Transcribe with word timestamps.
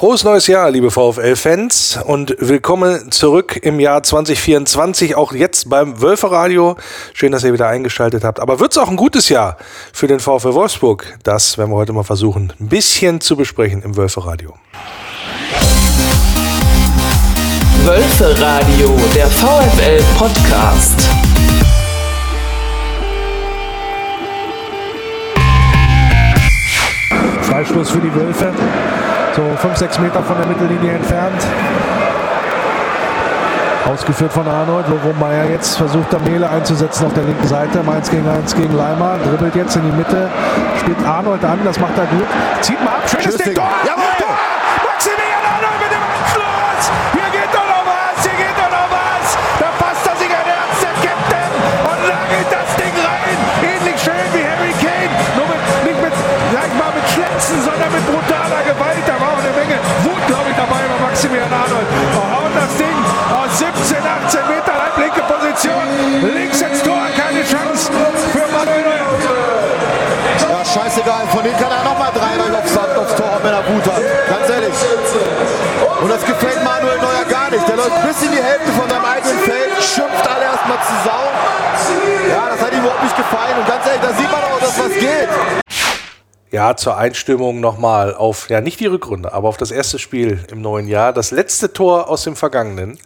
Frohes 0.00 0.24
neues 0.24 0.46
Jahr, 0.46 0.70
liebe 0.70 0.90
VfL-Fans 0.90 2.00
und 2.02 2.34
willkommen 2.38 3.12
zurück 3.12 3.60
im 3.60 3.78
Jahr 3.78 4.02
2024, 4.02 5.14
auch 5.14 5.32
jetzt 5.32 5.68
beim 5.68 6.00
Wölferadio. 6.00 6.76
Schön, 7.12 7.32
dass 7.32 7.44
ihr 7.44 7.52
wieder 7.52 7.68
eingeschaltet 7.68 8.24
habt. 8.24 8.40
Aber 8.40 8.60
wird 8.60 8.72
es 8.72 8.78
auch 8.78 8.88
ein 8.88 8.96
gutes 8.96 9.28
Jahr 9.28 9.58
für 9.92 10.06
den 10.06 10.18
VfL 10.18 10.54
Wolfsburg? 10.54 11.18
Das 11.22 11.58
werden 11.58 11.70
wir 11.70 11.76
heute 11.76 11.92
mal 11.92 12.02
versuchen, 12.02 12.50
ein 12.58 12.68
bisschen 12.68 13.20
zu 13.20 13.36
besprechen 13.36 13.82
im 13.82 13.94
Wölferadio. 13.94 14.54
Wölferadio, 17.84 18.96
der 19.14 19.26
VfL-Podcast. 19.26 21.08
Freistoß 27.42 27.90
für 27.90 28.00
die 28.00 28.14
Wölfe 28.14 28.50
so 29.34 29.42
5, 29.56 29.76
6 29.76 29.98
Meter 30.00 30.22
von 30.22 30.36
der 30.36 30.46
Mittellinie 30.46 30.92
entfernt. 30.92 31.42
Ausgeführt 33.90 34.32
von 34.32 34.46
Arnold, 34.46 34.86
wo 34.88 35.12
Meier 35.18 35.50
jetzt 35.50 35.76
versucht, 35.76 36.12
Mele 36.24 36.48
einzusetzen 36.48 37.06
auf 37.06 37.14
der 37.14 37.24
linken 37.24 37.48
Seite. 37.48 37.82
Mainz 37.82 38.08
gegen 38.08 38.28
1 38.28 38.54
gegen 38.54 38.76
Leimer. 38.76 39.16
Dribbelt 39.24 39.56
jetzt 39.56 39.74
in 39.74 39.82
die 39.82 39.96
Mitte. 39.96 40.28
Spielt 40.78 41.04
Arnold 41.04 41.44
an, 41.44 41.58
das 41.64 41.80
macht 41.80 41.98
er 41.98 42.06
gut. 42.06 42.26
Zieht 42.60 42.82
mal 42.84 42.92
ab, 42.92 43.08
schönes 43.08 43.36
Ding. 43.38 43.54
Tor! 43.54 43.68
17, 63.58 63.96
18 63.98 64.40
Metern, 64.46 64.78
halblinke 64.78 65.22
Position. 65.22 65.82
Links 66.34 66.60
ins 66.62 66.82
Tor, 66.82 67.02
keine 67.16 67.42
Chance 67.42 67.90
für 68.32 68.46
Manuel 68.52 68.82
Neuer. 68.82 69.10
Ja, 70.50 70.64
scheißegal. 70.64 71.26
Von 71.32 71.42
denen 71.42 71.56
kann 71.56 71.72
er 71.72 71.84
nochmal 71.84 72.10
drei 72.14 72.38
rein 72.40 72.54
aufs, 72.54 72.76
aufs 72.76 73.14
Tor, 73.16 73.40
wenn 73.42 73.52
er 73.52 73.64
Wut 73.66 73.84
hat. 73.86 74.02
Ganz 74.28 74.50
ehrlich. 74.50 74.74
Und 76.00 76.08
das 76.08 76.24
gefällt 76.24 76.62
Manuel 76.64 76.98
Neuer 76.98 77.24
gar 77.28 77.50
nicht. 77.50 77.66
Der 77.66 77.76
läuft 77.76 78.06
bis 78.06 78.22
in 78.22 78.32
die 78.32 78.42
Hälfte 78.42 78.70
von 78.72 78.88
seinem 78.88 79.04
eigenen 79.04 79.38
Feld, 79.40 79.82
schimpft 79.82 80.26
alle 80.28 80.44
erstmal 80.44 80.78
zu 80.86 80.94
Sau. 81.04 81.24
Ja, 82.30 82.50
das 82.50 82.60
hat 82.60 82.72
ihm 82.72 82.80
überhaupt 82.80 83.02
nicht 83.02 83.16
gefallen. 83.16 83.58
Und 83.58 83.66
ganz 83.66 83.86
ehrlich, 83.86 84.02
da 84.02 84.12
sieht 84.14 84.30
man 84.30 84.42
auch, 84.42 84.60
dass 84.60 84.78
was 84.78 84.94
geht 84.94 85.28
ja, 86.52 86.74
zur 86.76 86.96
Einstimmung 86.96 87.60
nochmal 87.60 88.14
auf, 88.14 88.50
ja, 88.50 88.60
nicht 88.60 88.80
die 88.80 88.86
Rückrunde, 88.86 89.32
aber 89.32 89.48
auf 89.48 89.56
das 89.56 89.70
erste 89.70 89.98
Spiel 89.98 90.44
im 90.50 90.60
neuen 90.60 90.88
Jahr. 90.88 91.12
Das 91.12 91.30
letzte 91.30 91.72
Tor 91.72 92.08
aus 92.08 92.24
dem 92.24 92.34
Vergangenen, 92.36 92.98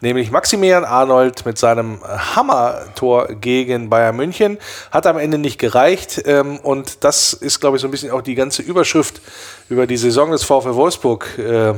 nämlich 0.00 0.30
Maximilian 0.30 0.84
Arnold 0.84 1.44
mit 1.46 1.58
seinem 1.58 2.00
Hammer-Tor 2.02 3.28
gegen 3.40 3.90
Bayern 3.90 4.16
München, 4.16 4.58
hat 4.90 5.06
am 5.06 5.18
Ende 5.18 5.38
nicht 5.38 5.58
gereicht. 5.58 6.22
Ähm, 6.26 6.58
und 6.58 7.04
das 7.04 7.32
ist, 7.32 7.60
glaube 7.60 7.76
ich, 7.76 7.82
so 7.82 7.88
ein 7.88 7.90
bisschen 7.90 8.10
auch 8.10 8.22
die 8.22 8.34
ganze 8.34 8.62
Überschrift 8.62 9.20
über 9.68 9.86
die 9.86 9.96
Saison 9.96 10.30
des 10.30 10.44
VfL 10.44 10.74
Wolfsburg. 10.74 11.38
Äh, 11.38 11.74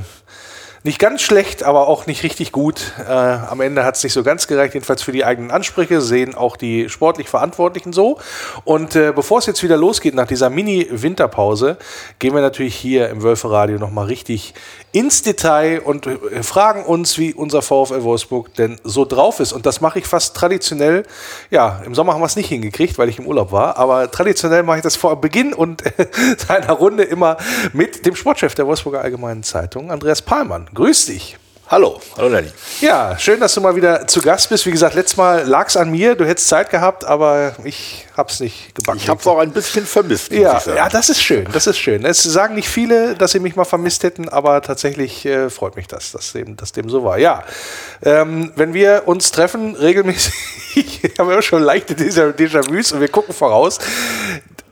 nicht 0.83 0.99
ganz 0.99 1.21
schlecht, 1.21 1.63
aber 1.63 1.89
auch 1.89 2.07
nicht 2.07 2.23
richtig 2.23 2.53
gut. 2.53 2.93
Äh, 3.07 3.13
am 3.13 3.61
Ende 3.61 3.85
hat 3.85 3.97
es 3.97 4.03
nicht 4.03 4.15
so 4.15 4.23
ganz 4.23 4.47
gereicht, 4.47 4.73
jedenfalls 4.73 5.03
für 5.03 5.13
die 5.13 5.27
eigenen 5.27 5.51
Ansprüche, 5.51 6.01
sehen 6.01 6.35
auch 6.35 6.57
die 6.57 6.89
sportlich 6.89 7.29
Verantwortlichen 7.29 7.93
so. 7.93 8.19
Und 8.65 8.97
äh, 8.97 9.13
bevor 9.15 9.41
es 9.41 9.47
jetzt 9.47 9.63
wieder 9.63 9.77
losgeht 9.77 10.15
nach 10.15 10.27
dieser 10.27 10.49
Mini-Winterpause, 10.49 11.77
gehen 12.19 12.35
wir 12.35 12.41
natürlich 12.41 12.75
hier 12.75 13.11
im 13.11 13.23
Wölferadio 13.23 13.79
nochmal 13.79 14.07
richtig 14.07 14.55
ins 14.93 15.23
Detail 15.23 15.81
und 15.81 16.07
äh, 16.07 16.43
fragen 16.43 16.85
uns, 16.85 17.19
wie 17.19 17.35
unser 17.35 17.61
VfL 17.61 18.03
Wolfsburg 18.03 18.55
denn 18.55 18.81
so 18.83 19.05
drauf 19.05 19.41
ist. 19.41 19.53
Und 19.53 19.67
das 19.67 19.83
mache 19.83 19.99
ich 19.99 20.07
fast 20.07 20.35
traditionell. 20.35 21.03
Ja, 21.51 21.83
im 21.85 21.95
Sommer 21.95 22.15
haben 22.15 22.23
wir 22.23 22.27
es 22.27 22.37
nicht 22.37 22.49
hingekriegt, 22.49 22.97
weil 22.97 23.11
ich 23.11 23.19
im 23.19 23.27
Urlaub 23.27 23.53
war. 23.53 23.77
Aber 23.77 24.11
traditionell 24.11 24.63
mache 24.63 24.79
ich 24.79 24.83
das 24.83 24.97
vor 24.97 25.21
Beginn 25.21 25.53
und 25.53 25.83
einer 26.49 26.73
Runde 26.73 27.03
immer 27.03 27.37
mit 27.75 28.07
dem 28.07 28.17
Sportchef 28.17 28.55
der 28.55 28.67
Wolfsburger 28.67 29.03
Allgemeinen 29.03 29.43
Zeitung, 29.43 29.91
Andreas 29.91 30.23
Pahlmann. 30.23 30.70
Grüß 30.75 31.07
dich. 31.07 31.37
Hallo, 31.67 32.01
hallo 32.17 32.29
Lenny. 32.29 32.49
Ja, 32.81 33.17
schön, 33.17 33.39
dass 33.39 33.55
du 33.55 33.61
mal 33.61 33.77
wieder 33.77 34.07
zu 34.07 34.21
Gast 34.21 34.49
bist. 34.49 34.67
Wie 34.67 34.73
gesagt, 34.73 34.95
letztes 34.95 35.17
Mal 35.17 35.47
lag 35.47 35.69
es 35.69 35.77
an 35.77 35.91
mir, 35.91 36.17
du 36.17 36.25
hättest 36.25 36.49
Zeit 36.49 36.71
gehabt, 36.71 37.05
aber 37.05 37.55
ich 37.63 38.07
habe 38.17 38.29
es 38.29 38.41
nicht 38.41 38.75
gebacken. 38.75 38.99
Ich 39.01 39.09
habe 39.09 39.21
es 39.21 39.27
auch 39.27 39.39
ein 39.39 39.53
bisschen 39.53 39.87
vermisst. 39.87 40.33
Ja, 40.33 40.61
ja, 40.67 40.89
das 40.89 41.11
ist 41.11 41.23
schön, 41.23 41.47
das 41.53 41.69
ist 41.69 41.79
schön. 41.79 42.05
Es 42.05 42.23
sagen 42.25 42.57
nicht 42.57 42.69
viele, 42.69 43.15
dass 43.15 43.33
sie 43.33 43.39
mich 43.39 43.55
mal 43.55 43.65
vermisst 43.65 44.03
hätten, 44.03 44.29
aber 44.29 44.63
tatsächlich 44.63 45.25
äh, 45.27 45.49
freut 45.49 45.77
mich 45.77 45.87
das, 45.87 46.11
dass 46.13 46.33
dem, 46.33 46.57
dass 46.57 46.73
dem 46.73 46.89
so 46.89 47.05
war. 47.05 47.19
Ja, 47.19 47.45
ähm, 48.03 48.53
wenn 48.57 48.75
wir 48.75 49.03
uns 49.07 49.31
treffen, 49.31 49.77
regelmäßig, 49.77 50.35
haben 51.19 51.29
wir 51.29 51.41
schon 51.43 51.63
leichte 51.63 51.95
Déjà-vus 51.95 52.93
und 52.93 53.01
wir 53.01 53.09
gucken 53.09 53.33
voraus 53.33 53.79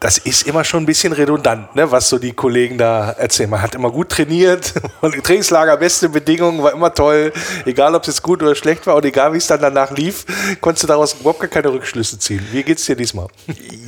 das 0.01 0.19
ist 0.19 0.47
immer 0.47 0.63
schon 0.65 0.85
ein 0.85 0.87
bisschen 0.87 1.13
redundant, 1.13 1.75
ne, 1.75 1.91
was 1.91 2.09
so 2.09 2.19
die 2.19 2.33
Kollegen 2.33 2.79
da 2.79 3.11
erzählen. 3.11 3.51
Man 3.51 3.63
hat 3.63 3.75
immer 3.75 3.91
gut 3.91 4.11
trainiert 4.11 4.73
und 5.01 5.13
Trainingslager, 5.25 5.77
beste 5.77 6.09
Bedingungen, 6.09 6.63
war 6.63 6.73
immer 6.73 6.95
toll. 6.95 7.33
Egal, 7.65 7.95
ob 7.95 8.03
es 8.03 8.09
jetzt 8.09 8.23
gut 8.23 8.43
oder 8.43 8.55
schlecht 8.55 8.87
war 8.87 8.95
und 8.95 9.05
egal, 9.05 9.33
wie 9.33 9.39
es 9.39 9.47
dann 9.49 9.61
danach 9.61 9.91
lief, 9.91 10.25
konntest 10.61 10.85
du 10.85 10.87
daraus 10.87 11.15
überhaupt 11.15 11.41
gar 11.41 11.49
keine 11.49 11.73
Rückschlüsse 11.73 12.19
ziehen. 12.19 12.47
Wie 12.53 12.63
geht's 12.63 12.85
dir 12.87 12.97
diesmal? 12.97 13.29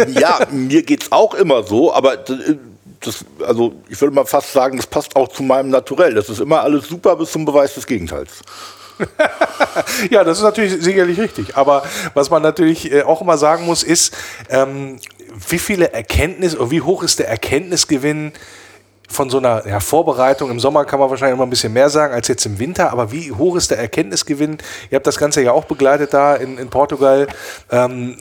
Ja, 0.09 0.41
mir 0.51 0.83
geht's 0.83 1.13
auch 1.13 1.35
immer 1.35 1.63
so, 1.63 1.93
aber 1.93 2.17
das, 2.17 3.25
also 3.47 3.73
ich 3.89 4.01
würde 4.01 4.15
mal 4.15 4.27
fast 4.27 4.53
sagen, 4.53 4.77
das 4.77 4.87
passt 4.87 5.15
auch 5.15 5.29
zu 5.29 5.43
meinem 5.43 5.71
Naturell. 5.71 6.15
Das 6.15 6.29
ist 6.29 6.41
immer 6.41 6.63
alles 6.63 6.89
super 6.89 7.17
bis 7.17 7.31
zum 7.31 7.45
Beweis 7.45 7.75
des 7.75 7.87
Gegenteils. 7.87 8.43
ja, 10.11 10.25
das 10.25 10.39
ist 10.39 10.45
natürlich 10.45 10.83
sicherlich 10.83 11.19
richtig. 11.19 11.57
Aber 11.57 11.83
was 12.15 12.31
man 12.31 12.43
natürlich 12.43 12.91
äh, 12.93 13.03
auch 13.03 13.23
immer 13.23 13.39
sagen 13.39 13.65
muss, 13.65 13.83
ist, 13.83 14.15
ähm, 14.49 14.99
wie 15.49 15.59
viele 15.59 15.93
Erkenntnisse 15.93 16.59
oder 16.59 16.71
wie 16.71 16.81
hoch 16.81 17.03
ist 17.03 17.19
der 17.19 17.29
Erkenntnisgewinn 17.29 18.33
von 19.09 19.31
so 19.31 19.39
einer 19.39 19.67
ja, 19.67 19.81
Vorbereitung? 19.81 20.51
Im 20.51 20.61
Sommer 20.61 20.85
kann 20.85 21.01
man 21.01 21.11
wahrscheinlich 21.11 21.35
immer 21.35 21.47
ein 21.47 21.51
bisschen 21.51 21.73
mehr 21.73 21.91
sagen 21.91 22.15
als 22.15 22.29
jetzt 22.29 22.47
im 22.47 22.59
Winter, 22.59 22.93
aber 22.93 23.13
wie 23.13 23.33
hoch 23.33 23.57
ist 23.57 23.71
der 23.71 23.79
Erkenntnisgewinn? 23.79 24.59
Ihr 24.91 24.97
habt 24.97 25.07
das 25.07 25.19
Ganze 25.19 25.43
ja 25.43 25.53
auch 25.53 25.65
begleitet 25.65 26.13
da 26.13 26.35
in, 26.35 26.59
in 26.59 26.69
Portugal. 26.69 27.27
Ähm, 27.71 28.17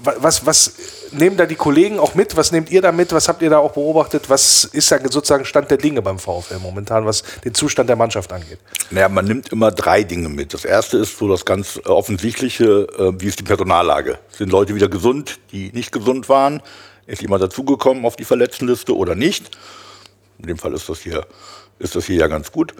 was, 0.00 0.46
was 0.46 0.72
nehmen 1.12 1.36
da 1.36 1.46
die 1.46 1.54
Kollegen 1.54 1.98
auch 1.98 2.14
mit? 2.14 2.36
Was 2.36 2.52
nehmt 2.52 2.70
ihr 2.70 2.82
da 2.82 2.92
mit? 2.92 3.12
Was 3.12 3.28
habt 3.28 3.42
ihr 3.42 3.50
da 3.50 3.58
auch 3.58 3.72
beobachtet? 3.72 4.28
Was 4.28 4.64
ist 4.64 4.90
da 4.90 4.98
sozusagen 5.00 5.44
Stand 5.44 5.70
der 5.70 5.78
Dinge 5.78 6.02
beim 6.02 6.18
VfL 6.18 6.58
momentan, 6.62 7.06
was 7.06 7.22
den 7.44 7.54
Zustand 7.54 7.88
der 7.88 7.96
Mannschaft 7.96 8.32
angeht? 8.32 8.58
Naja, 8.90 9.08
man 9.08 9.24
nimmt 9.24 9.52
immer 9.52 9.70
drei 9.70 10.02
Dinge 10.02 10.28
mit. 10.28 10.54
Das 10.54 10.64
erste 10.64 10.98
ist 10.98 11.18
so 11.18 11.28
das 11.28 11.44
ganz 11.44 11.80
offensichtliche, 11.84 12.86
äh, 12.98 13.20
wie 13.20 13.26
ist 13.26 13.38
die 13.38 13.44
Personallage? 13.44 14.18
Sind 14.30 14.50
Leute 14.50 14.74
wieder 14.74 14.88
gesund, 14.88 15.38
die 15.52 15.70
nicht 15.72 15.92
gesund 15.92 16.28
waren? 16.28 16.62
Ist 17.06 17.22
jemand 17.22 17.42
dazugekommen 17.42 18.04
auf 18.04 18.16
die 18.16 18.24
Verletztenliste 18.24 18.94
oder 18.94 19.14
nicht? 19.14 19.56
In 20.38 20.46
dem 20.46 20.58
Fall 20.58 20.74
ist 20.74 20.88
das 20.88 21.00
hier, 21.00 21.26
ist 21.78 21.96
das 21.96 22.04
hier 22.06 22.16
ja 22.16 22.26
ganz 22.26 22.52
gut. 22.52 22.74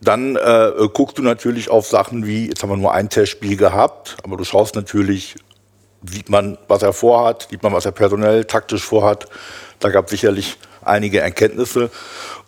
Dann 0.00 0.36
äh, 0.36 0.72
guckst 0.92 1.18
du 1.18 1.22
natürlich 1.22 1.68
auf 1.70 1.86
Sachen 1.86 2.26
wie, 2.26 2.48
jetzt 2.48 2.62
haben 2.62 2.70
wir 2.70 2.76
nur 2.76 2.92
ein 2.92 3.10
Testspiel 3.10 3.56
gehabt, 3.56 4.16
aber 4.22 4.36
du 4.36 4.44
schaust 4.44 4.74
natürlich 4.74 5.36
sieht 6.06 6.28
man, 6.28 6.58
was 6.68 6.82
er 6.82 6.92
vorhat, 6.92 7.48
sieht 7.50 7.62
man, 7.62 7.72
was 7.72 7.86
er 7.86 7.92
personell, 7.92 8.44
taktisch 8.44 8.84
vorhat. 8.84 9.26
Da 9.78 9.88
gab 9.90 10.06
es 10.06 10.10
sicherlich 10.10 10.58
einige 10.82 11.20
Erkenntnisse. 11.20 11.90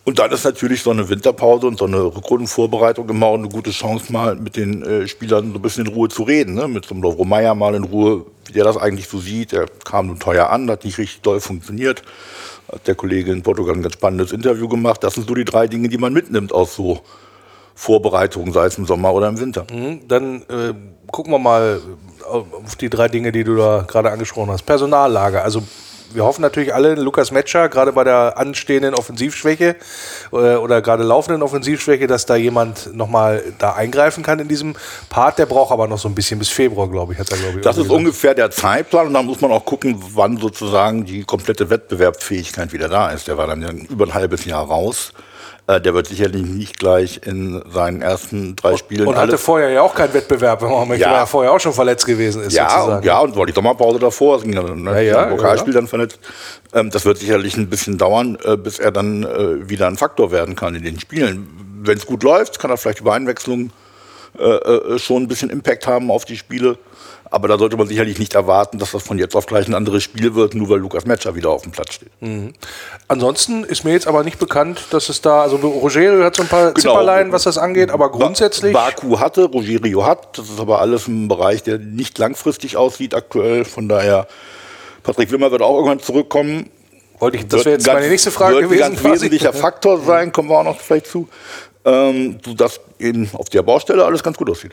Und 0.04 0.18
dann 0.18 0.32
ist 0.32 0.44
natürlich 0.44 0.82
so 0.82 0.90
eine 0.90 1.08
Winterpause 1.08 1.66
und 1.66 1.78
so 1.78 1.84
eine 1.84 2.02
Rückrundenvorbereitung 2.02 3.08
immer 3.08 3.26
auch 3.26 3.38
eine 3.38 3.48
gute 3.48 3.70
Chance, 3.70 4.12
mal 4.12 4.34
mit 4.34 4.56
den 4.56 4.82
äh, 4.82 5.06
Spielern 5.06 5.52
so 5.52 5.58
ein 5.58 5.62
bisschen 5.62 5.86
in 5.86 5.92
Ruhe 5.92 6.08
zu 6.08 6.24
reden. 6.24 6.54
Ne? 6.54 6.66
Mit 6.66 6.84
so 6.84 6.94
einem 6.94 7.04
Lovro 7.04 7.24
Meyer 7.24 7.54
mal 7.54 7.74
in 7.76 7.84
Ruhe, 7.84 8.26
wie 8.46 8.52
der 8.52 8.64
das 8.64 8.76
eigentlich 8.76 9.08
so 9.08 9.18
sieht. 9.18 9.52
Der 9.52 9.66
kam 9.84 10.08
nun 10.08 10.18
teuer 10.18 10.50
an, 10.50 10.68
hat 10.68 10.84
nicht 10.84 10.98
richtig 10.98 11.20
doll 11.20 11.40
funktioniert. 11.40 12.02
Hat 12.70 12.86
der 12.88 12.96
Kollege 12.96 13.30
in 13.30 13.42
Portugal 13.42 13.76
ein 13.76 13.82
ganz 13.82 13.94
spannendes 13.94 14.32
Interview 14.32 14.66
gemacht. 14.66 15.04
Das 15.04 15.14
sind 15.14 15.28
so 15.28 15.34
die 15.34 15.44
drei 15.44 15.68
Dinge, 15.68 15.88
die 15.88 15.98
man 15.98 16.12
mitnimmt 16.12 16.52
aus 16.52 16.74
so 16.74 17.02
Vorbereitungen, 17.76 18.52
sei 18.52 18.66
es 18.66 18.78
im 18.78 18.86
Sommer 18.86 19.14
oder 19.14 19.28
im 19.28 19.38
Winter. 19.38 19.66
Mhm, 19.72 20.08
dann 20.08 20.42
äh, 20.42 20.74
gucken 21.12 21.32
wir 21.32 21.38
mal 21.38 21.80
auf 22.24 22.76
die 22.76 22.90
drei 22.90 23.08
Dinge, 23.08 23.32
die 23.32 23.44
du 23.44 23.56
da 23.56 23.84
gerade 23.86 24.10
angesprochen 24.10 24.50
hast. 24.50 24.62
Personallage. 24.62 25.42
Also 25.42 25.62
wir 26.14 26.24
hoffen 26.24 26.42
natürlich 26.42 26.74
alle, 26.74 26.94
Lukas 26.94 27.30
Metscher, 27.30 27.68
gerade 27.68 27.92
bei 27.92 28.04
der 28.04 28.36
anstehenden 28.36 28.94
Offensivschwäche 28.94 29.76
äh, 30.32 30.36
oder 30.56 30.82
gerade 30.82 31.02
laufenden 31.02 31.42
Offensivschwäche, 31.42 32.06
dass 32.06 32.26
da 32.26 32.36
jemand 32.36 32.94
nochmal 32.94 33.42
da 33.58 33.72
eingreifen 33.72 34.22
kann 34.22 34.38
in 34.38 34.48
diesem 34.48 34.74
Part. 35.08 35.38
Der 35.38 35.46
braucht 35.46 35.72
aber 35.72 35.86
noch 35.88 35.98
so 35.98 36.08
ein 36.08 36.14
bisschen 36.14 36.38
bis 36.38 36.48
Februar, 36.48 36.88
glaube 36.88 37.12
ich, 37.14 37.18
hat 37.18 37.30
er, 37.30 37.38
glaube 37.38 37.58
ich. 37.58 37.64
Das 37.64 37.76
ist 37.76 37.84
gesagt. 37.84 37.98
ungefähr 37.98 38.34
der 38.34 38.50
Zeitplan 38.50 39.08
und 39.08 39.14
dann 39.14 39.26
muss 39.26 39.40
man 39.40 39.50
auch 39.50 39.64
gucken, 39.64 40.02
wann 40.14 40.36
sozusagen 40.36 41.04
die 41.04 41.24
komplette 41.24 41.70
Wettbewerbsfähigkeit 41.70 42.72
wieder 42.72 42.88
da 42.88 43.10
ist. 43.10 43.28
Der 43.28 43.36
war 43.36 43.46
dann 43.46 43.62
ja 43.62 43.70
über 43.70 44.06
ein 44.06 44.14
halbes 44.14 44.44
Jahr 44.44 44.66
raus. 44.66 45.12
Äh, 45.68 45.80
der 45.80 45.94
wird 45.94 46.08
sicherlich 46.08 46.42
nicht 46.42 46.78
gleich 46.78 47.20
in 47.24 47.62
seinen 47.72 48.02
ersten 48.02 48.56
drei 48.56 48.76
Spielen. 48.76 49.06
Und 49.06 49.16
hatte 49.16 49.38
vorher 49.38 49.70
ja 49.70 49.82
auch 49.82 49.94
keinen 49.94 50.12
Wettbewerb, 50.12 50.60
wenn 50.62 50.70
man 50.70 50.88
möchte, 50.88 51.02
Ja. 51.04 51.12
weil 51.12 51.18
er 51.20 51.26
vorher 51.26 51.52
auch 51.52 51.60
schon 51.60 51.72
verletzt 51.72 52.04
gewesen 52.04 52.42
ist. 52.42 52.52
ja, 52.52 52.68
sozusagen. 52.68 52.96
und, 52.98 53.04
ja, 53.04 53.18
und 53.20 53.36
war 53.36 53.46
die 53.46 53.52
Sommerpause 53.52 54.00
davor, 54.00 54.40
ging 54.42 54.52
dann 54.56 54.82
ne, 54.82 54.90
Ja, 55.04 55.22
ja, 55.22 55.24
Pokalspiel 55.26 55.72
dann 55.72 55.86
verletzt. 55.86 56.18
Ähm, 56.74 56.90
das 56.90 57.04
wird 57.04 57.18
sicherlich 57.18 57.56
ein 57.56 57.68
bisschen 57.70 57.96
dauern, 57.96 58.36
äh, 58.44 58.56
bis 58.56 58.80
er 58.80 58.90
dann 58.90 59.22
äh, 59.22 59.68
wieder 59.68 59.86
ein 59.86 59.96
Faktor 59.96 60.32
werden 60.32 60.56
kann 60.56 60.74
in 60.74 60.82
den 60.82 60.98
Spielen. 60.98 61.48
Wenn 61.84 61.96
es 61.96 62.06
gut 62.06 62.24
läuft, 62.24 62.58
kann 62.58 62.70
er 62.70 62.76
vielleicht 62.76 63.00
über 63.00 63.14
Einwechslung 63.14 63.70
äh, 64.38 64.44
äh, 64.44 64.98
schon 64.98 65.22
ein 65.22 65.28
bisschen 65.28 65.50
Impact 65.50 65.86
haben 65.86 66.10
auf 66.10 66.24
die 66.24 66.36
Spiele. 66.36 66.76
Aber 67.32 67.48
da 67.48 67.56
sollte 67.58 67.78
man 67.78 67.86
sicherlich 67.88 68.18
nicht 68.18 68.34
erwarten, 68.34 68.78
dass 68.78 68.92
das 68.92 69.02
von 69.02 69.18
jetzt 69.18 69.34
auf 69.34 69.46
gleich 69.46 69.66
ein 69.66 69.74
anderes 69.74 70.02
Spiel 70.02 70.34
wird, 70.34 70.54
nur 70.54 70.68
weil 70.68 70.78
Lukas 70.80 71.06
Metscher 71.06 71.34
wieder 71.34 71.48
auf 71.50 71.62
dem 71.62 71.72
Platz 71.72 71.94
steht. 71.94 72.10
Ansonsten 73.08 73.64
ist 73.64 73.84
mir 73.84 73.92
jetzt 73.92 74.06
aber 74.06 74.22
nicht 74.22 74.38
bekannt, 74.38 74.84
dass 74.90 75.08
es 75.08 75.22
da, 75.22 75.42
also 75.42 75.56
Rogerio 75.56 76.22
hat 76.24 76.36
so 76.36 76.42
ein 76.42 76.48
paar 76.48 76.72
Genau. 76.72 76.80
Zipperlein, 76.92 77.32
was 77.32 77.44
das 77.44 77.56
angeht, 77.58 77.90
aber 77.90 78.10
grundsätzlich. 78.10 78.72
Ba 78.74 78.90
Baku 78.90 79.18
hatte, 79.18 79.44
Rogerio 79.44 80.04
hat. 80.04 80.36
Das 80.38 80.50
ist 80.50 80.60
aber 80.60 80.80
alles 80.80 81.08
ein 81.08 81.28
Bereich, 81.28 81.62
der 81.62 81.78
nicht 81.78 82.18
langfristig 82.18 82.76
aussieht 82.76 83.14
aktuell. 83.14 83.64
Von 83.64 83.88
daher, 83.88 84.26
Patrick 85.02 85.30
Wimmer 85.32 85.50
wird 85.50 85.62
auch 85.62 85.74
irgendwann 85.76 86.00
zurückkommen. 86.00 86.68
Wollte 87.18 87.38
ich, 87.38 87.48
das 87.48 87.64
wäre 87.64 87.76
jetzt 87.76 87.88
ein 87.88 87.94
meine 87.94 88.00
ganz- 88.06 88.10
nächste 88.12 88.30
Frage 88.30 88.56
wird 88.56 88.64
gewesen. 88.64 88.82
Ein 88.84 88.94
ganz 88.96 89.04
wesentlicher 89.04 89.52
Faktor 89.54 90.00
sein, 90.00 90.32
kommen 90.32 90.50
wir 90.50 90.58
auch 90.58 90.64
noch 90.64 90.78
vielleicht 90.80 91.06
zu. 91.06 91.28
Ähm, 91.84 92.38
sodass 92.44 92.80
eben 92.98 93.28
auf 93.32 93.48
der 93.48 93.62
Baustelle 93.62 94.04
alles 94.04 94.22
ganz 94.22 94.36
gut 94.36 94.50
aussieht. 94.50 94.72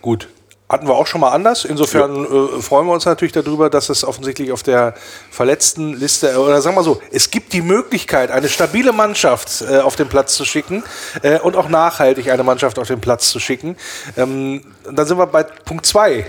Gut. 0.00 0.28
Hatten 0.68 0.86
wir 0.86 0.94
auch 0.94 1.06
schon 1.06 1.22
mal 1.22 1.30
anders. 1.30 1.64
Insofern 1.64 2.24
äh, 2.24 2.60
freuen 2.60 2.86
wir 2.86 2.92
uns 2.92 3.06
natürlich 3.06 3.32
darüber, 3.32 3.70
dass 3.70 3.88
es 3.88 4.04
offensichtlich 4.04 4.52
auf 4.52 4.62
der 4.62 4.92
verletzten 5.30 5.94
Liste, 5.94 6.32
äh, 6.32 6.36
oder 6.36 6.60
sagen 6.60 6.76
wir 6.76 6.82
so, 6.82 7.00
es 7.10 7.30
gibt 7.30 7.54
die 7.54 7.62
Möglichkeit, 7.62 8.30
eine 8.30 8.50
stabile 8.50 8.92
Mannschaft 8.92 9.62
äh, 9.62 9.78
auf 9.78 9.96
den 9.96 10.08
Platz 10.08 10.34
zu 10.34 10.44
schicken 10.44 10.84
äh, 11.22 11.38
und 11.38 11.56
auch 11.56 11.70
nachhaltig 11.70 12.30
eine 12.30 12.42
Mannschaft 12.42 12.78
auf 12.78 12.86
den 12.86 13.00
Platz 13.00 13.30
zu 13.30 13.40
schicken. 13.40 13.76
Ähm, 14.18 14.62
dann 14.84 15.06
sind 15.06 15.16
wir 15.16 15.26
bei 15.26 15.42
Punkt 15.42 15.86
2 15.86 16.26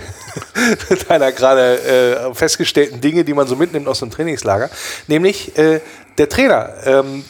deiner 1.08 1.32
gerade 1.32 2.30
äh, 2.30 2.34
festgestellten 2.34 3.00
Dinge, 3.02 3.24
die 3.24 3.34
man 3.34 3.46
so 3.46 3.56
mitnimmt 3.56 3.88
aus 3.88 3.98
dem 3.98 4.10
Trainingslager, 4.10 4.70
nämlich 5.06 5.56
äh, 5.58 5.82
der 6.16 6.30
Trainer. 6.30 6.70
Ähm, 6.86 7.24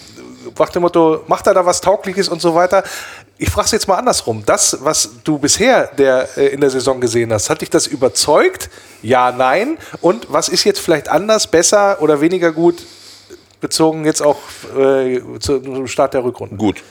nach 0.59 0.69
dem 0.71 0.83
Motto, 0.83 1.25
macht 1.27 1.47
er 1.47 1.55
da 1.55 1.65
was 1.67 1.81
Taugliches 1.81 2.29
und 2.29 2.41
so 2.41 2.55
weiter. 2.55 2.83
Ich 3.43 3.49
frage 3.49 3.65
es 3.65 3.73
jetzt 3.73 3.89
mal 3.89 3.97
andersrum. 3.97 4.43
Das, 4.45 4.77
was 4.83 5.13
du 5.25 5.39
bisher 5.39 5.87
der, 5.97 6.29
äh, 6.37 6.49
in 6.49 6.61
der 6.61 6.69
Saison 6.69 7.01
gesehen 7.01 7.33
hast, 7.33 7.49
hat 7.49 7.63
dich 7.63 7.71
das 7.71 7.87
überzeugt? 7.87 8.69
Ja, 9.03 9.33
nein. 9.33 9.79
Und 10.03 10.27
was 10.31 10.51
ist 10.51 10.65
jetzt 10.65 10.79
vielleicht 10.79 11.09
anders, 11.09 11.47
besser 11.47 12.03
oder 12.03 12.21
weniger 12.21 12.53
gut 12.53 12.85
bezogen 13.63 14.05
jetzt 14.05 14.21
auch 14.21 14.37
äh, 14.79 15.21
zu- 15.39 15.61
zum 15.61 15.87
Start 15.87 16.13
der 16.13 16.23
Rückrunde? 16.23 16.57
Gut. 16.57 16.83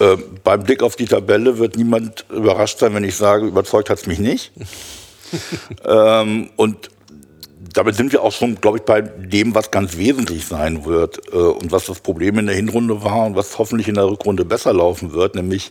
Ähm, 0.00 0.24
beim 0.42 0.64
Blick 0.64 0.82
auf 0.82 0.96
die 0.96 1.04
Tabelle 1.06 1.58
wird 1.58 1.76
niemand 1.76 2.24
überrascht 2.30 2.80
sein, 2.80 2.94
wenn 2.94 3.04
ich 3.04 3.14
sage, 3.14 3.46
überzeugt 3.46 3.88
hat 3.88 3.98
es 4.00 4.06
mich 4.06 4.18
nicht. 4.18 4.50
ähm, 5.84 6.50
und 6.56 6.90
damit 7.72 7.94
sind 7.94 8.12
wir 8.12 8.22
auch 8.22 8.32
schon, 8.32 8.60
glaube 8.60 8.78
ich, 8.78 8.84
bei 8.84 9.00
dem, 9.00 9.54
was 9.54 9.70
ganz 9.70 9.96
wesentlich 9.96 10.46
sein 10.46 10.84
wird 10.84 11.20
äh, 11.32 11.36
und 11.36 11.72
was 11.72 11.86
das 11.86 12.00
Problem 12.00 12.38
in 12.38 12.46
der 12.46 12.56
Hinrunde 12.56 13.02
war 13.02 13.26
und 13.26 13.36
was 13.36 13.58
hoffentlich 13.58 13.88
in 13.88 13.94
der 13.94 14.06
Rückrunde 14.08 14.44
besser 14.44 14.72
laufen 14.72 15.12
wird, 15.12 15.34
nämlich 15.34 15.70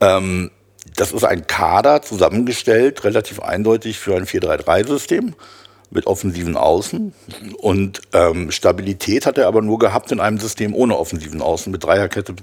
ähm, 0.00 0.50
das 0.96 1.12
ist 1.12 1.24
ein 1.24 1.46
Kader 1.46 2.02
zusammengestellt, 2.02 3.04
relativ 3.04 3.40
eindeutig 3.40 3.98
für 3.98 4.16
ein 4.16 4.24
4-3-3-System 4.24 5.34
mit 5.90 6.06
offensiven 6.06 6.56
Außen. 6.56 7.14
Und 7.58 8.00
ähm, 8.12 8.50
Stabilität 8.50 9.26
hat 9.26 9.38
er 9.38 9.46
aber 9.46 9.62
nur 9.62 9.78
gehabt 9.78 10.12
in 10.12 10.20
einem 10.20 10.38
System 10.38 10.74
ohne 10.74 10.98
offensiven 10.98 11.40
Außen, 11.40 11.70
mit 11.72 11.84
Dreierkette 11.84 12.34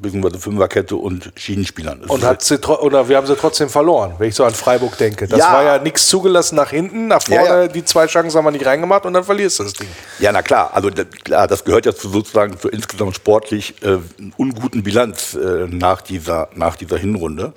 bzw. 0.00 0.38
Fünferkette 0.38 0.96
und 0.96 1.32
Schienenspielern. 1.36 2.02
Es 2.04 2.10
Und 2.10 2.24
hat 2.24 2.42
sie 2.42 2.58
oder 2.58 3.08
wir 3.08 3.16
haben 3.16 3.26
sie 3.26 3.36
trotzdem 3.36 3.68
verloren, 3.68 4.14
wenn 4.18 4.28
ich 4.28 4.34
so 4.34 4.44
an 4.44 4.54
Freiburg 4.54 4.96
denke. 4.98 5.26
Das 5.28 5.38
Ja. 5.38 5.52
war 5.52 5.62
ja 5.64 5.78
nichts 5.78 6.08
zugelassen 6.08 6.56
nach 6.56 6.70
hinten, 6.70 7.08
nach 7.08 7.22
vorne, 7.22 7.44
Ja, 7.44 7.60
ja. 7.62 7.68
die 7.68 7.84
zwei 7.84 8.06
Chancen 8.06 8.36
haben 8.38 8.44
wir 8.44 8.50
nicht 8.50 8.66
reingemacht 8.66 9.06
und 9.06 9.12
dann 9.12 9.24
verlierst 9.24 9.58
du 9.58 9.64
das 9.64 9.72
Ding. 9.74 9.88
Ja, 10.18 10.32
na 10.32 10.42
klar, 10.42 10.70
also 10.74 10.90
klar, 11.24 11.46
das 11.46 11.64
gehört 11.64 11.86
ja 11.86 11.94
zu 11.94 12.08
sozusagen 12.08 12.58
zur 12.58 12.72
insgesamt 12.72 13.14
sportlich 13.16 13.82
äh, 13.82 13.98
unguten 14.36 14.82
Bilanz 14.82 15.34
äh, 15.34 15.66
nach, 15.68 16.00
dieser, 16.02 16.48
nach 16.54 16.76
dieser 16.76 16.98
Hinrunde. 16.98 17.52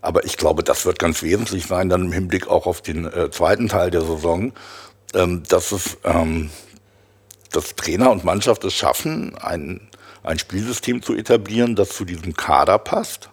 Aber 0.00 0.24
ich 0.24 0.36
glaube, 0.36 0.64
das 0.64 0.84
wird 0.84 0.98
ganz 0.98 1.22
wesentlich 1.22 1.66
sein, 1.66 1.88
dann 1.88 2.06
im 2.06 2.12
Hinblick 2.12 2.48
auch 2.48 2.66
auf 2.66 2.80
den 2.80 3.06
äh, 3.06 3.30
zweiten 3.30 3.68
Teil 3.68 3.90
der 3.92 4.00
Saison, 4.00 4.52
ähm, 5.14 5.42
dass 5.48 5.70
es 5.72 5.96
ähm, 6.04 6.50
dass 7.52 7.76
Trainer 7.76 8.10
und 8.10 8.24
Mannschaft 8.24 8.64
es 8.64 8.74
schaffen, 8.74 9.36
ein, 9.40 9.80
ein 10.22 10.38
Spielsystem 10.38 11.02
zu 11.02 11.14
etablieren, 11.14 11.76
das 11.76 11.90
zu 11.90 12.04
diesem 12.04 12.34
Kader 12.34 12.78
passt 12.78 13.28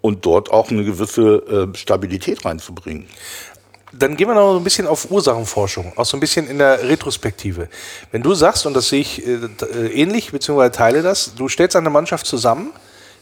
und 0.00 0.24
dort 0.24 0.50
auch 0.50 0.70
eine 0.70 0.84
gewisse 0.84 1.70
äh, 1.72 1.76
Stabilität 1.76 2.44
reinzubringen. 2.44 3.06
Dann 3.92 4.16
gehen 4.16 4.28
wir 4.28 4.34
noch 4.34 4.56
ein 4.56 4.64
bisschen 4.64 4.86
auf 4.86 5.10
Ursachenforschung, 5.10 5.92
auch 5.96 6.04
so 6.04 6.16
ein 6.16 6.20
bisschen 6.20 6.48
in 6.48 6.58
der 6.58 6.82
Retrospektive. 6.88 7.68
Wenn 8.10 8.22
du 8.22 8.34
sagst, 8.34 8.66
und 8.66 8.74
das 8.74 8.88
sehe 8.88 9.00
ich 9.00 9.26
äh, 9.26 9.34
äh, 9.34 9.86
ähnlich, 9.92 10.32
beziehungsweise 10.32 10.72
teile 10.72 11.02
das, 11.02 11.34
du 11.34 11.48
stellst 11.48 11.76
eine 11.76 11.90
Mannschaft 11.90 12.26
zusammen, 12.26 12.72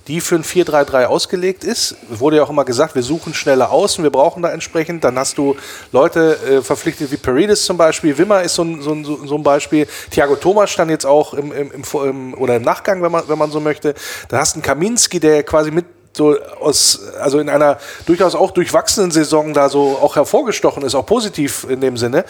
die 0.08 0.20
für 0.20 0.36
ein 0.36 0.44
4-3-3 0.44 1.06
ausgelegt 1.06 1.64
ist. 1.64 1.96
Wurde 2.08 2.36
ja 2.36 2.42
auch 2.42 2.50
immer 2.50 2.64
gesagt, 2.64 2.94
wir 2.94 3.02
suchen 3.02 3.34
schnelle 3.34 3.70
Außen, 3.70 4.04
wir 4.04 4.10
brauchen 4.10 4.42
da 4.42 4.50
entsprechend. 4.50 5.04
Dann 5.04 5.18
hast 5.18 5.38
du 5.38 5.56
Leute 5.92 6.38
äh, 6.46 6.62
verpflichtet 6.62 7.10
wie 7.10 7.16
Paredes 7.16 7.64
zum 7.64 7.76
Beispiel, 7.76 8.16
Wimmer 8.18 8.42
ist 8.42 8.54
so 8.54 8.62
ein, 8.62 8.82
so 8.82 8.92
ein, 8.92 9.04
so 9.04 9.34
ein 9.34 9.42
Beispiel. 9.42 9.86
Thiago 10.10 10.36
Thomas 10.36 10.70
stand 10.70 10.90
jetzt 10.90 11.06
auch 11.06 11.34
im, 11.34 11.52
im, 11.52 11.70
im, 11.72 12.34
oder 12.34 12.56
im 12.56 12.62
Nachgang, 12.62 13.02
wenn 13.02 13.12
man, 13.12 13.28
wenn 13.28 13.38
man 13.38 13.50
so 13.50 13.60
möchte. 13.60 13.94
Da 14.28 14.38
hast 14.38 14.54
du 14.54 14.58
einen 14.58 14.62
Kaminski, 14.62 15.20
der 15.20 15.42
quasi 15.42 15.70
mit 15.70 15.86
so 16.16 16.38
aus, 16.60 17.00
also 17.20 17.38
in 17.38 17.48
einer 17.48 17.78
durchaus 18.06 18.34
auch 18.34 18.52
durchwachsenen 18.52 19.10
Saison 19.10 19.52
da 19.52 19.68
so 19.68 19.98
auch 20.00 20.16
hervorgestochen 20.16 20.84
ist, 20.84 20.94
auch 20.94 21.06
positiv 21.06 21.66
in 21.68 21.80
dem 21.80 21.96
Sinne. 21.96 22.24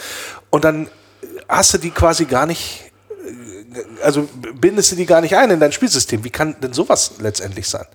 Und 0.50 0.64
dann 0.64 0.88
hast 1.48 1.74
du 1.74 1.78
die 1.78 1.90
quasi 1.90 2.24
gar 2.24 2.46
nicht, 2.46 2.83
also 4.02 4.28
bindest 4.54 4.92
du 4.92 4.96
die 4.96 5.06
gar 5.06 5.20
nicht 5.20 5.36
ein 5.36 5.50
in 5.50 5.60
dein 5.60 5.72
Spielsystem. 5.72 6.24
Wie 6.24 6.30
kann 6.30 6.56
denn 6.60 6.72
sowas 6.72 7.12
letztendlich 7.18 7.68
sein? 7.68 7.86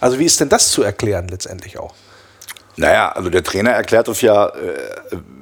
Also 0.00 0.18
wie 0.18 0.24
ist 0.24 0.40
denn 0.40 0.48
das 0.48 0.70
zu 0.70 0.82
erklären 0.82 1.28
letztendlich 1.28 1.78
auch? 1.78 1.94
Naja, 2.76 3.12
also 3.12 3.28
der 3.28 3.42
Trainer 3.42 3.72
erklärt 3.72 4.08
es 4.08 4.22
ja, 4.22 4.48
äh, 4.48 4.52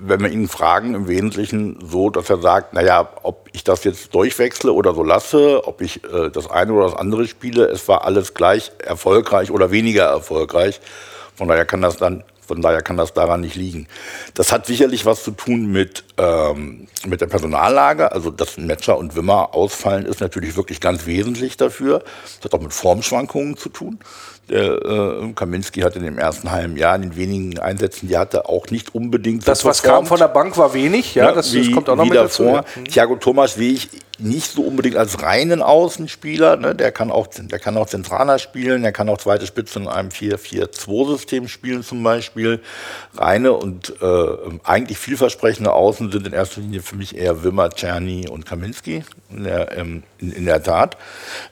wenn 0.01 0.21
wir 0.21 0.31
ihn 0.31 0.49
fragen, 0.49 0.95
im 0.95 1.07
Wesentlichen 1.07 1.79
so, 1.85 2.11
dass 2.11 2.29
er 2.31 2.39
sagt, 2.39 2.73
naja, 2.73 3.09
ob 3.23 3.49
ich 3.53 3.63
das 3.63 3.85
jetzt 3.85 4.13
durchwechsle 4.15 4.73
oder 4.73 4.95
so 4.95 5.05
lasse, 5.05 5.65
ob 5.65 5.81
ich 5.81 6.03
äh, 6.05 6.31
das 6.31 6.51
eine 6.51 6.73
oder 6.73 6.87
das 6.87 6.97
andere 6.97 7.29
spiele, 7.29 7.67
es 7.67 7.87
war 7.87 8.05
alles 8.05 8.35
gleich 8.35 8.73
erfolgreich 8.85 9.51
oder 9.53 9.71
weniger 9.71 10.07
erfolgreich. 10.07 10.81
Von 11.37 11.47
daher 11.47 11.65
kann 11.65 11.81
das 11.81 11.97
dann, 11.97 12.25
von 12.49 12.63
daher 12.63 12.83
kann 12.83 12.97
das 12.97 13.13
daran 13.13 13.43
nicht 13.43 13.55
liegen. 13.55 13.87
Das 14.35 14.51
hat 14.53 14.67
sicherlich 14.67 15.05
was 15.05 15.23
zu 15.23 15.31
tun 15.33 15.67
mit, 15.67 16.05
ähm, 16.17 16.89
mit 17.07 17.21
der 17.21 17.27
Personallage. 17.27 18.11
Also, 18.11 18.31
dass 18.31 18.57
Metscher 18.57 18.97
und 18.97 19.15
Wimmer 19.15 19.55
ausfallen, 19.55 20.07
ist 20.07 20.21
natürlich 20.21 20.57
wirklich 20.57 20.81
ganz 20.81 21.07
wesentlich 21.07 21.59
dafür. 21.59 22.03
Das 22.37 22.47
hat 22.47 22.55
auch 22.55 22.63
mit 22.63 22.73
Formschwankungen 22.73 23.57
zu 23.57 23.69
tun. 23.69 23.99
Der 24.49 24.83
äh, 24.83 25.33
Kaminski 25.35 25.81
hat 25.81 25.97
in 25.97 26.03
dem 26.03 26.19
ersten 26.19 26.51
halben 26.51 26.77
Jahr, 26.77 26.97
in 26.97 27.03
den 27.03 27.17
wenigen 27.17 27.59
Einsätzen, 27.59 28.09
die 28.09 28.15
er 28.15 28.21
hatte, 28.21 28.49
auch 28.49 28.67
nicht 28.69 28.95
unbedingt 28.95 29.45
so 29.45 29.51
Das, 29.51 29.65
was 29.65 29.83
kam 29.83 30.07
von 30.07 30.19
der 30.19 30.29
Bank, 30.29 30.57
war 30.57 30.73
wenig, 30.75 31.15
ja, 31.15 31.33
das, 31.33 31.53
das 31.53 31.71
kommt 31.71 31.89
auch 31.89 31.97
noch 31.97 32.05
wie 32.05 32.11
mit 32.11 32.19
dazu. 32.19 32.45
davor. 32.45 32.65
ja. 32.77 32.83
Thiago 32.85 33.17
Thomas 33.17 33.55
sehe 33.55 33.73
ich 33.73 33.89
nicht 34.19 34.53
so 34.53 34.63
unbedingt 34.63 34.97
als 34.97 35.23
reinen 35.23 35.63
Außenspieler. 35.63 36.57
Ne? 36.57 36.75
Der, 36.75 36.93
kann 36.93 37.11
auch, 37.11 37.29
der 37.29 37.59
kann 37.59 37.77
auch 37.77 37.87
zentraler 37.87 38.39
spielen, 38.39 38.83
der 38.83 38.93
kann 38.93 39.09
auch 39.09 39.19
zweite 39.19 39.47
Spitze 39.47 39.79
in 39.79 39.89
einem 39.89 40.09
4-4-2-System 40.11 41.49
spielen 41.49 41.83
zum 41.83 42.03
Beispiel. 42.03 42.61
Reine 43.17 43.53
und 43.53 43.95
äh, 44.03 44.27
eigentlich 44.65 44.99
vielversprechende 44.99 45.73
Außen 45.73 46.11
sind 46.11 46.27
in 46.27 46.33
erster 46.33 46.61
Linie 46.61 46.83
für 46.83 46.97
mich 46.97 47.17
eher 47.17 47.45
Wimmer, 47.45 47.71
Czerny 47.71 48.29
und 48.29 48.45
Kaminski 48.45 49.05
in 49.31 49.45
der, 49.45 49.77
ähm, 49.77 50.03
in, 50.19 50.33
in 50.33 50.45
der 50.45 50.63
Tat. 50.63 50.97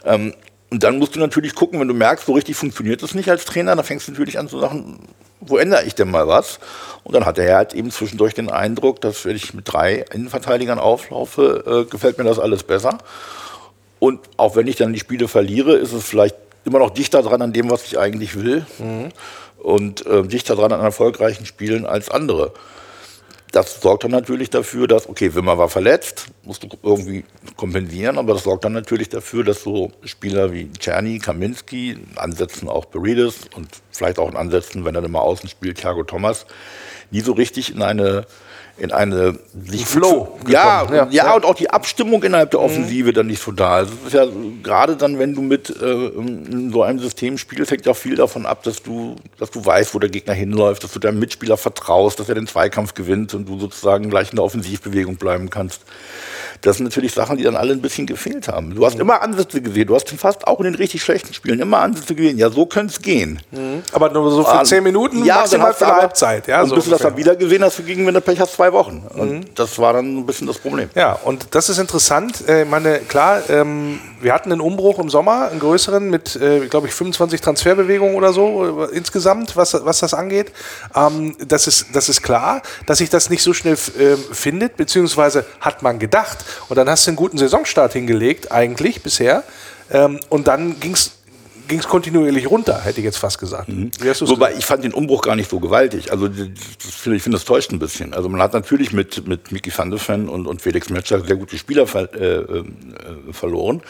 Ähm, 0.04 0.34
und 0.76 0.82
dann 0.82 0.98
musst 0.98 1.16
du 1.16 1.20
natürlich 1.20 1.54
gucken, 1.54 1.80
wenn 1.80 1.88
du 1.88 1.94
merkst, 1.94 2.26
so 2.26 2.34
richtig 2.34 2.54
funktioniert 2.54 3.02
es 3.02 3.14
nicht 3.14 3.30
als 3.30 3.46
Trainer, 3.46 3.74
dann 3.74 3.82
fängst 3.82 4.08
du 4.08 4.12
natürlich 4.12 4.38
an 4.38 4.46
zu 4.46 4.60
sagen, 4.60 4.98
wo 5.40 5.56
ändere 5.56 5.84
ich 5.84 5.94
denn 5.94 6.10
mal 6.10 6.28
was? 6.28 6.58
Und 7.02 7.14
dann 7.14 7.24
hat 7.24 7.38
er 7.38 7.56
halt 7.56 7.72
eben 7.72 7.90
zwischendurch 7.90 8.34
den 8.34 8.50
Eindruck, 8.50 9.00
dass 9.00 9.24
wenn 9.24 9.36
ich 9.36 9.54
mit 9.54 9.72
drei 9.72 10.04
Innenverteidigern 10.12 10.78
auflaufe, 10.78 11.86
äh, 11.86 11.90
gefällt 11.90 12.18
mir 12.18 12.24
das 12.24 12.38
alles 12.38 12.62
besser. 12.62 12.98
Und 14.00 14.20
auch 14.36 14.54
wenn 14.54 14.66
ich 14.66 14.76
dann 14.76 14.92
die 14.92 14.98
Spiele 14.98 15.28
verliere, 15.28 15.76
ist 15.76 15.94
es 15.94 16.04
vielleicht 16.04 16.36
immer 16.66 16.78
noch 16.78 16.90
dichter 16.90 17.22
dran 17.22 17.40
an 17.40 17.54
dem, 17.54 17.70
was 17.70 17.84
ich 17.86 17.98
eigentlich 17.98 18.34
will. 18.38 18.66
Und 19.56 20.04
äh, 20.04 20.24
dichter 20.24 20.56
dran 20.56 20.72
an 20.72 20.82
erfolgreichen 20.82 21.46
Spielen 21.46 21.86
als 21.86 22.10
andere. 22.10 22.52
Das 23.56 23.80
sorgt 23.80 24.04
dann 24.04 24.10
natürlich 24.10 24.50
dafür, 24.50 24.86
dass, 24.86 25.08
okay, 25.08 25.34
Wimmer 25.34 25.56
war 25.56 25.70
verletzt, 25.70 26.26
musst 26.44 26.62
du 26.62 26.68
irgendwie 26.82 27.24
kompensieren, 27.56 28.18
aber 28.18 28.34
das 28.34 28.42
sorgt 28.42 28.66
dann 28.66 28.74
natürlich 28.74 29.08
dafür, 29.08 29.44
dass 29.44 29.62
so 29.62 29.92
Spieler 30.04 30.52
wie 30.52 30.70
Czerny, 30.72 31.18
Kaminski, 31.20 31.96
Ansätzen 32.16 32.68
auch 32.68 32.90
Paredes 32.90 33.48
und 33.56 33.66
vielleicht 33.92 34.18
auch 34.18 34.28
in 34.28 34.36
Ansätzen, 34.36 34.84
wenn 34.84 34.94
er 34.94 35.00
dann 35.00 35.10
mal 35.10 35.20
außen 35.20 35.48
spielt, 35.48 35.78
Thiago 35.78 36.02
Thomas, 36.02 36.44
nie 37.10 37.20
so 37.20 37.32
richtig 37.32 37.74
in 37.74 37.80
eine, 37.80 38.26
in 38.78 38.92
eine 38.92 39.38
sich 39.68 39.86
Flow 39.86 40.38
Ja, 40.46 40.86
ja, 40.92 41.08
ja. 41.10 41.34
und 41.34 41.44
auch 41.44 41.54
die 41.54 41.70
Abstimmung 41.70 42.22
innerhalb 42.22 42.50
der 42.50 42.60
Offensive 42.60 43.12
dann 43.12 43.26
nicht 43.26 43.42
so 43.42 43.50
da. 43.52 43.76
Also 43.76 43.92
es 44.02 44.08
ist 44.08 44.12
ja 44.14 44.26
gerade 44.62 44.96
dann, 44.96 45.18
wenn 45.18 45.34
du 45.34 45.40
mit 45.40 45.70
äh, 45.70 46.10
so 46.70 46.82
einem 46.82 46.98
System 46.98 47.38
spielst, 47.38 47.70
hängt 47.70 47.86
ja 47.86 47.94
viel 47.94 48.16
davon 48.16 48.44
ab, 48.44 48.62
dass 48.64 48.82
du, 48.82 49.16
dass 49.38 49.50
du 49.50 49.64
weißt, 49.64 49.94
wo 49.94 49.98
der 49.98 50.10
Gegner 50.10 50.34
hinläuft, 50.34 50.84
dass 50.84 50.92
du 50.92 50.98
deinem 50.98 51.18
Mitspieler 51.18 51.56
vertraust, 51.56 52.20
dass 52.20 52.28
er 52.28 52.34
den 52.34 52.46
Zweikampf 52.46 52.92
gewinnt 52.94 53.32
und 53.32 53.48
du 53.48 53.58
sozusagen 53.58 54.10
gleich 54.10 54.30
in 54.30 54.36
der 54.36 54.44
Offensivbewegung 54.44 55.16
bleiben 55.16 55.48
kannst. 55.48 55.80
Das 56.62 56.78
sind 56.78 56.84
natürlich 56.84 57.12
Sachen, 57.12 57.36
die 57.36 57.44
dann 57.44 57.54
alle 57.56 57.72
ein 57.72 57.82
bisschen 57.82 58.06
gefehlt 58.06 58.48
haben. 58.48 58.74
Du 58.74 58.84
hast 58.86 58.98
immer 58.98 59.20
Ansätze 59.20 59.60
gesehen. 59.60 59.86
Du 59.88 59.94
hast 59.94 60.08
fast 60.10 60.46
auch 60.46 60.58
in 60.60 60.64
den 60.64 60.74
richtig 60.74 61.02
schlechten 61.02 61.34
Spielen 61.34 61.60
immer 61.60 61.78
Ansätze 61.80 62.14
gesehen. 62.14 62.38
Ja, 62.38 62.48
so 62.50 62.64
könnte 62.64 62.94
es 62.94 63.02
gehen. 63.02 63.40
Aber 63.92 64.10
nur 64.10 64.30
so 64.30 64.42
für 64.42 64.60
Ah, 64.60 64.64
zehn 64.64 64.82
Minuten, 64.82 65.22
ja, 65.24 65.36
maximal 65.36 65.74
für 65.74 65.84
du 65.84 65.90
eine 65.90 66.00
Halbzeit. 66.00 66.46
Ja, 66.48 66.62
und 66.62 66.70
so 66.70 66.74
bis 66.76 66.84
du 66.86 66.90
das 66.92 67.00
dann 67.02 67.16
wieder 67.16 67.36
gesehen 67.36 67.62
hast, 67.62 67.84
gegen 67.86 68.06
wenn 68.06 68.14
du 68.14 68.20
Pech 68.22 68.40
hast, 68.40 68.54
zwei 68.54 68.65
Wochen. 68.72 69.04
Und 69.14 69.58
das 69.58 69.78
war 69.78 69.92
dann 69.92 70.18
ein 70.18 70.26
bisschen 70.26 70.46
das 70.46 70.58
Problem. 70.58 70.90
Ja, 70.94 71.12
und 71.12 71.54
das 71.54 71.68
ist 71.68 71.78
interessant. 71.78 72.46
Äh, 72.48 72.62
Ich 72.62 72.68
meine, 72.68 73.00
klar, 73.00 73.42
ähm, 73.48 74.00
wir 74.20 74.32
hatten 74.32 74.52
einen 74.52 74.60
Umbruch 74.60 74.98
im 74.98 75.10
Sommer, 75.10 75.48
einen 75.50 75.60
größeren, 75.60 76.08
mit, 76.10 76.36
äh, 76.36 76.66
glaube 76.68 76.86
ich, 76.88 76.94
25 76.94 77.40
Transferbewegungen 77.40 78.16
oder 78.16 78.32
so 78.32 78.84
äh, 78.84 78.96
insgesamt, 78.96 79.56
was, 79.56 79.74
was 79.84 80.00
das 80.00 80.14
angeht. 80.14 80.52
Ähm, 80.94 81.36
das, 81.46 81.66
ist, 81.66 81.86
das 81.92 82.08
ist 82.08 82.22
klar, 82.22 82.62
dass 82.86 82.98
sich 82.98 83.10
das 83.10 83.30
nicht 83.30 83.42
so 83.42 83.52
schnell 83.52 83.76
ähm, 83.98 84.18
findet, 84.32 84.76
beziehungsweise 84.76 85.44
hat 85.60 85.82
man 85.82 85.98
gedacht. 85.98 86.38
Und 86.68 86.76
dann 86.76 86.88
hast 86.88 87.06
du 87.06 87.10
einen 87.10 87.16
guten 87.16 87.38
Saisonstart 87.38 87.92
hingelegt, 87.92 88.52
eigentlich 88.52 89.02
bisher. 89.02 89.42
Ähm, 89.90 90.20
und 90.28 90.48
dann 90.48 90.80
ging 90.80 90.92
es 90.92 91.15
ging 91.68 91.78
es 91.78 91.88
kontinuierlich 91.88 92.50
runter, 92.50 92.82
hätte 92.82 93.00
ich 93.00 93.04
jetzt 93.04 93.18
fast 93.18 93.38
gesagt. 93.38 93.68
Du's 93.68 94.28
Wobei 94.28 94.54
ich 94.54 94.64
fand 94.64 94.84
den 94.84 94.92
Umbruch 94.92 95.22
gar 95.22 95.36
nicht 95.36 95.50
so 95.50 95.60
gewaltig. 95.60 96.12
Also 96.12 96.28
das, 96.28 96.46
ich 97.06 97.22
finde, 97.22 97.38
das 97.38 97.44
täuscht 97.44 97.72
ein 97.72 97.78
bisschen. 97.78 98.14
Also 98.14 98.28
man 98.28 98.40
hat 98.40 98.52
natürlich 98.52 98.92
mit, 98.92 99.26
mit 99.26 99.52
Mickey 99.52 99.72
van 99.76 99.90
de 99.90 99.98
Ven 99.98 100.28
und, 100.28 100.46
und 100.46 100.62
Felix 100.62 100.90
Metscher 100.90 101.24
sehr 101.24 101.36
gute 101.36 101.58
Spieler 101.58 101.86
ver, 101.86 102.12
äh, 102.14 102.36
äh, 102.36 102.64
verloren. 103.32 103.82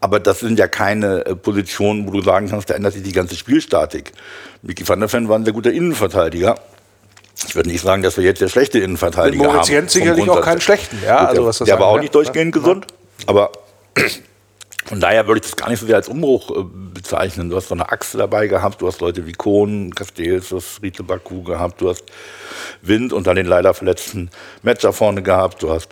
Aber 0.00 0.20
das 0.20 0.40
sind 0.40 0.58
ja 0.58 0.68
keine 0.68 1.24
äh, 1.24 1.34
Positionen, 1.34 2.06
wo 2.06 2.10
du 2.10 2.22
sagen 2.22 2.48
kannst, 2.48 2.68
da 2.68 2.74
ändert 2.74 2.92
sich 2.92 3.02
die 3.02 3.12
ganze 3.12 3.36
Spielstatik. 3.36 4.12
Mickey 4.62 4.86
van 4.86 5.00
der 5.00 5.12
Ven 5.12 5.28
war 5.28 5.38
ein 5.38 5.44
sehr 5.44 5.54
guter 5.54 5.72
Innenverteidiger. 5.72 6.56
Ich 7.46 7.56
würde 7.56 7.68
nicht 7.68 7.82
sagen, 7.82 8.02
dass 8.02 8.16
wir 8.16 8.24
jetzt 8.24 8.38
sehr 8.38 8.48
schlechte 8.48 8.78
Innenverteidiger 8.78 9.42
Mit 9.42 9.52
Moritz 9.52 9.68
haben. 9.68 9.74
Jens 9.74 9.92
sicherlich 9.92 10.28
auch 10.28 10.40
keinen 10.40 10.60
schlechten, 10.60 10.98
ja, 11.04 11.16
also 11.16 11.42
der, 11.42 11.46
was 11.46 11.58
das 11.58 11.66
der 11.66 11.78
war 11.80 11.86
auch 11.86 12.00
nicht 12.00 12.14
durchgehend 12.14 12.52
gesund, 12.52 12.86
aber 13.26 13.50
von 14.84 15.00
daher 15.00 15.26
würde 15.26 15.40
ich 15.40 15.50
das 15.50 15.56
gar 15.56 15.70
nicht 15.70 15.80
so 15.80 15.86
sehr 15.86 15.96
als 15.96 16.08
Umbruch 16.08 16.50
äh, 16.50 16.62
bezeichnen. 16.62 17.48
Du 17.48 17.56
hast 17.56 17.68
so 17.68 17.74
eine 17.74 17.90
Achse 17.90 18.18
dabei 18.18 18.46
gehabt, 18.46 18.82
du 18.82 18.86
hast 18.86 19.00
Leute 19.00 19.26
wie 19.26 19.32
Kohn, 19.32 19.94
Castells, 19.94 20.50
du 20.50 20.56
hast 20.56 20.82
Riete 20.82 21.02
Baku 21.02 21.42
gehabt, 21.42 21.80
du 21.80 21.88
hast 21.88 22.04
Wind 22.82 23.12
und 23.12 23.26
dann 23.26 23.36
den 23.36 23.46
leider 23.46 23.72
verletzten 23.74 24.30
Matcher 24.62 24.92
vorne 24.92 25.22
gehabt, 25.22 25.62
du 25.62 25.70
hast 25.70 25.88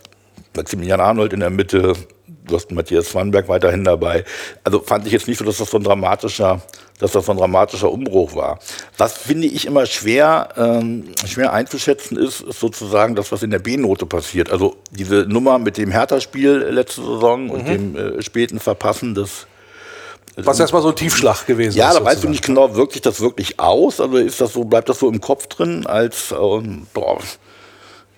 Maximilian 0.55 1.01
Arnold 1.01 1.33
in 1.33 1.41
der 1.41 1.51
Mitte, 1.51 1.95
du 2.47 2.57
hast 2.57 2.71
Matthias 2.73 3.11
Swanberg 3.11 3.49
weiterhin 3.49 3.85
dabei. 3.85 4.25
Also 4.65 4.81
fand 4.81 5.07
ich 5.07 5.13
jetzt 5.13 5.29
nicht 5.29 5.39
so, 5.39 5.45
dass 5.45 5.59
das 5.59 5.71
so 5.71 5.79
ein 5.79 5.85
dramatischer, 5.85 6.61
dass 6.99 7.13
das 7.13 7.27
so 7.27 7.33
ein 7.33 7.39
dramatischer 7.39 7.91
Umbruch 7.91 8.35
war. 8.35 8.59
Was 8.99 9.17
finde 9.19 9.47
ich 9.47 9.67
immer 9.67 9.87
schwer, 9.87 10.49
ähm, 10.57 11.05
schwer 11.27 11.53
einzuschätzen 11.53 12.17
ist, 12.17 12.41
ist 12.41 12.61
sozusagen 12.61 13.15
das, 13.15 13.33
was 13.33 13.43
in 13.43 13.51
der 13.51 13.59
B-Note 13.59 14.07
passiert. 14.07 14.51
Also 14.51 14.77
diese 14.91 15.27
Nummer 15.27 15.59
mit 15.59 15.77
dem 15.79 15.91
Hertha-Spiel 15.91 16.69
letzte 16.71 17.03
Saison 17.03 17.51
und 17.51 17.69
dem 17.69 17.97
äh, 17.97 18.23
späten 18.23 18.61
Verpassen 18.61 19.15
des 19.15 19.47
Was 20.37 20.59
erstmal 20.59 20.83
so 20.83 20.89
ein 20.89 20.97
Tiefschlag 20.97 21.47
gewesen 21.47 21.77
ja, 21.77 21.91
ist. 21.91 21.99
da 21.99 22.05
weißt 22.05 22.25
du 22.25 22.29
nicht 22.29 22.45
genau, 22.45 22.75
wirkt 22.75 22.93
sich 22.93 23.03
das 23.03 23.21
wirklich 23.21 23.61
aus? 23.61 24.01
Also 24.01 24.17
ist 24.17 24.41
das 24.41 24.53
so, 24.53 24.65
bleibt 24.65 24.89
das 24.89 24.99
so 24.99 25.09
im 25.09 25.21
Kopf 25.21 25.47
drin, 25.47 25.87
als 25.87 26.33
ähm, 26.33 26.87
boah, 26.95 27.19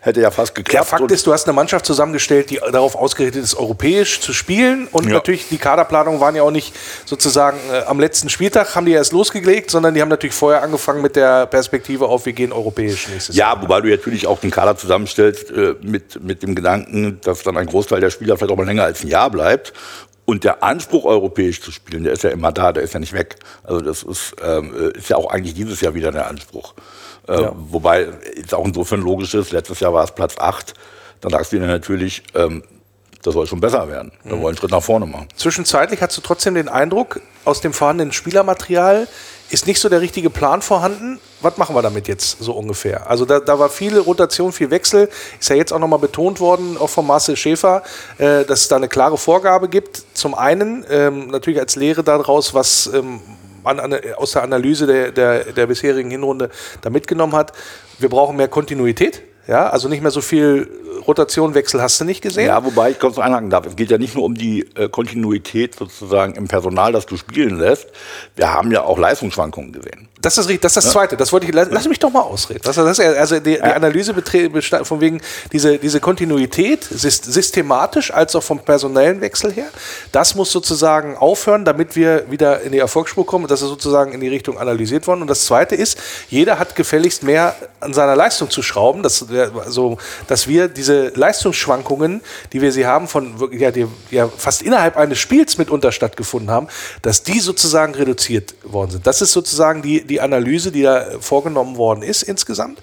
hätte 0.05 0.21
ja 0.21 0.31
fast 0.31 0.55
geklappt. 0.55 0.75
Ja, 0.75 0.99
Fakt 0.99 1.11
ist, 1.11 1.27
du 1.27 1.33
hast 1.33 1.47
eine 1.47 1.55
Mannschaft 1.55 1.87
zusammengestellt, 1.87 2.51
die 2.51 2.61
darauf 2.73 2.95
ausgerichtet 2.95 3.43
ist, 3.43 3.55
europäisch 3.55 4.21
zu 4.21 4.35
spielen. 4.35 4.87
Und 4.93 5.07
Ja. 5.07 5.15
natürlich, 5.15 5.49
die 5.49 5.57
Kaderplanungen 5.57 6.21
waren 6.21 6.37
ja 6.37 6.43
auch 6.43 6.51
nicht 6.51 6.75
sozusagen 7.07 7.59
äh, 7.73 7.85
am 7.87 7.99
letzten 7.99 8.29
Spieltag, 8.29 8.75
haben 8.75 8.85
die 8.85 8.93
erst 8.93 9.13
losgelegt, 9.13 9.71
sondern 9.71 9.95
die 9.95 10.03
haben 10.03 10.11
natürlich 10.11 10.35
vorher 10.35 10.63
angefangen 10.63 11.01
mit 11.01 11.17
der 11.17 11.47
Perspektive 11.47 12.07
auf, 12.07 12.27
wir 12.27 12.35
gehen 12.35 12.53
europäisch 12.53 13.09
nächstes 13.09 13.35
Jahr. 13.35 13.57
Ja, 13.57 13.63
wobei 13.63 13.81
du 13.81 13.89
natürlich 13.89 14.27
auch 14.27 14.39
den 14.41 14.51
Kader 14.51 14.77
zusammenstellst 14.77 15.51
äh, 15.51 15.75
mit, 15.81 16.23
mit 16.23 16.43
dem 16.43 16.55
Gedanken, 16.55 17.19
dass 17.23 17.43
dann 17.43 17.57
ein 17.57 17.67
Großteil 17.67 18.01
der 18.01 18.11
Spieler 18.11 18.37
vielleicht 18.37 18.53
auch 18.53 18.57
mal 18.59 18.67
länger 18.67 18.85
als 18.85 19.03
ein 19.03 19.09
Jahr 19.09 19.31
bleibt. 19.31 19.73
Und 20.27 20.45
der 20.45 20.63
Anspruch, 20.63 21.05
europäisch 21.05 21.61
zu 21.61 21.71
spielen, 21.71 22.05
der 22.05 22.15
ist 22.15 22.25
ja 22.25 22.31
immer 22.31 22.51
da, 22.53 22.73
der 22.73 22.83
ist 22.83 22.95
ja 22.95 23.01
nicht 23.01 23.13
weg. 23.13 23.37
Also 23.63 23.81
das 23.81 24.03
ist, 24.03 24.35
ähm, 24.43 24.75
äh, 24.95 24.99
ist 24.99 25.09
ja 25.09 25.17
auch 25.17 25.31
eigentlich 25.31 25.55
dieses 25.55 25.81
Jahr 25.81 25.95
wieder 25.95 26.13
der 26.13 26.29
Anspruch. 26.29 26.75
Äh, 27.29 27.43
Ja. 27.43 27.53
Wobei 27.55 28.09
es 28.45 28.53
auch 28.55 28.65
insofern 28.67 29.01
logisch 29.01 29.35
ist, 29.35 29.53
letztes 29.53 29.81
Jahr 29.81 29.93
war 29.93 30.05
es 30.05 30.13
Platz 30.13 30.35
8, 30.39 30.75
dann 31.21 31.31
sagst 31.33 31.53
du 31.53 31.59
dir 31.59 31.67
natürlich, 31.67 32.23
ähm, 32.35 32.63
das 33.23 33.33
soll 33.33 33.47
schon 33.47 33.61
besser 33.61 33.89
werden. 33.89 34.13
Wir 34.23 34.33
wollen 34.33 34.49
einen 34.49 34.57
Schritt 34.59 34.71
nach 34.71 34.83
vorne 34.83 35.07
machen. 35.07 35.29
Zwischenzeitlich 35.35 36.03
hast 36.03 36.17
du 36.17 36.21
trotzdem 36.21 36.55
den 36.55 36.69
Eindruck, 36.69 37.21
aus 37.47 37.63
dem 37.63 37.73
vorhandenen 37.73 38.13
Spielermaterial 38.13 39.09
ist 39.51 39.67
nicht 39.67 39.79
so 39.81 39.89
der 39.89 40.01
richtige 40.01 40.31
Plan 40.31 40.63
vorhanden. 40.63 41.21
Was 41.41 41.57
machen 41.59 41.75
wir 41.77 41.83
damit 41.83 42.09
jetzt 42.09 42.39
so 42.43 42.53
ungefähr? 42.53 43.09
Also 43.09 43.25
da, 43.25 43.41
da 43.41 43.59
war 43.59 43.69
viel 43.69 43.99
Rotation, 43.99 44.53
viel 44.53 44.71
Wechsel. 44.71 45.09
Ist 45.39 45.49
ja 45.51 45.57
jetzt 45.57 45.73
auch 45.73 45.79
nochmal 45.79 45.99
betont 45.99 46.41
worden, 46.41 46.77
auch 46.79 46.89
von 46.89 47.07
Marcel 47.07 47.37
Schäfer, 47.37 47.83
äh, 48.19 48.45
dass 48.45 48.63
es 48.63 48.69
da 48.69 48.77
eine 48.77 48.89
klare 48.89 49.19
Vorgabe 49.19 49.69
gibt. 49.69 50.03
Zum 50.15 50.35
einen 50.35 50.85
ähm, 50.91 51.29
natürlich 51.29 51.61
als 51.61 51.77
Lehre 51.77 52.03
daraus, 52.03 52.55
was 52.55 52.91
ähm, 52.93 53.21
aus 54.17 54.33
der 54.33 54.43
Analyse 54.43 54.87
der, 54.87 55.13
der, 55.13 55.53
der 55.53 55.67
bisherigen 55.67 56.11
Hinrunde 56.11 56.51
da 56.83 56.91
mitgenommen 56.91 57.35
hat. 57.35 57.53
Wir 57.99 58.09
brauchen 58.09 58.37
mehr 58.37 58.49
Kontinuität. 58.49 59.23
Ja, 59.47 59.69
also 59.69 59.89
nicht 59.89 60.01
mehr 60.01 60.11
so 60.11 60.23
viel 60.23 60.71
Rotation, 61.07 61.55
Wechsel 61.55 61.83
hast 61.83 62.01
du 62.01 62.05
nicht 62.05 62.23
gesehen. 62.23 62.47
Ja, 62.47 62.65
wobei 62.65 62.93
ich 62.93 62.99
kurz 62.99 63.19
einhaken 63.19 63.51
darf. 63.51 63.67
Es 63.67 63.77
geht 63.77 63.91
ja 63.91 63.99
nicht 63.99 64.15
nur 64.15 64.25
um 64.25 64.35
die 64.35 64.67
äh, 64.75 64.89
Kontinuität 64.89 65.75
sozusagen 65.75 66.35
im 66.35 66.49
Personal, 66.49 66.93
das 66.93 67.05
du 67.05 67.19
spielen 67.19 67.59
lässt. 67.59 67.89
Wir 68.37 68.53
haben 68.55 68.73
ja 68.73 68.85
auch 68.85 68.99
Leistungsschwankungen 68.99 69.73
gesehen. 69.73 70.09
Das 70.25 70.39
ist 70.39 70.49
richtig, 70.49 70.63
das 70.63 70.77
ist 70.77 70.85
das 70.87 70.93
Zweite. 70.93 71.17
Das 71.17 71.33
wollte 71.33 71.47
ich, 71.47 71.53
lass, 71.53 71.87
mich 71.87 71.99
doch 71.99 72.11
mal 72.11 72.23
ausreden. 72.23 72.61
Das, 72.65 72.77
das 72.77 72.99
also 72.99 73.41
die, 73.41 73.55
die 73.55 73.61
Analyse 73.61 74.15
bestand 74.15 74.87
von 74.87 75.01
wegen 75.01 75.21
diese, 75.53 75.79
diese 75.79 76.01
Kontinuität, 76.01 76.85
syst- 76.85 77.31
systematisch 77.31 78.13
als 78.13 78.35
auch 78.35 78.43
vom 78.43 78.59
personellen 78.59 79.21
Wechsel 79.21 79.53
her, 79.53 79.67
das 80.13 80.35
muss 80.35 80.51
sozusagen 80.51 81.17
aufhören, 81.17 81.65
damit 81.65 81.95
wir 81.95 82.31
wieder 82.31 82.63
in 82.63 82.73
die 82.73 82.79
Erfolgsspur 82.79 83.27
kommen. 83.27 83.47
Das 83.47 83.61
ist 83.61 83.69
sozusagen 83.69 84.13
in 84.13 84.21
die 84.21 84.29
Richtung 84.29 84.59
analysiert 84.59 85.07
worden. 85.07 85.23
Und 85.23 85.29
das 85.29 85.45
Zweite 85.45 85.75
ist, 85.75 85.99
jeder 86.29 86.59
hat 86.59 86.75
gefälligst 86.75 87.23
mehr 87.23 87.55
an 87.81 87.93
seiner 87.93 88.17
Leistung 88.17 88.49
zu 88.49 88.63
schrauben, 88.63 89.03
dass, 89.03 89.27
also, 89.31 89.99
dass 90.27 90.49
wir 90.49 90.69
diese 90.69 91.09
Leistungsschwankungen, 91.09 92.23
die 92.53 92.63
wir 92.63 92.73
sie 92.73 92.87
haben, 92.87 93.09
von 93.09 93.35
ja, 93.53 93.71
die 93.71 93.87
ja 94.11 94.29
fast 94.29 94.63
innerhalb 94.63 94.97
eines 94.97 95.19
Spiels 95.19 95.59
mitunter 95.59 95.93
stattgefunden 95.93 96.51
haben, 96.51 96.69
dass 97.03 97.23
die 97.23 97.41
sozusagen 97.41 97.95
reduziert 97.95 98.55
worden 98.65 98.93
sind. 98.93 99.07
Das 99.07 99.21
ist 99.21 99.33
sozusagen 99.33 99.83
die, 99.83 100.03
die 100.05 100.14
Analyse, 100.21 100.73
die 100.73 100.83
da 100.83 101.07
vorgenommen 101.21 101.77
worden 101.77 102.03
ist 102.03 102.23
insgesamt. 102.23 102.81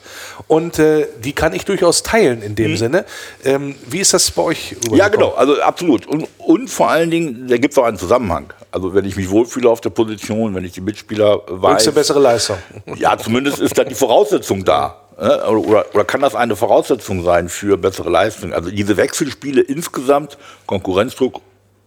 Und 0.48 0.80
äh, 0.80 1.08
die 1.24 1.34
kann 1.34 1.54
ich 1.54 1.66
durchaus 1.66 2.04
teilen 2.04 2.42
in 2.42 2.56
dem 2.56 2.78
Sinne. 2.78 3.06
Ähm, 3.44 3.76
wie 3.88 4.00
ist 4.00 4.14
das 4.14 4.32
bei 4.32 4.42
euch? 4.42 4.76
Mhm. 4.90 4.96
Ja, 4.96 5.08
genau, 5.08 5.32
also 5.32 5.62
absolut. 5.62 6.08
Und, 6.08 6.28
und 6.38 6.70
vor 6.70 6.90
allen 6.90 7.12
Dingen, 7.12 7.48
da 7.48 7.58
gibt 7.58 7.74
es 7.74 7.78
auch 7.78 7.86
einen 7.86 7.98
Zusammenhang. 7.98 8.54
Also 8.72 8.94
wenn 8.94 9.06
ich 9.06 9.16
mich 9.16 9.30
wohlfühle 9.30 9.70
auf 9.70 9.82
der 9.82 9.90
Position, 9.90 10.56
wenn 10.56 10.64
ich 10.64 10.72
die 10.72 10.82
Mitspieler 10.82 11.38
Bringst 11.40 11.64
weiß, 11.64 11.84
du 11.86 11.92
bessere 11.92 12.20
Leistung? 12.20 12.58
ja, 12.96 13.18
zumindest 13.18 13.60
ist 13.60 13.78
da 13.78 13.84
die 13.84 13.96
Voraussetzung 13.96 14.64
da. 14.64 15.02
ne? 15.20 15.44
Oder, 15.48 15.60
oder, 15.60 15.86
oder 15.94 16.06
kann 16.06 16.22
das 16.22 16.36
eine 16.36 16.56
Voraussetzung 16.56 17.24
sein 17.24 17.50
für 17.50 17.78
bessere 17.78 18.10
Leistung? 18.10 18.54
Also 18.54 18.72
diese 18.72 18.98
Wechselspiele 18.98 19.62
insgesamt, 19.62 20.38
Konkurrenzdruck 20.66 21.42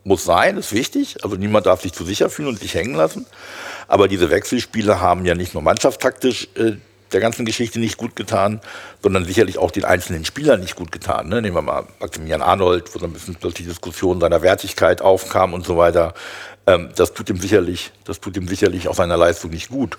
muss 0.05 0.25
sein, 0.25 0.59
ist 0.59 0.73
wichtig. 0.73 1.17
Also 1.25 1.37
niemand 1.37 1.67
darf 1.67 1.83
sich 1.83 1.93
zu 1.93 2.05
sicher 2.05 2.29
fühlen 2.31 2.49
und 2.49 2.59
sich 2.59 2.75
hängen 2.75 2.95
lassen. 2.95 3.27
Aber 3.89 4.09
diese 4.09 4.31
Wechselspiele 4.31 5.01
haben 5.01 5.25
ja 5.25 5.35
nicht 5.35 5.55
nur 5.55 5.63
mannschaftstaktisch 5.63 6.49
äh, 6.57 6.73
der 7.13 7.21
ganzen 7.21 7.47
Geschichte 7.47 7.79
nicht 7.79 7.97
gut 7.97 8.17
getan, 8.17 8.61
sondern 9.03 9.25
sicherlich 9.25 9.59
auch 9.59 9.71
den 9.71 9.85
einzelnen 9.85 10.25
Spielern 10.25 10.61
nicht 10.61 10.75
gut 10.75 10.93
getan. 10.93 11.29
Ne? 11.29 11.41
Nehmen 11.41 11.57
wir 11.57 11.63
mal 11.63 11.85
Maximilian 12.01 12.43
Arnold, 12.43 12.95
wo 12.95 12.99
dann 12.99 13.11
ein 13.11 13.13
bisschen 13.13 13.37
plötzlich 13.37 13.69
Diskussion 13.69 14.21
seiner 14.21 14.43
Wertigkeit 14.43 15.01
aufkam 15.01 15.55
und 15.55 15.65
so 15.65 15.77
weiter. 15.77 16.15
Ähm, 16.67 16.91
das 16.97 17.15
tut 17.15 17.31
ihm 17.31 17.39
sicherlich, 17.39 17.93
das 18.05 18.21
tut 18.21 18.37
ihm 18.37 18.49
sicherlich 18.49 18.89
auch 18.89 18.95
seiner 18.95 19.17
Leistung 19.17 19.51
nicht 19.51 19.69
gut. 19.69 19.97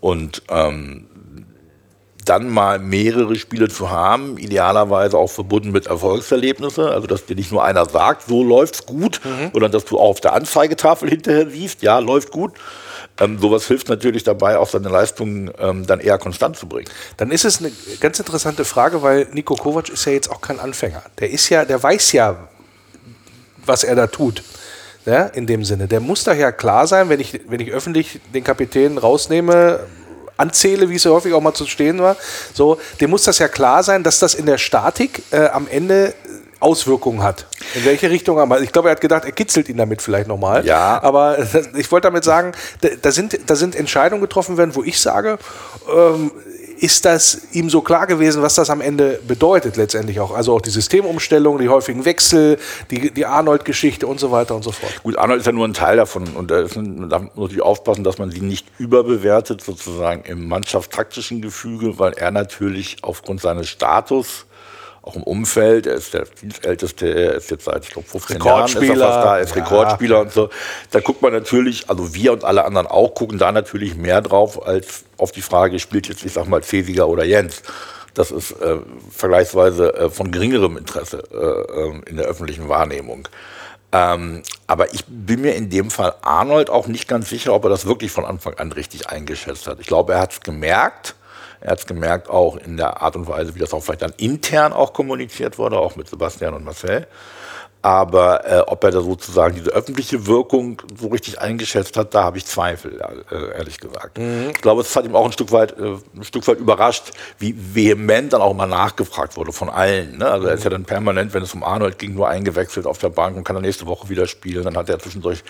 Und 0.00 0.42
ähm, 0.48 1.06
dann 2.24 2.50
mal 2.50 2.80
mehrere 2.80 3.36
Spiele 3.36 3.68
zu 3.68 3.90
haben, 3.90 4.36
idealerweise 4.36 5.16
auch 5.16 5.30
verbunden 5.30 5.70
mit 5.70 5.86
Erfolgserlebnissen, 5.86 6.84
also 6.84 7.06
dass 7.06 7.26
dir 7.26 7.36
nicht 7.36 7.52
nur 7.52 7.64
einer 7.64 7.86
sagt, 7.86 8.26
so 8.26 8.42
läuft's 8.42 8.84
gut, 8.84 9.20
sondern 9.52 9.70
dass 9.70 9.84
du 9.84 9.96
auch 9.98 10.10
auf 10.10 10.20
der 10.20 10.32
Anzeigetafel 10.32 11.08
hinterher 11.08 11.48
siehst, 11.48 11.82
ja, 11.82 12.00
läuft 12.00 12.32
gut. 12.32 12.54
Ähm, 13.18 13.38
sowas 13.38 13.66
hilft 13.66 13.88
natürlich 13.88 14.24
dabei, 14.24 14.58
auch 14.58 14.68
seine 14.68 14.88
Leistungen 14.88 15.50
ähm, 15.58 15.86
dann 15.86 16.00
eher 16.00 16.18
konstant 16.18 16.56
zu 16.56 16.66
bringen. 16.68 16.88
Dann 17.16 17.30
ist 17.30 17.44
es 17.44 17.60
eine 17.60 17.72
ganz 18.00 18.18
interessante 18.18 18.64
Frage, 18.64 19.02
weil 19.02 19.26
Nico 19.32 19.54
Kovac 19.54 19.88
ist 19.88 20.04
ja 20.04 20.12
jetzt 20.12 20.30
auch 20.30 20.40
kein 20.40 20.60
Anfänger. 20.60 21.02
Der 21.18 21.30
ist 21.30 21.48
ja, 21.48 21.64
der 21.64 21.82
weiß 21.82 22.12
ja, 22.12 22.36
was 23.64 23.84
er 23.84 23.94
da 23.94 24.06
tut. 24.06 24.42
Ja, 25.06 25.26
in 25.26 25.46
dem 25.46 25.64
Sinne. 25.64 25.86
Der 25.86 26.00
muss 26.00 26.24
daher 26.24 26.50
klar 26.50 26.88
sein, 26.88 27.08
wenn 27.08 27.20
ich, 27.20 27.40
wenn 27.46 27.60
ich 27.60 27.70
öffentlich 27.70 28.20
den 28.34 28.42
Kapitän 28.42 28.98
rausnehme, 28.98 29.86
anzähle, 30.36 30.90
wie 30.90 30.96
es 30.96 31.04
ja 31.04 31.12
häufig 31.12 31.32
auch 31.32 31.40
mal 31.40 31.54
zu 31.54 31.66
stehen 31.66 32.00
war, 32.00 32.16
so, 32.52 32.78
dem 33.00 33.10
muss 33.10 33.22
das 33.22 33.38
ja 33.38 33.48
klar 33.48 33.82
sein, 33.82 34.02
dass 34.02 34.18
das 34.18 34.34
in 34.34 34.46
der 34.46 34.58
Statik 34.58 35.22
äh, 35.30 35.46
am 35.46 35.68
Ende 35.68 36.14
Auswirkungen 36.60 37.22
hat. 37.22 37.46
In 37.74 37.84
welche 37.84 38.10
Richtung? 38.10 38.38
Aber 38.38 38.60
ich 38.60 38.72
glaube, 38.72 38.88
er 38.88 38.92
hat 38.92 39.00
gedacht, 39.00 39.24
er 39.24 39.32
kitzelt 39.32 39.68
ihn 39.68 39.76
damit 39.76 40.02
vielleicht 40.02 40.28
nochmal. 40.28 40.64
Ja. 40.64 41.02
Aber 41.02 41.38
ich 41.76 41.90
wollte 41.92 42.08
damit 42.08 42.24
sagen, 42.24 42.52
da, 43.02 43.10
sind, 43.10 43.38
da 43.46 43.56
sind 43.56 43.74
Entscheidungen 43.74 44.22
getroffen 44.22 44.56
werden, 44.56 44.74
wo 44.74 44.82
ich 44.82 45.00
sage, 45.00 45.38
ähm, 45.94 46.30
ist 46.78 47.04
das 47.04 47.48
ihm 47.52 47.70
so 47.70 47.80
klar 47.80 48.06
gewesen, 48.06 48.42
was 48.42 48.54
das 48.54 48.70
am 48.70 48.80
Ende 48.80 49.20
bedeutet 49.26 49.76
letztendlich 49.76 50.20
auch? 50.20 50.34
Also 50.34 50.54
auch 50.54 50.60
die 50.60 50.70
Systemumstellung, 50.70 51.58
die 51.58 51.68
häufigen 51.68 52.04
Wechsel, 52.04 52.58
die, 52.90 53.12
die 53.12 53.26
Arnold-Geschichte 53.26 54.06
und 54.06 54.20
so 54.20 54.30
weiter 54.30 54.54
und 54.54 54.62
so 54.62 54.72
fort. 54.72 55.02
Gut, 55.02 55.16
Arnold 55.16 55.40
ist 55.40 55.46
ja 55.46 55.52
nur 55.52 55.66
ein 55.66 55.74
Teil 55.74 55.96
davon 55.96 56.28
und 56.34 56.50
da, 56.50 56.60
ist, 56.60 56.76
da 56.76 56.80
muss 56.80 57.30
natürlich 57.36 57.62
aufpassen, 57.62 58.04
dass 58.04 58.18
man 58.18 58.30
sie 58.30 58.40
nicht 58.40 58.66
überbewertet, 58.78 59.62
sozusagen 59.62 60.24
im 60.24 60.48
mannschaftstaktischen 60.48 61.40
Gefüge, 61.40 61.98
weil 61.98 62.12
er 62.12 62.30
natürlich 62.30 62.98
aufgrund 63.02 63.40
seines 63.40 63.68
Status 63.68 64.46
auch 65.06 65.16
im 65.16 65.22
Umfeld. 65.22 65.86
Er 65.86 65.94
ist 65.94 66.14
der 66.14 66.24
Dienstälteste, 66.24 67.06
er 67.06 67.34
ist 67.34 67.50
jetzt 67.50 67.64
seit 67.64 67.84
ich 67.84 67.90
glaube, 67.90 68.08
15 68.08 68.42
Jahren 68.42 68.66
ist 68.66 68.74
er 68.74 68.82
fast 68.82 69.00
da, 69.00 69.36
er 69.36 69.42
ist 69.42 69.54
ja. 69.54 69.62
Rekordspieler 69.62 70.20
und 70.20 70.32
so. 70.32 70.50
Da 70.90 71.00
guckt 71.00 71.22
man 71.22 71.32
natürlich, 71.32 71.88
also 71.88 72.14
wir 72.14 72.32
und 72.32 72.44
alle 72.44 72.64
anderen 72.64 72.86
auch, 72.86 73.14
gucken 73.14 73.38
da 73.38 73.52
natürlich 73.52 73.96
mehr 73.96 74.20
drauf 74.20 74.66
als 74.66 75.04
auf 75.16 75.32
die 75.32 75.42
Frage, 75.42 75.78
spielt 75.78 76.08
jetzt, 76.08 76.24
ich 76.24 76.32
sag 76.32 76.48
mal, 76.48 76.62
Cesiger 76.62 77.08
oder 77.08 77.24
Jens. 77.24 77.62
Das 78.14 78.30
ist 78.30 78.52
äh, 78.52 78.78
vergleichsweise 79.10 79.94
äh, 79.94 80.10
von 80.10 80.32
geringerem 80.32 80.76
Interesse 80.76 81.22
äh, 81.32 81.80
ähm, 81.80 82.02
in 82.06 82.16
der 82.16 82.26
öffentlichen 82.26 82.68
Wahrnehmung. 82.68 83.28
Ähm, 83.92 84.42
aber 84.66 84.92
ich 84.92 85.04
bin 85.06 85.42
mir 85.42 85.54
in 85.54 85.70
dem 85.70 85.90
Fall 85.90 86.14
Arnold 86.22 86.70
auch 86.70 86.88
nicht 86.88 87.08
ganz 87.08 87.28
sicher, 87.28 87.54
ob 87.54 87.64
er 87.64 87.70
das 87.70 87.86
wirklich 87.86 88.10
von 88.10 88.24
Anfang 88.24 88.54
an 88.54 88.72
richtig 88.72 89.08
eingeschätzt 89.08 89.68
hat. 89.68 89.78
Ich 89.80 89.86
glaube, 89.86 90.14
er 90.14 90.20
hat 90.20 90.32
es 90.32 90.40
gemerkt 90.40 91.14
er 91.60 91.72
hat 91.72 91.80
es 91.80 91.86
gemerkt, 91.86 92.28
auch 92.28 92.56
in 92.56 92.76
der 92.76 93.02
Art 93.02 93.16
und 93.16 93.28
Weise, 93.28 93.54
wie 93.54 93.58
das 93.58 93.72
auch 93.72 93.82
vielleicht 93.82 94.02
dann 94.02 94.14
intern 94.16 94.72
auch 94.72 94.92
kommuniziert 94.92 95.58
wurde, 95.58 95.78
auch 95.78 95.96
mit 95.96 96.08
Sebastian 96.08 96.54
und 96.54 96.64
Marcel. 96.64 97.06
Aber 97.86 98.44
äh, 98.44 98.58
ob 98.66 98.82
er 98.82 98.90
da 98.90 99.00
sozusagen 99.00 99.54
diese 99.54 99.70
öffentliche 99.70 100.26
Wirkung 100.26 100.82
so 100.98 101.06
richtig 101.06 101.40
eingeschätzt 101.40 101.96
hat, 101.96 102.16
da 102.16 102.24
habe 102.24 102.36
ich 102.36 102.44
Zweifel, 102.44 103.00
äh, 103.30 103.56
ehrlich 103.56 103.78
gesagt. 103.78 104.18
Mhm. 104.18 104.50
Ich 104.50 104.60
glaube, 104.60 104.80
es 104.80 104.96
hat 104.96 105.04
ihm 105.04 105.14
auch 105.14 105.24
ein 105.24 105.30
Stück 105.30 105.52
weit, 105.52 105.78
äh, 105.78 105.94
ein 106.16 106.24
Stück 106.24 106.48
weit 106.48 106.58
überrascht, 106.58 107.12
wie 107.38 107.54
vehement 107.56 108.32
dann 108.32 108.42
auch 108.42 108.54
mal 108.54 108.66
nachgefragt 108.66 109.36
wurde 109.36 109.52
von 109.52 109.70
allen. 109.70 110.18
Ne? 110.18 110.28
Also 110.28 110.48
er 110.48 110.54
ist 110.54 110.64
ja 110.64 110.70
dann 110.70 110.84
permanent, 110.84 111.32
wenn 111.32 111.44
es 111.44 111.54
um 111.54 111.62
Arnold 111.62 112.00
ging, 112.00 112.14
nur 112.14 112.28
eingewechselt 112.28 112.86
auf 112.86 112.98
der 112.98 113.10
Bank 113.10 113.36
und 113.36 113.44
kann 113.44 113.54
dann 113.54 113.62
nächste 113.62 113.86
Woche 113.86 114.08
wieder 114.08 114.26
spielen. 114.26 114.64
Dann 114.64 114.76
hat 114.76 114.88
er 114.88 114.98
zwischendurch 114.98 115.44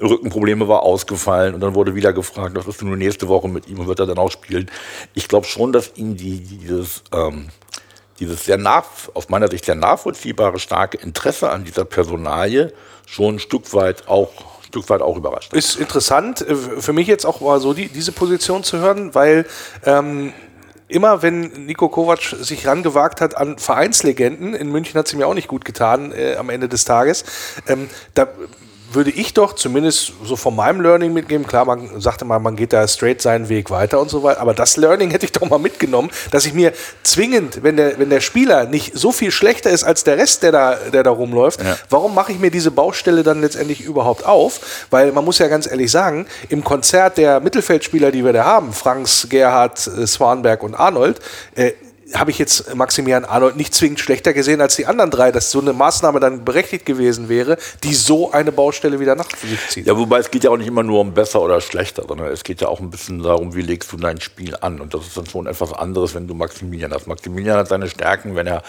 Rückenprobleme, 0.00 0.68
war 0.68 0.82
ausgefallen 0.82 1.54
und 1.54 1.60
dann 1.60 1.74
wurde 1.74 1.94
wieder 1.94 2.14
gefragt, 2.14 2.56
was 2.56 2.66
ist 2.66 2.80
denn 2.80 2.88
nur 2.88 2.96
nächste 2.96 3.28
Woche 3.28 3.48
mit 3.48 3.68
ihm 3.68 3.80
und 3.80 3.86
wird 3.86 4.00
er 4.00 4.06
dann 4.06 4.16
auch 4.16 4.30
spielen? 4.30 4.70
Ich 5.12 5.28
glaube 5.28 5.46
schon, 5.46 5.74
dass 5.74 5.92
ihm 5.96 6.16
die, 6.16 6.40
dieses 6.40 7.04
ähm, 7.12 7.48
dieses 8.18 8.44
sehr 8.44 8.58
nach, 8.58 8.84
aus 9.14 9.28
meiner 9.28 9.48
Sicht 9.48 9.64
sehr 9.64 9.74
nachvollziehbare, 9.74 10.58
starke 10.58 10.98
Interesse 10.98 11.50
an 11.50 11.64
dieser 11.64 11.84
Personalie 11.84 12.72
schon 13.06 13.36
ein 13.36 13.38
Stück 13.38 13.72
weit 13.72 14.08
auch 14.08 14.30
Stück 14.66 14.90
weit 14.90 15.00
auch 15.00 15.16
überrascht. 15.16 15.52
Ist 15.52 15.76
interessant 15.76 16.42
äh, 16.42 16.54
für 16.54 16.92
mich 16.92 17.06
jetzt 17.06 17.24
auch 17.24 17.40
mal 17.40 17.60
so 17.60 17.72
die, 17.72 17.88
diese 17.88 18.12
Position 18.12 18.64
zu 18.64 18.78
hören, 18.78 19.14
weil 19.14 19.46
ähm, 19.84 20.32
immer 20.88 21.22
wenn 21.22 21.66
Nico 21.66 21.88
Kovac 21.88 22.20
sich 22.40 22.66
rangewagt 22.66 23.20
hat 23.20 23.36
an 23.36 23.58
Vereinslegenden, 23.58 24.54
in 24.54 24.70
München 24.70 24.98
hat 24.98 25.08
sie 25.08 25.16
mir 25.16 25.26
auch 25.26 25.34
nicht 25.34 25.48
gut 25.48 25.64
getan 25.64 26.12
äh, 26.12 26.36
am 26.36 26.50
Ende 26.50 26.68
des 26.68 26.84
Tages, 26.84 27.24
ähm, 27.68 27.88
da 28.14 28.28
würde 28.92 29.10
ich 29.10 29.34
doch 29.34 29.54
zumindest 29.54 30.12
so 30.24 30.36
von 30.36 30.54
meinem 30.54 30.80
Learning 30.80 31.12
mitgeben. 31.12 31.46
Klar, 31.46 31.64
man 31.64 32.00
sagte 32.00 32.24
mal, 32.24 32.38
man 32.38 32.56
geht 32.56 32.72
da 32.72 32.86
straight 32.86 33.20
seinen 33.20 33.48
Weg 33.48 33.70
weiter 33.70 34.00
und 34.00 34.10
so 34.10 34.22
weiter. 34.22 34.40
Aber 34.40 34.54
das 34.54 34.76
Learning 34.76 35.10
hätte 35.12 35.26
ich 35.26 35.32
doch 35.32 35.48
mal 35.48 35.58
mitgenommen, 35.58 36.10
dass 36.30 36.46
ich 36.46 36.54
mir 36.54 36.72
zwingend, 37.02 37.62
wenn 37.62 37.76
der, 37.76 37.98
wenn 37.98 38.10
der 38.10 38.20
Spieler 38.20 38.64
nicht 38.64 38.96
so 38.96 39.12
viel 39.12 39.30
schlechter 39.30 39.70
ist 39.70 39.84
als 39.84 40.04
der 40.04 40.18
Rest, 40.18 40.42
der 40.42 40.52
da, 40.52 40.74
der 40.92 41.02
da 41.02 41.10
rumläuft, 41.10 41.62
ja. 41.62 41.76
warum 41.90 42.14
mache 42.14 42.32
ich 42.32 42.38
mir 42.38 42.50
diese 42.50 42.70
Baustelle 42.70 43.22
dann 43.22 43.40
letztendlich 43.40 43.80
überhaupt 43.82 44.24
auf? 44.24 44.86
Weil 44.90 45.12
man 45.12 45.24
muss 45.24 45.38
ja 45.38 45.48
ganz 45.48 45.66
ehrlich 45.66 45.90
sagen, 45.90 46.26
im 46.48 46.64
Konzert 46.64 47.18
der 47.18 47.40
Mittelfeldspieler, 47.40 48.10
die 48.10 48.24
wir 48.24 48.32
da 48.32 48.44
haben, 48.44 48.72
Franks, 48.72 49.26
Gerhard, 49.28 49.86
äh, 49.86 50.06
Swanberg 50.06 50.62
und 50.62 50.74
Arnold, 50.74 51.20
äh, 51.54 51.72
habe 52.14 52.30
ich 52.30 52.38
jetzt 52.38 52.74
Maximilian 52.74 53.24
Arnold 53.24 53.56
nicht 53.56 53.74
zwingend 53.74 54.00
schlechter 54.00 54.32
gesehen 54.32 54.60
als 54.60 54.76
die 54.76 54.86
anderen 54.86 55.10
drei, 55.10 55.32
dass 55.32 55.50
so 55.50 55.60
eine 55.60 55.72
Maßnahme 55.72 56.20
dann 56.20 56.44
berechtigt 56.44 56.86
gewesen 56.86 57.28
wäre, 57.28 57.56
die 57.82 57.94
so 57.94 58.30
eine 58.30 58.52
Baustelle 58.52 59.00
wieder 59.00 59.14
nach 59.16 59.28
sich 59.30 59.68
zieht. 59.68 59.86
Ja, 59.86 59.96
wobei 59.96 60.18
es 60.18 60.30
geht 60.30 60.44
ja 60.44 60.50
auch 60.50 60.56
nicht 60.56 60.68
immer 60.68 60.82
nur 60.82 61.00
um 61.00 61.14
besser 61.14 61.42
oder 61.42 61.60
schlechter, 61.60 62.04
sondern 62.06 62.28
es 62.28 62.44
geht 62.44 62.60
ja 62.60 62.68
auch 62.68 62.80
ein 62.80 62.90
bisschen 62.90 63.22
darum, 63.22 63.54
wie 63.54 63.62
legst 63.62 63.92
du 63.92 63.96
dein 63.96 64.20
Spiel 64.20 64.56
an. 64.60 64.80
Und 64.80 64.94
das 64.94 65.06
ist 65.06 65.16
dann 65.16 65.26
schon 65.26 65.46
etwas 65.46 65.72
anderes, 65.72 66.14
wenn 66.14 66.28
du 66.28 66.34
Maximilian 66.34 66.92
hast. 66.92 67.06
Maximilian 67.06 67.58
hat 67.58 67.68
seine 67.68 67.88
Stärken, 67.88 68.36
wenn 68.36 68.46
er, 68.46 68.62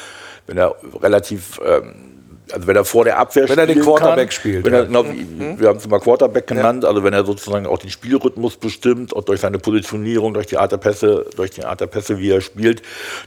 wenn 0.48 0.58
er 0.58 0.76
relativ 1.02 1.60
ähm, 1.64 2.17
also 2.52 2.68
wenn 2.68 2.76
er 2.76 2.86
vor 2.86 3.04
der 3.04 3.18
Abwehr 3.18 3.48
wenn 3.50 3.58
er 3.58 3.68
den 3.68 3.82
Quarterback 3.82 4.30
kann, 4.30 4.32
spielt. 4.32 4.66
Wenn 4.66 4.74
er, 4.74 4.86
genau, 4.86 5.04
mhm. 5.04 5.60
Wir 5.60 5.70
haben 5.70 5.78
es 5.78 5.88
mal 5.88 6.00
Quarterback 6.00 6.48
genannt, 6.48 6.84
ja. 6.84 6.90
also 6.90 7.04
wenn 7.04 7.14
er 7.14 7.26
sozusagen 7.26 7.66
auch 7.66 7.78
den 7.78 7.90
Spielrhythmus 7.90 8.58
bestimmt 8.58 9.14
und 9.14 9.28
durch 9.28 9.42
seine 9.42 9.60
Positionierung, 9.60 10.34
durch 10.34 10.48
die 10.48 10.58
Art 10.58 10.72
der 10.72 10.78
Pässe, 10.78 11.26
durch 11.36 11.52
die 11.52 11.64
Art 11.64 11.82
der 11.82 11.88
Pässe, 11.88 12.20
wie 12.20 12.32
er 12.32 12.42
spielt, 12.42 12.82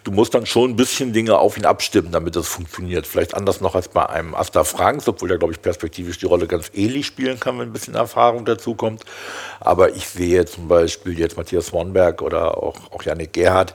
du 0.04 0.10
musst 0.10 0.34
dann 0.34 0.46
schon 0.46 0.70
ein 0.70 0.76
bisschen 0.76 1.12
Dinge 1.12 1.38
auf 1.38 1.56
ihn 1.56 1.64
abstimmen, 1.64 2.12
damit 2.12 2.36
das 2.36 2.48
funktioniert. 2.48 3.06
Vielleicht 3.06 3.34
anders 3.34 3.60
noch 3.60 3.74
als 3.74 3.88
bei 3.88 4.08
einem 4.08 4.34
Asta 4.34 4.64
Franks, 4.64 5.08
obwohl 5.08 5.30
er, 5.30 5.38
glaube 5.38 5.52
ich, 5.52 5.62
perspektivisch 5.62 6.18
die 6.18 6.26
Rolle 6.26 6.46
ganz 6.46 6.70
ähnlich 6.74 7.06
spielen 7.06 7.38
kann, 7.40 7.58
wenn 7.58 7.68
ein 7.68 7.72
bisschen 7.72 7.94
Erfahrung 7.94 8.44
dazukommt. 8.44 9.04
Aber 9.60 9.94
ich 9.94 10.08
sehe 10.08 10.44
zum 10.44 10.68
Beispiel 10.68 11.18
jetzt 11.18 11.36
Matthias 11.36 11.66
Swanberg 11.66 12.22
oder 12.22 12.58
auch, 12.58 12.76
auch 12.92 13.02
Janik 13.02 13.32
Gerhardt, 13.32 13.74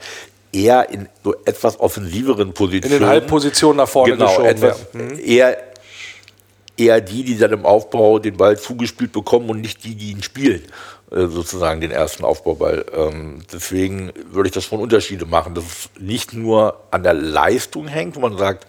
eher 0.56 0.90
in 0.90 1.10
so 1.24 1.36
etwas 1.46 1.80
offensiveren 1.80 2.54
Positionen. 2.54 2.94
In 2.96 3.00
den 3.02 3.10
Halbpositionen 3.10 3.78
nach 3.78 3.90
vorne 3.90 4.14
genau, 4.14 4.28
geschoben. 4.28 4.48
Etwas. 4.48 4.94
Mhm. 4.94 5.20
eher, 5.24 5.58
eher 6.78 7.02
die, 7.02 7.24
die 7.24 7.38
dann 7.38 7.52
im 7.52 7.66
Aufbau 7.66 8.20
den 8.20 8.38
Ball 8.38 8.58
zugespielt 8.58 9.12
bekommen 9.12 9.50
und 9.50 9.62
nicht 9.62 9.84
die, 9.84 9.96
die 9.96 10.12
ihn 10.12 10.24
spielen 10.24 10.64
äh, 11.12 11.28
sozusagen 11.28 11.82
den 11.82 11.92
ersten 11.92 12.24
Aufbauball. 12.24 12.86
Ähm, 12.96 13.44
deswegen 13.52 14.12
würde 14.32 14.48
ich 14.48 14.54
das 14.54 14.64
schon 14.64 14.80
Unterschiede 14.80 15.26
machen, 15.26 15.54
dass 15.54 15.66
es 15.66 15.90
nicht 16.00 16.34
nur 16.34 16.80
an 16.92 17.04
der 17.04 17.14
Leistung 17.14 17.88
hängt, 17.88 18.16
wo 18.16 18.22
man 18.22 18.38
sagt, 18.38 18.66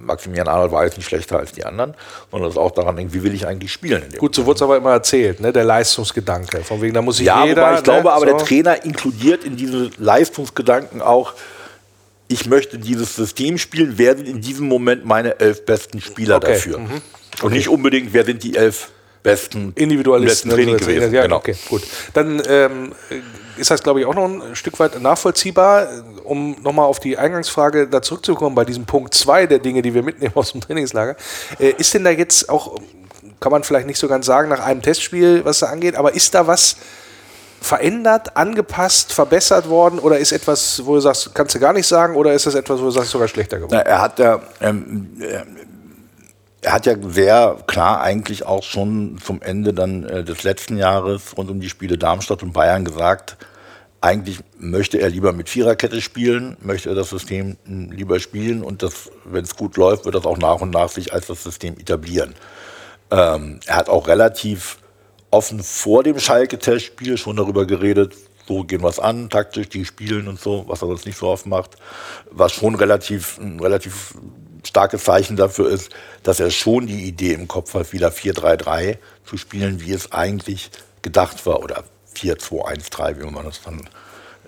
Maximilian 0.00 0.48
Arnold 0.48 0.72
war 0.72 0.84
jetzt 0.84 0.96
nicht 0.96 1.06
schlechter 1.06 1.38
als 1.38 1.52
die 1.52 1.64
anderen, 1.64 1.94
sondern 2.30 2.50
es 2.50 2.56
auch 2.56 2.70
daran 2.70 2.96
hängt, 2.96 3.12
wie 3.12 3.22
will 3.22 3.34
ich 3.34 3.46
eigentlich 3.46 3.72
spielen. 3.72 4.02
Gut, 4.18 4.34
so 4.34 4.46
wurde 4.46 4.56
es 4.56 4.62
aber 4.62 4.76
immer 4.76 4.92
erzählt, 4.92 5.40
ne? 5.40 5.52
der 5.52 5.64
Leistungsgedanke. 5.64 6.62
Von 6.62 6.80
wegen, 6.80 6.94
da 6.94 7.02
muss 7.02 7.20
ich 7.20 7.26
ja, 7.26 7.44
jeder. 7.44 7.62
Wobei 7.62 7.74
ich 7.76 7.82
glaube, 7.82 8.04
ne? 8.04 8.12
aber 8.12 8.26
so. 8.30 8.36
der 8.36 8.46
Trainer 8.46 8.84
inkludiert 8.84 9.44
in 9.44 9.56
diese 9.56 9.90
Leistungsgedanken 9.98 11.02
auch, 11.02 11.34
ich 12.28 12.46
möchte 12.46 12.78
dieses 12.78 13.16
System 13.16 13.58
spielen, 13.58 13.94
wer 13.96 14.16
sind 14.16 14.28
in 14.28 14.40
diesem 14.40 14.68
Moment 14.68 15.04
meine 15.04 15.40
elf 15.40 15.66
besten 15.66 16.00
Spieler 16.00 16.36
okay. 16.36 16.52
dafür? 16.52 16.78
Mhm. 16.78 16.90
Und 16.92 17.02
okay. 17.42 17.54
nicht 17.54 17.68
unbedingt, 17.68 18.12
wer 18.12 18.24
sind 18.24 18.42
die 18.42 18.56
elf 18.56 18.90
besten 19.22 19.72
Individualisten 19.74 20.50
Training 20.50 20.76
gewesen. 20.76 21.12
Ja, 21.12 21.22
genau. 21.22 21.36
Okay, 21.36 21.56
gut. 21.68 21.82
Dann 22.14 22.42
ähm, 22.46 22.92
ist 23.56 23.70
das, 23.70 23.82
glaube 23.82 24.00
ich, 24.00 24.06
auch 24.06 24.14
noch 24.14 24.24
ein 24.24 24.56
Stück 24.56 24.78
weit 24.78 25.00
nachvollziehbar. 25.00 25.88
Um 26.24 26.56
nochmal 26.62 26.86
auf 26.86 27.00
die 27.00 27.18
Eingangsfrage 27.18 27.88
da 27.88 28.02
zurückzukommen, 28.02 28.54
bei 28.54 28.64
diesem 28.64 28.86
Punkt 28.86 29.14
2 29.14 29.46
der 29.46 29.58
Dinge, 29.58 29.82
die 29.82 29.94
wir 29.94 30.02
mitnehmen 30.02 30.32
aus 30.34 30.52
dem 30.52 30.60
Trainingslager. 30.60 31.16
Äh, 31.58 31.74
ist 31.76 31.92
denn 31.92 32.04
da 32.04 32.10
jetzt 32.10 32.48
auch, 32.48 32.80
kann 33.40 33.52
man 33.52 33.64
vielleicht 33.64 33.86
nicht 33.86 33.98
so 33.98 34.08
ganz 34.08 34.26
sagen, 34.26 34.48
nach 34.48 34.60
einem 34.60 34.82
Testspiel, 34.82 35.44
was 35.44 35.58
da 35.58 35.66
angeht, 35.66 35.96
aber 35.96 36.14
ist 36.14 36.34
da 36.34 36.46
was 36.46 36.76
verändert, 37.60 38.36
angepasst, 38.36 39.12
verbessert 39.12 39.68
worden 39.68 39.98
oder 39.98 40.18
ist 40.18 40.32
etwas, 40.32 40.80
wo 40.86 40.94
du 40.94 41.00
sagst, 41.00 41.34
kannst 41.34 41.54
du 41.54 41.58
gar 41.58 41.74
nicht 41.74 41.86
sagen 41.86 42.16
oder 42.16 42.32
ist 42.32 42.46
das 42.46 42.54
etwas, 42.54 42.80
wo 42.80 42.84
du 42.84 42.90
sagst, 42.90 43.10
sogar 43.10 43.28
schlechter 43.28 43.58
geworden? 43.58 43.74
Na, 43.74 43.80
er 43.80 44.00
hat 44.00 44.18
ja, 44.18 44.40
ähm, 44.62 45.10
er 46.62 46.72
hat 46.72 46.86
ja 46.86 46.94
sehr 47.00 47.58
klar 47.66 48.00
eigentlich 48.00 48.44
auch 48.44 48.62
schon 48.62 49.18
zum 49.24 49.40
Ende 49.42 49.72
dann 49.72 50.04
äh, 50.04 50.24
des 50.24 50.42
letzten 50.42 50.76
Jahres 50.76 51.36
rund 51.36 51.50
um 51.50 51.60
die 51.60 51.70
Spiele 51.70 51.96
Darmstadt 51.96 52.42
und 52.42 52.52
Bayern 52.52 52.84
gesagt, 52.84 53.36
eigentlich 54.02 54.40
möchte 54.58 54.98
er 54.98 55.10
lieber 55.10 55.32
mit 55.32 55.48
Viererkette 55.48 56.00
spielen, 56.00 56.56
möchte 56.60 56.88
er 56.88 56.94
das 56.94 57.10
System 57.10 57.56
hm, 57.64 57.92
lieber 57.92 58.20
spielen 58.20 58.62
und 58.62 58.84
wenn 59.24 59.44
es 59.44 59.56
gut 59.56 59.76
läuft, 59.76 60.04
wird 60.04 60.14
das 60.14 60.26
auch 60.26 60.38
nach 60.38 60.60
und 60.60 60.70
nach 60.70 60.88
sich 60.88 61.12
als 61.12 61.26
das 61.26 61.42
System 61.42 61.78
etablieren. 61.78 62.34
Ähm, 63.10 63.60
er 63.66 63.76
hat 63.76 63.88
auch 63.88 64.08
relativ 64.08 64.78
offen 65.30 65.62
vor 65.62 66.02
dem 66.02 66.18
Schalke-Testspiel 66.18 67.16
schon 67.16 67.36
darüber 67.36 67.66
geredet, 67.66 68.14
so 68.46 68.64
gehen 68.64 68.82
wir 68.82 68.88
es 68.88 68.98
an, 68.98 69.30
taktisch, 69.30 69.68
die 69.68 69.84
spielen 69.84 70.28
und 70.28 70.40
so, 70.40 70.64
was 70.66 70.82
er 70.82 70.88
sonst 70.88 71.06
nicht 71.06 71.18
so 71.18 71.28
oft 71.28 71.46
macht, 71.46 71.76
was 72.30 72.52
schon 72.52 72.74
relativ, 72.74 73.38
ein 73.38 73.60
relativ 73.60 74.14
starkes 74.64 75.04
Zeichen 75.04 75.36
dafür 75.36 75.70
ist, 75.70 75.90
dass 76.22 76.40
er 76.40 76.50
schon 76.50 76.86
die 76.86 77.04
Idee 77.04 77.32
im 77.32 77.48
Kopf 77.48 77.74
hat, 77.74 77.92
wieder 77.92 78.08
4-3-3 78.08 78.98
zu 79.24 79.36
spielen, 79.36 79.80
wie 79.80 79.92
es 79.92 80.12
eigentlich 80.12 80.70
gedacht 81.02 81.46
war, 81.46 81.62
oder 81.62 81.84
4-2-1-3, 82.16 83.20
wie 83.20 83.30
man 83.30 83.44
das 83.44 83.62
dann, 83.62 83.88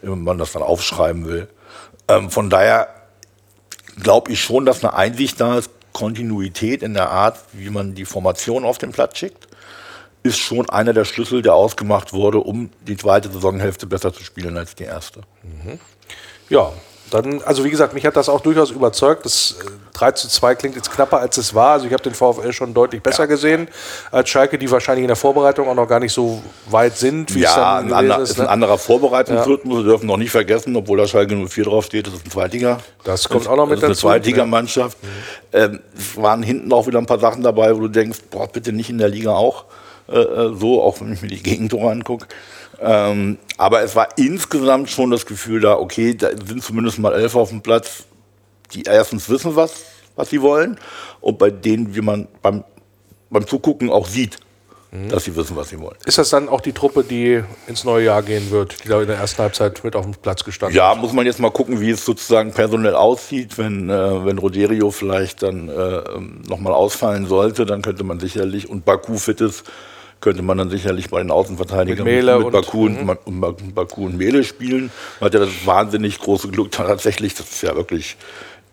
man 0.02 0.38
das 0.38 0.52
dann 0.52 0.62
aufschreiben 0.62 1.26
will. 1.26 1.48
Ähm, 2.08 2.30
von 2.30 2.50
daher 2.50 2.88
glaube 4.02 4.32
ich 4.32 4.40
schon, 4.40 4.66
dass 4.66 4.84
eine 4.84 4.94
Einsicht 4.94 5.40
da 5.40 5.58
ist, 5.58 5.70
Kontinuität 5.92 6.82
in 6.82 6.94
der 6.94 7.10
Art, 7.10 7.38
wie 7.52 7.70
man 7.70 7.94
die 7.94 8.04
Formation 8.04 8.64
auf 8.64 8.78
den 8.78 8.92
Platz 8.92 9.18
schickt. 9.18 9.46
ist 10.22 10.38
schon 10.38 10.70
einer 10.70 10.92
der 10.92 11.04
Schlüssel, 11.04 11.42
der 11.42 11.54
ausgemacht 11.54 12.12
wurde, 12.12 12.38
um 12.38 12.70
die 12.86 12.96
zweite 12.96 13.30
Saisonhälfte 13.30 13.86
besser 13.86 14.12
zu 14.12 14.22
spielen 14.22 14.56
als 14.56 14.74
die 14.74 14.84
erste. 14.84 15.22
Ja, 16.48 16.72
dann, 17.14 17.42
also 17.42 17.64
wie 17.64 17.70
gesagt, 17.70 17.94
mich 17.94 18.06
hat 18.06 18.16
das 18.16 18.28
auch 18.28 18.40
durchaus 18.40 18.70
überzeugt. 18.70 19.24
Das 19.24 19.56
äh, 19.60 19.70
3 19.94 20.12
zu 20.12 20.28
2 20.28 20.54
klingt 20.54 20.76
jetzt 20.76 20.90
knapper, 20.90 21.18
als 21.20 21.36
es 21.36 21.54
war. 21.54 21.72
Also 21.72 21.86
ich 21.86 21.92
habe 21.92 22.02
den 22.02 22.14
VfL 22.14 22.52
schon 22.52 22.74
deutlich 22.74 23.02
besser 23.02 23.26
gesehen 23.26 23.68
als 24.10 24.28
Schalke, 24.30 24.58
die 24.58 24.70
wahrscheinlich 24.70 25.02
in 25.02 25.08
der 25.08 25.16
Vorbereitung 25.16 25.68
auch 25.68 25.74
noch 25.74 25.86
gar 25.86 26.00
nicht 26.00 26.12
so 26.12 26.42
weit 26.70 26.96
sind, 26.96 27.34
wie 27.34 27.44
es 27.44 27.54
Ja, 27.54 27.76
dann 27.76 27.86
ein, 27.88 27.92
ander, 27.92 28.18
ist. 28.20 28.30
ist 28.30 28.40
ein 28.40 28.44
Ne? 28.46 28.50
anderer 28.50 28.78
Vorbereitungsrhythmus. 28.78 29.78
Wir 29.78 29.84
dürfen 29.84 30.06
noch 30.06 30.16
nicht 30.16 30.30
vergessen, 30.30 30.74
obwohl 30.76 30.98
da 30.98 31.06
Schalke 31.06 31.34
04 31.36 31.64
drauf 31.64 31.84
steht, 31.84 32.06
das 32.06 32.14
ist 32.14 32.26
ein 32.26 32.30
Zweitliga. 32.30 32.78
Das 33.04 33.28
kommt 33.28 33.46
auch 33.46 33.56
noch 33.56 33.66
mit 33.66 33.74
das 33.76 33.82
ist 33.82 33.84
eine 33.84 33.90
dazu. 33.94 34.06
Zweitligamannschaft. 34.08 34.96
Ähm, 35.52 35.80
es 35.96 36.16
waren 36.20 36.42
hinten 36.42 36.72
auch 36.72 36.86
wieder 36.86 36.98
ein 36.98 37.06
paar 37.06 37.20
Sachen 37.20 37.42
dabei, 37.42 37.74
wo 37.76 37.80
du 37.80 37.88
denkst, 37.88 38.18
boah, 38.30 38.48
bitte 38.48 38.72
nicht 38.72 38.90
in 38.90 38.98
der 38.98 39.08
Liga 39.08 39.32
auch 39.34 39.64
äh, 40.08 40.18
äh, 40.18 40.54
so, 40.58 40.82
auch 40.82 41.00
wenn 41.00 41.12
ich 41.12 41.22
mir 41.22 41.28
die 41.28 41.42
Gegentore 41.42 41.90
angucke. 41.90 42.26
Ähm, 42.82 43.38
aber 43.58 43.82
es 43.82 43.94
war 43.94 44.08
insgesamt 44.16 44.90
schon 44.90 45.10
das 45.10 45.24
Gefühl 45.26 45.60
da, 45.60 45.76
okay, 45.76 46.14
da 46.14 46.30
sind 46.30 46.62
zumindest 46.62 46.98
mal 46.98 47.14
elf 47.14 47.34
auf 47.36 47.50
dem 47.50 47.62
Platz, 47.62 48.04
die 48.74 48.82
erstens 48.82 49.28
wissen, 49.28 49.54
was, 49.54 49.72
was 50.16 50.30
sie 50.30 50.42
wollen 50.42 50.78
und 51.20 51.38
bei 51.38 51.50
denen, 51.50 51.94
wie 51.94 52.00
man 52.00 52.26
beim, 52.42 52.64
beim 53.30 53.46
Zugucken 53.46 53.90
auch 53.90 54.06
sieht, 54.06 54.38
Mhm. 54.94 55.08
dass 55.08 55.24
sie 55.24 55.34
wissen, 55.34 55.56
was 55.56 55.70
sie 55.70 55.80
wollen. 55.80 55.96
Ist 56.04 56.18
das 56.18 56.28
dann 56.28 56.50
auch 56.50 56.60
die 56.60 56.74
Truppe, 56.74 57.02
die 57.02 57.42
ins 57.66 57.82
neue 57.84 58.04
Jahr 58.04 58.22
gehen 58.22 58.50
wird, 58.50 58.84
die 58.84 58.88
da 58.88 59.00
in 59.00 59.06
der 59.08 59.16
ersten 59.16 59.40
Halbzeit 59.40 59.82
mit 59.82 59.96
auf 59.96 60.04
dem 60.04 60.12
Platz 60.12 60.44
gestanden 60.44 60.76
Ja, 60.76 60.90
hat? 60.90 60.98
muss 60.98 61.14
man 61.14 61.24
jetzt 61.24 61.40
mal 61.40 61.50
gucken, 61.50 61.80
wie 61.80 61.88
es 61.88 62.04
sozusagen 62.04 62.52
personell 62.52 62.94
aussieht. 62.94 63.56
Wenn, 63.56 63.88
äh, 63.88 64.24
wenn 64.26 64.36
Roderio 64.36 64.90
vielleicht 64.90 65.42
dann 65.44 65.70
äh, 65.70 66.02
nochmal 66.46 66.74
ausfallen 66.74 67.24
sollte, 67.26 67.64
dann 67.64 67.80
könnte 67.80 68.04
man 68.04 68.20
sicherlich, 68.20 68.68
und 68.68 68.84
Baku 68.84 69.16
fit 69.16 69.40
ist, 69.40 69.64
könnte 70.22 70.42
man 70.42 70.56
dann 70.56 70.70
sicherlich 70.70 71.10
bei 71.10 71.20
den 71.20 71.30
Außenverteidigern 71.30 72.06
Mit 72.06 72.24
mit, 72.24 72.34
und- 72.34 72.52
Baku, 72.52 72.86
und, 72.86 72.96
und, 73.26 73.38
Ma- 73.40 73.54
Baku 73.74 74.06
und 74.06 74.16
Mele 74.16 74.42
spielen. 74.44 74.90
Man 75.20 75.26
hat 75.26 75.34
ja 75.34 75.40
das 75.40 75.66
wahnsinnig 75.66 76.18
große 76.18 76.48
Glück 76.48 76.70
tatsächlich, 76.70 77.34
das 77.34 77.50
ist 77.50 77.62
ja 77.62 77.76
wirklich 77.76 78.16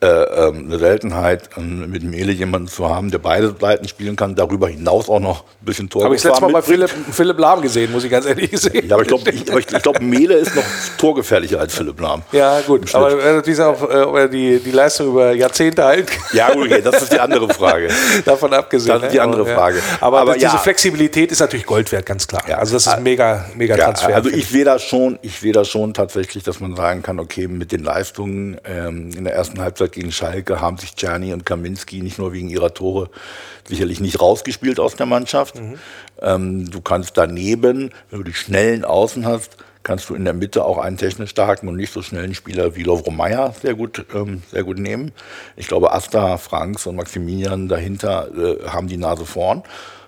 äh, 0.01 0.07
ähm, 0.07 0.67
eine 0.67 0.79
Seltenheit, 0.79 1.49
ähm, 1.57 1.89
mit 1.91 2.03
Mele 2.03 2.31
jemanden 2.31 2.69
zu 2.69 2.87
haben, 2.87 3.11
der 3.11 3.17
beide 3.17 3.53
Seiten 3.59 3.87
spielen 3.87 4.15
kann, 4.15 4.33
darüber 4.33 4.69
hinaus 4.69 5.09
auch 5.09 5.19
noch 5.19 5.43
ein 5.43 5.65
bisschen 5.65 5.89
Tor 5.89 6.05
Habe 6.05 6.15
ich 6.15 6.21
das 6.21 6.31
letzte 6.31 6.45
Mal 6.45 6.53
bei 6.53 6.61
Philipp, 6.61 6.89
Philipp 7.11 7.37
Lahm 7.37 7.61
gesehen, 7.61 7.91
muss 7.91 8.05
ich 8.05 8.11
ganz 8.11 8.25
ehrlich 8.25 8.49
sehen. 8.57 8.87
Ja, 8.87 8.95
aber 8.95 9.01
ich 9.01 9.09
glaube, 9.09 9.29
ich, 9.29 9.45
ich, 9.47 9.83
glaub, 9.83 9.99
Mele 9.99 10.35
ist 10.35 10.55
noch 10.55 10.63
torgefährlicher 10.97 11.59
als 11.59 11.73
Philipp 11.73 11.99
Lahm. 11.99 12.21
Ja, 12.31 12.61
gut. 12.61 12.95
Aber 12.95 13.13
natürlich 13.13 13.59
auch, 13.59 13.81
äh, 13.89 14.01
ob 14.03 14.15
er 14.15 14.27
die, 14.29 14.59
die 14.59 14.71
Leistung 14.71 15.09
über 15.09 15.33
Jahrzehnte 15.33 15.83
halten 15.83 16.05
kann, 16.05 16.23
Ja, 16.31 16.53
gut, 16.53 16.67
okay, 16.67 16.81
das 16.81 17.01
ist 17.01 17.11
die 17.11 17.19
andere 17.19 17.49
Frage. 17.49 17.89
davon 18.25 18.53
abgesehen. 18.53 18.93
Das 18.93 19.03
ist 19.03 19.11
die 19.11 19.17
ne? 19.17 19.23
andere 19.23 19.41
Aber, 19.41 19.53
Frage. 19.53 19.81
Aber, 19.99 20.19
Aber 20.21 20.33
diese 20.35 20.45
ja. 20.45 20.57
Flexibilität 20.57 21.31
ist 21.31 21.39
natürlich 21.39 21.65
Gold 21.65 21.91
wert, 21.91 22.05
ganz 22.05 22.25
klar. 22.25 22.43
Ja. 22.47 22.57
Also 22.59 22.73
das 22.73 22.87
ist 22.87 22.99
mega, 23.01 23.45
mega 23.55 23.75
Ja, 23.75 23.85
Transfer. 23.85 24.15
also 24.15 24.29
ich 24.29 24.47
sehe 24.47 24.63
da 24.63 24.79
schon, 24.79 25.19
ich 25.21 25.39
sehe 25.39 25.51
da 25.51 25.65
schon 25.65 25.93
tatsächlich, 25.93 26.43
dass 26.43 26.61
man 26.61 26.75
sagen 26.77 27.01
kann, 27.01 27.19
okay, 27.19 27.47
mit 27.49 27.73
den 27.73 27.83
Leistungen 27.83 28.57
ähm, 28.63 29.11
in 29.17 29.25
der 29.25 29.33
ersten 29.33 29.59
Halbzeit 29.59 29.88
gegen 29.91 30.11
Schalke 30.11 30.61
haben 30.61 30.77
sich 30.77 30.95
Czerny 30.95 31.33
und 31.33 31.45
Kaminski 31.45 32.01
nicht 32.01 32.19
nur 32.19 32.33
wegen 32.33 32.49
ihrer 32.49 32.73
Tore 32.73 33.09
sicherlich 33.67 33.99
nicht 33.99 34.21
rausgespielt 34.21 34.79
aus 34.79 34.95
der 34.95 35.05
Mannschaft. 35.05 35.61
Ähm, 36.21 36.69
du 36.69 36.81
kannst 36.81 37.17
daneben, 37.17 37.91
wenn 38.09 38.19
du 38.19 38.23
die 38.23 38.33
schnellen 38.33 38.83
Außen 38.83 39.25
hast, 39.25 39.57
kannst 39.83 40.09
du 40.09 40.15
in 40.15 40.25
der 40.25 40.33
Mitte 40.33 40.65
auch 40.65 40.77
einen 40.77 40.97
technisch 40.97 41.29
starken 41.29 41.67
und 41.67 41.75
nicht 41.75 41.93
so 41.93 42.01
schnellen 42.01 42.35
Spieler 42.35 42.75
wie 42.75 42.83
Lovro 42.83 43.11
Meyer 43.11 43.53
sehr 43.59 43.75
gut, 43.75 44.05
ähm, 44.13 44.43
sehr 44.51 44.63
gut 44.63 44.77
nehmen. 44.77 45.11
Ich 45.55 45.67
glaube, 45.67 45.93
Asta, 45.93 46.37
Franks 46.37 46.85
und 46.85 46.95
Maximilian 46.95 47.67
dahinter 47.67 48.29
äh, 48.35 48.67
haben 48.67 48.87
die 48.87 48.97
Nase 48.97 49.25
vorn, 49.25 49.63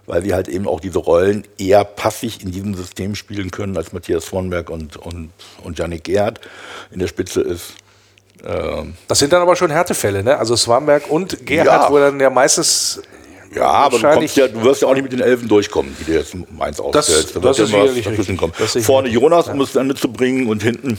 weil 0.05 0.23
sie 0.23 0.33
halt 0.33 0.47
eben 0.47 0.67
auch 0.67 0.81
diese 0.81 0.99
Rollen 0.99 1.47
eher 1.57 1.83
passiv 1.83 2.43
in 2.43 2.51
diesem 2.51 2.75
System 2.75 3.15
spielen 3.15 3.51
können, 3.51 3.77
als 3.77 3.93
Matthias 3.93 4.25
Vornberg 4.25 4.69
und, 4.69 4.97
und, 4.97 5.31
und 5.63 5.79
Janik 5.79 6.03
Gerhardt 6.03 6.41
in 6.91 6.99
der 6.99 7.07
Spitze 7.07 7.41
ist. 7.41 7.73
Ähm, 8.45 8.95
Das 9.07 9.19
sind 9.19 9.31
dann 9.33 9.41
aber 9.41 9.55
schon 9.55 9.69
Härtefälle, 9.71 10.23
ne? 10.23 10.37
Also 10.37 10.55
Swamberg 10.55 11.09
und 11.09 11.45
Gerhard, 11.45 11.83
Ja. 11.83 11.91
wo 11.91 11.97
dann 11.97 12.19
ja 12.19 12.29
meistens 12.29 13.01
ja, 13.53 13.65
aber 13.67 13.99
du, 13.99 14.07
kommst 14.07 14.37
ja, 14.37 14.47
du 14.47 14.63
wirst 14.63 14.81
ja 14.81 14.87
auch 14.87 14.93
nicht 14.93 15.03
mit 15.03 15.11
den 15.11 15.19
Elfen 15.19 15.47
durchkommen, 15.49 15.93
die 15.99 16.05
du 16.05 16.13
jetzt 16.13 16.33
Mainz 16.51 16.79
aufstellst. 16.79 17.35
Da 17.35 17.39
das 17.41 17.57
ja 17.57 17.65
dazwischen 17.65 18.37
kommen. 18.37 18.53
Das 18.53 18.67
ist 18.67 18.71
sicherlich 18.73 18.85
Vorne 18.85 19.09
Jonas, 19.09 19.49
um 19.49 19.59
es 19.59 19.73
dann 19.73 19.87
mitzubringen 19.87 20.47
und 20.47 20.63
hinten, 20.63 20.97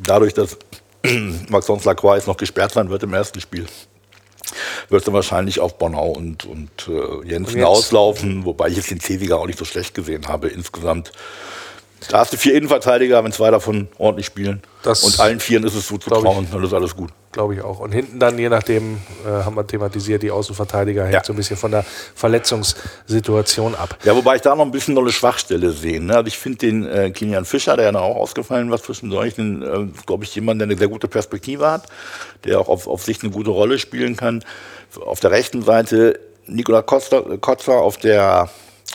dadurch, 0.00 0.32
dass 0.32 0.56
Maxence 1.48 1.84
Lacroix 1.84 2.18
jetzt 2.18 2.28
noch 2.28 2.36
gesperrt 2.36 2.72
sein 2.72 2.88
wird 2.88 3.02
im 3.02 3.12
ersten 3.14 3.40
Spiel, 3.40 3.66
wird 4.90 5.06
er 5.08 5.12
wahrscheinlich 5.12 5.58
auf 5.58 5.76
Bonau 5.76 6.10
und, 6.10 6.44
und 6.44 6.70
äh, 6.88 7.26
Jensen 7.28 7.58
Und 7.58 7.64
auslaufen, 7.64 8.44
wobei 8.44 8.68
ich 8.68 8.76
jetzt 8.76 8.90
den 8.90 9.00
Zewiger 9.00 9.38
auch 9.38 9.46
nicht 9.46 9.58
so 9.58 9.64
schlecht 9.64 9.94
gesehen 9.94 10.28
habe 10.28 10.46
insgesamt. 10.48 11.10
Da 12.08 12.18
hast 12.18 12.32
du 12.32 12.36
vier 12.36 12.54
Innenverteidiger, 12.54 13.24
wenn 13.24 13.32
zwei 13.32 13.50
davon 13.50 13.88
ordentlich 13.98 14.26
spielen. 14.26 14.62
Das 14.82 15.02
und 15.02 15.18
allen 15.18 15.40
Vieren 15.40 15.64
ist 15.64 15.74
es 15.74 15.88
so 15.88 15.98
zu 15.98 16.10
trauen, 16.10 16.46
dann 16.52 16.62
ist 16.62 16.72
alles 16.72 16.94
gut. 16.94 17.10
glaube 17.32 17.54
ich 17.54 17.62
auch. 17.62 17.80
Und 17.80 17.92
hinten 17.92 18.18
dann, 18.20 18.38
je 18.38 18.48
nachdem, 18.48 18.98
äh, 19.26 19.28
haben 19.44 19.56
wir 19.56 19.66
thematisiert, 19.66 20.22
die 20.22 20.30
Außenverteidiger 20.30 21.02
hängt 21.04 21.14
Ja. 21.14 21.24
so 21.24 21.32
ein 21.32 21.36
bisschen 21.36 21.56
von 21.56 21.70
der 21.72 21.84
Verletzungssituation 22.14 23.74
ab. 23.74 23.98
Ja, 24.04 24.14
wobei 24.14 24.36
ich 24.36 24.42
da 24.42 24.54
noch 24.54 24.64
ein 24.64 24.70
bisschen 24.70 24.94
noch 24.94 25.02
eine 25.02 25.12
Schwachstelle 25.12 25.70
sehe. 25.72 26.00
Ne? 26.02 26.14
Also 26.16 26.28
ich 26.28 26.38
finde 26.38 26.58
den 26.58 26.86
äh, 26.86 27.10
Kilian 27.10 27.44
Fischer, 27.44 27.76
der 27.76 27.92
ja 27.92 27.98
auch 27.98 28.16
ausgefallen 28.16 28.70
war 28.70 28.80
zwischendurch, 28.80 29.34
den, 29.34 29.62
äh, 29.62 29.86
glaube 30.06 30.24
ich, 30.24 30.34
jemand, 30.34 30.60
der 30.60 30.66
eine 30.68 30.76
sehr 30.78 30.88
gute 30.88 31.08
Perspektive 31.08 31.70
hat, 31.70 31.86
der 32.44 32.60
auch 32.60 32.68
auf, 32.68 32.86
auf 32.86 33.02
sich 33.04 33.22
eine 33.22 33.32
gute 33.32 33.50
Rolle 33.50 33.78
spielen 33.78 34.16
kann. 34.16 34.44
Auf 35.04 35.20
der 35.20 35.30
rechten 35.30 35.62
Seite 35.62 36.18
Nikola 36.46 36.82
Kotzer, 36.82 37.80
auf 37.80 37.96
der, 37.98 38.48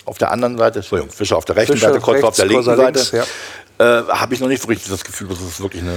auf 0.06 0.18
der 0.18 0.32
anderen 0.32 0.58
Seite, 0.58 0.80
Entschuldigung, 0.80 1.12
Fischer 1.14 1.38
auf 1.38 1.46
der 1.46 1.56
rechten 1.56 1.74
Fischer 1.74 1.88
Seite, 1.90 2.00
Kotzer 2.02 2.28
auf 2.28 2.36
der 2.36 2.46
linken 2.46 2.64
Seite. 2.64 2.82
links, 3.00 3.14
äh, 3.14 3.84
Habe 3.84 4.34
ich 4.34 4.40
noch 4.40 4.48
nicht 4.48 4.62
so 4.62 4.68
richtig 4.68 4.90
das 4.90 5.04
Gefühl, 5.04 5.28
dass 5.28 5.40
es 5.42 5.62
wirklich 5.62 5.82
eine 5.84 5.96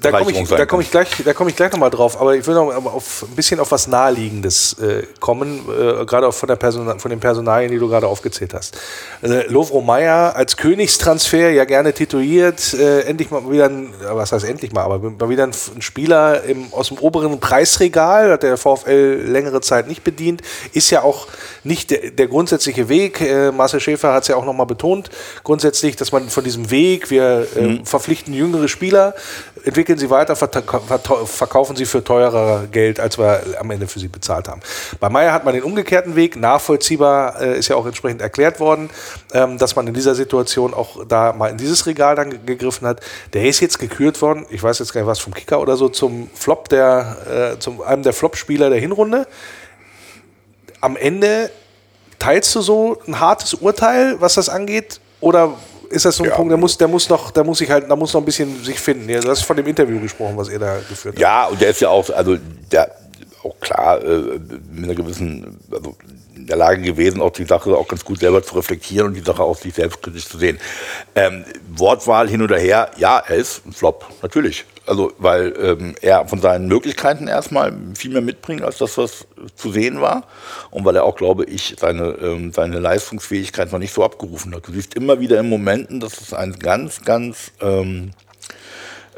Da 0.00 0.12
komme 0.12 0.30
ich, 0.30 0.48
da 0.48 0.66
komm 0.66 0.80
ich 0.80 0.90
gleich, 0.90 1.08
da 1.24 1.32
komme 1.32 1.50
ich 1.50 1.56
gleich 1.56 1.72
nochmal 1.72 1.90
drauf. 1.90 2.20
Aber 2.20 2.36
ich 2.36 2.46
will 2.46 2.54
noch 2.54 2.68
auf, 2.86 3.24
ein 3.28 3.34
bisschen 3.34 3.58
auf 3.60 3.70
was 3.72 3.88
Naheliegendes 3.88 4.76
äh, 4.80 5.02
kommen, 5.20 5.60
äh, 5.68 6.04
gerade 6.04 6.28
auch 6.28 6.34
von, 6.34 6.46
der 6.46 6.56
Person, 6.56 6.98
von 7.00 7.10
den 7.10 7.20
Personalien, 7.20 7.70
die 7.70 7.78
du 7.78 7.88
gerade 7.88 8.06
aufgezählt 8.06 8.54
hast. 8.54 8.76
Äh, 9.22 9.46
Lovro 9.48 9.80
Meyer 9.80 10.36
als 10.36 10.56
Königstransfer, 10.56 11.50
ja 11.50 11.64
gerne 11.64 11.92
tituliert, 11.92 12.74
äh, 12.74 13.02
endlich 13.02 13.30
mal 13.30 13.50
wieder 13.50 13.66
ein, 13.66 13.92
was 14.12 14.32
heißt 14.32 14.44
endlich 14.44 14.72
mal, 14.72 14.82
aber 14.82 14.98
mal 14.98 15.28
wieder 15.28 15.44
ein, 15.44 15.52
ein 15.74 15.82
Spieler 15.82 16.44
im, 16.44 16.72
aus 16.72 16.88
dem 16.88 16.98
oberen 16.98 17.40
Preisregal, 17.40 18.30
hat 18.32 18.42
der 18.42 18.56
VfL 18.56 19.22
längere 19.26 19.60
Zeit 19.60 19.88
nicht 19.88 20.04
bedient, 20.04 20.42
ist 20.72 20.90
ja 20.90 21.02
auch 21.02 21.26
nicht 21.64 21.90
der, 21.90 22.10
der 22.10 22.28
grundsätzliche 22.28 22.88
Weg. 22.88 23.20
Äh, 23.20 23.50
Marcel 23.52 23.80
Schäfer 23.80 24.12
hat 24.12 24.22
es 24.22 24.28
ja 24.28 24.36
auch 24.36 24.44
nochmal 24.44 24.66
betont, 24.66 25.10
grundsätzlich, 25.44 25.96
dass 25.96 26.12
man 26.12 26.28
von 26.28 26.44
diesem 26.44 26.70
Weg, 26.70 27.10
wir 27.10 27.46
äh, 27.56 27.80
verpflichten 27.84 28.32
jüngere 28.34 28.68
Spieler, 28.68 29.14
entwickeln 29.64 29.87
sie 29.96 30.10
weiter, 30.10 30.36
verkaufen 30.36 31.76
sie 31.76 31.86
für 31.86 32.04
teurer 32.04 32.66
Geld, 32.66 33.00
als 33.00 33.16
wir 33.16 33.42
am 33.58 33.70
Ende 33.70 33.86
für 33.86 34.00
sie 34.00 34.08
bezahlt 34.08 34.48
haben. 34.48 34.60
Bei 35.00 35.08
Meier 35.08 35.32
hat 35.32 35.44
man 35.44 35.54
den 35.54 35.62
umgekehrten 35.62 36.16
Weg, 36.16 36.36
nachvollziehbar, 36.36 37.40
äh, 37.40 37.58
ist 37.58 37.68
ja 37.68 37.76
auch 37.76 37.86
entsprechend 37.86 38.20
erklärt 38.20 38.60
worden, 38.60 38.90
ähm, 39.32 39.56
dass 39.56 39.76
man 39.76 39.86
in 39.86 39.94
dieser 39.94 40.14
Situation 40.16 40.74
auch 40.74 41.06
da 41.06 41.32
mal 41.32 41.48
in 41.48 41.56
dieses 41.56 41.86
Regal 41.86 42.16
dann 42.16 42.30
ge- 42.30 42.40
gegriffen 42.44 42.86
hat. 42.86 43.00
Der 43.32 43.44
ist 43.44 43.60
jetzt 43.60 43.78
gekürt 43.78 44.20
worden, 44.20 44.44
ich 44.50 44.62
weiß 44.62 44.80
jetzt 44.80 44.92
gar 44.92 45.00
nicht 45.00 45.08
was 45.08 45.20
vom 45.20 45.32
Kicker 45.32 45.60
oder 45.60 45.76
so, 45.76 45.88
zum 45.88 46.28
Flop 46.34 46.68
der, 46.68 47.54
äh, 47.54 47.58
zum 47.60 47.80
einem 47.80 48.02
der 48.02 48.12
Flop-Spieler 48.12 48.68
der 48.68 48.80
Hinrunde. 48.80 49.26
Am 50.80 50.96
Ende 50.96 51.50
teilst 52.18 52.54
du 52.56 52.60
so 52.60 52.98
ein 53.06 53.20
hartes 53.20 53.54
Urteil, 53.54 54.20
was 54.20 54.34
das 54.34 54.48
angeht, 54.48 55.00
oder 55.20 55.54
ist 55.90 56.04
das 56.04 56.16
so 56.16 56.24
ein 56.24 56.30
Ja. 56.30 56.36
Punkt, 56.36 56.50
der 56.50 56.58
muss, 56.58 56.76
der 56.76 56.88
muss 56.88 57.08
noch, 57.08 57.30
der 57.30 57.44
muss 57.44 57.58
sich 57.58 57.70
halt, 57.70 57.90
da 57.90 57.96
muss 57.96 58.12
noch 58.12 58.20
ein 58.20 58.24
bisschen 58.24 58.62
sich 58.62 58.78
finden. 58.78 59.08
Ja, 59.08 59.20
du 59.20 59.28
hast 59.28 59.42
von 59.42 59.56
dem 59.56 59.66
Interview 59.66 60.00
gesprochen, 60.00 60.36
was 60.36 60.48
ihr 60.48 60.58
da 60.58 60.76
geführt 60.88 61.14
habt. 61.14 61.18
Ja, 61.18 61.46
und 61.46 61.60
der 61.60 61.70
ist 61.70 61.80
ja 61.80 61.88
auch, 61.88 62.08
also 62.10 62.36
der 62.70 62.90
auch 63.44 63.58
klar 63.60 64.02
äh, 64.02 64.38
mit 64.72 64.84
einer 64.84 64.94
gewissen, 64.94 65.58
also 65.70 65.96
in 66.34 66.46
der 66.46 66.56
Lage 66.56 66.82
gewesen, 66.82 67.20
auch 67.20 67.30
die 67.30 67.44
Sache 67.44 67.76
auch 67.76 67.86
ganz 67.88 68.04
gut 68.04 68.20
selber 68.20 68.42
zu 68.42 68.54
reflektieren 68.56 69.08
und 69.08 69.14
die 69.14 69.20
Sache 69.22 69.42
auch 69.42 69.56
sich 69.56 69.74
selbstkritisch 69.74 70.28
zu 70.28 70.38
sehen. 70.38 70.58
Ähm, 71.14 71.44
Wortwahl 71.76 72.28
hin 72.28 72.42
oder 72.42 72.58
her, 72.58 72.90
ja, 72.96 73.18
er 73.26 73.36
ist 73.36 73.64
ein 73.66 73.72
Flop, 73.72 74.06
natürlich. 74.22 74.64
Also, 74.88 75.12
weil 75.18 75.54
ähm, 75.60 75.94
er 76.00 76.26
von 76.26 76.40
seinen 76.40 76.66
Möglichkeiten 76.66 77.28
erstmal 77.28 77.72
viel 77.94 78.10
mehr 78.10 78.22
mitbringt, 78.22 78.62
als 78.62 78.78
das, 78.78 78.96
was 78.96 79.26
zu 79.54 79.70
sehen 79.70 80.00
war. 80.00 80.26
Und 80.70 80.84
weil 80.84 80.96
er 80.96 81.04
auch, 81.04 81.16
glaube 81.16 81.44
ich, 81.44 81.76
seine, 81.78 82.08
ähm, 82.20 82.52
seine 82.52 82.78
Leistungsfähigkeit 82.78 83.70
noch 83.70 83.78
nicht 83.78 83.92
so 83.92 84.02
abgerufen 84.02 84.54
hat. 84.54 84.66
Du 84.66 84.72
siehst 84.72 84.94
immer 84.94 85.20
wieder 85.20 85.38
in 85.40 85.48
Momenten, 85.48 86.00
dass 86.00 86.20
es 86.20 86.32
ein 86.32 86.54
ganz, 86.54 87.02
ganz 87.02 87.52
ähm, 87.60 88.12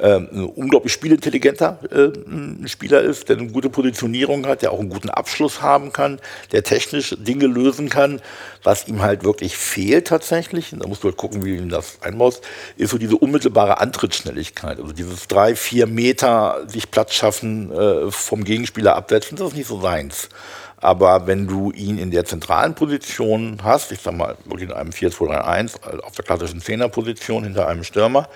ein 0.03 0.45
unglaublich 0.45 0.93
spielintelligenter 0.93 1.79
äh, 1.91 2.19
ein 2.29 2.67
Spieler 2.69 3.01
ist, 3.03 3.29
der 3.29 3.39
eine 3.39 3.49
gute 3.49 3.71
Positionierung 3.71 4.47
hat, 4.47 4.63
der 4.63 4.73
auch 4.73 4.81
einen 4.81 4.89
guten 4.89 5.11
Abschluss 5.11 5.63
haben 5.63 5.93
kann, 5.93 6.21
der 6.53 6.63
technisch 6.63 7.15
Dinge 7.19 7.47
lösen 7.47 7.89
kann. 7.89 8.21
Was 8.63 8.89
ihm 8.89 9.03
halt 9.03 9.25
wirklich 9.25 9.57
fehlt 9.57 10.09
tatsächlich, 10.09 10.75
da 10.79 10.87
musst 10.87 11.03
du 11.03 11.09
halt 11.09 11.17
gucken, 11.17 11.45
wie 11.45 11.57
du 11.57 11.63
ihm 11.63 11.69
das 11.71 12.03
einbaust, 12.03 12.43
ist 12.77 12.91
so 12.91 12.99
diese 12.99 13.17
unmittelbare 13.17 13.81
Antrittsschnelligkeit. 13.81 14.79
Also 14.79 14.93
dieses 14.93 15.29
drei, 15.29 15.55
vier 15.55 15.87
Meter 15.87 16.65
sich 16.67 16.91
Platz 16.91 17.15
schaffen, 17.15 17.73
äh, 17.73 18.11
vom 18.11 18.45
Gegenspieler 18.45 18.97
absetzen, 18.97 19.37
das 19.37 19.49
ist 19.49 19.57
nicht 19.57 19.69
so 19.69 19.81
seins. 19.81 20.29
Aber 20.81 21.27
wenn 21.27 21.47
du 21.47 21.73
ihn 21.73 21.99
in 21.99 22.11
der 22.11 22.25
zentralen 22.25 22.75
Position 22.75 23.59
hast, 23.63 23.93
ich 23.93 24.01
sag 24.01 24.17
mal, 24.17 24.37
wirklich 24.47 24.71
in 24.71 24.75
einem 24.75 24.91
4-2-3-1, 24.91 25.83
also 25.83 26.03
auf 26.03 26.15
der 26.15 26.25
klassischen 26.25 26.61
Zehnerposition 26.63 27.45
hinter 27.45 27.69
einem 27.69 27.85
Stürmer, 27.85 28.29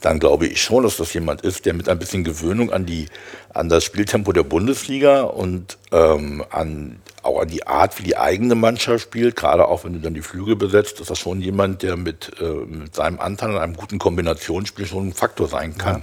dann 0.00 0.18
glaube 0.18 0.46
ich 0.46 0.62
schon, 0.62 0.82
dass 0.82 0.96
das 0.96 1.12
jemand 1.12 1.42
ist, 1.42 1.66
der 1.66 1.74
mit 1.74 1.88
ein 1.88 1.98
bisschen 1.98 2.24
Gewöhnung 2.24 2.72
an 2.72 2.86
die, 2.86 3.06
an 3.52 3.68
das 3.68 3.84
Spieltempo 3.84 4.32
der 4.32 4.44
Bundesliga 4.44 5.22
und 5.22 5.78
ähm, 5.92 6.44
an, 6.50 7.00
auch 7.22 7.40
an 7.40 7.48
die 7.48 7.66
Art, 7.66 7.98
wie 7.98 8.04
die 8.04 8.16
eigene 8.16 8.54
Mannschaft 8.54 9.02
spielt, 9.02 9.34
gerade 9.34 9.66
auch 9.66 9.84
wenn 9.84 9.92
du 9.92 9.98
dann 9.98 10.14
die 10.14 10.22
Flügel 10.22 10.54
besetzt, 10.54 11.00
ist 11.00 11.10
das 11.10 11.18
schon 11.18 11.40
jemand, 11.40 11.82
der 11.82 11.96
mit, 11.96 12.30
äh, 12.40 12.44
mit 12.44 12.94
seinem 12.94 13.18
Anteil 13.18 13.50
an 13.50 13.58
einem 13.58 13.74
guten 13.74 13.98
Kombinationsspiel 13.98 14.86
schon 14.86 15.08
ein 15.08 15.12
Faktor 15.12 15.48
sein 15.48 15.76
kann. 15.76 15.96
Ja. 15.96 16.02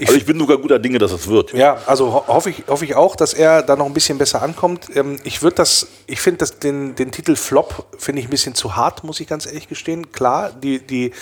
Ich, 0.00 0.08
also 0.08 0.18
ich 0.18 0.26
bin 0.26 0.38
sogar 0.40 0.58
guter 0.58 0.80
Dinge, 0.80 0.98
dass 0.98 1.12
es 1.12 1.28
wird. 1.28 1.52
Ja, 1.52 1.78
also 1.86 2.12
ho 2.12 2.26
hoffe 2.26 2.50
ich, 2.50 2.64
hoffe 2.66 2.84
ich 2.84 2.96
auch, 2.96 3.14
dass 3.14 3.32
er 3.32 3.62
da 3.62 3.76
noch 3.76 3.86
ein 3.86 3.94
bisschen 3.94 4.18
besser 4.18 4.42
ankommt. 4.42 4.88
Ähm, 4.94 5.18
ich 5.22 5.42
würde 5.42 5.56
das, 5.56 5.86
ich 6.06 6.20
finde 6.20 6.44
den, 6.62 6.96
den 6.96 7.12
Titel 7.12 7.36
Flop 7.36 7.86
finde 7.96 8.20
ich 8.20 8.26
ein 8.26 8.30
bisschen 8.30 8.56
zu 8.56 8.74
hart, 8.74 9.04
muss 9.04 9.20
ich 9.20 9.28
ganz 9.28 9.46
ehrlich 9.46 9.68
gestehen. 9.68 10.10
Klar, 10.10 10.50
die, 10.50 10.84
die, 10.84 11.12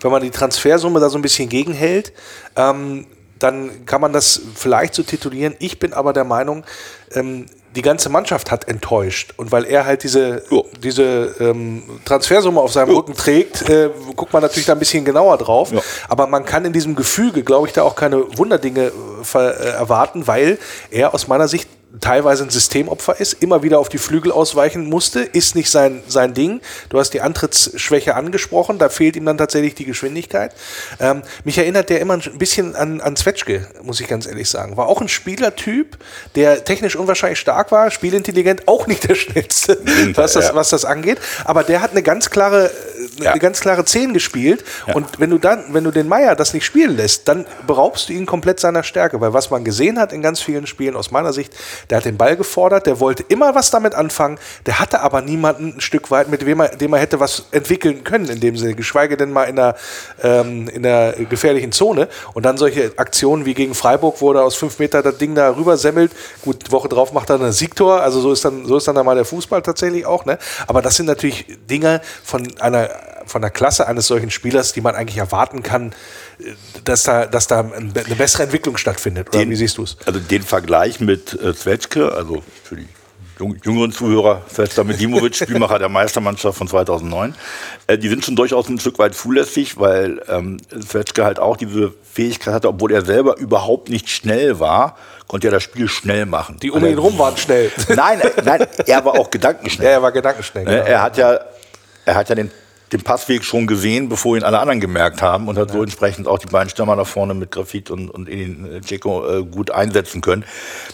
wenn 0.00 0.10
man 0.10 0.22
die 0.22 0.30
Transfersumme 0.30 0.98
da 0.98 1.10
so 1.10 1.18
ein 1.18 1.22
bisschen 1.22 1.50
gegenhält, 1.50 2.14
ähm, 2.56 3.06
dann 3.40 3.86
kann 3.86 4.00
man 4.00 4.12
das 4.12 4.40
vielleicht 4.54 4.94
so 4.94 5.02
titulieren. 5.02 5.56
Ich 5.58 5.78
bin 5.78 5.92
aber 5.92 6.12
der 6.12 6.24
Meinung, 6.24 6.64
ähm, 7.12 7.46
die 7.76 7.82
ganze 7.82 8.08
Mannschaft 8.08 8.50
hat 8.50 8.68
enttäuscht. 8.68 9.32
Und 9.36 9.52
weil 9.52 9.64
er 9.64 9.86
halt 9.86 10.02
diese, 10.02 10.42
ja. 10.50 10.60
diese 10.82 11.34
ähm, 11.38 11.82
Transfersumme 12.04 12.60
auf 12.60 12.72
seinem 12.72 12.90
ja. 12.90 12.96
Rücken 12.96 13.14
trägt, 13.14 13.68
äh, 13.68 13.90
guckt 14.16 14.32
man 14.32 14.42
natürlich 14.42 14.66
da 14.66 14.72
ein 14.72 14.78
bisschen 14.78 15.04
genauer 15.04 15.38
drauf. 15.38 15.72
Ja. 15.72 15.80
Aber 16.08 16.26
man 16.26 16.44
kann 16.44 16.64
in 16.64 16.72
diesem 16.72 16.96
Gefüge, 16.96 17.42
glaube 17.42 17.68
ich, 17.68 17.72
da 17.72 17.82
auch 17.82 17.94
keine 17.94 18.36
Wunderdinge 18.38 18.92
äh, 19.34 19.38
erwarten, 19.38 20.26
weil 20.26 20.58
er 20.90 21.14
aus 21.14 21.28
meiner 21.28 21.46
Sicht 21.46 21.68
teilweise 22.00 22.44
ein 22.44 22.50
Systemopfer 22.50 23.18
ist, 23.18 23.42
immer 23.42 23.62
wieder 23.62 23.78
auf 23.80 23.88
die 23.88 23.98
Flügel 23.98 24.30
ausweichen 24.30 24.84
musste, 24.84 25.20
ist 25.20 25.56
nicht 25.56 25.70
sein, 25.70 26.02
sein 26.06 26.34
Ding. 26.34 26.60
Du 26.88 26.98
hast 26.98 27.10
die 27.10 27.20
Antrittsschwäche 27.20 28.14
angesprochen, 28.14 28.78
da 28.78 28.88
fehlt 28.88 29.16
ihm 29.16 29.24
dann 29.24 29.38
tatsächlich 29.38 29.74
die 29.74 29.84
Geschwindigkeit. 29.84 30.54
Ähm, 31.00 31.22
mich 31.44 31.58
erinnert 31.58 31.90
der 31.90 32.00
immer 32.00 32.14
ein 32.14 32.38
bisschen 32.38 32.76
an, 32.76 33.00
an 33.00 33.16
Zwetschge, 33.16 33.66
muss 33.82 34.00
ich 34.00 34.06
ganz 34.06 34.26
ehrlich 34.26 34.48
sagen. 34.48 34.76
War 34.76 34.86
auch 34.86 35.00
ein 35.00 35.08
Spielertyp, 35.08 35.98
der 36.36 36.64
technisch 36.64 36.94
unwahrscheinlich 36.94 37.40
stark 37.40 37.72
war, 37.72 37.90
spielintelligent, 37.90 38.68
auch 38.68 38.86
nicht 38.86 39.08
der 39.08 39.16
schnellste, 39.16 39.78
was 40.14 40.34
das, 40.34 40.54
was 40.54 40.70
das 40.70 40.84
angeht. 40.84 41.18
Aber 41.44 41.64
der 41.64 41.80
hat 41.80 41.90
eine 41.90 42.02
ganz 42.02 42.30
klare, 42.30 42.70
eine 43.20 43.38
ganz 43.38 43.60
klare 43.60 43.84
Zehn 43.84 44.12
gespielt. 44.12 44.64
Ja. 44.86 44.94
Und 44.94 45.18
wenn 45.18 45.30
du 45.30 45.38
dann, 45.38 45.64
wenn 45.72 45.84
du 45.84 45.90
den 45.90 46.08
Meier 46.08 46.36
das 46.36 46.54
nicht 46.54 46.64
spielen 46.64 46.96
lässt, 46.96 47.28
dann 47.28 47.46
beraubst 47.66 48.08
du 48.08 48.12
ihn 48.12 48.26
komplett 48.26 48.60
seiner 48.60 48.82
Stärke. 48.82 49.20
Weil 49.20 49.32
was 49.32 49.50
man 49.50 49.64
gesehen 49.64 49.98
hat 49.98 50.12
in 50.12 50.22
ganz 50.22 50.40
vielen 50.40 50.66
Spielen, 50.66 50.96
aus 50.96 51.10
meiner 51.10 51.32
Sicht, 51.32 51.54
der 51.88 51.98
hat 51.98 52.04
den 52.04 52.16
Ball 52.16 52.36
gefordert, 52.36 52.86
der 52.86 53.00
wollte 53.00 53.24
immer 53.28 53.54
was 53.54 53.70
damit 53.70 53.94
anfangen, 53.94 54.38
der 54.66 54.78
hatte 54.78 55.00
aber 55.00 55.22
niemanden 55.22 55.74
ein 55.76 55.80
Stück 55.80 56.10
weit, 56.10 56.28
mit 56.28 56.42
dem 56.42 56.60
er, 56.60 56.68
dem 56.68 56.92
er 56.92 57.00
hätte 57.00 57.20
was 57.20 57.46
entwickeln 57.50 58.04
können 58.04 58.28
in 58.28 58.40
dem 58.40 58.56
Sinne, 58.56 58.74
geschweige 58.74 59.16
denn 59.16 59.32
mal 59.32 59.44
in 59.44 59.56
der, 59.56 59.76
ähm, 60.22 60.68
in 60.68 60.82
der 60.82 61.14
gefährlichen 61.28 61.72
Zone. 61.72 62.08
Und 62.34 62.44
dann 62.44 62.56
solche 62.56 62.92
Aktionen 62.96 63.46
wie 63.46 63.54
gegen 63.54 63.74
Freiburg, 63.74 64.20
wo 64.20 64.32
er 64.32 64.44
aus 64.44 64.56
fünf 64.56 64.78
Meter 64.78 65.02
das 65.02 65.18
Ding 65.18 65.34
da 65.34 65.56
rüber 65.56 65.76
semmelt. 65.76 66.12
Gut, 66.42 66.70
Woche 66.70 66.88
drauf 66.88 67.12
macht 67.12 67.30
er 67.30 67.40
ein 67.40 67.52
Siegtor, 67.52 68.00
also 68.00 68.20
so 68.20 68.32
ist 68.32 68.44
dann, 68.44 68.66
so 68.66 68.76
ist 68.76 68.88
dann 68.88 69.04
mal 69.04 69.14
der 69.14 69.24
Fußball 69.24 69.62
tatsächlich 69.62 70.06
auch. 70.06 70.24
Ne? 70.24 70.38
Aber 70.66 70.82
das 70.82 70.96
sind 70.96 71.06
natürlich 71.06 71.46
Dinge 71.68 72.00
von 72.22 72.48
einer, 72.60 72.88
von 73.30 73.42
der 73.42 73.50
Klasse 73.50 73.86
eines 73.86 74.06
solchen 74.06 74.30
Spielers, 74.30 74.72
die 74.72 74.80
man 74.80 74.94
eigentlich 74.94 75.18
erwarten 75.18 75.62
kann, 75.62 75.94
dass 76.84 77.04
da, 77.04 77.26
dass 77.26 77.46
da 77.46 77.60
eine 77.60 78.16
bessere 78.16 78.42
Entwicklung 78.42 78.76
stattfindet. 78.76 79.32
Den, 79.32 79.50
wie 79.50 79.56
siehst 79.56 79.78
du 79.78 79.84
es? 79.84 79.96
Also 80.04 80.18
den 80.18 80.42
Vergleich 80.42 81.00
mit 81.00 81.40
äh, 81.40 81.54
Zwetschke, 81.54 82.12
also 82.12 82.42
für 82.64 82.76
die 82.76 82.88
jüngeren 83.64 83.92
Zuhörer, 83.92 84.42
Sestan 84.48 84.86
Medimovic, 84.86 85.34
Spielmacher 85.36 85.78
der 85.78 85.88
Meistermannschaft 85.88 86.58
von 86.58 86.68
2009, 86.68 87.34
äh, 87.86 87.96
die 87.96 88.08
sind 88.08 88.24
schon 88.24 88.36
durchaus 88.36 88.68
ein 88.68 88.78
Stück 88.78 88.98
weit 88.98 89.14
zulässig, 89.14 89.78
weil 89.78 90.20
ähm, 90.28 90.58
Svetschke 90.70 91.24
halt 91.24 91.38
auch 91.38 91.56
diese 91.56 91.94
Fähigkeit 92.02 92.52
hatte, 92.52 92.68
obwohl 92.68 92.92
er 92.92 93.04
selber 93.04 93.38
überhaupt 93.38 93.88
nicht 93.88 94.10
schnell 94.10 94.60
war, 94.60 94.96
konnte 95.26 95.48
er 95.48 95.52
das 95.52 95.62
Spiel 95.62 95.88
schnell 95.88 96.26
machen. 96.26 96.58
Die 96.60 96.70
um 96.70 96.84
ihn 96.84 96.98
rum 96.98 97.18
waren 97.18 97.36
schnell. 97.36 97.70
Nein, 97.94 98.20
nein, 98.44 98.66
er 98.86 99.04
war 99.04 99.14
auch 99.18 99.30
gedankenschnell. 99.30 99.86
Ja, 99.90 99.92
er 99.92 100.02
war 100.02 100.12
gedankenschnell. 100.12 100.64
Genau. 100.64 100.84
Er 100.84 101.02
hat 101.02 101.16
ja, 101.16 101.38
er 102.04 102.14
hat 102.16 102.28
ja 102.28 102.34
den 102.34 102.50
den 102.92 103.02
Passweg 103.02 103.44
schon 103.44 103.66
gesehen, 103.66 104.08
bevor 104.08 104.36
ihn 104.36 104.42
alle 104.42 104.58
anderen 104.58 104.80
gemerkt 104.80 105.22
haben 105.22 105.48
und 105.48 105.56
hat 105.56 105.68
ja. 105.68 105.74
so 105.74 105.82
entsprechend 105.82 106.26
auch 106.26 106.38
die 106.38 106.46
beiden 106.46 106.70
Stürmer 106.70 106.96
da 106.96 107.04
vorne 107.04 107.34
mit 107.34 107.50
Grafit 107.50 107.90
und, 107.90 108.10
und 108.10 108.28
Edin 108.28 108.80
Dzeko 108.82 109.28
äh, 109.28 109.44
gut 109.44 109.70
einsetzen 109.70 110.20
können. 110.20 110.44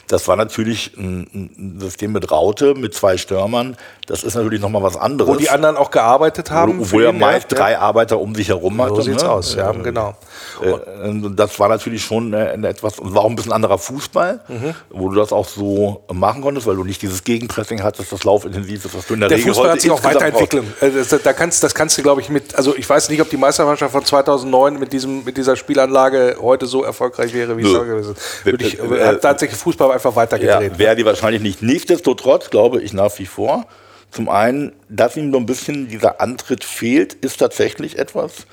Das 0.08 0.28
war 0.28 0.36
natürlich 0.36 0.92
ein, 0.96 1.26
ein, 1.34 1.80
System 1.80 2.12
mit 2.12 2.30
Raute, 2.30 2.74
mit 2.74 2.94
zwei 2.94 3.16
Stürmern. 3.16 3.76
Das 4.06 4.22
ist 4.24 4.34
natürlich 4.34 4.60
nochmal 4.60 4.82
was 4.82 4.96
anderes. 4.96 5.34
Wo 5.34 5.36
die 5.36 5.48
anderen 5.48 5.76
auch 5.76 5.90
gearbeitet 5.90 6.50
haben. 6.50 6.90
Wo, 6.92 7.00
er 7.00 7.12
meist 7.12 7.50
ja. 7.52 7.58
drei 7.58 7.78
Arbeiter 7.78 8.18
um 8.18 8.34
sich 8.34 8.48
herum 8.48 8.80
hatte. 8.82 8.96
So 8.96 9.02
sieht's 9.02 9.22
ne? 9.22 9.30
aus, 9.30 9.54
ja, 9.54 9.70
äh, 9.70 9.78
genau. 9.78 10.14
Äh, 10.62 11.30
das 11.34 11.58
war 11.58 11.68
natürlich 11.68 12.04
schon 12.04 12.32
äh, 12.34 12.52
etwas, 12.52 12.94
war 12.98 13.22
auch 13.22 13.30
ein 13.30 13.36
bisschen 13.36 13.52
anderer 13.52 13.78
Fußball, 13.78 14.40
mhm. 14.48 14.74
wo 14.90 15.08
du 15.08 15.16
das 15.16 15.32
auch 15.32 15.48
so 15.48 16.04
machen 16.12 16.42
konntest, 16.42 16.66
weil 16.66 16.76
du 16.76 16.84
nicht 16.84 17.00
dieses 17.02 17.24
Gegenpressing 17.24 17.82
hattest, 17.82 18.12
das 18.12 18.22
laufintensiv 18.24 18.84
ist, 18.84 18.94
was 18.94 19.06
du 19.06 19.14
in 19.14 19.20
der, 19.20 19.28
der 19.30 19.38
Regel 19.38 19.54
Fußball 19.54 19.70
hat 19.70 19.80
sich 19.80 19.90
auch 19.90 20.04
weiterentwickelt. 20.04 20.64
Äh, 20.80 21.18
da 21.22 21.32
kannst, 21.32 21.62
das 21.62 21.74
kannst 21.74 21.85
du, 21.94 22.02
glaube 22.02 22.20
ich, 22.20 22.28
mit, 22.28 22.54
also 22.54 22.76
ich 22.76 22.88
weiß 22.88 23.08
nicht, 23.10 23.20
ob 23.20 23.30
die 23.30 23.36
Meistermannschaft 23.36 23.92
von 23.92 24.04
2009 24.04 24.78
mit, 24.78 24.92
diesem, 24.92 25.24
mit 25.24 25.36
dieser 25.36 25.56
Spielanlage 25.56 26.36
heute 26.40 26.66
so 26.66 26.82
erfolgreich 26.82 27.32
wäre, 27.32 27.56
wie 27.56 27.62
es 27.62 27.72
gewesen 27.72 28.12
ist. 28.12 28.44
Würde 28.44 28.64
ich, 28.64 28.78
äh, 28.78 29.04
hat 29.04 29.22
tatsächlich 29.22 29.58
Fußball 29.58 29.92
einfach 29.92 30.16
weitergedreht. 30.16 30.72
Ja, 30.72 30.78
wäre 30.78 30.96
die 30.96 31.04
wahrscheinlich 31.04 31.42
nicht. 31.42 31.62
Nichtsdestotrotz 31.62 32.50
glaube 32.50 32.82
ich 32.82 32.92
nach 32.92 33.16
wie 33.18 33.26
vor, 33.26 33.66
zum 34.10 34.28
einen, 34.28 34.72
dass 34.88 35.16
ihm 35.16 35.32
so 35.32 35.38
ein 35.38 35.46
bisschen 35.46 35.88
dieser 35.88 36.20
Antritt 36.20 36.64
fehlt, 36.64 37.14
ist 37.14 37.38
tatsächlich 37.38 37.98
etwas, 37.98 38.46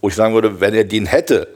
wo 0.00 0.08
ich 0.08 0.14
sagen 0.14 0.34
würde, 0.34 0.60
wenn 0.60 0.74
er 0.74 0.84
den 0.84 1.06
hätte, 1.06 1.48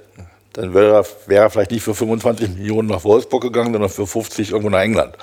dann 0.55 0.75
wäre 0.75 0.95
er, 0.95 1.07
wäre 1.27 1.45
er 1.45 1.51
vielleicht 1.51 1.71
nicht 1.71 1.83
für 1.83 1.95
25 1.95 2.57
Millionen 2.57 2.89
nach 2.89 3.05
Wolfsburg 3.05 3.43
gegangen, 3.43 3.73
sondern 3.73 3.91
für 3.91 4.07
50 4.07 4.51
irgendwo 4.51 4.71
nach 4.71 4.81
England. 4.81 5.17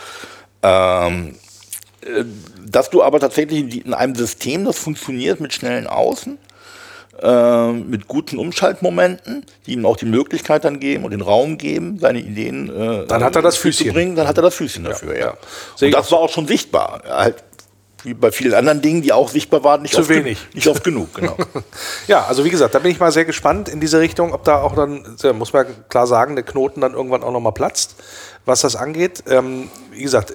Ähm, 0.61 1.35
äh, 2.01 2.23
dass 2.65 2.89
du 2.89 3.03
aber 3.03 3.19
tatsächlich 3.19 3.85
in 3.85 3.93
einem 3.93 4.15
System, 4.15 4.65
das 4.65 4.77
funktioniert 4.77 5.39
mit 5.39 5.53
schnellen 5.53 5.87
Außen, 5.87 6.37
äh, 7.21 7.71
mit 7.71 8.07
guten 8.07 8.37
Umschaltmomenten, 8.37 9.45
die 9.65 9.73
ihm 9.73 9.85
auch 9.85 9.97
die 9.97 10.05
Möglichkeit 10.05 10.65
dann 10.65 10.79
geben 10.79 11.05
und 11.05 11.11
den 11.11 11.21
Raum 11.21 11.57
geben, 11.57 11.97
seine 11.99 12.19
Ideen 12.19 12.69
äh, 12.69 13.05
dann 13.07 13.23
hat 13.23 13.35
er 13.35 13.41
das 13.41 13.57
Füßchen. 13.57 13.87
zu 13.87 13.93
bringen, 13.93 14.15
dann 14.15 14.27
hat 14.27 14.37
er 14.37 14.43
das 14.43 14.55
Füßchen 14.55 14.83
dafür, 14.83 15.13
ja. 15.13 15.25
ja. 15.27 15.37
Und 15.81 15.93
das 15.93 16.11
war 16.11 16.19
auch 16.19 16.29
schon 16.29 16.47
sichtbar. 16.47 17.03
Halt 17.07 17.43
wie 18.05 18.13
bei 18.13 18.31
vielen 18.31 18.53
anderen 18.53 18.81
Dingen, 18.81 19.01
die 19.01 19.11
auch 19.11 19.29
sichtbar 19.29 19.63
waren, 19.63 19.81
nicht, 19.81 19.95
Zu 19.95 20.01
oft, 20.01 20.09
wenig. 20.09 20.37
nicht 20.53 20.67
oft 20.67 20.83
genug. 20.83 21.13
Genau. 21.15 21.35
ja, 22.07 22.23
also 22.25 22.45
wie 22.45 22.49
gesagt, 22.49 22.75
da 22.75 22.79
bin 22.79 22.91
ich 22.91 22.99
mal 22.99 23.11
sehr 23.11 23.25
gespannt 23.25 23.67
in 23.67 23.79
diese 23.79 23.99
Richtung, 23.99 24.31
ob 24.31 24.43
da 24.43 24.61
auch 24.61 24.75
dann, 24.75 25.17
muss 25.33 25.53
man 25.53 25.65
klar 25.89 26.05
sagen, 26.05 26.35
der 26.35 26.45
Knoten 26.45 26.81
dann 26.81 26.93
irgendwann 26.93 27.23
auch 27.23 27.31
nochmal 27.31 27.53
platzt, 27.53 27.95
was 28.45 28.61
das 28.61 28.75
angeht. 28.75 29.23
Ähm, 29.27 29.69
wie 29.91 30.03
gesagt, 30.03 30.33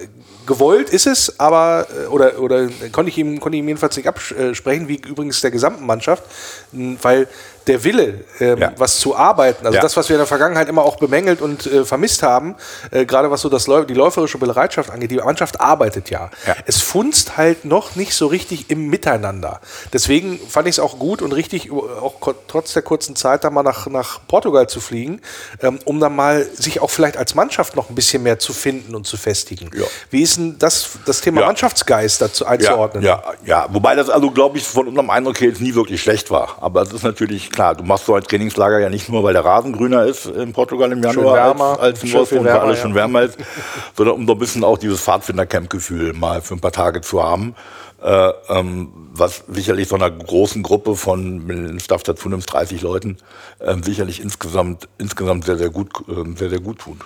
gewollt 0.51 0.89
ist 0.89 1.07
es, 1.07 1.39
aber 1.39 1.87
äh, 1.89 2.07
oder, 2.07 2.37
oder 2.39 2.67
konnte 2.91 3.09
ich 3.09 3.17
ihm, 3.17 3.39
konnte 3.39 3.55
ich 3.55 3.63
ihm 3.63 3.67
jedenfalls 3.69 3.95
nicht 3.95 4.07
absprechen, 4.07 4.89
wie 4.89 4.95
übrigens 4.95 5.39
der 5.39 5.49
gesamten 5.49 5.85
Mannschaft, 5.85 6.23
weil 6.73 7.27
der 7.71 7.83
Wille, 7.85 8.25
ähm, 8.39 8.59
ja. 8.59 8.73
was 8.75 8.99
zu 8.99 9.15
arbeiten, 9.15 9.65
also 9.65 9.77
ja. 9.77 9.81
das, 9.81 9.95
was 9.95 10.09
wir 10.09 10.17
in 10.17 10.19
der 10.19 10.27
Vergangenheit 10.27 10.67
immer 10.67 10.83
auch 10.83 10.97
bemängelt 10.97 11.41
und 11.41 11.65
äh, 11.65 11.85
vermisst 11.85 12.21
haben, 12.21 12.55
äh, 12.91 13.05
gerade 13.05 13.31
was 13.31 13.41
so 13.41 13.49
das 13.49 13.65
die 13.65 13.93
läuferische 13.93 14.37
Bereitschaft 14.37 14.89
angeht, 14.89 15.11
die 15.11 15.17
Mannschaft 15.17 15.61
arbeitet 15.61 16.09
ja. 16.09 16.29
ja. 16.45 16.55
Es 16.65 16.81
funzt 16.81 17.37
halt 17.37 17.63
noch 17.63 17.95
nicht 17.95 18.13
so 18.13 18.27
richtig 18.27 18.69
im 18.69 18.89
Miteinander. 18.89 19.61
Deswegen 19.93 20.37
fand 20.37 20.67
ich 20.67 20.75
es 20.75 20.79
auch 20.79 20.99
gut 20.99 21.21
und 21.21 21.31
richtig, 21.31 21.71
auch 21.71 22.15
trotz 22.47 22.73
der 22.73 22.81
kurzen 22.81 23.15
Zeit, 23.15 23.45
da 23.45 23.49
mal 23.49 23.63
nach, 23.63 23.87
nach 23.87 24.19
Portugal 24.27 24.67
zu 24.67 24.81
fliegen, 24.81 25.21
ähm, 25.61 25.79
um 25.85 25.99
dann 25.99 26.15
mal 26.15 26.43
sich 26.43 26.81
auch 26.81 26.89
vielleicht 26.89 27.15
als 27.15 27.35
Mannschaft 27.35 27.77
noch 27.77 27.89
ein 27.89 27.95
bisschen 27.95 28.23
mehr 28.23 28.39
zu 28.39 28.51
finden 28.51 28.95
und 28.95 29.07
zu 29.07 29.15
festigen. 29.15 29.69
Wie 30.09 30.21
ist 30.21 30.37
denn 30.37 30.57
das, 30.59 30.89
das 31.05 31.21
Thema 31.21 31.45
Mannschaftsgeist 31.45 32.21
dazu 32.21 32.45
einzuordnen? 32.45 33.03
Ja, 33.03 33.23
ja, 33.45 33.67
wobei 33.69 33.95
das 33.95 34.09
also, 34.09 34.29
glaube 34.31 34.57
ich, 34.57 34.65
von 34.65 34.87
unserem 34.89 35.09
Eindruck 35.09 35.39
her 35.39 35.47
jetzt 35.47 35.61
nie 35.61 35.73
wirklich 35.73 36.01
schlecht 36.01 36.31
war. 36.31 36.57
Aber 36.59 36.81
es 36.81 36.91
ist 36.91 37.03
natürlich 37.03 37.49
klar, 37.49 37.60
du 37.73 37.83
machst 37.83 38.05
so 38.05 38.15
ein 38.15 38.23
Trainingslager 38.23 38.79
ja 38.79 38.89
nicht 38.89 39.09
nur, 39.09 39.23
weil 39.23 39.33
der 39.33 39.45
Rasen 39.45 39.73
grüner 39.73 40.05
ist 40.05 40.25
in 40.25 40.53
Portugal 40.53 40.91
im 40.91 41.03
Januar 41.03 41.35
wärmer, 41.35 41.79
als, 41.79 42.01
als 42.01 42.03
in 42.03 42.13
Wolfsburg, 42.13 42.45
weil 42.45 42.59
alles 42.59 42.79
schon 42.79 42.95
wärmer 42.95 43.23
ist, 43.23 43.37
sondern 43.95 44.15
um 44.15 44.27
so 44.27 44.33
ein 44.33 44.39
bisschen 44.39 44.63
auch 44.63 44.77
dieses 44.77 45.01
Pfadfinder-Camp-Gefühl 45.01 46.13
mal 46.13 46.41
für 46.41 46.55
ein 46.55 46.59
paar 46.59 46.71
Tage 46.71 47.01
zu 47.01 47.23
haben. 47.23 47.55
Äh, 48.01 48.31
ähm, 48.49 48.91
was 49.13 49.43
sicherlich 49.47 49.87
so 49.87 49.95
einer 49.95 50.09
großen 50.09 50.63
Gruppe 50.63 50.95
von, 50.95 51.47
wenn 51.47 51.79
Staff 51.79 52.01
dazu 52.01 52.29
nimmst, 52.29 52.51
30 52.51 52.81
Leuten, 52.81 53.17
äh, 53.59 53.75
sicherlich 53.83 54.21
insgesamt, 54.21 54.87
insgesamt 54.97 55.45
sehr, 55.45 55.57
sehr 55.57 55.69
gut, 55.69 55.89
äh, 56.07 56.35
sehr, 56.35 56.49
sehr 56.49 56.61
gut 56.61 56.79
tut. 56.79 56.97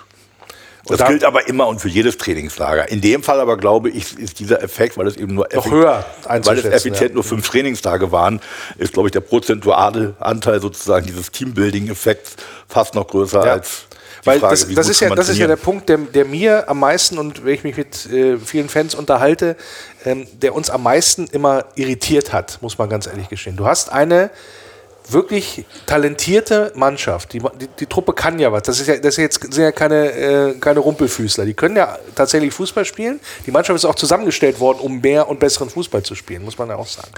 Das 0.86 1.04
gilt 1.06 1.24
aber 1.24 1.48
immer 1.48 1.66
und 1.66 1.80
für 1.80 1.88
jedes 1.88 2.16
Trainingslager. 2.16 2.88
In 2.88 3.00
dem 3.00 3.22
Fall 3.22 3.40
aber 3.40 3.56
glaube 3.56 3.90
ich, 3.90 4.18
ist 4.18 4.38
dieser 4.38 4.62
Effekt, 4.62 4.96
weil 4.96 5.06
es 5.06 5.16
eben 5.16 5.34
nur 5.34 5.48
noch 5.52 5.70
höher 5.70 6.04
weil 6.26 6.58
es 6.58 6.64
effizient 6.64 7.10
ja. 7.10 7.14
nur 7.14 7.24
fünf 7.24 7.48
Trainingstage 7.48 8.12
waren, 8.12 8.40
ist 8.78 8.92
glaube 8.92 9.08
ich 9.08 9.12
der 9.12 9.20
prozentuale 9.20 10.14
Anteil 10.20 10.60
sozusagen 10.60 11.06
dieses 11.06 11.30
Teambuilding-Effekts 11.32 12.36
fast 12.68 12.94
noch 12.94 13.08
größer 13.08 13.44
ja. 13.44 13.52
als 13.54 13.86
Weil 14.24 14.40
Frage, 14.40 14.52
das, 14.52 14.68
wie 14.68 14.74
das, 14.74 14.88
ist 14.88 15.00
ja, 15.00 15.14
das 15.14 15.28
ist 15.28 15.38
ja 15.38 15.46
der? 15.46 15.56
Punkt, 15.56 15.88
der, 15.88 15.98
der 15.98 16.24
mir 16.24 16.68
am 16.68 16.80
meisten 16.80 17.18
und 17.18 17.44
wenn 17.44 17.54
ich 17.54 17.64
mich 17.64 17.76
mit 17.76 18.06
äh, 18.06 18.38
vielen 18.38 18.68
Fans 18.68 18.94
unterhalte, 18.94 19.56
ähm, 20.04 20.26
der 20.40 20.54
uns 20.54 20.70
am 20.70 20.82
meisten 20.82 21.26
immer 21.26 21.64
irritiert 21.74 22.32
hat, 22.32 22.58
muss 22.60 22.78
man 22.78 22.88
ganz 22.88 23.06
ehrlich 23.06 23.28
gestehen. 23.28 23.56
Du 23.56 23.66
hast 23.66 23.90
eine 23.90 24.30
wirklich 25.08 25.64
talentierte 25.86 26.72
Mannschaft. 26.74 27.32
Die, 27.32 27.38
die, 27.38 27.68
die 27.78 27.86
Truppe 27.86 28.12
kann 28.12 28.38
ja 28.38 28.50
was. 28.52 28.62
Das 28.62 28.80
ist 28.80 28.86
ja, 28.86 28.96
das 28.96 29.14
ist 29.14 29.18
jetzt, 29.18 29.40
sind 29.40 29.62
ja 29.62 29.72
keine, 29.72 30.10
äh, 30.12 30.54
keine 30.54 30.80
Rumpelfüßler. 30.80 31.44
Die 31.44 31.54
können 31.54 31.76
ja 31.76 31.98
tatsächlich 32.14 32.52
Fußball 32.52 32.84
spielen. 32.84 33.20
Die 33.46 33.50
Mannschaft 33.50 33.76
ist 33.76 33.84
auch 33.84 33.94
zusammengestellt 33.94 34.60
worden, 34.60 34.78
um 34.80 35.00
mehr 35.00 35.28
und 35.28 35.40
besseren 35.40 35.70
Fußball 35.70 36.02
zu 36.02 36.14
spielen, 36.14 36.44
muss 36.44 36.58
man 36.58 36.68
ja 36.68 36.76
auch 36.76 36.86
sagen. 36.86 37.10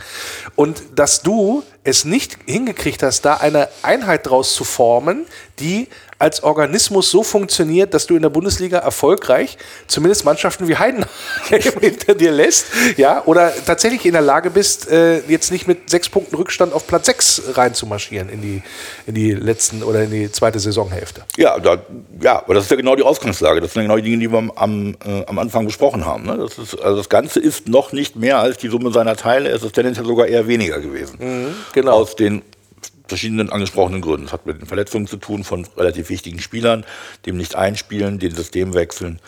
Und 0.57 0.83
dass 0.95 1.23
du 1.23 1.63
es 1.85 2.05
nicht 2.05 2.39
hingekriegt 2.47 3.03
hast, 3.03 3.23
da 3.23 3.35
eine 3.35 3.69
Einheit 3.83 4.27
draus 4.27 4.55
zu 4.55 4.65
formen, 4.65 5.27
die 5.59 5.89
als 6.19 6.43
Organismus 6.43 7.11
so 7.11 7.23
funktioniert, 7.23 7.95
dass 7.95 8.07
du 8.07 8.17
in 8.17 8.23
der 8.23 8.31
Bundesliga 8.31 8.79
erfolgreich 8.79 9.59
zumindest 9.87 10.25
Mannschaften 10.25 10.69
wie 10.69 10.77
Heidenheim 10.77 11.09
hinter 11.81 12.15
dir 12.15 12.33
lässt, 12.33 12.67
ja, 12.97 13.23
oder 13.25 13.53
tatsächlich 13.67 14.05
in 14.07 14.13
der 14.13 14.23
Lage 14.23 14.51
bist, 14.51 14.91
äh, 14.91 15.21
jetzt 15.29 15.51
nicht 15.51 15.69
mit 15.69 15.91
sechs 15.91 16.09
Punkten 16.09 16.37
Rückstand 16.37 16.73
auf 16.73 16.87
Platz 16.87 17.07
sechs 17.07 17.43
reinzumarschieren 17.55 18.29
in 18.29 18.43
die, 18.43 18.63
in 19.07 19.15
die 19.15 19.33
letzten 19.33 19.83
oder 19.83 20.03
in 20.03 20.11
die 20.11 20.31
zweite 20.31 20.59
Saisonhälfte. 20.59 21.23
Ja, 21.37 21.59
da, 21.59 21.79
ja, 22.21 22.39
aber 22.39 22.55
das 22.55 22.65
ist 22.65 22.71
ja 22.71 22.77
genau 22.77 22.97
die 22.97 23.03
Ausgangslage. 23.03 23.61
Das 23.61 23.73
sind 23.73 23.83
ja 23.83 23.89
genau 23.89 23.97
die 23.97 24.03
Dinge, 24.03 24.19
die 24.19 24.31
wir 24.31 24.39
am, 24.39 24.51
am, 24.51 24.97
äh, 25.07 25.25
am 25.27 25.39
Anfang 25.39 25.67
besprochen 25.67 26.05
haben. 26.05 26.25
Ne? 26.25 26.37
Das, 26.37 26.59
ist, 26.59 26.79
also 26.81 26.97
das 26.97 27.09
Ganze 27.09 27.41
ist 27.41 27.69
noch 27.69 27.93
nicht 27.93 28.17
mehr 28.17 28.39
als 28.39 28.59
die 28.59 28.69
Summe 28.69 28.93
seiner 28.93 29.17
Teile. 29.17 29.49
Es 29.51 29.63
ist 29.63 29.75
tendenziell 29.75 30.07
sogar 30.07 30.27
eher 30.27 30.47
weniger 30.47 30.81
gewesen. 30.81 31.55
genau. 31.73 31.93
Aus 31.93 32.17
den 32.17 32.43
verschiedenen 33.09 33.51
angesprochenen 33.51 34.01
Gründen. 34.01 34.27
Es 34.27 34.33
hat 34.33 34.47
mit 34.47 34.61
den 34.61 34.67
Verletzungen 34.67 35.07
zu 35.07 35.17
tun 35.17 35.45
von 35.45 35.67
relativ 35.77 36.11
wichtigen 36.11 36.41
Spielern, 36.41 36.85
dem 37.27 37.37
nicht 37.37 37.57
einspielen, 37.57 38.19
den 38.19 38.35
System 38.35 38.75
wechseln 38.75 39.21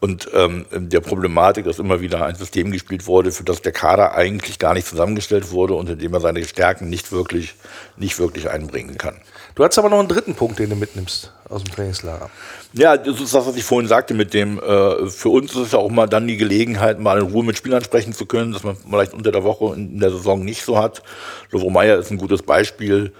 und 0.00 0.28
ähm, 0.34 0.66
der 0.72 1.00
Problematik, 1.00 1.64
dass 1.64 1.78
immer 1.78 2.00
wieder 2.00 2.26
ein 2.26 2.34
System 2.34 2.70
gespielt 2.70 3.06
wurde, 3.06 3.32
für 3.32 3.44
das 3.44 3.62
der 3.62 3.72
Kader 3.72 4.14
eigentlich 4.14 4.58
gar 4.58 4.74
nicht 4.74 4.86
zusammengestellt 4.86 5.50
wurde 5.50 5.74
und 5.74 5.88
in 5.88 5.98
dem 5.98 6.12
er 6.12 6.20
seine 6.20 6.44
Stärken 6.44 6.88
nicht 6.88 7.12
wirklich, 7.12 7.54
nicht 7.96 8.18
wirklich 8.18 8.50
einbringen 8.50 8.98
kann. 8.98 9.16
Du 9.54 9.64
hast 9.64 9.78
aber 9.78 9.88
noch 9.88 9.98
einen 9.98 10.08
dritten 10.08 10.34
Punkt, 10.34 10.60
den 10.60 10.70
du 10.70 10.76
mitnimmst 10.76 11.32
aus 11.48 11.64
dem 11.64 11.74
Trainingslager. 11.74 12.30
Ja, 12.74 12.96
das 12.96 13.20
ist 13.20 13.34
das, 13.34 13.46
was 13.46 13.56
ich 13.56 13.64
vorhin 13.64 13.88
sagte 13.88 14.14
mit 14.14 14.32
dem, 14.34 14.58
äh, 14.60 15.08
für 15.08 15.30
uns 15.30 15.52
ist 15.52 15.58
es 15.58 15.72
ja 15.72 15.78
auch 15.80 15.90
mal 15.90 16.06
dann 16.06 16.28
die 16.28 16.36
Gelegenheit, 16.36 17.00
mal 17.00 17.18
in 17.18 17.26
Ruhe 17.26 17.44
mit 17.44 17.56
Spielern 17.56 17.82
sprechen 17.82 18.12
zu 18.12 18.26
können, 18.26 18.52
dass 18.52 18.62
man 18.62 18.76
vielleicht 18.76 19.14
unter 19.14 19.32
der 19.32 19.42
Woche 19.44 19.74
in 19.74 19.98
der 19.98 20.10
Saison 20.10 20.44
nicht 20.44 20.64
so 20.64 20.78
hat. 20.78 21.02
Lovro 21.50 21.70
Meyer 21.70 21.98
ist 21.98 22.10
ein 22.10 22.18
gutes 22.18 22.42
Beispiel 22.42 23.12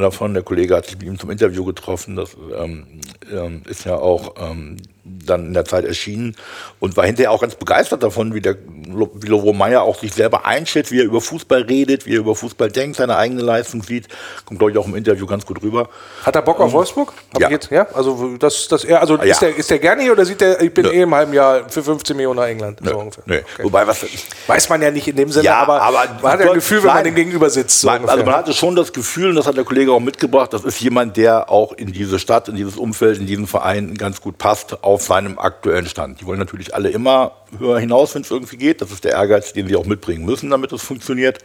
davon. 0.00 0.34
Der 0.34 0.42
Kollege 0.42 0.76
hat 0.76 0.86
sich 0.86 0.98
mit 0.98 1.06
ihm 1.06 1.18
zum 1.18 1.30
Interview 1.30 1.64
getroffen. 1.64 2.16
Das 2.16 2.36
ähm, 2.56 3.00
ähm, 3.32 3.62
ist 3.68 3.84
ja 3.84 3.96
auch 3.96 4.34
ähm, 4.38 4.76
dann 5.04 5.46
in 5.46 5.54
der 5.54 5.64
Zeit 5.64 5.84
erschienen 5.84 6.34
und 6.80 6.96
war 6.96 7.04
hinterher 7.04 7.30
auch 7.30 7.40
ganz 7.40 7.54
begeistert 7.54 8.02
davon, 8.02 8.34
wie 8.34 8.40
der 8.40 8.56
wie 8.86 9.26
Lovro 9.26 9.52
Meyer 9.52 9.82
auch 9.82 9.98
sich 9.98 10.12
selber 10.12 10.46
einschätzt, 10.46 10.92
wie 10.92 11.00
er 11.00 11.04
über 11.04 11.20
Fußball 11.20 11.62
redet, 11.62 12.06
wie 12.06 12.14
er 12.14 12.20
über 12.20 12.34
Fußball 12.34 12.70
denkt, 12.70 12.96
seine 12.96 13.16
eigene 13.16 13.42
Leistung 13.42 13.82
sieht. 13.82 14.08
Kommt, 14.44 14.58
glaube 14.58 14.72
ich, 14.72 14.78
auch 14.78 14.86
im 14.86 14.94
Interview 14.94 15.26
ganz 15.26 15.44
gut 15.46 15.62
rüber. 15.62 15.88
Hat 16.22 16.34
er 16.34 16.42
Bock 16.42 16.60
auf 16.60 16.72
Wolfsburg? 16.72 17.12
Hab 17.32 17.42
ja. 17.42 17.50
Jetzt, 17.50 17.70
ja, 17.70 17.86
also 17.94 18.36
das, 18.36 18.68
das 18.68 18.84
er, 18.84 19.00
also 19.00 19.16
ja. 19.16 19.22
ist, 19.24 19.42
der, 19.42 19.56
ist 19.56 19.70
der 19.70 19.78
gerne 19.78 20.02
hier 20.02 20.12
oder 20.12 20.24
sieht 20.24 20.40
der, 20.40 20.60
ich 20.60 20.72
bin 20.72 20.86
eh 20.86 21.02
im 21.02 21.14
halben 21.14 21.32
Jahr 21.32 21.68
für 21.68 21.82
15 21.82 22.16
Millionen 22.16 22.40
nach 22.40 22.46
England? 22.46 22.80
So. 22.82 22.94
Okay. 22.98 23.42
Wobei, 23.62 23.86
was, 23.86 24.04
Weiß 24.46 24.68
man 24.68 24.82
ja 24.82 24.90
nicht 24.90 25.08
in 25.08 25.16
dem 25.16 25.30
Sinne, 25.30 25.44
Ja, 25.44 25.56
aber, 25.56 25.80
aber 25.80 26.04
man 26.22 26.32
hat 26.32 26.40
ja 26.40 26.48
ein 26.48 26.54
Gefühl, 26.54 26.82
wenn 26.82 26.94
man 26.94 27.04
dem 27.04 27.14
gegenüber 27.14 27.50
sitzt. 27.50 27.80
So 27.80 27.86
Man, 27.86 28.08
also 28.08 28.24
man 28.24 28.34
hatte 28.34 28.52
schon 28.52 28.76
das 28.76 28.92
Gefühl, 28.92 29.30
und 29.30 29.36
das 29.36 29.46
hat 29.46 29.56
der 29.56 29.64
Kollege 29.64 29.92
auch 29.92 30.00
mitgebracht, 30.00 30.52
das 30.52 30.64
ist 30.64 30.80
jemand, 30.80 31.16
der 31.16 31.50
auch 31.50 31.72
in 31.72 31.92
diese 31.92 32.18
Stadt, 32.18 32.48
in 32.48 32.56
dieses 32.56 32.76
Umfeld, 32.76 33.18
in 33.18 33.26
diesen 33.26 33.46
Verein 33.46 33.94
ganz 33.94 34.20
gut 34.20 34.38
passt 34.38 34.82
auf 34.94 35.02
seinem 35.02 35.40
aktuellen 35.40 35.86
Stand. 35.86 36.20
Die 36.20 36.26
wollen 36.26 36.38
natürlich 36.38 36.72
alle 36.72 36.88
immer 36.88 37.32
höher 37.58 37.80
hinaus, 37.80 38.14
wenn 38.14 38.22
es 38.22 38.30
irgendwie 38.30 38.56
geht. 38.56 38.80
Das 38.80 38.92
ist 38.92 39.04
der 39.04 39.12
Ehrgeiz, 39.12 39.52
den 39.52 39.66
sie 39.66 39.74
auch 39.74 39.86
mitbringen 39.86 40.24
müssen, 40.24 40.50
damit 40.50 40.72
es 40.72 40.82
funktioniert. 40.82 41.40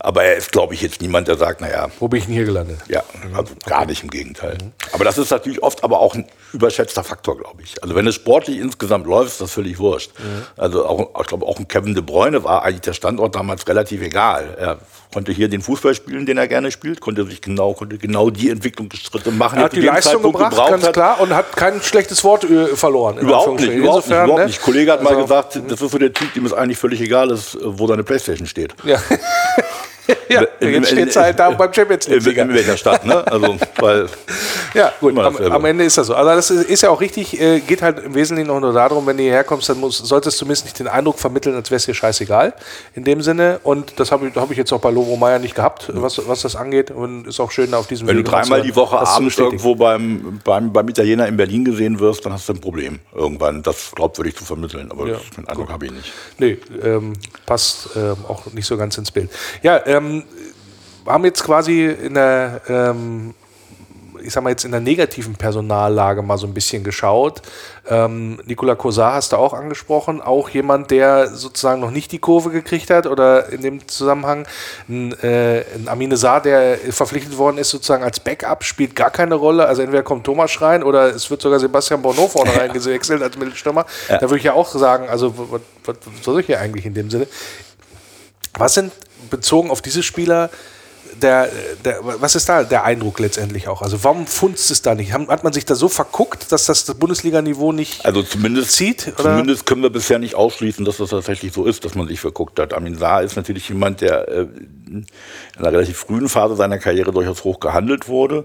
Aber 0.00 0.22
er 0.22 0.36
ist, 0.36 0.52
glaube 0.52 0.74
ich, 0.74 0.82
jetzt 0.82 1.00
niemand, 1.00 1.26
der 1.28 1.36
sagt, 1.36 1.60
naja, 1.60 1.88
Wo 1.98 2.06
bin 2.08 2.18
ich 2.20 2.26
denn 2.26 2.34
hier 2.34 2.44
gelandet? 2.44 2.78
ja, 2.88 3.02
also 3.36 3.54
gar 3.66 3.84
nicht 3.86 4.02
im 4.04 4.10
Gegenteil. 4.10 4.56
Aber 4.92 5.04
das 5.04 5.18
ist 5.18 5.30
natürlich 5.30 5.62
oft 5.62 5.82
aber 5.82 5.98
auch 6.00 6.14
ein 6.14 6.24
überschätzter 6.52 7.02
Faktor, 7.04 7.36
glaube 7.36 7.62
ich. 7.62 7.82
Also 7.82 7.94
wenn 7.94 8.06
es 8.06 8.14
sportlich 8.14 8.58
insgesamt 8.58 9.06
läuft, 9.06 9.28
ist 9.32 9.40
das 9.40 9.50
völlig 9.50 9.78
wurscht. 9.78 10.12
Also 10.56 10.86
auch, 10.86 11.20
ich 11.20 11.26
glaube, 11.26 11.46
auch 11.46 11.58
ein 11.58 11.66
Kevin 11.68 11.94
De 11.94 12.02
Bruyne 12.02 12.44
war 12.44 12.62
eigentlich 12.62 12.82
der 12.82 12.92
Standort 12.92 13.34
damals 13.34 13.66
relativ 13.66 14.00
egal. 14.02 14.56
Er 14.58 14.78
konnte 15.12 15.32
hier 15.32 15.48
den 15.48 15.62
Fußball 15.62 15.94
spielen, 15.94 16.26
den 16.26 16.38
er 16.38 16.46
gerne 16.48 16.70
spielt, 16.70 17.00
konnte 17.00 17.24
sich 17.26 17.40
genau, 17.40 17.72
konnte 17.74 17.98
genau 17.98 18.30
die 18.30 18.50
Entwicklungsschritte 18.50 19.30
machen, 19.32 19.58
Er 19.58 19.64
hat 19.64 19.72
die 19.72 19.80
dem 19.80 19.86
Leistung 19.86 20.12
Zeitpunkt 20.14 20.36
gebracht, 20.36 20.50
gebraucht 20.52 20.70
ganz 20.70 20.86
hat. 20.86 20.92
klar, 20.92 21.20
und 21.20 21.34
hat 21.34 21.56
kein 21.56 21.82
schlechtes 21.82 22.22
Wort 22.24 22.44
äh, 22.44 22.68
verloren. 22.76 23.18
Überhaupt 23.18 23.60
nicht, 23.60 23.70
Anführungsstrichen. 23.70 23.82
überhaupt 23.82 23.96
nicht, 23.96 24.06
Insofern, 24.06 24.24
überhaupt 24.26 24.40
ne? 24.40 24.46
nicht. 24.46 24.62
Kollege 24.62 24.92
hat 24.92 25.02
mal 25.02 25.10
Also, 25.10 25.22
gesagt, 25.22 25.60
das 25.68 25.80
ist 25.82 25.90
so 25.90 25.98
der 25.98 26.12
Typ, 26.12 26.32
dem 26.34 26.44
es 26.46 26.52
eigentlich 26.52 26.78
völlig 26.78 27.00
egal 27.00 27.30
ist, 27.30 27.54
äh, 27.56 27.58
wo 27.62 27.86
seine 27.86 28.04
Playstation 28.04 28.46
steht. 28.46 28.74
Ja. 28.84 29.00
ja, 30.28 30.42
In- 30.60 30.72
jetzt 30.74 30.88
steht 30.90 31.08
es 31.08 31.16
halt 31.16 31.38
da 31.38 31.50
beim 31.50 31.72
Champions 31.72 32.06
In, 32.06 32.14
League-Sieger. 32.14 32.42
in 32.42 32.54
welcher 32.54 32.76
Stadt, 32.76 33.04
ne? 33.04 33.26
Also, 33.26 33.56
weil, 33.78 34.06
Ja, 34.74 34.92
gut, 35.00 35.18
am, 35.18 35.36
am 35.36 35.64
Ende 35.64 35.84
ist 35.84 35.98
das 35.98 36.06
so. 36.06 36.14
Also 36.14 36.30
das 36.30 36.50
ist, 36.50 36.70
ist 36.70 36.82
ja 36.82 36.90
auch 36.90 37.00
richtig, 37.00 37.38
äh, 37.40 37.60
geht 37.60 37.82
halt 37.82 38.02
im 38.04 38.14
Wesentlichen 38.14 38.50
auch 38.50 38.60
nur 38.60 38.72
darum, 38.72 39.06
wenn 39.06 39.16
du 39.16 39.22
hierher 39.22 39.44
kommst, 39.44 39.68
dann 39.68 39.78
muss, 39.78 39.98
solltest 39.98 40.36
du 40.36 40.40
zumindest 40.40 40.64
nicht 40.64 40.78
den 40.78 40.88
Eindruck 40.88 41.18
vermitteln, 41.18 41.54
als 41.54 41.70
wäre 41.70 41.76
es 41.76 41.84
dir 41.84 41.94
scheißegal 41.94 42.54
in 42.94 43.04
dem 43.04 43.20
Sinne. 43.22 43.60
Und 43.62 43.98
das 44.00 44.10
habe 44.12 44.28
ich, 44.28 44.34
hab 44.36 44.50
ich 44.50 44.56
jetzt 44.56 44.72
auch 44.72 44.80
bei 44.80 44.90
Lovo 44.90 45.16
Meier 45.16 45.38
nicht 45.38 45.54
gehabt, 45.54 45.90
was, 45.94 46.26
was 46.26 46.42
das 46.42 46.56
angeht. 46.56 46.90
Und 46.90 47.26
ist 47.26 47.40
auch 47.40 47.50
schön 47.50 47.72
auf 47.74 47.86
diesem 47.86 48.06
wenn 48.08 48.16
du 48.16 48.22
Wege 48.22 48.30
mal 48.30 48.42
dreimal 48.42 48.62
die 48.62 48.74
Woche 48.76 48.98
abends 48.98 49.38
irgendwo 49.38 49.74
beim, 49.74 50.40
beim, 50.44 50.72
beim 50.72 50.88
Italiener 50.88 51.26
in 51.26 51.36
Berlin 51.36 51.64
gesehen 51.64 51.98
wirst, 52.00 52.24
dann 52.24 52.32
hast 52.32 52.48
du 52.48 52.54
ein 52.54 52.60
Problem 52.60 52.98
irgendwann, 53.14 53.62
das 53.62 53.92
glaubwürdig 53.94 54.36
zu 54.36 54.44
vermitteln. 54.44 54.90
Aber 54.90 55.06
Ja, 55.06 55.16
den 55.36 55.46
Eindruck 55.48 55.68
habe 55.70 55.86
ich 55.86 55.92
nicht. 55.92 56.12
Nee, 56.38 56.58
ähm, 56.82 57.12
passt 57.46 57.90
ähm, 57.96 58.16
auch 58.26 58.46
nicht 58.52 58.66
so 58.66 58.76
ganz 58.76 58.96
ins 58.98 59.10
Bild. 59.10 59.30
Ja, 59.62 59.76
ähm, 59.98 60.24
wir 61.04 61.12
haben 61.12 61.24
jetzt 61.24 61.42
quasi 61.42 61.86
in 61.86 62.14
der, 62.14 62.60
ähm, 62.68 63.34
ich 64.22 64.32
sag 64.32 64.44
mal 64.44 64.50
jetzt 64.50 64.66
in 64.66 64.72
der 64.72 64.80
negativen 64.80 65.36
Personallage 65.36 66.20
mal 66.20 66.36
so 66.36 66.46
ein 66.46 66.52
bisschen 66.52 66.84
geschaut. 66.84 67.40
Ähm, 67.88 68.38
Nicola 68.44 68.74
Kosar 68.74 69.14
hast 69.14 69.32
du 69.32 69.36
auch 69.36 69.54
angesprochen, 69.54 70.20
auch 70.20 70.50
jemand, 70.50 70.90
der 70.90 71.28
sozusagen 71.28 71.80
noch 71.80 71.90
nicht 71.90 72.12
die 72.12 72.18
Kurve 72.18 72.50
gekriegt 72.50 72.90
hat 72.90 73.06
oder 73.06 73.48
in 73.48 73.62
dem 73.62 73.88
Zusammenhang 73.88 74.46
ein, 74.88 75.12
äh, 75.22 75.64
ein 75.74 75.88
Amine 75.88 76.18
Saar, 76.18 76.42
der 76.42 76.76
verpflichtet 76.90 77.38
worden 77.38 77.56
ist 77.56 77.70
sozusagen 77.70 78.04
als 78.04 78.20
Backup, 78.20 78.62
spielt 78.62 78.94
gar 78.94 79.10
keine 79.10 79.36
Rolle. 79.36 79.66
Also 79.66 79.80
entweder 79.80 80.02
kommt 80.02 80.24
Thomas 80.24 80.60
rein 80.60 80.82
oder 80.82 81.14
es 81.14 81.30
wird 81.30 81.40
sogar 81.40 81.58
Sebastian 81.58 82.02
Bonneau 82.02 82.28
vorne 82.28 82.54
reingewechselt 82.56 83.22
als 83.22 83.38
Mittelstürmer. 83.38 83.86
Da 84.08 84.20
würde 84.20 84.36
ich 84.36 84.44
ja 84.44 84.52
auch 84.52 84.68
sagen, 84.68 85.08
also 85.08 85.32
was, 85.38 85.62
was, 85.84 85.96
was 86.04 86.24
soll 86.24 86.40
ich 86.40 86.46
hier 86.46 86.60
eigentlich 86.60 86.84
in 86.84 86.92
dem 86.92 87.08
Sinne? 87.08 87.26
Was 88.58 88.74
sind 88.74 88.92
bezogen 89.30 89.70
auf 89.70 89.82
diese 89.82 90.02
Spieler 90.02 90.50
der, 91.22 91.48
der, 91.84 92.00
was 92.02 92.34
ist 92.34 92.48
da 92.48 92.64
der 92.64 92.84
Eindruck 92.84 93.18
letztendlich 93.18 93.68
auch? 93.68 93.82
Also 93.82 94.02
warum 94.04 94.26
funzt 94.26 94.70
es 94.70 94.82
da 94.82 94.94
nicht? 94.94 95.12
Hat 95.12 95.44
man 95.44 95.52
sich 95.52 95.64
da 95.64 95.74
so 95.74 95.88
verguckt, 95.88 96.50
dass 96.52 96.66
das, 96.66 96.84
das 96.84 96.96
Bundesliga-Niveau 96.96 97.72
nicht 97.72 98.04
Also 98.04 98.22
zumindest, 98.22 98.72
zieht? 98.72 99.12
Oder? 99.18 99.30
zumindest 99.30 99.66
können 99.66 99.82
wir 99.82 99.90
bisher 99.90 100.18
nicht 100.18 100.34
ausschließen, 100.34 100.84
dass 100.84 100.98
das 100.98 101.10
tatsächlich 101.10 101.52
so 101.52 101.64
ist, 101.64 101.84
dass 101.84 101.94
man 101.94 102.08
sich 102.08 102.20
verguckt 102.20 102.58
hat. 102.58 102.72
Amin 102.72 102.96
Saar 102.96 103.22
ist 103.22 103.36
natürlich 103.36 103.68
jemand, 103.68 104.00
der 104.00 104.28
äh, 104.28 104.46
in 104.86 105.06
einer 105.56 105.72
relativ 105.72 105.98
frühen 105.98 106.28
Phase 106.28 106.56
seiner 106.56 106.78
Karriere 106.78 107.12
durchaus 107.12 107.44
hoch 107.44 107.60
gehandelt 107.60 108.08
wurde. 108.08 108.44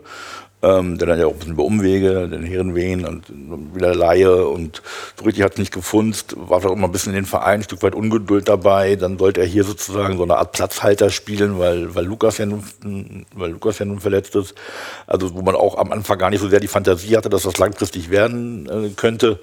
Ähm, 0.63 0.97
dann 0.97 1.19
ja 1.19 1.25
auch 1.25 1.33
ein 1.33 1.39
bisschen 1.39 1.53
über 1.53 1.65
Umwege, 1.65 2.29
den 2.29 2.43
Herrenwehen 2.43 3.05
und 3.05 3.25
wieder 3.75 3.93
Laie 3.93 4.47
und 4.47 4.81
so 5.19 5.25
richtig 5.25 5.43
hat 5.43 5.53
es 5.53 5.57
nicht 5.57 5.73
gefunzt, 5.73 6.35
war 6.37 6.65
auch 6.65 6.71
immer 6.71 6.87
ein 6.87 6.91
bisschen 6.93 7.11
in 7.11 7.17
den 7.17 7.25
Verein, 7.25 7.59
ein 7.59 7.63
Stück 7.63 7.83
weit 7.83 7.93
Ungeduld 7.95 8.47
dabei. 8.47 8.95
Dann 8.95 9.17
sollte 9.17 9.41
er 9.41 9.45
hier 9.45 9.65
sozusagen 9.65 10.15
so 10.15 10.23
eine 10.23 10.37
Art 10.37 10.53
Platzhalter 10.53 11.09
spielen, 11.09 11.59
weil, 11.59 11.93
weil, 11.95 12.05
Lukas 12.05 12.37
ja 12.37 12.45
nun, 12.45 12.63
weil 13.33 13.51
Lukas 13.51 13.79
ja 13.79 13.85
nun 13.85 13.99
verletzt 13.99 14.37
ist. 14.37 14.55
Also 15.05 15.33
wo 15.33 15.41
man 15.41 15.55
auch 15.55 15.77
am 15.77 15.91
Anfang 15.91 16.17
gar 16.17 16.29
nicht 16.29 16.39
so 16.39 16.47
sehr 16.47 16.61
die 16.61 16.69
Fantasie 16.69 17.17
hatte, 17.17 17.29
dass 17.29 17.43
das 17.43 17.57
langfristig 17.57 18.09
werden 18.09 18.69
äh, 18.69 18.89
könnte. 18.95 19.41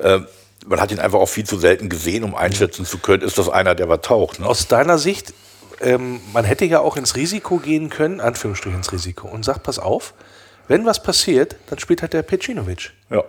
Äh, 0.00 0.20
man 0.66 0.80
hat 0.80 0.90
ihn 0.90 0.98
einfach 0.98 1.18
auch 1.18 1.28
viel 1.28 1.44
zu 1.44 1.58
selten 1.58 1.90
gesehen, 1.90 2.24
um 2.24 2.34
einschätzen 2.34 2.86
zu 2.86 2.96
können, 2.96 3.22
ist 3.22 3.36
das 3.36 3.50
einer, 3.50 3.74
der 3.74 3.90
was 3.90 4.00
taucht. 4.00 4.40
Ne? 4.40 4.46
Aus 4.46 4.66
deiner 4.66 4.96
Sicht, 4.96 5.34
ähm, 5.82 6.20
man 6.32 6.46
hätte 6.46 6.64
ja 6.64 6.80
auch 6.80 6.96
ins 6.96 7.16
Risiko 7.16 7.58
gehen 7.58 7.90
können, 7.90 8.22
Anführungsstrichen 8.22 8.78
ins 8.78 8.92
Risiko, 8.92 9.28
und 9.28 9.44
sagt, 9.44 9.62
pass 9.62 9.78
auf, 9.78 10.14
wenn 10.68 10.84
was 10.84 11.02
passiert, 11.02 11.56
dann 11.68 11.78
spielt 11.78 12.02
halt 12.02 12.12
der 12.12 12.22
Pecinovic. 12.22 12.92
Ja. 13.10 13.24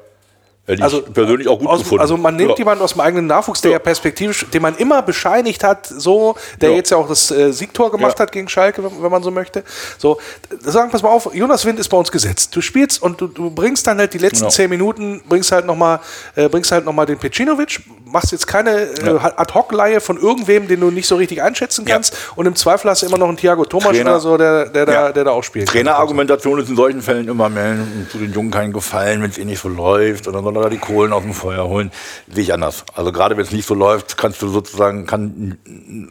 Hätte 0.68 0.82
Also 0.82 1.04
ich 1.06 1.14
persönlich 1.14 1.48
auch 1.48 1.60
gut 1.60 1.68
aus, 1.68 1.80
gefunden. 1.80 2.02
Also 2.02 2.18
man 2.18 2.36
nimmt 2.36 2.52
Ja. 2.52 2.58
jemanden 2.58 2.84
aus 2.84 2.94
dem 2.94 3.02
eigenen 3.02 3.28
Nachwuchs, 3.28 3.62
der 3.62 3.70
ja, 3.72 3.76
Ja. 3.76 3.80
perspektivisch, 3.80 4.48
den 4.52 4.64
man 4.64 4.76
immer 4.78 5.04
bescheinigt 5.04 5.64
hat, 5.64 5.86
so, 5.86 6.36
der 6.60 6.72
Ja. 6.72 6.76
jetzt 6.78 6.90
ja 6.90 6.98
auch 6.98 7.08
das 7.08 7.30
äh, 7.30 7.52
Siegtor 7.54 7.92
gemacht 7.92 8.20
hat 8.20 8.32
gegen 8.32 8.50
Schalke, 8.50 8.84
wenn, 8.84 9.04
wenn 9.04 9.12
man 9.12 9.22
so 9.22 9.30
möchte. 9.30 9.64
So, 10.00 10.18
sagen, 10.62 10.90
pass 10.90 11.04
mal 11.04 11.10
auf, 11.10 11.30
Jonas 11.36 11.66
Wind 11.66 11.80
ist 11.80 11.90
bei 11.90 11.98
uns 11.98 12.12
gesetzt. 12.12 12.56
Du 12.56 12.62
spielst 12.62 13.00
und 13.04 13.22
du, 13.22 13.28
du 13.28 13.52
bringst 13.52 13.86
dann 13.86 14.00
halt 14.00 14.14
die 14.16 14.18
letzten 14.18 14.40
Genau. 14.46 14.50
zehn 14.50 14.70
Minuten, 14.72 15.22
bringst 15.30 15.52
halt 15.52 15.66
nochmal 15.68 16.00
äh, 16.36 16.50
bringst 16.50 16.72
halt 16.72 16.84
noch 16.84 16.94
mal 16.94 17.06
den 17.06 17.20
Pecinovic, 17.20 17.82
machst 18.06 18.32
jetzt 18.32 18.48
keine 18.48 18.72
äh. 18.86 19.20
Ad-Hoc-Leihe 19.36 20.02
von 20.02 20.18
irgendwem, 20.20 20.68
den 20.68 20.80
du 20.80 20.90
nicht 20.90 21.06
so 21.08 21.16
richtig 21.16 21.44
einschätzen 21.44 21.86
kannst 21.86 22.18
und 22.36 22.48
im 22.48 22.56
Zweifel 22.56 22.90
hast 22.90 23.04
du 23.04 23.06
immer 23.06 23.20
noch 23.20 23.28
einen 23.28 23.38
Thiago 23.38 23.66
Thomas 23.66 23.90
Trainer- 23.90 24.12
oder 24.12 24.20
so, 24.20 24.36
der, 24.38 24.66
der, 24.70 24.86
da, 24.88 25.12
der 25.12 25.24
da 25.26 25.32
auch 25.32 25.44
spielt. 25.44 25.68
Trainerargumentation 25.70 26.60
ist 26.60 26.70
in 26.70 26.76
solchen 26.76 27.04
Fällen 27.04 27.28
immer 27.28 27.50
mehr 27.50 27.76
zu 28.12 28.18
den 28.18 28.34
Jungen 28.34 28.50
keinen 28.50 28.74
Gefallen, 28.74 29.22
wenn 29.22 29.30
es 29.30 29.38
eh 29.38 29.46
nicht 29.46 29.62
so 29.62 29.70
läuft 29.70 30.26
und 30.28 30.34
dann 30.34 30.55
soll 30.56 30.64
er 30.64 30.70
da 30.70 30.76
die 30.76 30.80
Kohlen 30.80 31.14
aus 31.14 31.24
dem 31.24 31.34
Feuer 31.34 31.68
holen. 31.68 31.92
Sehe 32.32 32.44
ich 32.44 32.54
anders. 32.54 32.84
Also 32.94 33.12
gerade 33.12 33.38
wenn 33.38 33.44
es 33.44 33.52
nicht 33.52 33.68
so 33.68 33.76
läuft, 33.76 34.18
kannst 34.18 34.42
du 34.42 34.48
sozusagen, 34.48 35.06
kann 35.06 35.58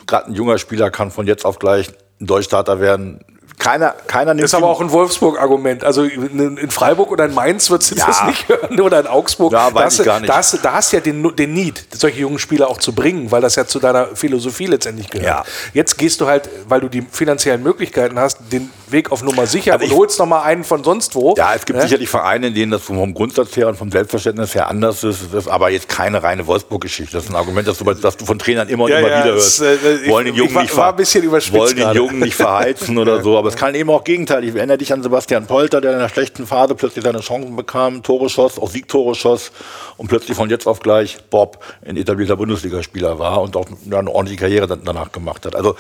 gerade 0.07 0.29
ein 0.29 0.35
junger 0.35 0.59
Spieler 0.59 0.91
kann 0.91 1.11
von 1.11 1.27
jetzt 1.27 1.45
auf 1.45 1.59
gleich 1.59 1.91
ein 2.21 2.27
Durchstarter 2.27 2.81
werden. 2.81 3.25
Keiner, 3.59 3.95
keiner 4.07 4.35
nimmt 4.35 4.43
Das 4.45 4.51
ist 4.51 4.55
aber 4.55 4.69
auch 4.69 4.81
ein 4.81 4.91
Wolfsburg-Argument. 4.91 5.85
Also 5.85 6.03
in 6.03 6.71
Freiburg 6.71 7.11
oder 7.11 7.25
in 7.25 7.35
Mainz 7.35 7.71
würdest 7.71 7.93
du 7.93 7.95
Ja. 7.97 8.07
das 8.07 8.25
nicht 8.27 8.49
hören 8.49 8.81
oder 8.81 9.01
in 9.01 9.07
Augsburg. 9.07 9.53
Ja, 9.53 9.67
weiß 9.67 9.75
da, 9.75 9.85
hast, 9.85 9.93
ich 9.95 9.99
du- 9.99 10.05
gar 10.05 10.21
nicht. 10.21 10.29
Da, 10.29 10.37
hast, 10.37 10.53
du- 10.55 10.59
da 10.59 10.73
hast 10.73 10.93
du 10.93 10.97
ja 10.97 11.03
den, 11.03 11.35
den 11.37 11.55
Need, 11.55 11.85
solche 11.93 12.21
jungen 12.21 12.39
Spieler 12.39 12.69
auch 12.69 12.79
zu 12.79 12.93
bringen, 12.93 13.31
weil 13.31 13.41
das 13.41 13.55
ja 13.57 13.67
zu 13.67 13.79
deiner 13.79 14.09
Philosophie 14.15 14.67
letztendlich 14.67 15.09
gehört. 15.09 15.27
Ja. 15.29 15.45
Jetzt 15.73 15.97
gehst 15.99 16.21
du 16.21 16.27
halt, 16.27 16.49
weil 16.69 16.81
du 16.81 16.89
die 16.89 17.03
finanziellen 17.11 17.63
Möglichkeiten 17.63 18.19
hast, 18.19 18.39
den 18.53 18.71
Weg 18.89 19.11
auf 19.13 19.23
Nummer 19.23 19.47
sicher 19.47 19.73
Also 19.75 19.85
und 19.87 19.91
ich- 19.93 19.97
holst 19.97 20.19
noch 20.19 20.27
mal 20.27 20.43
einen 20.43 20.65
von 20.65 20.85
sonst 20.85 21.15
wo. 21.15 21.35
Ja, 21.37 21.55
es 21.55 21.65
gibt 21.65 21.79
Ne? 21.79 21.85
sicherlich 21.85 22.09
Vereine, 22.09 22.49
in 22.49 22.55
denen 22.55 22.73
das 22.73 22.83
vom 22.83 23.15
Grundsatz 23.15 23.57
her 23.57 23.69
und 23.69 23.77
vom 23.77 23.91
Selbstverständnis 23.91 24.55
her 24.55 24.69
anders 24.69 25.03
ist. 25.05 25.33
Das 25.33 25.45
ist 25.45 25.49
aber 25.49 25.71
jetzt 25.71 25.89
keine 25.89 26.23
reine 26.23 26.47
Wolfsburg-Geschichte. 26.47 27.13
Das 27.17 27.25
ist 27.25 27.31
ein 27.31 27.37
Argument, 27.37 27.67
das 27.67 27.79
du, 27.79 27.85
das 27.85 28.17
du 28.17 28.25
von 28.27 28.39
Trainern 28.39 28.69
immer 28.69 28.85
und 28.85 28.91
Ja, 28.91 28.99
immer 28.99 29.09
ja, 29.11 29.21
wieder 29.25 29.35
hörst. 29.35 29.63
äh, 29.63 29.75
ich- 30.05 30.11
wollen 30.11 30.27
den 30.27 30.35
ich 30.35 30.39
Jungen 30.41 30.55
war- 30.55 30.63
nicht 30.63 30.77
war 30.77 30.89
ein 30.91 30.97
bisschen 30.97 31.25
überspitzt 31.25 31.57
wollen 31.59 31.77
den. 31.77 31.93
Jungen 31.95 32.19
nicht 32.21 32.35
verheizen 32.35 32.99
oder 32.99 33.23
so. 33.23 33.44
Aber 33.45 33.51
es 33.51 33.57
kann 33.57 33.75
eben 33.75 33.91
auch 33.91 34.05
gegenteilig. 34.05 34.49
Ich 34.49 34.57
erinnere 34.57 34.79
dich 34.79 34.91
an 34.91 35.03
Sebastian 35.03 35.47
Polter, 35.47 35.83
der 35.83 35.91
in 35.91 35.99
einer 35.99 36.09
schlechten 36.09 36.47
Phase 36.47 36.75
plötzlich 36.75 37.05
seine 37.05 37.21
Chancen 37.21 37.55
bekam, 37.57 38.03
Tore 38.03 38.31
schoss, 38.31 38.59
auch 38.59 38.71
Siegtore 38.71 39.15
schoss 39.15 39.53
und 39.99 40.09
plötzlich 40.09 40.35
von 40.35 40.49
jetzt 40.49 40.67
auf 40.67 40.81
gleich 40.81 41.19
Bob 41.29 41.63
ein 41.85 41.99
etablierter 41.99 42.37
Bundesligaspieler 42.37 43.19
war 43.19 43.43
und 43.43 43.55
auch 43.55 43.67
eine 43.85 44.11
ordentliche 44.11 44.41
Karriere 44.41 44.79
danach 44.83 45.13
gemacht 45.13 45.45
hat. 45.45 45.57
Also 45.57 45.77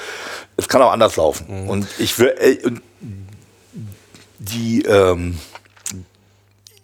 es 0.59 0.69
kann 0.69 0.83
auch 0.83 0.93
anders 0.93 1.17
laufen. 1.17 1.62
Mhm. 1.62 1.71
Und 1.71 1.89
ich 1.99 2.19
will, 2.19 2.35
äh, 2.39 2.59
die 4.41 4.83
ähm, 4.83 5.39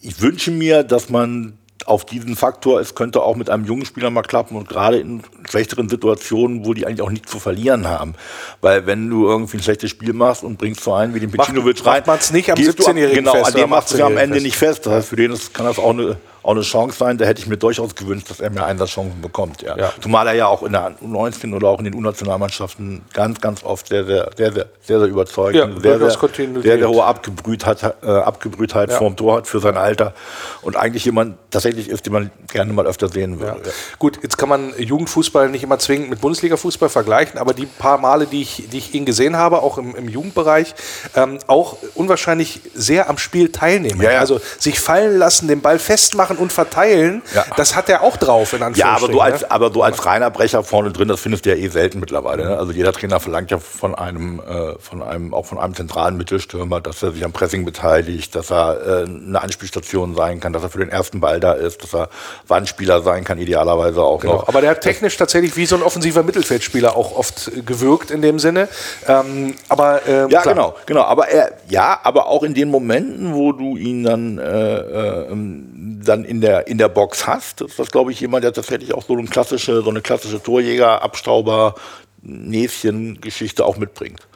ich 0.00 0.22
wünsche 0.22 0.50
mir, 0.50 0.82
dass 0.82 1.10
man 1.10 1.58
auf 1.90 2.04
diesen 2.04 2.36
Faktor, 2.36 2.80
es 2.80 2.94
könnte 2.94 3.22
auch 3.22 3.36
mit 3.36 3.50
einem 3.50 3.64
jungen 3.64 3.84
Spieler 3.84 4.10
mal 4.10 4.22
klappen 4.22 4.56
und 4.56 4.68
gerade 4.68 4.98
in 4.98 5.22
schlechteren 5.48 5.88
Situationen, 5.88 6.64
wo 6.64 6.72
die 6.72 6.86
eigentlich 6.86 7.02
auch 7.02 7.10
nichts 7.10 7.30
zu 7.30 7.40
verlieren 7.40 7.88
haben. 7.88 8.14
Weil 8.60 8.86
wenn 8.86 9.10
du 9.10 9.26
irgendwie 9.26 9.56
ein 9.56 9.62
schlechtes 9.62 9.90
Spiel 9.90 10.12
machst 10.12 10.44
und 10.44 10.56
bringst 10.56 10.84
so 10.84 10.94
einen 10.94 11.14
wie 11.14 11.20
den 11.20 11.30
Pecinovic 11.30 11.78
macht 11.78 11.86
rein, 11.86 12.02
man's 12.06 12.32
nicht 12.32 12.50
am 12.50 12.56
gehst 12.56 12.78
du 12.78 12.82
17-Jährigen 12.84 13.24
Genau, 13.24 13.42
an 13.42 13.52
dem 13.52 13.70
machst 13.70 13.92
du 13.92 13.98
ja 13.98 14.06
am 14.06 14.12
18-Jährigen 14.12 14.22
Ende 14.22 14.34
fest. 14.34 14.46
nicht 14.46 14.56
fest. 14.56 14.86
Das 14.86 14.92
heißt, 14.92 15.08
für 15.08 15.16
den 15.16 15.32
ist, 15.32 15.52
kann 15.52 15.66
das 15.66 15.78
auch 15.78 15.90
eine, 15.90 16.16
auch 16.42 16.52
eine 16.52 16.62
Chance 16.62 16.96
sein. 16.98 17.18
Da 17.18 17.24
hätte 17.24 17.40
ich 17.40 17.46
mir 17.46 17.56
durchaus 17.56 17.94
gewünscht, 17.94 18.30
dass 18.30 18.40
er 18.40 18.50
mehr 18.50 18.66
Einsatzchancen 18.66 19.20
bekommt. 19.20 19.62
Ja. 19.62 19.76
Ja. 19.76 19.92
Zumal 20.00 20.26
er 20.28 20.34
ja 20.34 20.46
auch 20.46 20.62
in 20.62 20.72
der 20.72 20.92
U19 21.02 21.54
oder 21.54 21.68
auch 21.68 21.78
in 21.78 21.84
den 21.84 21.94
U-Nationalmannschaften 21.94 23.02
ganz, 23.12 23.40
ganz 23.40 23.62
oft 23.64 23.88
sehr, 23.88 24.04
sehr, 24.04 24.30
sehr, 24.36 24.52
sehr, 24.52 24.66
sehr, 24.82 24.98
sehr 25.00 25.08
überzeugt 25.08 25.54
Ja, 25.54 25.68
sehr, 25.80 25.98
sehr, 25.98 26.16
Kontinuität. 26.18 26.62
sehr, 26.62 26.78
sehr 26.78 26.88
hohe 26.88 27.04
Abgebrühtheit, 27.04 27.82
äh, 28.02 28.06
Abgebrühtheit 28.06 28.90
Ja. 28.90 28.96
vorm 28.96 29.16
Tor 29.16 29.38
hat 29.38 29.46
für 29.46 29.60
sein 29.60 29.76
Alter 29.76 30.14
und 30.62 30.76
eigentlich 30.76 31.04
jemand 31.04 31.36
tatsächlich 31.50 31.88
ist, 31.88 32.06
den 32.06 32.12
man 32.12 32.30
gerne 32.52 32.72
mal 32.72 32.86
öfter 32.86 33.08
sehen 33.08 33.34
Ja. 33.40 33.54
würde. 33.56 33.72
Gut, 33.98 34.18
jetzt 34.22 34.38
kann 34.38 34.48
man 34.48 34.72
Jugendfußball 34.78 35.48
nicht 35.50 35.62
immer 35.62 35.78
zwingend 35.78 36.10
mit 36.10 36.20
Bundesliga-Fußball 36.20 36.88
vergleichen, 36.88 37.38
aber 37.38 37.54
die 37.54 37.66
paar 37.66 37.98
Male, 37.98 38.26
die 38.26 38.42
ich, 38.42 38.68
die 38.72 38.78
ich 38.78 38.94
ihn 38.94 39.04
gesehen 39.04 39.36
habe, 39.36 39.62
auch 39.62 39.78
im, 39.78 39.94
im 39.94 40.08
Jugendbereich, 40.08 40.74
ähm, 41.16 41.38
auch 41.46 41.76
unwahrscheinlich 41.94 42.60
sehr 42.74 43.08
am 43.10 43.18
Spiel 43.18 43.52
teilnehmen. 43.52 44.00
Ja, 44.02 44.12
ja. 44.12 44.20
Also 44.20 44.40
sich 44.58 44.80
fallen 44.80 45.18
lassen, 45.18 45.48
den 45.48 45.60
Ball 45.60 45.78
festmachen 45.78 46.29
und 46.38 46.52
verteilen, 46.52 47.22
Ja. 47.34 47.44
das 47.56 47.74
hat 47.76 47.88
er 47.88 48.02
auch 48.02 48.16
drauf, 48.16 48.52
in 48.52 48.60
Ja, 48.60 48.66
Anführungsstrichen. 48.66 49.04
aber 49.04 49.12
du 49.12 49.20
als, 49.20 49.40
ne? 49.42 49.50
aber 49.50 49.70
du 49.70 49.82
als 49.82 50.06
reiner 50.06 50.30
Brecher 50.30 50.62
vorne 50.64 50.90
drin, 50.92 51.08
das 51.08 51.20
findest 51.20 51.46
du 51.46 51.50
ja 51.50 51.56
eh 51.56 51.68
selten 51.68 52.00
mittlerweile. 52.00 52.44
Ne? 52.44 52.56
Also 52.58 52.72
jeder 52.72 52.92
Trainer 52.92 53.20
verlangt 53.20 53.50
ja 53.50 53.58
von 53.58 53.94
einem, 53.94 54.40
äh, 54.40 54.78
von 54.78 55.02
einem, 55.02 55.34
auch 55.34 55.46
von 55.46 55.58
einem 55.58 55.74
zentralen 55.74 56.16
Mittelstürmer, 56.16 56.80
dass 56.80 57.02
er 57.02 57.12
sich 57.12 57.24
am 57.24 57.32
Pressing 57.32 57.64
beteiligt, 57.64 58.34
dass 58.34 58.50
er 58.50 59.02
äh, 59.02 59.04
eine 59.04 59.40
Anspielstation 59.42 60.14
sein 60.14 60.40
kann, 60.40 60.52
dass 60.52 60.62
er 60.62 60.70
für 60.70 60.78
den 60.78 60.88
ersten 60.90 61.20
Ball 61.20 61.40
da 61.40 61.52
ist, 61.52 61.82
dass 61.82 61.94
er 61.94 62.08
Wandspieler 62.48 63.02
sein 63.02 63.24
kann, 63.24 63.38
idealerweise 63.38 64.02
auch 64.02 64.20
Genau. 64.20 64.34
noch. 64.34 64.48
Aber 64.48 64.60
der 64.60 64.70
hat 64.70 64.80
technisch 64.82 65.16
tatsächlich 65.16 65.56
wie 65.56 65.66
so 65.66 65.76
ein 65.76 65.82
offensiver 65.82 66.22
Mittelfeldspieler 66.22 66.96
auch 66.96 67.16
oft 67.16 67.48
äh, 67.48 67.62
gewirkt 67.62 68.10
in 68.10 68.22
dem 68.22 68.38
Sinne. 68.38 68.68
Ähm, 69.06 69.54
aber 69.68 70.00
ähm, 70.06 70.28
Ja, 70.30 70.42
klar. 70.42 70.54
genau, 70.54 70.74
genau. 70.86 71.02
Aber 71.02 71.28
er, 71.28 71.52
ja, 71.68 71.98
aber 72.02 72.26
auch 72.26 72.42
in 72.42 72.54
den 72.54 72.70
Momenten, 72.70 73.34
wo 73.34 73.52
du 73.52 73.76
ihn 73.76 74.04
dann, 74.04 74.38
äh, 74.38 74.42
äh, 74.76 75.30
ähm, 75.30 76.00
dann 76.22 76.30
in 76.30 76.40
der 76.40 76.66
in 76.66 76.78
der 76.78 76.88
Box 76.88 77.26
hast, 77.26 77.60
ist 77.60 77.78
das, 77.78 77.90
glaube 77.90 78.12
ich, 78.12 78.20
jemand, 78.20 78.44
der 78.44 78.52
tatsächlich 78.52 78.94
auch 78.94 79.04
so 79.04 79.16
eine 79.16 79.26
klassische, 79.28 79.82
so 79.82 79.90
eine 79.90 80.00
klassische 80.00 80.42
Torjäger, 80.42 81.02
Abstauber, 81.02 81.74
Näschen-Geschichte 82.22 83.64
auch 83.64 83.76
mitbringt. 83.76 84.26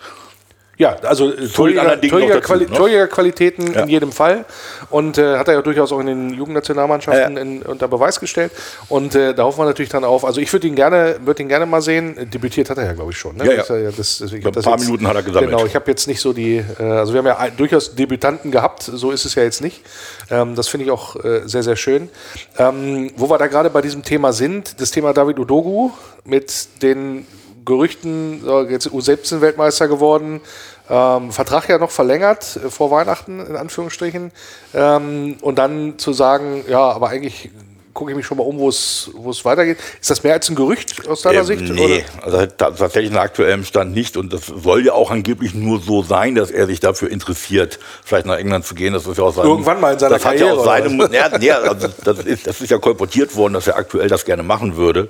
Ja, 0.85 0.97
also 1.03 1.33
äh, 1.33 1.49
Torjäger, 1.49 1.97
dazu, 1.97 2.55
ne? 2.57 2.67
Torjägerqualitäten 2.67 3.73
Ja. 3.75 3.83
in 3.83 3.89
jedem 3.89 4.13
Fall. 4.13 4.45
Und 4.91 5.19
äh, 5.19 5.39
hat 5.39 5.49
er 5.49 5.55
ja 5.55 5.63
durchaus 5.63 5.93
auch 5.93 6.01
in 6.01 6.07
den 6.07 6.31
Jugendnationalmannschaften 6.35 7.37
in, 7.37 7.63
unter 7.63 7.89
Beweis 7.89 8.21
gestellt. 8.21 8.53
Und 8.89 9.15
äh, 9.15 9.35
da 9.35 9.45
hoffen 9.45 9.61
wir 9.61 9.67
natürlich 9.67 9.91
dann 9.91 10.05
auf. 10.05 10.25
Also 10.25 10.41
ich 10.41 10.53
würde 10.53 10.67
ihn 10.67 10.75
gerne, 10.75 11.17
würde 11.25 11.43
ihn 11.43 11.49
gerne 11.49 11.67
mal 11.67 11.83
sehen. 11.83 12.31
Debütiert 12.33 12.71
hat 12.71 12.79
er 12.79 12.85
ja, 12.87 12.93
glaube 12.93 13.11
ich, 13.13 13.19
schon. 13.19 13.37
Ne? 13.37 13.45
Ja, 13.47 13.77
ja. 13.77 13.91
Das 13.91 14.15
das, 14.19 14.33
ich 14.33 14.47
Ein 14.47 14.53
paar 14.53 14.79
Minuten 14.79 15.07
hat 15.07 15.17
er 15.17 15.23
gesammelt. 15.23 15.51
Genau, 15.51 15.67
ich 15.67 15.75
habe 15.75 15.91
jetzt 15.91 16.07
nicht 16.07 16.21
so 16.21 16.33
die, 16.33 16.63
äh, 16.79 16.83
also 16.83 17.13
wir 17.13 17.19
haben 17.19 17.27
ja 17.27 17.39
ein, 17.39 17.57
durchaus 17.57 17.95
Debütanten 17.95 18.51
gehabt, 18.51 18.83
so 18.83 19.11
ist 19.11 19.25
es 19.25 19.35
ja 19.35 19.43
jetzt 19.43 19.61
nicht. 19.61 19.83
Ähm, 20.31 20.55
das 20.55 20.69
finde 20.69 20.87
ich 20.87 20.91
auch 20.93 21.17
äh, 21.25 21.43
sehr, 21.47 21.63
sehr 21.63 21.77
schön. 21.77 22.11
Ähm, 22.59 23.11
wo 23.17 23.29
wir 23.31 23.39
da 23.39 23.47
gerade 23.47 23.71
bei 23.71 23.81
diesem 23.81 24.03
Thema 24.03 24.33
sind, 24.33 24.81
das 24.81 24.91
Thema 24.91 25.13
David 25.13 25.39
Udogu 25.39 25.91
mit 26.25 26.69
den 26.83 27.27
Gerüchten, 27.65 28.43
jetzt 28.69 28.89
U17-Weltmeister 28.89 29.89
geworden, 29.89 30.43
ähm, 30.89 31.33
Vertrag 31.33 31.69
ja 31.69 31.79
noch 31.79 31.91
verlängert 31.91 32.59
äh, 32.65 32.71
vor 32.71 32.91
Weihnachten, 32.91 33.41
in 33.41 33.57
Anführungsstrichen. 33.57 34.33
Ähm, 34.75 35.37
und 35.41 35.59
dann 35.59 35.99
zu 35.99 36.13
sagen, 36.13 36.65
ja, 36.69 36.81
aber 36.91 37.09
eigentlich 37.09 37.51
gucke 37.95 38.11
ich 38.11 38.17
mich 38.17 38.27
schon 38.27 38.39
mal 38.39 38.43
um, 38.43 38.59
wo 38.59 38.69
es 38.69 39.11
wo 39.15 39.31
es 39.31 39.45
weitergeht. 39.45 39.79
Ist 40.01 40.11
das 40.11 40.25
mehr 40.25 40.33
als 40.33 40.49
ein 40.49 40.57
Gerücht 40.57 41.09
aus 41.09 41.23
deiner 41.23 41.39
Ähm, 41.39 41.45
Sicht? 41.47 41.63
Nee, 41.63 42.05
also 42.23 42.39
ta- 42.47 42.73
tatsächlich 42.73 43.13
nach 43.13 43.23
aktuellem 43.23 43.65
Stand 43.65 43.95
nicht. 43.95 44.17
Und 44.17 44.33
das 44.33 44.47
soll 44.47 44.85
ja 44.85 44.95
auch 44.95 45.13
angeblich 45.13 45.55
nur 45.55 45.81
so 45.81 46.03
sein, 46.03 46.35
dass 46.35 46.51
er 46.51 46.67
sich 46.67 46.81
dafür 46.81 47.09
interessiert, 47.09 47.79
vielleicht 48.05 48.27
nach 48.27 48.37
England 48.37 48.67
zu 48.67 48.75
gehen. 48.75 48.95
Das 48.95 49.07
ist 49.07 49.17
ja 49.17 49.23
auch 49.23 49.33
seinem, 49.33 49.47
Irgendwann 49.47 49.81
mal 49.81 49.93
in 49.93 50.01
seiner 50.01 50.15
das 50.17 50.25
hat 50.25 50.33
Karriere, 50.33 50.57
Ja 50.57 50.61
auch 50.61 50.65
seinem, 50.65 50.99
oder 51.01 51.15
ja, 51.15 51.39
ja, 51.39 51.59
also 51.61 51.87
das, 52.03 52.19
ist, 52.19 52.47
das 52.49 52.61
ist 52.61 52.71
ja 52.71 52.79
kolportiert 52.79 53.37
worden, 53.37 53.55
dass 53.55 53.69
er 53.69 53.77
aktuell 53.77 54.09
das 54.09 54.25
gerne 54.25 54.43
machen 54.43 54.75
würde. 54.77 55.09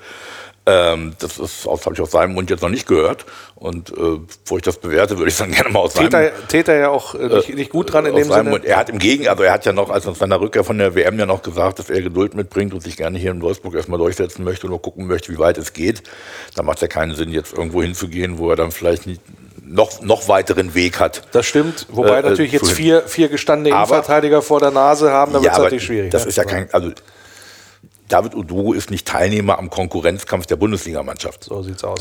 Ähm, 0.66 1.12
das 1.18 1.38
ist, 1.38 1.66
das 1.66 1.84
habe 1.84 1.94
ich 1.94 2.00
aus 2.00 2.10
seinem 2.12 2.32
Mund 2.32 2.48
jetzt 2.48 2.62
noch 2.62 2.70
nicht 2.70 2.86
gehört. 2.86 3.26
Und 3.54 3.90
äh, 3.90 4.18
bevor 4.42 4.56
ich 4.58 4.62
das 4.62 4.78
bewerte, 4.78 5.18
würde 5.18 5.30
ich 5.30 5.36
dann 5.36 5.50
gerne 5.52 5.68
mal 5.70 5.80
aus 5.80 5.92
seinem 5.92 6.10
Täter, 6.10 6.32
Täter 6.48 6.74
ja 6.76 6.88
auch 6.88 7.14
äh, 7.14 7.28
nicht, 7.28 7.54
nicht 7.54 7.70
gut 7.70 7.92
dran 7.92 8.06
in 8.06 8.14
dem 8.16 8.24
Sinne. 8.30 8.48
Mund. 8.50 8.64
Er 8.64 8.78
hat 8.78 8.88
im 8.88 8.98
Gegen, 8.98 9.28
also 9.28 9.42
er 9.42 9.52
hat 9.52 9.66
ja 9.66 9.72
noch, 9.74 9.90
als 9.90 10.06
nach 10.06 10.14
seiner 10.16 10.40
Rückkehr 10.40 10.64
von 10.64 10.78
der 10.78 10.94
WM 10.94 11.18
ja 11.18 11.26
noch 11.26 11.42
gesagt, 11.42 11.78
dass 11.80 11.90
er 11.90 12.00
Geduld 12.00 12.34
mitbringt 12.34 12.72
und 12.72 12.80
sich 12.82 12.96
gerne 12.96 13.18
hier 13.18 13.30
in 13.30 13.42
Wolfsburg 13.42 13.74
erstmal 13.74 13.98
durchsetzen 13.98 14.42
möchte 14.42 14.66
und 14.66 14.70
nur 14.70 14.80
gucken 14.80 15.06
möchte, 15.06 15.30
wie 15.32 15.38
weit 15.38 15.58
es 15.58 15.74
geht. 15.74 16.02
Da 16.54 16.62
macht 16.62 16.78
es 16.78 16.82
ja 16.82 16.88
keinen 16.88 17.14
Sinn, 17.14 17.30
jetzt 17.30 17.52
irgendwo 17.52 17.82
hinzugehen, 17.82 18.38
wo 18.38 18.48
er 18.48 18.56
dann 18.56 18.70
vielleicht 18.72 19.06
nicht 19.06 19.20
noch, 19.66 20.00
noch 20.02 20.28
weiteren 20.28 20.74
Weg 20.74 20.98
hat. 21.00 21.22
Das 21.32 21.46
stimmt, 21.46 21.86
wobei 21.90 22.18
Äh, 22.20 22.22
natürlich 22.22 22.52
äh, 22.52 22.56
jetzt 22.56 22.66
zu- 22.68 22.74
vier, 22.74 23.02
vier 23.06 23.28
gestandene 23.28 23.74
Aber- 23.76 23.82
Innenverteidiger 23.96 24.40
vor 24.42 24.60
der 24.60 24.70
Nase 24.70 25.10
haben, 25.10 25.32
da 25.32 25.42
wird 25.42 25.52
es 25.52 25.58
natürlich 25.58 25.84
schwierig. 25.84 26.10
Das 26.10 26.22
ne? 26.24 26.28
ist 26.30 26.36
ja 26.36 26.44
kein, 26.44 26.68
also 26.72 26.90
David 28.14 28.36
Odogo 28.36 28.74
ist 28.74 28.92
nicht 28.92 29.08
Teilnehmer 29.08 29.58
am 29.58 29.70
Konkurrenzkampf 29.70 30.46
der 30.46 30.54
Bundesligamannschaft. 30.54 31.42
So 31.42 31.64
sieht's 31.64 31.82
aus. 31.82 31.98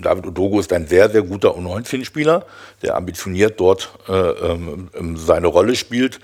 David 0.00 0.24
Odogo 0.24 0.60
ist 0.60 0.72
ein 0.72 0.86
sehr, 0.86 1.10
sehr 1.10 1.22
guter 1.22 1.56
U19-Spieler, 1.56 2.46
der 2.82 2.94
ambitioniert 2.94 3.58
dort 3.58 3.90
äh, 4.08 4.12
ähm, 4.12 4.90
ähm, 4.94 5.16
seine 5.16 5.48
Rolle 5.48 5.74
spielt 5.74 6.20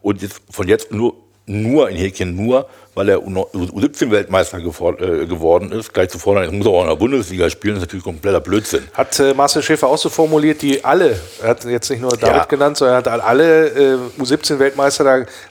und 0.00 0.22
jetzt 0.22 0.40
von 0.48 0.66
jetzt 0.66 0.92
nur, 0.92 1.14
nur 1.44 1.90
in 1.90 1.96
Häkchen 1.98 2.34
nur, 2.34 2.70
weil 3.00 3.08
er 3.08 3.18
U17-Weltmeister 3.18 4.58
äh, 4.58 5.26
geworden 5.26 5.72
ist, 5.72 5.92
gleich 5.94 6.10
zu 6.10 6.18
fordern, 6.18 6.44
jetzt 6.44 6.52
muss 6.52 6.66
er 6.66 6.72
auch 6.72 6.82
in 6.82 6.88
der 6.88 6.96
Bundesliga 6.96 7.48
spielen, 7.48 7.76
ist 7.76 7.80
natürlich 7.82 8.04
kompletter 8.04 8.40
Blödsinn. 8.40 8.82
Hat 8.92 9.18
äh, 9.18 9.32
Marcel 9.34 9.62
Schäfer 9.62 9.86
auch 9.88 9.96
so 9.98 10.08
formuliert, 10.10 10.60
die 10.62 10.84
alle, 10.84 11.18
er 11.42 11.48
hat 11.48 11.64
jetzt 11.64 11.88
nicht 11.90 12.00
nur 12.00 12.10
David 12.10 12.36
Ja. 12.36 12.44
genannt, 12.44 12.76
sondern 12.76 13.02
er 13.04 13.12
hat 13.12 13.22
alle 13.24 13.68
äh, 13.68 13.96
U17-Weltmeister 14.20 15.04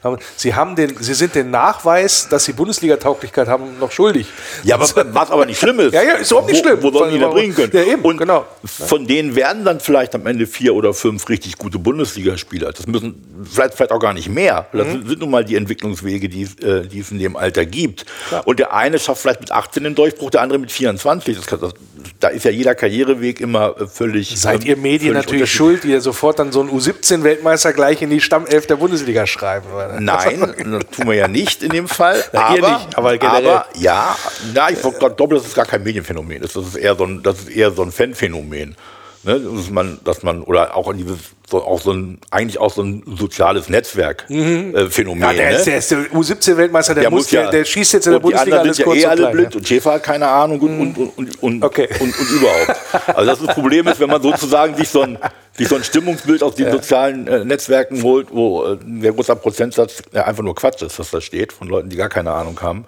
da, 0.04 0.16
sie, 0.36 0.54
haben 0.54 0.76
den, 0.76 0.95
sie 1.00 1.14
sind 1.16 1.34
den 1.34 1.50
Nachweis, 1.50 2.28
dass 2.30 2.45
sie 2.45 2.54
Bundesliga-Tauglichkeit 2.54 3.47
haben, 3.47 3.80
noch 3.80 3.91
schuldig. 3.91 4.28
Ja, 4.64 4.76
aber, 4.76 4.86
was 5.14 5.32
aber 5.32 5.45
nicht 5.45 5.60
schlimm 5.60 5.80
ist. 5.80 5.93
Ja, 6.00 6.04
ja, 6.04 6.14
ist 6.14 6.30
überhaupt 6.32 6.52
nicht 6.52 6.64
wo, 6.64 6.68
schlimm. 6.70 6.84
Wo 6.84 6.91
sollen 6.91 7.14
die 7.14 7.20
da 7.20 7.30
bringen 7.30 7.56
können? 7.56 7.72
Ja, 7.74 7.82
eben, 7.84 8.04
Und 8.04 8.18
genau. 8.18 8.45
von 8.64 9.08
denen 9.08 9.36
werden 9.36 9.66
dann 9.66 9.80
vielleicht 9.80 10.14
am 10.14 10.26
Ende 10.28 10.45
vier 10.45 10.76
oder 10.76 10.93
fünf 10.93 11.28
richtig 11.30 11.58
gute 11.58 11.80
Bundesligaspieler. 11.80 12.72
Das 12.72 12.86
müssen 12.86 13.16
vielleicht, 13.50 13.74
vielleicht 13.74 13.91
auch 13.91 14.00
gar 14.00 14.14
nicht 14.14 14.30
mehr. 14.30 14.68
Das 14.72 14.88
Mhm. 14.88 15.08
sind 15.08 15.20
nun 15.20 15.32
mal 15.32 15.43
die 15.43 15.56
Entwicklungswege, 15.56 16.30
die, 16.30 16.43
es, 16.43 16.56
äh, 16.64 16.86
die 16.88 17.00
es 17.00 17.12
in 17.12 17.18
dem 17.20 17.36
Alter 17.39 17.65
gibt. 17.65 18.05
Und 18.45 18.59
der 18.59 18.73
eine 18.73 18.99
schafft 18.99 19.21
vielleicht 19.21 19.41
mit 19.41 19.51
18 19.51 19.83
den 19.83 19.95
Durchbruch, 19.95 20.29
der 20.29 20.41
andere 20.41 20.59
mit 20.59 20.71
24. 20.71 21.35
Das 21.35 21.45
kann, 21.45 21.59
das, 21.59 21.73
da 22.19 22.27
ist 22.27 22.45
ja 22.45 22.51
jeder 22.51 22.75
Karriereweg 22.75 23.39
immer 23.39 23.75
äh, 23.79 23.87
völlig. 23.87 24.39
Seid 24.39 24.65
ihr 24.65 24.77
Medien 24.77 25.13
völlig 25.13 25.25
natürlich 25.25 25.51
schuld, 25.51 25.83
die 25.83 25.91
ihr 25.91 26.01
sofort 26.01 26.39
dann 26.39 26.51
so 26.51 26.61
einen 26.61 26.69
U17-Weltmeister 26.69 27.73
gleich 27.73 28.01
in 28.01 28.09
die 28.09 28.21
Stammelf 28.21 28.67
der 28.67 28.75
Bundesliga 28.75 29.25
schreiben? 29.25 29.67
oder? 29.73 29.99
Nein, 29.99 30.39
das 30.71 30.97
tun 30.97 31.07
wir 31.07 31.15
ja 31.15 31.27
nicht 31.27 31.63
in 31.63 31.69
dem 31.69 31.87
Fall. 31.87 32.23
Na, 32.33 32.45
aber, 32.45 32.55
ihr 32.55 32.61
nicht, 32.61 32.97
aber 32.97 33.17
generell. 33.17 33.61
ja, 33.77 34.17
na, 34.53 34.69
ich 34.69 34.79
glaube, 34.81 35.35
das 35.35 35.45
ist 35.45 35.55
gar 35.55 35.65
kein 35.65 35.83
Medienphänomen. 35.83 36.41
Das 36.41 36.55
ist 36.55 36.75
eher 36.75 36.95
so 36.95 37.05
ein, 37.05 37.23
das 37.23 37.39
ist 37.39 37.49
eher 37.49 37.71
so 37.71 37.81
ein 37.83 37.91
Fanphänomen. 37.91 38.75
Ne, 39.24 39.38
dass 39.38 39.70
man, 39.70 39.99
dass 40.05 40.24
man, 40.24 40.43
oder 40.43 40.78
auch 40.78 40.93
dieses, 40.93 41.17
so, 41.49 41.61
auch 41.61 41.82
so 41.82 41.91
ein, 41.91 42.20
eigentlich 42.32 42.57
auch 42.57 42.72
so 42.72 42.82
ein 42.84 43.03
soziales 43.17 43.67
Netzwerk-Phänomen. 43.67 44.74
Äh, 44.76 44.89
Phänomen, 44.89 45.22
Ja, 45.24 45.34
der, 45.34 45.49
ne? 45.49 45.55
ist, 45.57 45.67
der 45.67 45.78
ist 45.80 45.91
der 45.91 45.97
U17-Weltmeister, 46.13 46.93
der, 46.93 47.01
Der 47.03 47.11
muss, 47.11 47.28
der, 47.28 47.49
der 47.51 47.65
schießt 47.65 47.93
jetzt 47.93 48.07
in 48.07 48.13
der 48.13 48.24
und 48.24 48.30
die 48.30 48.32
Bundesliga 48.32 48.59
alles 48.59 48.78
sind 48.78 48.86
kurz 48.86 48.97
ja 49.01 49.01
eh 49.01 49.05
und 49.05 49.11
alle 49.11 49.22
klein. 49.24 49.34
blind 49.36 49.55
und 49.57 49.67
Schäfer 49.67 49.91
hat 49.91 50.03
keine 50.03 50.28
Ahnung 50.30 50.61
und, 50.61 50.80
und, 50.80 50.97
und, 50.97 51.17
und, 51.17 51.43
und, 51.43 51.63
Okay. 51.65 51.89
und, 51.99 52.17
und 52.17 52.30
überhaupt. 52.32 52.76
Also 53.07 53.26
das, 53.30 53.39
das 53.45 53.55
Problem 53.55 53.88
ist, 53.88 53.99
wenn 53.99 54.09
man 54.09 54.22
sozusagen 54.22 54.76
sich 54.78 54.88
so 54.88 55.01
ein, 55.01 55.17
sich 55.51 55.67
so 55.67 55.76
ein 55.76 55.84
Stimmungsbild 55.84 56.41
aus 56.41 56.55
den 56.55 56.72
sozialen 56.72 57.28
äh, 57.28 57.43
Netzwerken 57.43 58.01
holt, 58.03 58.28
wo 58.32 58.63
äh, 58.63 58.78
ein 58.82 59.01
sehr 59.01 59.11
großer 59.11 59.36
Prozentsatz 59.36 60.01
ja, 60.13 60.24
einfach 60.24 60.43
nur 60.43 60.55
Quatsch 60.55 60.82
ist, 60.82 60.97
was 60.97 61.11
da 61.11 61.20
steht, 61.20 61.51
von 61.51 61.67
Leuten, 61.67 61.89
die 61.89 61.97
gar 61.97 62.09
keine 62.09 62.32
Ahnung 62.32 62.57
haben, 62.61 62.86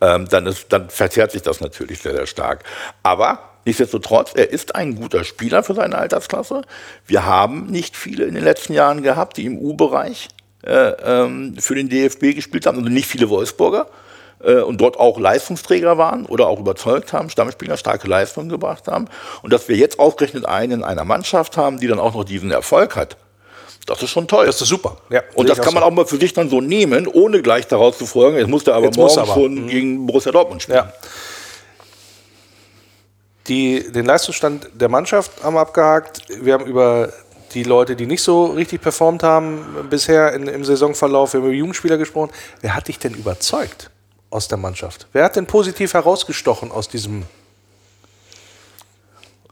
ähm, 0.00 0.28
dann, 0.30 0.46
ist, 0.46 0.66
dann 0.72 0.88
verzerrt 0.88 1.32
sich 1.32 1.42
das 1.42 1.60
natürlich 1.60 1.98
sehr, 2.00 2.14
sehr 2.14 2.26
stark. 2.26 2.62
Aber 3.02 3.40
nichtsdestotrotz, 3.64 4.32
er 4.34 4.50
ist 4.50 4.74
ein 4.74 4.94
guter 4.94 5.24
Spieler 5.24 5.62
für 5.62 5.74
seine 5.74 5.96
Altersklasse. 5.96 6.62
Wir 7.06 7.24
haben 7.24 7.66
nicht 7.66 7.96
viele 7.96 8.24
in 8.24 8.34
den 8.34 8.44
letzten 8.44 8.72
Jahren 8.72 9.02
gehabt, 9.02 9.36
die 9.36 9.46
im 9.46 9.58
U-Bereich 9.58 10.28
äh, 10.64 10.90
ähm, 11.04 11.56
für 11.58 11.74
den 11.74 11.88
DFB 11.88 12.34
gespielt 12.34 12.66
haben, 12.66 12.78
also 12.78 12.90
nicht 12.90 13.06
viele 13.06 13.28
Wolfsburger 13.28 13.86
äh, 14.42 14.60
und 14.60 14.80
dort 14.80 14.98
auch 14.98 15.18
Leistungsträger 15.18 15.98
waren 15.98 16.26
oder 16.26 16.46
auch 16.46 16.58
überzeugt 16.58 17.12
haben, 17.12 17.30
Stammspieler 17.30 17.76
starke 17.76 18.08
Leistungen 18.08 18.48
gebracht 18.48 18.88
haben. 18.88 19.06
Und 19.42 19.52
dass 19.52 19.68
wir 19.68 19.76
jetzt 19.76 19.98
ausgerechnet 19.98 20.46
einen 20.46 20.72
in 20.72 20.84
einer 20.84 21.04
Mannschaft 21.04 21.56
haben, 21.56 21.80
die 21.80 21.86
dann 21.86 21.98
auch 21.98 22.14
noch 22.14 22.24
diesen 22.24 22.50
Erfolg 22.50 22.96
hat, 22.96 23.16
das 23.86 24.02
ist 24.02 24.10
schon 24.10 24.26
toll. 24.26 24.46
Das 24.46 24.60
ist 24.60 24.68
super. 24.68 24.96
Ja, 25.10 25.22
und 25.34 25.48
das 25.48 25.60
kann 25.60 25.74
man 25.74 25.82
so. 25.82 25.88
auch 25.88 25.92
mal 25.92 26.06
für 26.06 26.16
sich 26.16 26.32
dann 26.32 26.48
so 26.48 26.60
nehmen, 26.60 27.06
ohne 27.06 27.42
gleich 27.42 27.66
daraus 27.66 27.98
zu 27.98 28.06
folgen, 28.06 28.38
jetzt 28.38 28.48
muss 28.48 28.64
der 28.64 28.74
aber 28.74 28.86
Jetzt 28.86 28.96
morgen 28.96 29.18
aber. 29.18 29.34
schon 29.34 29.66
gegen 29.66 30.06
Borussia 30.06 30.32
Dortmund 30.32 30.62
spielen. 30.62 30.78
Ja. 30.78 30.92
Die, 33.48 33.92
den 33.92 34.06
Leistungsstand 34.06 34.68
der 34.74 34.88
Mannschaft 34.88 35.42
haben 35.42 35.54
wir 35.54 35.60
abgehakt. 35.60 36.20
Wir 36.40 36.54
haben 36.54 36.64
über 36.66 37.12
die 37.52 37.62
Leute, 37.62 37.94
die 37.94 38.06
nicht 38.06 38.22
so 38.22 38.46
richtig 38.46 38.80
performt 38.80 39.22
haben 39.22 39.86
bisher 39.90 40.32
in, 40.32 40.48
im 40.48 40.64
Saisonverlauf, 40.64 41.34
wir 41.34 41.40
haben 41.40 41.46
über 41.46 41.54
Jugendspieler 41.54 41.98
gesprochen. 41.98 42.30
Wer 42.62 42.74
hat 42.74 42.88
dich 42.88 42.98
denn 42.98 43.14
überzeugt 43.14 43.90
aus 44.30 44.48
der 44.48 44.58
Mannschaft? 44.58 45.06
Wer 45.12 45.24
hat 45.24 45.36
denn 45.36 45.46
positiv 45.46 45.94
herausgestochen 45.94 46.72
aus 46.72 46.88
diesem... 46.88 47.22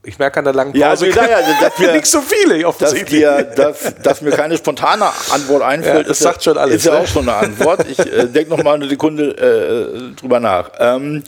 Ich 0.05 0.19
merke 0.19 0.41
an 0.41 0.45
der 0.47 0.55
langen 0.55 0.73
Pause, 0.73 0.81
Ja, 0.81 0.89
also, 0.91 1.05
ja, 1.07 1.29
ja, 1.29 1.39
dass 1.61 1.79
wir- 1.79 1.93
nicht 1.93 2.07
so 2.07 2.21
viele 2.23 2.57
Dass, 2.59 2.65
offensichtlich. 2.67 3.21
dir, 3.21 3.43
dass, 3.55 3.95
dass 4.03 4.21
mir 4.21 4.33
keine 4.33 4.57
spontane 4.57 5.05
Antwort 5.31 5.63
einfällt, 5.63 5.99
Ja, 5.99 6.03
das 6.03 6.17
ist, 6.19 6.25
sagt 6.25 6.43
schon 6.43 6.59
alles, 6.59 6.77
ist 6.77 6.87
ja 6.87 6.95
ne? 6.95 6.99
auch 7.01 7.07
schon 7.07 7.29
eine 7.29 7.37
Antwort. 7.39 7.87
Ich 7.89 8.01
äh, 8.01 8.27
denke 8.27 8.51
noch 8.51 8.65
mal 8.65 8.75
eine 8.75 8.89
Sekunde 8.89 9.31
äh, 9.31 10.17
drüber 10.21 10.41
nach. 10.41 10.71
Ähm, 10.81 11.23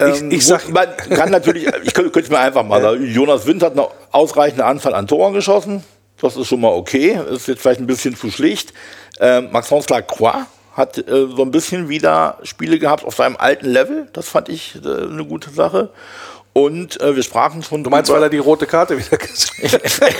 ähm, 0.00 0.30
ich 0.30 0.46
sag- 0.46 0.68
man 0.70 0.88
kann 0.96 1.30
natürlich, 1.30 1.66
ich 1.84 1.94
könnte, 1.94 2.10
könnte 2.10 2.30
mir 2.30 2.38
einfach 2.38 2.64
mal 2.64 2.80
sagen, 2.80 3.04
Jonas 3.04 3.46
Wind 3.46 3.62
hat 3.62 3.72
eine 3.72 3.86
ausreichende 4.12 4.64
Anzahl 4.64 4.94
an 4.94 5.06
Toren 5.06 5.34
geschossen. 5.34 5.84
Das 6.20 6.36
ist 6.36 6.48
schon 6.48 6.60
mal 6.60 6.72
okay. 6.72 7.18
Ist 7.30 7.46
jetzt 7.48 7.62
vielleicht 7.62 7.80
ein 7.80 7.86
bisschen 7.86 8.16
zu 8.16 8.30
schlicht. 8.30 8.72
Ähm, 9.20 9.50
Maxence 9.52 9.88
Lacroix 9.88 10.46
hat 10.74 10.98
äh, 10.98 11.02
so 11.34 11.42
ein 11.42 11.50
bisschen 11.50 11.88
wieder 11.88 12.38
Spiele 12.42 12.78
gehabt 12.78 13.04
auf 13.04 13.14
seinem 13.16 13.36
alten 13.36 13.66
Level. 13.66 14.08
Das 14.12 14.28
fand 14.28 14.48
ich 14.48 14.76
äh, 14.84 14.88
eine 14.88 15.24
gute 15.24 15.50
Sache. 15.50 15.90
Und 16.52 17.00
äh, 17.00 17.14
wir 17.14 17.22
sprachen 17.22 17.62
schon 17.62 17.84
Du 17.84 17.90
meinst, 17.90 18.10
weil 18.10 18.22
er 18.22 18.30
die 18.30 18.38
rote 18.38 18.66
Karte 18.66 18.98
wieder 18.98 19.16
gesehen 19.16 19.70
hat? 19.70 19.82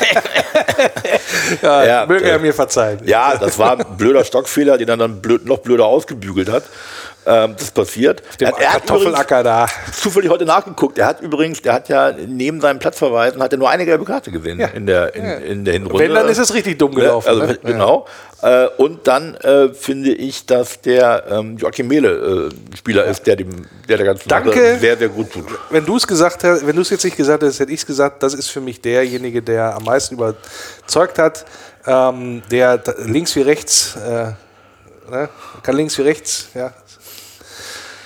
ja, 1.63 1.85
Ja, 1.85 2.07
möge 2.07 2.25
er 2.25 2.37
äh, 2.37 2.39
mir 2.39 2.55
verzeihen. 2.55 3.01
Ja, 3.05 3.37
das 3.37 3.59
war 3.59 3.79
ein 3.79 3.97
blöder 3.97 4.25
Stockfehler, 4.25 4.79
den 4.79 4.89
er 4.89 4.97
dann 4.97 5.21
blöd, 5.21 5.47
noch 5.47 5.59
blöder 5.59 5.87
ausgebügelt 5.87 6.49
hat. 6.51 6.65
Ähm, 7.27 7.55
das 7.59 7.71
passiert. 7.73 8.23
Dem 8.41 8.49
Er- 8.49 8.59
er 8.59 8.73
hat 8.73 8.87
Kartoffelacker 8.87 9.43
da. 9.43 9.67
zufällig 9.93 10.31
heute 10.31 10.47
nachgeguckt. 10.47 10.97
Er 10.99 11.07
hat 11.07 11.21
übrigens, 11.21 11.61
der 11.61 11.75
hat 11.75 11.89
ja 11.91 12.13
neben 12.27 12.61
seinem 12.61 12.79
Platzverweisen 12.79 13.43
hat 13.43 13.53
er 13.53 13.59
nur 13.59 13.69
eine 13.69 13.85
gelbe 13.85 14.05
Karte 14.07 14.31
gesehen 14.31 14.61
in 14.61 14.87
der 14.87 15.15
in, 15.15 15.25
in 15.25 15.65
der 15.67 15.75
Hinrunde. 15.75 15.99
Wenn, 16.05 16.15
dann 16.15 16.29
ist 16.29 16.39
es 16.39 16.55
richtig 16.55 16.79
dumm 16.79 16.95
gelaufen. 16.95 17.29
Also, 17.29 17.43
ne? 17.43 17.59
Genau. 17.63 18.07
Äh, 18.41 18.69
und 18.79 19.07
dann 19.09 19.35
äh, 19.35 19.75
finde 19.75 20.13
ich, 20.15 20.47
dass 20.47 20.81
der 20.81 21.25
ähm, 21.31 21.59
Joachim 21.59 21.89
Mehle 21.89 22.49
äh, 22.73 22.77
Spieler 22.77 23.05
ist, 23.05 23.27
der 23.27 23.37
dem 23.37 23.67
der 23.89 23.97
der 23.99 24.07
ganzen 24.07 24.29
Danke. 24.29 24.51
Sache 24.53 24.79
sehr 24.79 24.97
sehr 24.97 25.09
gut 25.09 25.31
tut. 25.33 25.45
Wenn 25.69 25.85
du 25.85 25.97
es 25.97 26.07
gesagt 26.07 26.45
hast, 26.45 26.67
wenn 26.67 26.77
du 26.77 26.83
es 26.83 26.89
jetzt 26.89 27.05
nicht 27.05 27.17
gesagt 27.17 27.43
hättest, 27.43 27.61
hätte 27.61 27.73
ich 27.73 27.81
es 27.81 27.87
gesagt, 27.87 28.23
das 28.23 28.33
ist 28.33 28.49
für 28.49 28.61
mich 28.63 28.81
derjenige, 28.81 29.43
der 29.43 29.75
am 29.75 29.85
meisten 29.85 30.15
überzeugt 30.15 31.19
hat, 31.19 31.38
ähm, 31.87 32.43
der 32.51 32.83
links 32.99 33.35
wie 33.37 33.43
rechts, 33.43 33.97
äh, 33.97 34.33
ne? 35.11 35.29
kann 35.63 35.77
links 35.77 35.99
wie 35.99 36.03
rechts, 36.03 36.49
ja, 36.55 36.73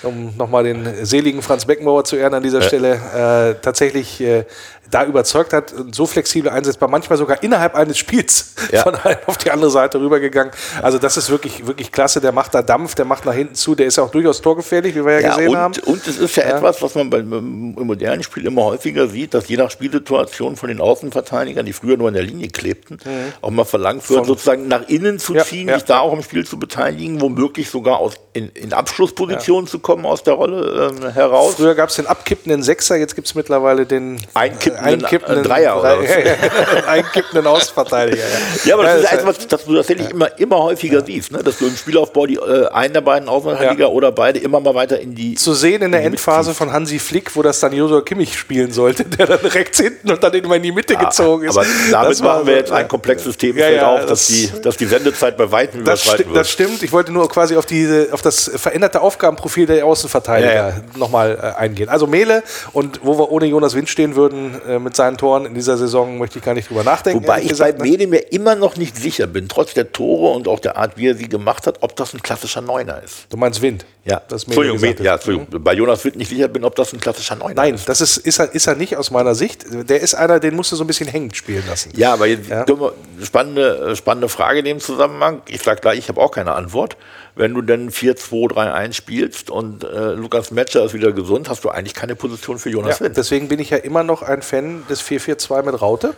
um 0.03 0.35
nochmal 0.37 0.65
den 0.65 1.05
seligen 1.05 1.43
Franz 1.43 1.65
Beckenbauer 1.65 2.05
zu 2.05 2.17
ehren 2.17 2.35
an 2.35 2.43
dieser 2.43 2.63
Stelle, 2.63 2.95
äh, 2.95 3.63
tatsächlich 3.63 4.21
äh, 4.21 4.45
da 4.91 5.07
überzeugt 5.07 5.55
hat 5.55 5.73
so 5.93 6.05
flexibel 6.07 6.51
einsetzbar, 6.51 6.87
manchmal 6.89 7.17
sogar 7.17 7.43
innerhalb 7.43 7.75
eines 7.75 7.97
Spiels 7.97 8.55
Ja. 8.71 8.83
von 8.83 8.95
einem 8.95 9.17
auf 9.27 9.39
die 9.39 9.51
andere 9.51 9.71
Seite 9.71 9.99
rübergegangen. 9.99 10.53
Also 10.83 10.99
das 10.99 11.17
ist 11.17 11.31
wirklich, 11.31 11.67
wirklich 11.67 11.91
klasse. 11.93 12.21
Der 12.21 12.33
macht 12.33 12.55
da 12.55 12.61
Dampf, 12.61 12.95
der 12.95 13.07
macht 13.07 13.25
nach 13.25 13.33
hinten 13.33 13.55
zu, 13.55 13.75
der 13.75 13.87
ist 13.87 13.99
auch 13.99 14.11
durchaus 14.11 14.43
torgefährlich, 14.43 14.95
wie 14.95 15.03
wir 15.05 15.15
ja, 15.15 15.21
Ja, 15.21 15.29
gesehen 15.31 15.49
und, 15.51 15.57
haben. 15.57 15.75
und 15.87 16.07
es 16.07 16.19
ist 16.19 16.37
ja, 16.37 16.43
etwas, 16.45 16.83
was 16.83 16.95
man 16.95 17.09
beim 17.09 17.33
im 17.33 17.87
modernen 17.87 18.23
Spiel 18.23 18.45
immer 18.45 18.65
häufiger 18.65 19.09
sieht, 19.09 19.33
dass 19.33 19.49
je 19.49 19.57
nach 19.57 19.71
Spielsituation 19.71 20.57
von 20.57 20.69
den 20.69 20.81
Außenverteidigern, 20.81 21.65
die 21.65 21.73
früher 21.73 21.97
nur 21.97 22.09
in 22.09 22.15
der 22.15 22.25
Linie 22.25 22.49
klebten, 22.49 22.99
auch 23.41 23.51
mal 23.51 23.65
verlangt 23.65 24.09
wird, 24.11 24.19
Von- 24.19 24.27
sozusagen 24.27 24.69
nach 24.69 24.89
innen 24.89 25.19
zu 25.19 25.35
Ja, 25.35 25.45
ziehen, 25.45 25.69
ja. 25.69 25.75
sich 25.77 25.85
da 25.85 26.01
auch 26.01 26.13
im 26.13 26.23
Spiel 26.23 26.45
zu 26.47 26.59
beteiligen, 26.59 27.21
womöglich 27.23 27.71
sogar 27.71 27.99
aus, 27.99 28.15
in, 28.35 28.51
in 28.55 28.75
Abschlusspositionen 28.75 29.67
zu 29.67 29.79
kommen 29.79 29.92
aus 30.05 30.23
der 30.23 30.35
Rolle 30.35 30.91
ähm, 31.01 31.11
heraus. 31.13 31.55
Früher 31.57 31.75
gab 31.75 31.89
es 31.91 31.97
den 31.97 32.07
abkippenden 32.07 32.63
Sechser, 32.63 32.97
jetzt 32.97 33.15
gibt 33.15 33.27
es 33.29 33.35
mittlerweile 33.35 33.87
den 33.87 34.19
Einkippenden, 34.35 35.41
äh, 35.41 35.43
Dreier 35.43 35.79
oder 35.79 35.99
was? 35.99 36.09
Einkippenden 36.87 37.47
Außenverteidiger. 37.47 38.23
Ja, 38.65 38.75
aber 38.75 38.85
das 38.85 38.97
ist 39.03 39.05
das 39.05 39.13
etwas, 39.21 39.47
das 39.49 39.65
du 39.65 39.75
tatsächlich 39.77 40.11
immer, 40.11 40.39
immer 40.39 40.59
häufiger 40.63 41.05
siehst, 41.05 41.33
ne? 41.33 41.43
dass 41.43 41.59
du 41.59 41.67
im 41.67 41.77
Spielaufbau 41.77 42.27
die, 42.27 42.37
äh, 42.37 42.69
einen 42.69 42.95
der 42.95 43.01
beiden 43.01 43.29
Außenverteidiger 43.29 43.85
Ja. 43.85 43.91
oder 43.91 44.13
beide 44.13 44.39
immer 44.39 44.61
mal 44.61 44.75
weiter 44.75 44.99
in 45.01 45.15
die 45.15 45.35
zu 45.35 45.55
sehen 45.55 45.83
in 45.83 45.93
der 45.93 46.03
Endphase 46.05 46.55
von 46.55 46.73
Hansi 46.73 46.99
Flick, 46.99 47.35
wo 47.37 47.43
das 47.43 47.61
dann 47.61 47.73
Josua 47.73 48.01
Kimmich 48.03 48.39
spielen 48.39 48.73
sollte, 48.73 49.05
der 49.19 49.27
dann 49.27 49.41
rechts 49.41 49.79
hinten 49.81 50.11
und 50.11 50.23
dann 50.23 50.33
immer 50.35 50.57
in 50.57 50.63
die 50.63 50.73
Mitte 50.73 50.97
gezogen 50.97 51.47
ist. 51.49 51.57
Aber 51.57 51.67
damit 51.91 52.21
machen 52.21 52.47
wir 52.47 52.53
so- 52.55 52.59
jetzt 52.59 52.73
ein 52.73 52.89
komplexes 52.89 53.37
Thema 53.37 53.61
Ja, 53.61 53.71
ja, 53.71 53.89
auf, 53.89 54.01
dass, 54.07 54.09
das- 54.09 54.27
die, 54.29 54.51
dass 54.63 54.77
die 54.77 54.87
Sendezeit 54.87 55.37
bei 55.37 55.51
weitem 55.51 55.85
Das, 55.85 56.07
wird. 56.19 56.27
das 56.35 56.51
stimmt. 56.51 56.83
Ich 56.83 56.93
wollte 56.93 57.13
nur 57.13 57.29
quasi 57.29 57.57
auf, 57.57 57.67
diese, 57.67 58.09
auf 58.13 58.23
das 58.23 58.51
veränderte 58.57 59.01
Aufgabenprofil 59.01 59.67
der 59.67 59.82
Außenverteidiger 59.83 60.53
Ja, 60.55 60.69
ja. 60.69 60.75
nochmal 60.97 61.39
äh, 61.57 61.59
eingehen. 61.61 61.89
Also 61.89 62.07
Mele 62.07 62.43
und 62.73 63.01
wo 63.03 63.19
wir 63.19 63.31
ohne 63.31 63.47
Jonas 63.47 63.75
Wind 63.75 63.89
stehen 63.89 64.15
würden 64.17 64.61
äh, 64.69 64.79
mit 64.79 64.97
seinen 64.97 65.17
Toren 65.17 65.47
in 65.47 65.55
dieser 65.55 65.77
Saison, 65.77 66.19
möchte 66.19 66.39
ich 66.39 66.45
gar 66.45 66.55
nicht 66.55 66.69
drüber 66.71 66.85
nachdenken. 66.85 67.23
Wobei 67.25 67.39
ich 67.39 67.45
bei 67.45 67.49
gesagt, 67.49 67.79
ne? 67.79 67.85
Mede 67.85 68.07
mir 68.07 68.33
immer 68.33 68.55
noch 68.55 68.77
nicht 68.77 68.97
sicher 68.97 69.27
bin, 69.27 69.49
trotz 69.49 69.75
der 69.75 69.93
Tore 69.93 70.35
und 70.35 70.49
auch 70.49 70.61
der 70.61 70.77
Art, 70.77 70.97
wie 70.97 71.09
er 71.09 71.15
sie 71.15 71.29
gemacht 71.29 71.67
hat, 71.67 71.79
ob 71.83 71.97
das 71.97 72.15
ein 72.15 72.23
klassischer 72.23 72.61
Neuner 72.61 73.03
ist. 73.03 73.27
Du 73.31 73.37
meinst 73.37 73.61
Wind? 73.63 73.85
Ja, 74.05 74.21
das 74.29 74.47
Mele 74.49 74.61
Entschuldigung, 74.63 74.81
Mede, 74.81 75.05
ja. 75.05 75.15
Entschuldigung. 75.15 75.63
Bei 75.63 75.75
Jonas 75.75 76.05
Witt 76.05 76.17
nicht 76.17 76.29
sicher 76.29 76.49
bin, 76.49 76.65
ob 76.65 76.75
das 76.75 76.93
ein 76.93 76.99
klassischer 77.01 77.37
Neuner 77.37 77.55
Nein, 77.55 77.75
ist. 77.77 77.89
das 77.89 78.01
ist, 78.01 78.17
ist, 78.17 78.41
er, 78.41 78.53
ist 78.53 78.67
er 78.67 78.75
nicht 78.75 78.97
aus 78.97 79.11
meiner 79.13 79.35
Sicht. 79.37 79.65
Der 79.71 80.01
ist 80.01 80.15
einer, 80.15 80.41
den 80.41 80.57
musst 80.57 80.73
du 80.73 80.77
so 80.77 80.83
ein 80.83 80.87
bisschen 80.89 81.07
hängend 81.09 81.37
spielen 81.37 81.63
lassen. 81.69 81.91
Ja, 81.95 82.13
aber 82.15 82.27
jetzt 82.27 82.49
Ja. 82.49 82.67
wir- 82.67 82.93
spannende, 83.23 83.95
spannende 83.95 84.29
Frage 84.29 84.59
in 84.61 84.65
dem 84.65 84.81
Zusammenhang. 84.81 85.43
Ich 85.49 85.63
sage 85.63 85.81
gleich, 85.81 85.99
ich 85.99 86.09
habe 86.09 86.21
auch 86.21 86.33
keine 86.33 86.53
Antwort. 86.53 86.97
Wenn 87.35 87.55
du 87.55 87.63
denn 87.63 87.91
4-2-3-1 87.91 88.93
spielst 88.93 89.51
und 89.51 89.85
äh, 89.85 90.13
Lukas 90.13 90.51
Metscher 90.51 90.85
ist 90.85 90.93
wieder 90.93 91.13
gesund, 91.13 91.49
hast 91.49 91.65
du 91.65 91.71
eigentlich 91.71 91.95
keine 91.95 92.15
Position 92.15 92.59
für 92.59 92.69
Jonas 92.71 92.99
Ja, 92.99 93.07
Wind. 93.07 93.17
deswegen 93.17 93.49
bin 93.49 93.59
ich 93.59 93.71
ja 93.71 93.79
immer 93.79 94.03
noch 94.05 94.23
ein 94.23 94.43
Fan 94.43 94.83
des 94.91 95.03
4-4-2 95.03 95.63
mit 95.63 95.81
Raute. 95.81 96.15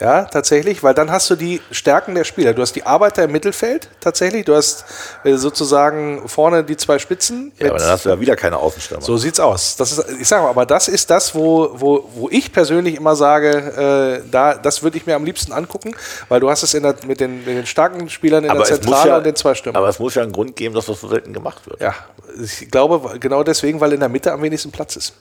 Ja, 0.00 0.24
tatsächlich, 0.24 0.82
weil 0.82 0.94
dann 0.94 1.10
hast 1.10 1.28
du 1.30 1.34
die 1.34 1.60
Stärken 1.70 2.14
der 2.14 2.24
Spieler. 2.24 2.54
Du 2.54 2.62
hast 2.62 2.74
die 2.74 2.84
Arbeiter 2.84 3.24
im 3.24 3.32
Mittelfeld, 3.32 3.88
tatsächlich. 4.00 4.44
Du 4.44 4.54
hast 4.54 4.84
äh, 5.24 5.34
sozusagen 5.34 6.28
vorne 6.28 6.62
die 6.62 6.76
zwei 6.76 6.98
Spitzen. 6.98 7.52
Ja, 7.58 7.70
aber 7.70 7.78
dann 7.78 7.88
hast 7.88 8.04
du 8.04 8.10
ja 8.10 8.20
wieder 8.20 8.36
keine 8.36 8.58
Außenstürmer. 8.58 9.02
so 9.02 9.16
sieht's 9.16 9.40
aus. 9.40 9.76
Das 9.76 9.92
ist, 9.92 10.04
ich 10.20 10.28
sage 10.28 10.44
mal, 10.44 10.50
aber 10.50 10.66
das 10.66 10.88
ist 10.88 11.10
das, 11.10 11.34
wo, 11.34 11.70
wo, 11.74 12.08
wo 12.14 12.28
ich 12.30 12.52
persönlich 12.52 12.94
immer 12.94 13.16
sage, 13.16 14.22
äh, 14.24 14.28
da, 14.30 14.54
das 14.54 14.82
würde 14.82 14.96
ich 14.96 15.06
mir 15.06 15.16
am 15.16 15.24
liebsten 15.24 15.52
angucken, 15.52 15.94
weil 16.28 16.40
du 16.40 16.48
hast 16.48 16.62
es 16.62 16.74
in 16.74 16.84
der, 16.84 16.94
mit, 17.06 17.20
den, 17.20 17.38
mit 17.38 17.48
den 17.56 17.66
starken 17.66 18.08
Spielern 18.08 18.44
in 18.44 18.50
aber, 18.50 18.60
der 18.60 18.80
Zentrale 18.80 19.10
ja, 19.10 19.16
und 19.18 19.26
den 19.26 19.34
zwei 19.34 19.54
Stürmern. 19.54 19.80
aber 19.80 19.88
es 19.88 19.98
muss 19.98 20.14
ja 20.14 20.22
einen 20.22 20.32
Grund 20.32 20.54
geben, 20.54 20.74
dass 20.74 20.86
das 20.86 21.00
so 21.00 21.08
selten 21.08 21.32
gemacht 21.32 21.68
wird. 21.68 21.80
Ja, 21.80 21.94
ich 22.42 22.70
glaube 22.70 23.18
genau 23.18 23.42
deswegen, 23.42 23.80
weil 23.80 23.92
in 23.92 24.00
der 24.00 24.08
Mitte 24.08 24.32
am 24.32 24.42
wenigsten 24.42 24.70
Platz 24.70 24.96
ist. 24.96 25.14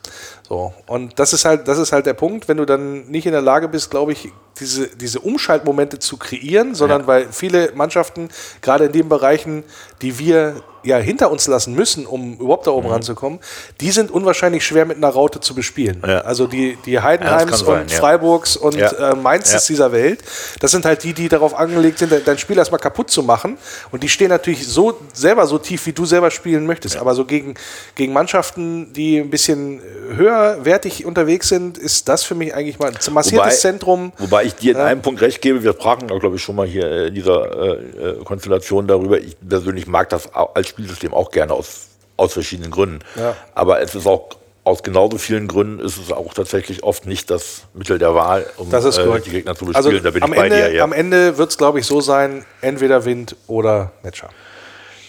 So 0.47 0.73
und 0.85 1.19
das 1.19 1.33
ist 1.33 1.45
halt, 1.45 1.67
das 1.67 1.77
ist 1.77 1.91
halt 1.91 2.05
der 2.05 2.13
Punkt, 2.13 2.47
wenn 2.47 2.57
du 2.57 2.65
dann 2.65 3.07
nicht 3.07 3.25
in 3.25 3.31
der 3.31 3.41
Lage 3.41 3.67
bist, 3.67 3.89
glaube 3.91 4.11
ich, 4.11 4.31
diese, 4.59 4.87
diese 4.87 5.19
Umschaltmomente 5.19 5.99
zu 5.99 6.17
kreieren, 6.17 6.75
sondern 6.75 7.07
weil 7.07 7.27
viele 7.31 7.71
Mannschaften 7.73 8.29
gerade 8.61 8.85
in 8.85 8.91
den 8.91 9.09
Bereichen, 9.09 9.63
die 10.01 10.19
wir 10.19 10.63
ja 10.87 10.97
hinter 10.97 11.31
uns 11.31 11.47
lassen 11.47 11.73
müssen, 11.75 12.05
um 12.05 12.35
überhaupt 12.39 12.67
da 12.67 12.71
oben 12.71 12.87
ranzukommen, 12.89 13.39
die 13.81 13.91
sind 13.91 14.11
unwahrscheinlich 14.11 14.65
schwer 14.65 14.85
mit 14.85 14.97
einer 14.97 15.09
Raute 15.09 15.39
zu 15.39 15.53
bespielen. 15.55 16.01
Ja. 16.05 16.21
Also 16.21 16.47
die, 16.47 16.77
die 16.85 16.99
Heidenheims 16.99 17.51
kann 17.51 17.65
sein, 17.65 17.81
und 17.83 17.91
ja. 17.91 17.97
Freiburgs 17.97 18.57
und 18.57 18.75
Ja. 18.75 19.11
äh, 19.11 19.15
Mainzes 19.15 19.67
Ja. 19.67 19.73
dieser 19.73 19.91
Welt, 19.91 20.23
das 20.59 20.71
sind 20.71 20.85
halt 20.85 21.03
die, 21.03 21.13
die 21.13 21.29
darauf 21.29 21.53
angelegt 21.53 21.99
sind, 21.99 22.11
de- 22.11 22.21
dein 22.23 22.37
Spiel 22.37 22.57
erstmal 22.57 22.79
kaputt 22.79 23.09
zu 23.11 23.23
machen. 23.23 23.57
Und 23.91 24.03
die 24.03 24.09
stehen 24.09 24.29
natürlich 24.29 24.67
so 24.67 24.97
selber 25.13 25.45
so 25.47 25.57
tief, 25.57 25.85
wie 25.85 25.93
du 25.93 26.05
selber 26.05 26.31
spielen 26.31 26.65
möchtest. 26.65 26.97
Aber 26.97 27.13
so 27.15 27.25
gegen, 27.25 27.55
gegen 27.95 28.13
Mannschaften, 28.13 28.93
die 28.93 29.19
ein 29.19 29.29
bisschen 29.29 29.81
höherwertig 30.15 31.05
unterwegs 31.05 31.49
sind, 31.49 31.77
ist 31.77 32.07
das 32.09 32.23
für 32.23 32.35
mich 32.35 32.53
eigentlich 32.53 32.79
mal 32.79 32.91
ein 32.91 33.13
massiertes 33.13 33.61
Zentrum. 33.61 34.11
Wobei 34.17 34.45
ich 34.45 34.55
dir 34.55 34.73
in 34.73 34.77
Ja. 34.77 34.85
einem 34.85 35.01
Punkt 35.01 35.21
recht 35.21 35.41
gebe, 35.41 35.63
wir 35.63 35.73
sprachen, 35.73 36.07
glaube 36.07 36.35
ich, 36.35 36.41
schon 36.41 36.55
mal 36.55 36.67
hier 36.67 36.85
äh, 36.89 37.07
in 37.07 37.15
dieser 37.15 37.51
äh, 37.61 37.71
äh, 38.19 38.23
Konstellation 38.23 38.87
darüber. 38.87 39.17
Ich 39.19 39.35
persönlich 39.47 39.87
mag 39.87 40.09
das 40.09 40.29
als 40.33 40.73
Spielsystem 40.77 41.13
auch 41.13 41.31
gerne 41.31 41.53
aus, 41.53 41.87
aus 42.17 42.33
verschiedenen 42.33 42.69
Gründen. 42.71 42.99
Ja. 43.15 43.35
Aber 43.55 43.81
es 43.81 43.95
ist 43.95 44.05
auch 44.05 44.29
aus 44.63 44.83
genauso 44.83 45.17
vielen 45.17 45.47
Gründen 45.47 45.79
ist 45.79 45.97
es 45.97 46.11
auch 46.11 46.33
tatsächlich 46.33 46.83
oft 46.83 47.05
nicht 47.05 47.29
das 47.31 47.61
Mittel 47.73 47.99
der 47.99 48.13
Wahl, 48.13 48.45
um 48.57 48.67
äh, 48.71 49.21
die 49.21 49.29
Gegner 49.29 49.55
zu 49.55 49.65
Also 49.67 49.89
bespielen. 49.89 50.03
da 50.03 50.11
bin 50.11 50.23
am, 50.23 50.33
ich 50.33 50.37
bei 50.39 50.45
Ende, 50.47 50.57
dir. 50.57 50.73
Ja. 50.73 50.83
am 50.83 50.91
Ende 50.91 51.37
wird 51.37 51.51
es, 51.51 51.57
glaube 51.57 51.79
ich, 51.79 51.85
so 51.85 52.01
sein, 52.01 52.45
entweder 52.59 53.05
Wind 53.05 53.37
oder 53.47 53.91
Matcher. 54.03 54.29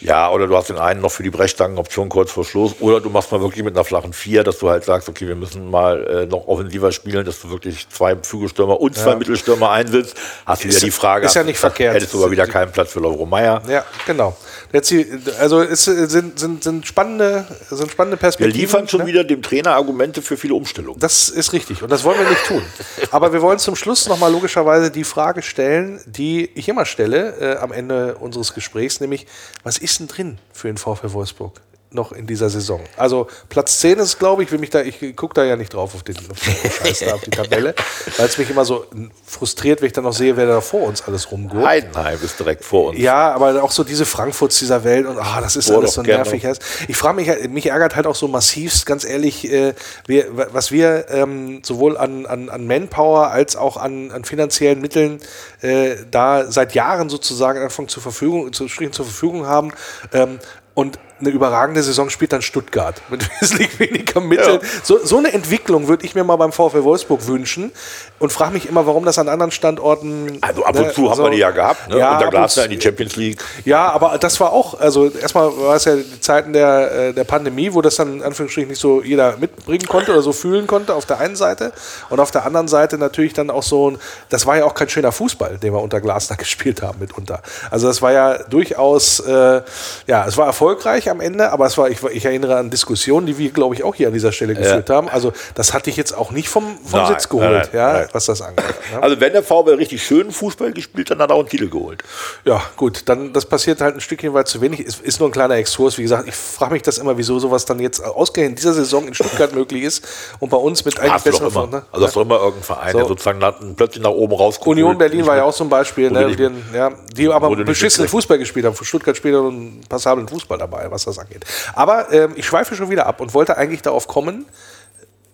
Ja, 0.01 0.31
oder 0.31 0.47
du 0.47 0.57
hast 0.57 0.69
den 0.69 0.79
einen 0.79 1.01
noch 1.01 1.11
für 1.11 1.23
die 1.23 1.31
Brechstangenoption 1.31 2.09
kurz 2.09 2.31
vor 2.31 2.45
Schluss. 2.45 2.77
Oder 2.81 3.01
du 3.01 3.11
machst 3.11 3.33
mal 3.33 3.41
wirklich 3.41 3.65
mit 3.65 3.75
einer 3.75 3.85
flachen 3.85 4.13
Vier, 4.13 4.45
dass 4.45 4.59
du 4.59 4.69
halt 4.69 4.85
sagst, 4.85 5.09
okay, 5.09 5.27
wir 5.27 5.35
müssen 5.35 5.71
mal 5.71 6.07
äh, 6.07 6.27
noch 6.27 6.47
offensiver 6.47 6.93
spielen, 6.93 7.25
dass 7.25 7.41
du 7.41 7.51
wirklich 7.51 7.89
zwei 7.89 8.17
Flügelstürmer 8.17 8.81
und 8.81 8.95
zwei 8.95 9.17
Mittelstürmer 9.17 9.71
einsetzt. 9.71 10.15
Hast 10.47 10.65
du 10.65 10.69
wieder 10.69 10.81
die 10.81 10.91
Frage, 10.91 11.27
ist 11.27 11.35
ja 11.35 11.43
nicht 11.43 11.59
verkehrt. 11.59 11.95
Hättest 11.95 12.15
du 12.15 12.23
aber 12.23 12.31
wieder 12.31 12.47
keinen 12.47 12.71
Platz 12.71 12.93
für 12.93 13.01
Lovro 13.01 13.27
Meyer. 13.27 13.63
Ja, 13.69 13.85
genau. 14.07 14.37
Jetzt 14.73 14.91
die, 14.91 15.07
also 15.41 15.63
es 15.63 15.85
sind, 15.85 16.39
sind, 16.39 16.63
sind, 16.63 16.87
spannende, 16.87 17.47
sind 17.71 17.91
spannende 17.91 18.17
Wir 18.17 18.21
Perspektiven. 18.21 18.61
liefern 18.61 18.89
schon 18.89 19.01
ne? 19.01 19.07
wieder 19.07 19.25
dem 19.25 19.43
Trainer 19.43 19.75
Argumente 19.75 20.23
für 20.23 20.37
viele 20.37 20.55
Umstellungen. 20.55 21.01
Das 21.01 21.29
ist 21.29 21.53
richtig 21.53 21.83
und 21.83 21.91
das 21.91 22.05
wollen 22.05 22.19
wir 22.19 22.29
nicht 22.29 22.45
tun. 22.45 22.63
Aber 23.11 23.33
wir 23.33 23.43
wollen 23.43 23.59
zum 23.59 23.77
Schluss 23.77 24.09
nochmal 24.09 24.31
logischerweise 24.31 24.91
die 24.91 25.05
Frage 25.05 25.43
stellen, 25.43 26.01
die 26.07 26.51
ich 26.55 26.69
immer 26.69 26.85
stelle 26.85 27.35
äh, 27.41 27.57
am 27.59 27.73
Ende 27.73 28.17
unseres 28.17 28.55
Gesprächs, 28.55 29.01
nämlich, 29.01 29.27
was 29.65 29.79
ist 29.79 29.88
denn 29.97 30.09
drin 30.09 30.39
für 30.53 30.69
den 30.69 30.77
VfL 30.77 31.13
Wolfsburg 31.13 31.63
noch 31.91 32.13
in 32.13 32.27
dieser 32.27 32.51
Saison? 32.51 32.81
Also 32.97 33.29
Platz 33.49 33.79
10 33.81 33.99
ist, 33.99 34.19
glaube 34.19 34.43
ich, 34.43 34.53
will 34.53 34.59
mich 34.59 34.71
da, 34.71 34.83
ich 34.83 35.17
gucke 35.17 35.35
da 35.35 35.45
ja 35.45 35.57
nicht 35.57 35.73
drauf 35.75 35.95
auf 35.95 36.03
den, 36.03 36.17
auf 36.17 36.39
den 36.39 36.71
Scheiß 36.71 37.01
da, 37.01 37.15
auf 37.15 37.23
die 37.23 37.31
Tabelle, 37.31 37.75
weil 38.17 38.27
es 38.27 38.39
mich 38.39 38.51
immer 38.51 38.65
so 38.65 38.85
frustriert, 39.25 39.81
wenn 39.81 39.87
ich 39.87 39.93
dann 39.93 40.05
noch 40.05 40.13
sehe, 40.13 40.37
wer 40.37 40.47
da 40.47 40.61
vor 40.61 40.83
uns 40.83 41.03
alles 41.07 41.31
rumgeht. 41.31 41.65
Heidenheim 41.65 42.19
ist 42.23 42.39
direkt 42.39 42.65
vor 42.65 42.91
uns. 42.91 42.99
Ja, 42.99 43.33
aber 43.33 43.63
auch 43.63 43.73
so 43.73 43.85
diese 43.85 44.05
Frankfurts 44.07 44.59
dieser 44.59 44.85
Welt 44.85 45.07
und 45.07 45.19
ah, 45.19 45.41
das 45.41 45.57
ist 45.57 45.69
Boah, 45.69 45.79
alles 45.79 45.95
so 45.95 46.03
nervig. 46.03 46.47
Ich 46.89 46.97
frage 46.97 47.17
mich, 47.17 47.49
mich 47.49 47.67
ärgert 47.67 47.97
halt 47.97 48.07
auch 48.07 48.15
so 48.15 48.29
massivst, 48.29 48.87
ganz 48.87 49.05
ehrlich, 49.05 49.51
äh, 49.51 49.75
wir, 50.07 50.27
was 50.53 50.73
wir 50.73 51.07
ähm, 51.11 51.63
sowohl 51.65 51.97
an, 51.97 52.27
an, 52.27 52.49
an 52.49 52.67
Manpower 52.67 53.31
als 53.31 53.57
auch 53.57 53.77
an, 53.77 54.11
an 54.11 54.25
finanziellen 54.25 54.81
Mitteln 54.81 55.21
äh, 55.61 55.97
da 56.11 56.51
seit 56.51 56.75
Jahren 56.75 57.09
sozusagen 57.09 57.61
Anfang 57.63 57.89
zur 57.89 58.03
Verfügung, 58.03 58.53
zu, 58.53 58.67
zur 58.67 59.05
Verfügung 59.05 59.47
haben. 59.47 59.73
Ähm, 60.13 60.39
und 60.75 60.99
eine 61.21 61.31
überragende 61.31 61.83
Saison 61.83 62.11
spielt 62.11 62.33
dann 62.33 62.43
Stuttgart 62.43 63.01
mit 63.11 63.29
wesentlich 63.41 63.79
weniger 63.81 64.21
Mitteln. 64.21 64.61
Ja. 64.63 64.69
So, 64.83 64.99
so 65.05 65.19
eine 65.19 65.33
Entwicklung 65.33 65.89
würde 65.89 66.05
ich 66.05 66.15
mir 66.15 66.25
mal 66.25 66.37
beim 66.37 66.53
VfL 66.53 66.85
Wolfsburg 66.85 67.27
wünschen 67.27 67.73
und 68.19 68.33
frage 68.33 68.53
mich 68.53 68.69
immer, 68.69 68.87
warum 68.87 69.05
das 69.05 69.19
an 69.19 69.29
anderen 69.29 69.51
Standorten. 69.51 70.39
Also 70.41 70.65
ab 70.65 70.77
und 70.77 70.87
ne, 70.87 70.93
zu 70.93 71.11
haben 71.11 71.17
so- 71.17 71.23
wir 71.25 71.31
die 71.31 71.39
ja 71.39 71.51
gehabt. 71.51 71.89
Ne? 71.89 71.99
Ja, 71.99 72.19
ab 72.19 72.31
Glasner 72.31 72.65
in 72.65 72.71
die 72.71 72.81
Champions 72.81 73.17
League. 73.17 73.43
ja, 73.65 73.91
aber 73.91 74.19
das 74.19 74.39
war 74.41 74.53
auch, 74.53 74.79
also 74.81 75.09
erstmal 75.11 75.49
war 75.59 75.77
es 75.77 75.85
ja 75.85 75.97
die 75.97 76.21
Zeiten 76.21 76.53
der, 76.53 76.93
äh, 76.93 77.13
der 77.13 77.25
Pandemie, 77.25 77.73
wo 77.75 77.83
das 77.83 77.97
dann 77.97 78.15
in 78.15 78.23
Anführungsstrichen 78.23 78.69
nicht 78.71 78.81
so 78.81 79.03
jeder 79.03 79.37
mitbringen 79.39 79.87
konnte 79.89 80.13
oder 80.13 80.23
so 80.23 80.33
fühlen 80.33 80.67
konnte 80.67 80.95
auf 80.95 81.07
der 81.07 81.19
einen 81.21 81.37
Seite. 81.37 81.73
Und 82.11 82.21
auf 82.21 82.31
der 82.31 82.45
anderen 82.47 82.69
Seite 82.69 82.99
natürlich 82.99 83.33
dann 83.33 83.51
auch 83.51 83.63
so 83.63 83.91
ein, 83.91 83.99
das 84.29 84.47
war 84.47 84.57
ja 84.57 84.65
auch 84.65 84.75
kein 84.75 84.89
schöner 84.89 85.13
Fußball, 85.13 85.59
den 85.59 85.73
wir 85.73 85.81
unter 85.83 86.01
Glasner 86.01 86.37
gespielt 86.39 86.83
haben 86.83 86.99
mitunter. 87.01 87.43
Also 87.71 87.89
das 87.89 88.03
war 88.03 88.13
ja 88.13 88.39
durchaus, 88.45 89.21
äh, 89.21 89.63
ja, 90.07 90.27
es 90.27 90.37
war 90.37 90.47
erfolgreich 90.47 91.08
am 91.11 91.21
Ende, 91.21 91.51
aber 91.51 91.67
es 91.67 91.77
war, 91.79 91.89
ich, 91.89 92.03
ich 92.03 92.25
erinnere 92.25 92.57
an 92.57 92.71
Diskussionen, 92.71 93.27
die 93.27 93.39
wir, 93.39 93.51
glaube 93.51 93.75
ich, 93.75 93.83
auch 93.83 93.95
hier 93.95 94.09
an 94.09 94.15
dieser 94.15 94.33
Stelle 94.33 94.55
geführt 94.55 94.91
haben. 94.91 95.09
Also 95.09 95.33
das 95.55 95.75
hatte 95.75 95.91
ich 95.91 95.97
jetzt 95.97 96.17
auch 96.17 96.31
nicht 96.31 96.49
vom, 96.49 96.79
vom 96.85 97.01
Nein, 97.01 97.09
Sitz 97.09 97.29
geholt, 97.29 97.51
nein, 97.51 97.69
nein, 97.73 98.03
ja, 98.03 98.09
was 98.13 98.27
das 98.27 98.43
angeht. 98.43 98.65
Ne? 98.89 99.03
Also 99.03 99.21
wenn 99.21 99.33
der 99.35 99.43
VfL 99.43 99.75
richtig 99.75 100.03
schönen 100.03 100.33
Fußball 100.33 100.73
gespielt 100.73 101.11
hat, 101.11 101.17
dann 101.19 101.25
hat 101.25 101.31
er 101.31 101.35
auch 101.35 101.41
einen 101.41 101.49
Titel 101.51 101.69
geholt. 101.69 102.03
Ja, 102.47 102.63
gut, 102.77 103.03
dann 103.07 103.35
das 103.35 103.45
passiert 103.45 103.83
halt 103.83 103.97
ein 103.97 104.01
Stückchen 104.01 104.33
weit 104.33 104.49
zu 104.49 104.63
wenig. 104.63 104.81
Ist, 104.81 105.03
ist 105.03 105.21
nur 105.21 105.29
ein 105.29 105.33
kleiner 105.33 105.57
Exkurs. 105.57 105.99
Wie 105.99 106.03
gesagt, 106.03 106.27
ich 106.27 106.35
frage 106.35 106.73
mich 106.73 106.83
das 106.83 106.97
immer, 106.97 107.19
wieso 107.19 107.39
sowas 107.39 107.67
dann 107.67 107.81
jetzt 107.81 108.03
ausgerechnet 108.03 108.53
in 108.53 108.57
dieser 108.57 108.73
Saison 108.73 109.07
in 109.07 109.13
Stuttgart 109.13 109.53
möglich 109.55 109.83
ist 109.83 110.07
und 110.39 110.49
bei 110.49 110.57
uns 110.57 110.87
mit 110.87 110.99
eigentlich 110.99 111.13
doch 111.13 111.25
besseren. 111.25 111.51
Freunden, 111.51 111.77
ne? 111.77 111.83
Also 111.93 112.07
hast 112.07 112.17
du 112.17 112.21
immer 112.23 112.37
irgendeinen 112.37 112.63
Verein, 112.63 112.93
So. 112.93 112.99
der 112.99 113.09
sozusagen 113.09 113.39
nach, 113.41 113.55
plötzlich 113.77 114.03
nach 114.03 114.11
oben 114.11 114.35
rauskommt. 114.35 114.69
Union 114.69 114.97
Berlin 114.97 115.27
war 115.27 115.37
ja 115.37 115.45
auch 115.45 115.53
so 115.53 115.65
ein 115.65 115.71
Beispiel, 115.71 116.11
ne, 116.11 116.35
die, 116.35 116.77
ja, 116.77 116.91
die 117.15 117.29
aber 117.29 117.55
beschissenen. 117.57 118.09
Fußball 118.09 118.39
gespielt 118.39 118.65
haben. 118.65 118.75
Für 118.75 118.85
Stuttgart 118.85 119.17
spielt 119.17 119.35
einen 119.35 119.83
passablen 119.89 120.29
Fußball 120.29 120.59
dabei, 120.59 120.91
was 120.91 120.98
das 121.05 121.19
angeht. 121.19 121.45
Aber 121.75 122.13
ähm, 122.13 122.33
ich 122.37 122.47
schweife 122.47 122.75
schon 122.77 122.91
wieder 122.91 123.07
ab 123.07 123.21
und 123.21 123.35
wollte 123.35 123.57
eigentlich 123.57 123.83
darauf 123.83 124.07
kommen, 124.09 124.47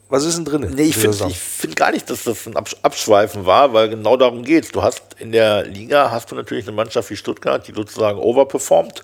was 0.08 0.24
ist 0.24 0.36
denn 0.36 0.44
drin? 0.44 0.70
Nee, 0.74 0.82
ich 0.82 0.96
finde 0.96 1.30
find 1.30 1.76
gar 1.76 1.90
nicht, 1.90 2.08
dass 2.10 2.24
das 2.24 2.46
ein 2.46 2.54
Absch- 2.56 2.76
Abschweifen 2.82 3.46
war, 3.46 3.72
weil 3.72 3.88
genau 3.88 4.16
darum 4.16 4.44
geht 4.44 4.64
es. 4.64 4.70
Du 4.70 4.82
hast 4.82 5.02
in 5.18 5.32
der 5.32 5.64
Liga 5.64 6.10
hast 6.10 6.30
du 6.30 6.34
natürlich 6.34 6.66
eine 6.66 6.76
Mannschaft 6.76 7.10
wie 7.10 7.16
Stuttgart, 7.16 7.66
die 7.66 7.72
sozusagen 7.72 8.18
overperformt. 8.18 9.02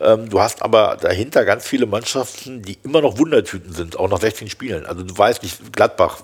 Ähm, 0.00 0.28
du 0.30 0.40
hast 0.40 0.62
aber 0.62 0.96
dahinter 1.00 1.44
ganz 1.44 1.66
viele 1.66 1.86
Mannschaften, 1.86 2.62
die 2.62 2.78
immer 2.84 3.00
noch 3.00 3.18
Wundertüten 3.18 3.72
sind, 3.72 3.98
auch 3.98 4.08
nach 4.08 4.20
16 4.20 4.48
Spielen. 4.48 4.86
Also 4.86 5.02
du 5.02 5.18
weißt 5.18 5.42
nicht, 5.42 5.72
Gladbach 5.72 6.18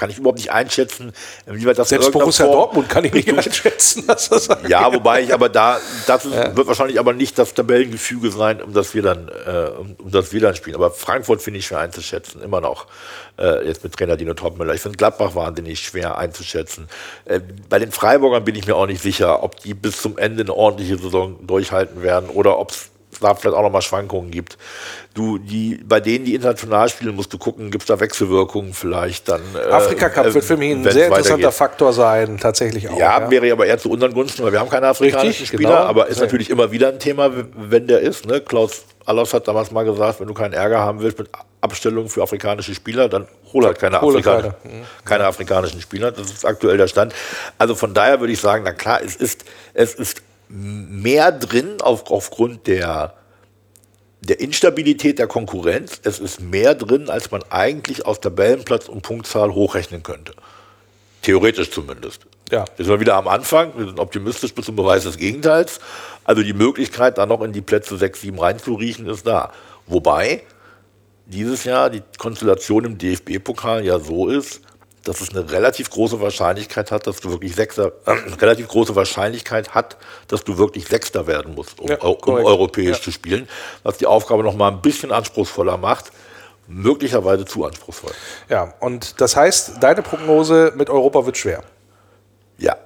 kann 0.00 0.08
ich 0.08 0.16
überhaupt 0.16 0.38
nicht 0.38 0.50
einschätzen, 0.50 1.12
inwieweit 1.44 1.78
das 1.78 1.92
in 1.92 2.00
Selbst 2.00 2.12
Borussia 2.12 2.46
Form 2.46 2.56
Dortmund 2.56 2.88
kann 2.88 3.04
ich 3.04 3.12
nicht 3.12 3.28
einschätzen, 3.36 4.04
das. 4.06 4.48
Ja, 4.66 4.90
wobei 4.94 5.20
ich 5.20 5.34
aber 5.34 5.50
da, 5.50 5.78
das 6.06 6.24
ist, 6.24 6.56
wird 6.56 6.66
wahrscheinlich 6.66 6.98
aber 6.98 7.12
nicht 7.12 7.38
das 7.38 7.52
Tabellengefüge 7.52 8.30
sein, 8.30 8.62
um 8.62 8.72
das 8.72 8.94
wir 8.94 9.02
dann, 9.02 9.28
äh, 9.28 9.78
um, 9.78 9.96
um 9.98 10.10
das 10.10 10.32
wir 10.32 10.40
dann 10.40 10.56
spielen. 10.56 10.76
Aber 10.76 10.90
Frankfurt 10.90 11.42
finde 11.42 11.58
ich 11.58 11.66
schwer 11.66 11.80
einzuschätzen, 11.80 12.40
immer 12.40 12.62
noch. 12.62 12.86
Äh, 13.38 13.66
jetzt 13.66 13.84
mit 13.84 13.92
Trainer 13.92 14.16
Dino 14.16 14.32
Topmüller. 14.32 14.72
Ich 14.72 14.80
finde 14.80 14.96
Gladbach 14.96 15.34
wahnsinnig 15.34 15.80
schwer 15.80 16.16
einzuschätzen. 16.16 16.88
Äh, 17.26 17.40
bei 17.68 17.78
den 17.78 17.92
Freiburgern 17.92 18.42
bin 18.42 18.54
ich 18.54 18.66
mir 18.66 18.76
auch 18.76 18.86
nicht 18.86 19.02
sicher, 19.02 19.42
ob 19.42 19.60
die 19.60 19.74
bis 19.74 20.00
zum 20.00 20.16
Ende 20.16 20.44
eine 20.44 20.54
ordentliche 20.54 20.96
Saison 20.96 21.46
durchhalten 21.46 22.02
werden 22.02 22.30
oder 22.30 22.58
ob 22.58 22.70
es 22.70 22.90
da 23.20 23.34
vielleicht 23.34 23.56
auch 23.56 23.62
nochmal 23.62 23.82
Schwankungen 23.82 24.30
gibt. 24.30 24.58
Du, 25.14 25.38
die, 25.38 25.80
bei 25.84 26.00
denen, 26.00 26.24
die 26.24 26.34
international 26.34 26.88
spielen, 26.88 27.14
musst 27.16 27.32
du 27.32 27.38
gucken, 27.38 27.70
gibt 27.70 27.82
es 27.82 27.88
da 27.88 27.98
Wechselwirkungen 28.00 28.74
vielleicht 28.74 29.28
dann. 29.28 29.40
äh, 29.54 29.70
Afrika 29.70 30.08
Cup 30.08 30.26
äh, 30.26 30.34
wird 30.34 30.44
für 30.44 30.56
mich 30.56 30.72
ein 30.72 30.82
sehr 30.84 31.06
interessanter 31.06 31.30
weitergeht. 31.38 31.52
Faktor 31.54 31.92
sein, 31.92 32.38
tatsächlich 32.38 32.88
auch. 32.88 32.98
Ja, 32.98 33.30
wäre 33.30 33.50
aber 33.52 33.66
eher 33.66 33.78
zu 33.78 33.90
unseren 33.90 34.14
Gunsten, 34.14 34.44
weil 34.44 34.52
wir 34.52 34.60
haben 34.60 34.70
keine 34.70 34.86
afrikanischen 34.88 35.28
Richtig, 35.28 35.48
Spieler, 35.48 35.70
genau. 35.70 35.82
aber 35.82 36.06
ist 36.08 36.18
Ja. 36.18 36.24
natürlich 36.24 36.50
immer 36.50 36.70
wieder 36.70 36.88
ein 36.88 36.98
Thema, 36.98 37.30
wenn 37.56 37.86
der 37.86 38.00
ist. 38.00 38.26
Ne? 38.26 38.40
Klaus 38.40 38.84
Allers 39.06 39.34
hat 39.34 39.48
damals 39.48 39.70
mal 39.72 39.84
gesagt, 39.84 40.20
wenn 40.20 40.28
du 40.28 40.34
keinen 40.34 40.52
Ärger 40.52 40.78
haben 40.78 41.00
willst 41.00 41.18
mit 41.18 41.28
Abstellung 41.62 42.08
für 42.08 42.22
afrikanische 42.22 42.74
Spieler, 42.74 43.08
dann 43.08 43.26
hol 43.52 43.64
halt 43.66 43.78
keine, 43.78 44.00
Hole 44.00 44.18
Afrikaner, 44.20 44.54
keine. 44.62 44.84
keine 45.04 45.24
afrikanischen 45.24 45.80
Spieler. 45.80 46.12
Das 46.12 46.30
ist 46.30 46.44
aktuell 46.44 46.76
der 46.76 46.86
Stand. 46.86 47.12
Also 47.58 47.74
von 47.74 47.92
daher 47.92 48.20
würde 48.20 48.32
ich 48.32 48.40
sagen, 48.40 48.62
na 48.64 48.72
klar, 48.72 49.00
es 49.04 49.16
ist, 49.16 49.44
es 49.74 49.94
ist 49.94 50.22
mehr 50.50 51.32
drin 51.32 51.80
auf, 51.80 52.10
aufgrund 52.10 52.66
der 52.66 53.14
der 54.22 54.40
Instabilität 54.40 55.18
der 55.18 55.26
Konkurrenz, 55.26 56.00
es 56.04 56.18
ist 56.18 56.40
mehr 56.40 56.74
drin, 56.74 57.08
als 57.08 57.30
man 57.30 57.42
eigentlich 57.48 58.04
aus 58.04 58.20
Tabellenplatz 58.20 58.88
und 58.88 59.02
Punktzahl 59.02 59.54
hochrechnen 59.54 60.02
könnte. 60.02 60.34
Theoretisch 61.22 61.70
zumindest. 61.70 62.26
Ja. 62.50 62.64
Wir 62.76 62.84
sind 62.84 63.00
wieder 63.00 63.14
am 63.14 63.28
Anfang, 63.28 63.72
wir 63.76 63.86
sind 63.86 63.98
optimistisch 63.98 64.54
bis 64.54 64.66
zum 64.66 64.76
Beweis 64.76 65.04
des 65.04 65.16
Gegenteils. 65.16 65.80
Also 66.24 66.42
die 66.42 66.52
Möglichkeit, 66.52 67.18
da 67.18 67.26
noch 67.26 67.42
in 67.42 67.52
die 67.52 67.60
Plätze 67.60 67.96
6, 67.96 68.20
7 68.20 68.38
reinzuriechen, 68.38 69.06
ist 69.06 69.26
da. 69.26 69.52
Wobei 69.86 70.42
dieses 71.26 71.64
Jahr 71.64 71.90
die 71.90 72.02
Konstellation 72.18 72.84
im 72.84 72.98
DFB-Pokal 72.98 73.84
ja 73.84 73.98
so 74.00 74.28
ist, 74.28 74.60
dass 75.04 75.20
es 75.20 75.30
eine 75.30 75.50
relativ 75.50 75.90
große 75.90 76.20
Wahrscheinlichkeit 76.20 76.90
hat, 76.90 77.06
dass 77.06 77.20
du 77.20 77.30
wirklich 77.30 77.54
Sechster, 77.54 77.92
äh, 78.06 78.12
relativ 78.40 78.68
große 78.68 78.94
Wahrscheinlichkeit 78.96 79.74
hat, 79.74 79.96
dass 80.28 80.44
du 80.44 80.58
wirklich 80.58 80.86
Sechster 80.86 81.26
werden 81.26 81.54
musst, 81.54 81.80
um, 81.80 81.88
Ja, 81.88 81.96
um 81.98 82.34
europäisch 82.34 82.98
Ja. 82.98 83.02
zu 83.02 83.10
spielen, 83.12 83.48
was 83.82 83.96
die 83.98 84.06
Aufgabe 84.06 84.42
noch 84.42 84.54
mal 84.54 84.68
ein 84.68 84.80
bisschen 84.82 85.12
anspruchsvoller 85.12 85.76
macht, 85.76 86.12
möglicherweise 86.66 87.44
zu 87.44 87.64
anspruchsvoll. 87.64 88.12
Ja, 88.48 88.74
und 88.80 89.20
das 89.20 89.34
heißt, 89.36 89.82
deine 89.82 90.02
Prognose 90.02 90.72
mit 90.76 90.88
Europa 90.90 91.24
wird 91.26 91.36
schwer. 91.36 91.62
Ja, 92.58 92.76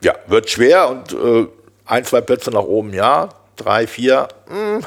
ja, 0.00 0.14
wird 0.26 0.50
schwer 0.50 0.88
und 0.88 1.12
äh, 1.12 1.46
ein, 1.86 2.04
zwei 2.04 2.20
Plätze 2.22 2.50
nach 2.50 2.62
oben, 2.64 2.92
ja, 2.92 3.28
drei, 3.56 3.86
vier, 3.86 4.28
mh, 4.48 4.80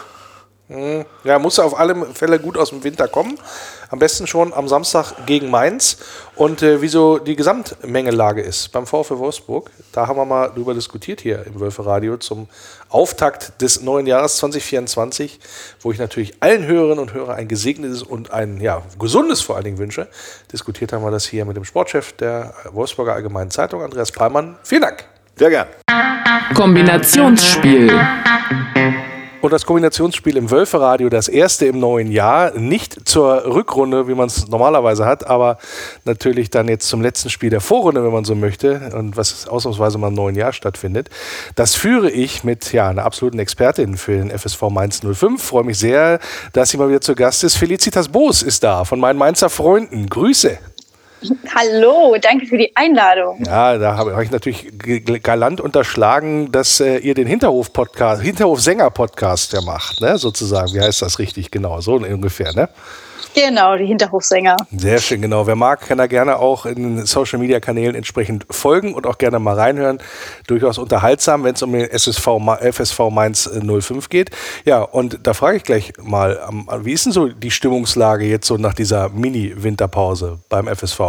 Ja, 1.24 1.40
muss 1.40 1.60
auf 1.60 1.80
alle 1.80 1.96
Fälle 2.14 2.40
gut 2.40 2.58
aus 2.58 2.72
dem 2.72 2.84
Winter 2.84 3.08
kommen. 3.08 3.40
Am 3.90 4.00
besten 4.00 4.28
schon 4.28 4.54
am 4.54 4.68
Samstag 4.68 5.26
gegen 5.26 5.50
Mainz. 5.50 5.98
Und 6.36 6.62
äh, 6.62 6.82
wieso 6.82 7.20
die 7.20 7.38
Gesamtmengelage 7.38 8.42
ist 8.42 8.74
beim 8.74 8.86
VfW 8.86 9.18
Wolfsburg, 9.18 9.72
da 9.94 10.08
haben 10.08 10.18
wir 10.18 10.26
mal 10.26 10.50
drüber 10.50 10.74
diskutiert 10.74 11.22
hier 11.22 11.46
im 11.48 11.58
Wölfe 11.62 11.86
Radio 11.86 12.18
zum 12.18 12.50
Auftakt 12.90 13.62
des 13.62 13.82
neuen 13.82 14.08
Jahres 14.08 14.36
2024, 14.38 15.40
wo 15.80 15.94
ich 15.94 16.00
natürlich 16.00 16.36
allen 16.42 16.66
Hörerinnen 16.66 17.00
und 17.00 17.14
Hörern 17.14 17.38
ein 17.38 17.48
gesegnetes 17.48 18.04
und 18.04 18.32
ein 18.32 18.60
ja, 18.60 18.82
gesundes 19.00 19.40
vor 19.40 19.56
allen 19.56 19.66
Dingen 19.66 19.78
wünsche. 19.78 20.10
Diskutiert 20.52 20.92
haben 20.92 21.04
wir 21.04 21.12
das 21.12 21.26
hier 21.26 21.46
mit 21.46 21.56
dem 21.56 21.64
Sportchef 21.64 22.12
der 22.12 22.54
Wolfsburger 22.72 23.14
Allgemeinen 23.14 23.52
Zeitung, 23.52 23.84
Andreas 23.84 24.12
Pallmann. 24.12 24.58
Vielen 24.64 24.82
Dank. 24.82 25.06
Sehr 25.38 25.50
gern. 25.50 25.68
Kombinationsspiel. 26.54 27.90
Und 29.48 29.54
das 29.54 29.66
Kombinationsspiel 29.66 30.36
im 30.36 30.52
Wölferadio, 30.52 31.08
das 31.08 31.30
erste 31.30 31.68
im 31.68 31.80
neuen 31.80 32.12
Jahr, 32.12 32.52
nicht 32.52 33.08
zur 33.08 33.46
Rückrunde, 33.46 34.10
wie 34.10 34.14
man 34.14 34.28
es 34.28 34.50
normalerweise 34.50 35.06
hat, 35.06 35.26
aber 35.26 35.58
natürlich 36.04 36.50
dann 36.50 36.68
jetzt 36.68 36.90
zum 36.90 37.02
letzten 37.02 37.30
Spiel 37.30 37.50
der 37.50 37.62
Vorrunde, 37.62 38.04
wenn 38.04 38.12
man 38.12 38.26
so 38.26 38.36
möchte, 38.36 38.92
und 38.94 39.16
was 39.16 39.48
ausnahmsweise 39.48 40.00
mal 40.00 40.10
im 40.10 40.16
neuen 40.16 40.36
Jahr 40.36 40.52
stattfindet. 40.52 41.10
Das 41.56 41.76
führe 41.76 42.12
ich 42.12 42.44
mit 42.44 42.74
ja, 42.74 42.90
einer 42.90 43.06
absoluten 43.06 43.40
Expertin 43.40 43.96
für 43.96 44.18
den 44.18 44.38
FSV 44.38 44.64
Mainz 44.64 45.00
05. 45.00 45.42
Freue 45.42 45.64
mich 45.64 45.80
sehr, 45.80 46.20
dass 46.52 46.72
sie 46.72 46.78
mal 46.78 46.90
wieder 46.90 47.00
zu 47.00 47.16
Gast 47.16 47.46
ist. 47.46 47.56
Felicitas 47.56 48.10
Boos 48.10 48.44
ist 48.44 48.66
da 48.66 48.84
von 48.84 49.00
meinen 49.00 49.18
Mainzer 49.18 49.50
Freunden. 49.50 50.10
Grüße. 50.10 50.58
Hallo, 51.56 52.16
danke 52.22 52.46
für 52.46 52.58
die 52.58 52.76
Einladung. 52.76 53.44
Ja, 53.46 53.78
da 53.78 53.98
habe 53.98 54.24
ich 54.24 54.30
natürlich 54.32 54.72
galant 55.24 55.60
unterschlagen, 55.60 56.52
dass 56.52 56.80
äh, 56.80 56.98
ihr 56.98 57.16
den 57.16 57.28
Hinterhof-Podcast, 57.28 58.22
Hinterhof-Sänger-Podcast 58.22 59.54
ja 59.54 59.62
macht, 59.62 60.02
ne? 60.02 60.18
sozusagen. 60.18 60.74
Wie 60.74 60.82
heißt 60.82 61.02
das 61.02 61.18
richtig 61.18 61.50
genau? 61.50 61.82
So 61.82 61.96
ungefähr, 61.96 62.54
ne? 62.54 62.70
Genau, 63.38 63.78
die 63.78 63.86
Hinterhofsänger. 63.86 64.56
Sehr 64.76 64.98
schön, 64.98 65.22
genau. 65.22 65.46
Wer 65.46 65.56
mag, 65.56 65.82
kann 65.82 66.00
da 66.00 66.08
gerne 66.08 66.40
auch 66.40 66.66
in 66.66 67.06
Social 67.06 67.38
Media 67.38 67.60
Kanälen 67.60 67.94
entsprechend 67.94 68.48
folgen 68.50 68.96
und 68.96 69.06
auch 69.06 69.20
gerne 69.20 69.38
mal 69.38 69.54
reinhören. 69.54 70.00
Durchaus 70.48 70.80
unterhaltsam, 70.80 71.44
wenn 71.44 71.54
es 71.54 71.62
um 71.62 71.72
den 71.72 71.88
SSV, 71.88 72.28
FSV 72.72 73.00
Mainz 73.12 73.48
05 73.48 74.10
geht. 74.10 74.32
Ja, 74.66 74.82
und 74.82 75.20
da 75.22 75.36
frage 75.36 75.58
ich 75.58 75.64
gleich 75.64 75.94
mal, 76.02 76.40
wie 76.82 76.94
ist 76.94 77.06
denn 77.06 77.12
so 77.14 77.28
die 77.28 77.52
Stimmungslage 77.52 78.26
jetzt 78.26 78.48
so 78.48 78.58
nach 78.58 78.74
dieser 78.74 79.10
Mini-Winterpause 79.10 80.40
beim 80.50 80.68
FSV? 80.68 81.00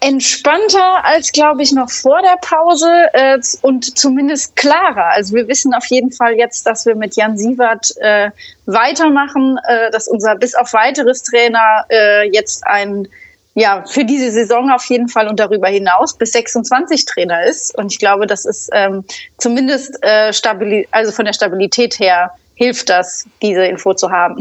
Entspannter 0.00 1.04
als, 1.04 1.32
glaube 1.32 1.62
ich, 1.62 1.72
noch 1.72 1.90
vor 1.90 2.20
der 2.22 2.36
Pause 2.40 2.88
äh, 3.12 3.38
und 3.62 3.98
zumindest 3.98 4.54
klarer. 4.56 5.06
Also 5.12 5.34
wir 5.34 5.48
wissen 5.48 5.74
auf 5.74 5.86
jeden 5.86 6.12
Fall 6.12 6.34
jetzt, 6.34 6.66
dass 6.66 6.86
wir 6.86 6.94
mit 6.94 7.16
Jan 7.16 7.36
Sievert 7.36 7.94
äh, 7.98 8.30
weitermachen, 8.66 9.58
äh, 9.66 9.90
dass 9.90 10.06
unser 10.08 10.36
bis 10.36 10.54
auf 10.54 10.72
weiteres 10.72 11.22
Trainer 11.22 11.84
äh, 11.90 12.30
jetzt 12.30 12.66
ein 12.66 13.08
ja, 13.54 13.84
für 13.86 14.04
diese 14.04 14.30
Saison 14.30 14.70
auf 14.70 14.84
jeden 14.84 15.08
Fall 15.08 15.26
und 15.26 15.40
darüber 15.40 15.66
hinaus 15.66 16.16
bis 16.16 16.30
26 16.30 17.06
Trainer 17.06 17.44
ist. 17.44 17.76
Und 17.76 17.90
ich 17.90 17.98
glaube, 17.98 18.28
das 18.28 18.44
ist 18.44 18.70
ähm, 18.72 19.04
zumindest 19.36 19.98
äh, 20.04 20.32
stabil, 20.32 20.86
also 20.92 21.10
von 21.10 21.24
der 21.24 21.32
Stabilität 21.32 21.98
her 21.98 22.30
hilft 22.54 22.88
das, 22.88 23.26
diese 23.42 23.64
Info 23.64 23.94
zu 23.94 24.12
haben. 24.12 24.38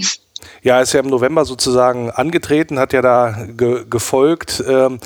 Ja, 0.62 0.82
ist 0.82 0.94
ja 0.94 1.00
im 1.00 1.08
November 1.08 1.46
sozusagen 1.46 2.12
angetreten, 2.12 2.80
hat 2.80 2.94
ja 2.94 3.02
da 3.02 3.46
ge 3.48 3.86
gefolgt, 3.90 4.64
ähm, 4.68 5.00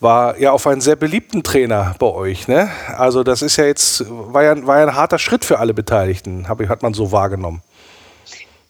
war 0.00 0.38
ja 0.38 0.52
auf 0.52 0.66
einen 0.66 0.80
sehr 0.80 0.96
beliebten 0.96 1.42
Trainer 1.42 1.94
bei 1.98 2.06
euch. 2.06 2.48
Ne? 2.48 2.68
Also 2.96 3.22
das 3.22 3.42
ist 3.42 3.56
ja 3.56 3.64
jetzt, 3.64 4.04
war 4.08 4.42
ja, 4.42 4.66
war 4.66 4.78
ja 4.78 4.86
ein 4.86 4.94
harter 4.94 5.18
Schritt 5.18 5.44
für 5.44 5.58
alle 5.58 5.74
Beteiligten, 5.74 6.48
hab, 6.48 6.60
hat 6.68 6.82
man 6.82 6.94
so 6.94 7.12
wahrgenommen. 7.12 7.62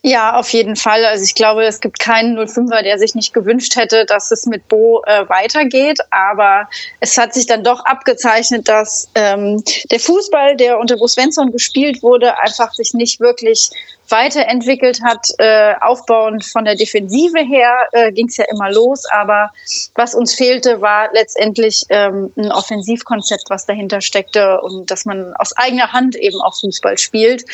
Ja, 0.06 0.36
auf 0.36 0.50
jeden 0.50 0.76
Fall. 0.76 1.02
Also 1.06 1.24
ich 1.24 1.34
glaube, 1.34 1.64
es 1.64 1.80
gibt 1.80 1.98
keinen 1.98 2.38
05er, 2.38 2.82
der 2.82 2.98
sich 2.98 3.14
nicht 3.14 3.32
gewünscht 3.32 3.74
hätte, 3.74 4.04
dass 4.04 4.30
es 4.30 4.44
mit 4.44 4.68
Bo 4.68 5.02
äh, 5.06 5.26
weitergeht. 5.30 5.98
Aber 6.10 6.68
es 7.00 7.16
hat 7.16 7.32
sich 7.32 7.46
dann 7.46 7.64
doch 7.64 7.82
abgezeichnet, 7.86 8.68
dass 8.68 9.08
ähm, 9.14 9.64
der 9.90 9.98
Fußball, 9.98 10.56
der 10.58 10.78
unter 10.78 10.98
Bo 10.98 11.06
Svensson 11.06 11.52
gespielt 11.52 12.02
wurde, 12.02 12.38
einfach 12.38 12.74
sich 12.74 12.92
nicht 12.92 13.18
wirklich 13.18 13.70
weiterentwickelt 14.10 15.00
hat. 15.02 15.28
Äh, 15.38 15.72
aufbauend 15.80 16.44
von 16.44 16.66
der 16.66 16.74
Defensive 16.74 17.38
her 17.38 17.88
äh, 17.92 18.12
ging 18.12 18.28
es 18.28 18.36
ja 18.36 18.44
immer 18.50 18.70
los. 18.70 19.06
Aber 19.06 19.52
was 19.94 20.14
uns 20.14 20.34
fehlte, 20.34 20.82
war 20.82 21.14
letztendlich 21.14 21.86
ähm, 21.88 22.30
ein 22.36 22.52
Offensivkonzept, 22.52 23.44
was 23.48 23.64
dahinter 23.64 24.02
steckte 24.02 24.60
und 24.60 24.90
dass 24.90 25.06
man 25.06 25.32
aus 25.36 25.56
eigener 25.56 25.92
Hand 25.92 26.14
eben 26.14 26.42
auch 26.42 26.60
Fußball 26.60 26.98
spielt. 26.98 27.46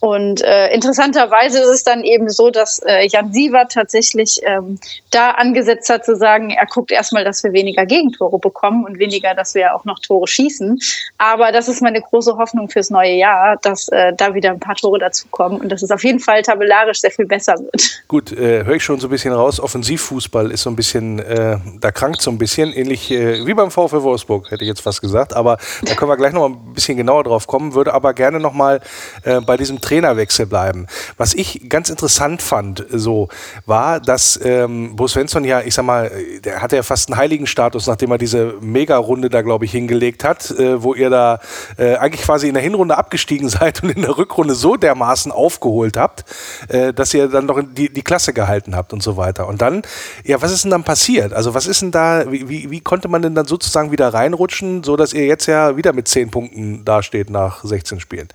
Und 0.00 0.42
äh, 0.42 0.68
interessanterweise 0.74 1.60
ist 1.60 1.68
es 1.68 1.84
dann 1.84 2.04
eben 2.04 2.28
so, 2.28 2.50
dass 2.50 2.80
äh, 2.80 3.06
Jan 3.06 3.32
Sievert 3.32 3.72
tatsächlich 3.72 4.40
ähm, 4.44 4.78
da 5.10 5.30
angesetzt 5.32 5.88
hat 5.88 6.04
zu 6.04 6.16
sagen, 6.16 6.50
er 6.50 6.66
guckt 6.66 6.90
erstmal, 6.90 7.24
dass 7.24 7.42
wir 7.42 7.52
weniger 7.52 7.86
Gegentore 7.86 8.38
bekommen 8.38 8.84
und 8.84 8.98
weniger, 8.98 9.34
dass 9.34 9.54
wir 9.54 9.74
auch 9.74 9.84
noch 9.84 9.98
Tore 9.98 10.26
schießen. 10.26 10.78
Aber 11.18 11.52
das 11.52 11.68
ist 11.68 11.80
meine 11.80 12.00
große 12.00 12.36
Hoffnung 12.36 12.68
fürs 12.68 12.90
neue 12.90 13.14
Jahr, 13.14 13.56
dass 13.62 13.88
äh, 13.88 14.12
da 14.14 14.34
wieder 14.34 14.50
ein 14.50 14.60
paar 14.60 14.74
Tore 14.74 14.98
dazukommen 14.98 15.60
und 15.60 15.70
dass 15.70 15.82
es 15.82 15.90
auf 15.90 16.04
jeden 16.04 16.20
Fall 16.20 16.42
tabellarisch 16.42 17.00
sehr 17.00 17.10
viel 17.10 17.26
besser 17.26 17.58
wird. 17.58 18.02
Gut, 18.08 18.32
äh, 18.32 18.64
höre 18.64 18.76
ich 18.76 18.84
schon 18.84 19.00
so 19.00 19.08
ein 19.08 19.10
bisschen 19.10 19.32
raus. 19.32 19.60
Offensivfußball 19.60 20.50
ist 20.50 20.62
so 20.62 20.70
ein 20.70 20.76
bisschen, 20.76 21.18
äh, 21.20 21.58
da 21.80 21.90
krankt 21.90 22.20
so 22.20 22.30
ein 22.30 22.38
bisschen, 22.38 22.72
ähnlich 22.72 23.10
äh, 23.10 23.46
wie 23.46 23.54
beim 23.54 23.70
VfL 23.70 24.02
Wolfsburg, 24.02 24.50
hätte 24.50 24.64
ich 24.64 24.68
jetzt 24.68 24.82
fast 24.82 25.00
gesagt. 25.00 25.34
Aber 25.34 25.56
da 25.82 25.94
können 25.94 26.10
wir 26.10 26.16
gleich 26.16 26.32
noch 26.32 26.48
mal 26.48 26.54
ein 26.54 26.74
bisschen 26.74 26.96
genauer 26.96 27.24
drauf 27.24 27.46
kommen. 27.46 27.74
Würde 27.74 27.94
aber 27.94 28.12
gerne 28.12 28.40
noch 28.40 28.52
mal 28.52 28.80
äh, 29.24 29.40
bei 29.40 29.56
diesem 29.56 29.80
Trainerwechsel 29.86 30.46
bleiben. 30.46 30.86
Was 31.16 31.34
ich 31.34 31.68
ganz 31.68 31.90
interessant 31.90 32.42
fand, 32.42 32.84
so 32.90 33.28
war, 33.66 34.00
dass 34.00 34.38
ähm, 34.42 34.96
Bo 34.96 35.06
Svensson 35.06 35.44
ja, 35.44 35.60
ich 35.60 35.74
sag 35.74 35.84
mal, 35.84 36.10
der 36.44 36.60
hatte 36.60 36.76
ja 36.76 36.82
fast 36.82 37.08
einen 37.08 37.18
Heiligenstatus, 37.18 37.86
nachdem 37.86 38.10
er 38.10 38.18
diese 38.18 38.54
Mega-Runde 38.60 39.30
da, 39.30 39.42
glaube 39.42 39.64
ich, 39.64 39.70
hingelegt 39.70 40.24
hat, 40.24 40.50
äh, 40.50 40.82
wo 40.82 40.94
ihr 40.94 41.08
da 41.08 41.38
äh, 41.78 41.96
eigentlich 41.96 42.22
quasi 42.22 42.48
in 42.48 42.54
der 42.54 42.62
Hinrunde 42.62 42.98
abgestiegen 42.98 43.48
seid 43.56 43.82
und 43.82 43.90
in 43.90 44.02
der 44.02 44.18
Rückrunde 44.18 44.54
so 44.54 44.76
dermaßen 44.76 45.30
aufgeholt 45.30 45.96
habt, 45.96 46.24
äh, 46.68 46.92
dass 46.92 47.14
ihr 47.14 47.28
dann 47.28 47.46
noch 47.46 47.62
die, 47.62 47.92
die 47.92 48.02
Klasse 48.02 48.32
gehalten 48.32 48.74
habt 48.74 48.92
und 48.92 49.02
so 49.02 49.16
weiter. 49.16 49.46
Und 49.46 49.62
dann, 49.62 49.82
ja, 50.24 50.42
was 50.42 50.50
ist 50.50 50.64
denn 50.64 50.72
dann 50.72 50.84
passiert? 50.84 51.32
Also 51.32 51.54
was 51.54 51.66
ist 51.66 51.82
denn 51.82 51.92
da, 51.92 52.30
wie, 52.30 52.70
wie, 52.70 52.80
konnte 52.80 53.06
man 53.08 53.22
denn 53.22 53.34
dann 53.36 53.46
sozusagen 53.46 53.92
wieder 53.92 54.12
reinrutschen, 54.12 54.82
so 54.82 54.96
dass 54.96 55.12
ihr 55.12 55.26
jetzt 55.26 55.46
ja 55.46 55.76
wieder 55.76 55.92
mit 55.92 56.08
zehn 56.08 56.30
Punkten 56.30 56.84
dasteht 56.84 57.30
nach 57.30 57.62
16 57.62 58.00
Spielen? 58.00 58.28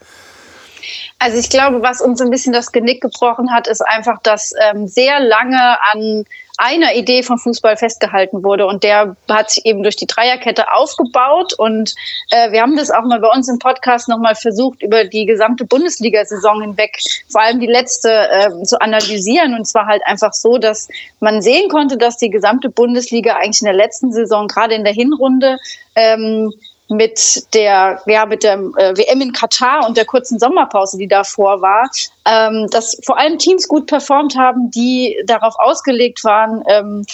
Also 1.19 1.37
ich 1.37 1.49
glaube, 1.49 1.81
was 1.81 2.01
uns 2.01 2.21
ein 2.21 2.29
bisschen 2.29 2.53
das 2.53 2.71
Genick 2.71 3.01
gebrochen 3.01 3.51
hat, 3.51 3.67
ist 3.67 3.81
einfach, 3.81 4.21
dass 4.21 4.53
ähm, 4.71 4.87
sehr 4.87 5.19
lange 5.19 5.77
an 5.91 6.25
einer 6.57 6.93
Idee 6.93 7.23
vom 7.23 7.39
Fußball 7.39 7.75
festgehalten 7.75 8.43
wurde 8.43 8.67
und 8.67 8.83
der 8.83 9.15
hat 9.27 9.49
sich 9.49 9.65
eben 9.65 9.81
durch 9.81 9.95
die 9.95 10.05
Dreierkette 10.05 10.71
aufgebaut 10.71 11.53
und 11.53 11.95
äh, 12.29 12.51
wir 12.51 12.61
haben 12.61 12.75
das 12.75 12.91
auch 12.91 13.03
mal 13.03 13.19
bei 13.19 13.29
uns 13.29 13.49
im 13.49 13.57
Podcast 13.57 14.07
nochmal 14.07 14.35
versucht, 14.35 14.83
über 14.83 15.05
die 15.05 15.25
gesamte 15.25 15.65
Bundesliga-Saison 15.65 16.61
hinweg, 16.61 16.99
vor 17.29 17.41
allem 17.41 17.59
die 17.59 17.67
letzte, 17.67 18.11
äh, 18.11 18.63
zu 18.63 18.79
analysieren. 18.79 19.55
Und 19.55 19.65
zwar 19.65 19.87
halt 19.87 20.05
einfach 20.05 20.33
so, 20.33 20.59
dass 20.59 20.87
man 21.19 21.41
sehen 21.41 21.67
konnte, 21.69 21.97
dass 21.97 22.17
die 22.17 22.29
gesamte 22.29 22.69
Bundesliga 22.69 23.37
eigentlich 23.37 23.61
in 23.61 23.65
der 23.65 23.73
letzten 23.73 24.11
Saison, 24.11 24.47
gerade 24.47 24.75
in 24.75 24.83
der 24.83 24.93
Hinrunde, 24.93 25.57
ähm, 25.95 26.53
mit 26.91 27.45
der, 27.53 28.01
ja, 28.05 28.25
mit 28.25 28.43
der 28.43 28.55
äh, 28.55 28.97
WM 28.97 29.21
in 29.21 29.31
Katar 29.31 29.87
und 29.87 29.95
der 29.95 30.05
kurzen 30.05 30.39
Sommerpause, 30.39 30.97
die 30.97 31.07
davor 31.07 31.61
war, 31.61 31.89
ähm, 32.25 32.67
dass 32.69 32.99
vor 33.05 33.17
allem 33.17 33.37
Teams 33.37 33.67
gut 33.67 33.87
performt 33.87 34.35
haben, 34.37 34.69
die 34.71 35.17
darauf 35.25 35.55
ausgelegt 35.57 36.23
waren, 36.25 36.63
ähm, 36.67 37.05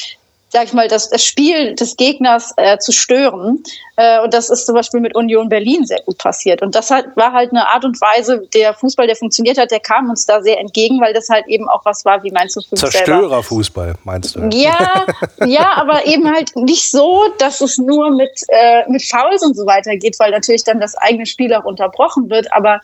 sag 0.49 0.63
ich 0.63 0.73
mal, 0.73 0.87
das, 0.87 1.09
das 1.09 1.23
Spiel 1.23 1.75
des 1.75 1.97
Gegners 1.97 2.53
äh, 2.57 2.77
zu 2.77 2.91
stören. 2.91 3.63
Äh, 3.97 4.21
und 4.21 4.33
das 4.33 4.49
ist 4.49 4.65
zum 4.65 4.75
Beispiel 4.75 5.01
mit 5.01 5.15
Union 5.15 5.49
Berlin 5.49 5.85
sehr 5.85 6.01
gut 6.05 6.17
passiert. 6.17 6.61
Und 6.61 6.73
das 6.73 6.89
halt, 6.89 7.07
war 7.15 7.33
halt 7.33 7.51
eine 7.51 7.67
Art 7.67 7.83
und 7.83 7.99
Weise, 7.99 8.47
der 8.53 8.73
Fußball, 8.73 9.07
der 9.07 9.15
funktioniert 9.15 9.57
hat, 9.57 9.71
der 9.71 9.81
kam 9.81 10.09
uns 10.09 10.25
da 10.25 10.41
sehr 10.41 10.59
entgegen, 10.59 11.01
weil 11.01 11.13
das 11.13 11.29
halt 11.29 11.47
eben 11.47 11.67
auch 11.67 11.83
was 11.83 12.05
war, 12.05 12.23
wie 12.23 12.31
meinst 12.31 12.55
du 12.55 12.61
Zerstörerfußball, 12.61 13.95
meinst 14.05 14.35
du? 14.35 14.49
Ja, 14.53 15.05
ja, 15.45 15.73
aber 15.75 16.05
eben 16.05 16.31
halt 16.33 16.55
nicht 16.55 16.89
so, 16.91 17.25
dass 17.39 17.59
es 17.61 17.77
nur 17.77 18.11
mit, 18.11 18.31
äh, 18.47 18.89
mit 18.89 19.03
Fouls 19.03 19.43
und 19.43 19.55
so 19.55 19.65
weiter 19.65 19.95
geht, 19.97 20.17
weil 20.19 20.31
natürlich 20.31 20.63
dann 20.63 20.79
das 20.79 20.95
eigene 20.95 21.25
Spiel 21.25 21.53
auch 21.53 21.65
unterbrochen 21.65 22.29
wird. 22.29 22.53
Aber 22.53 22.79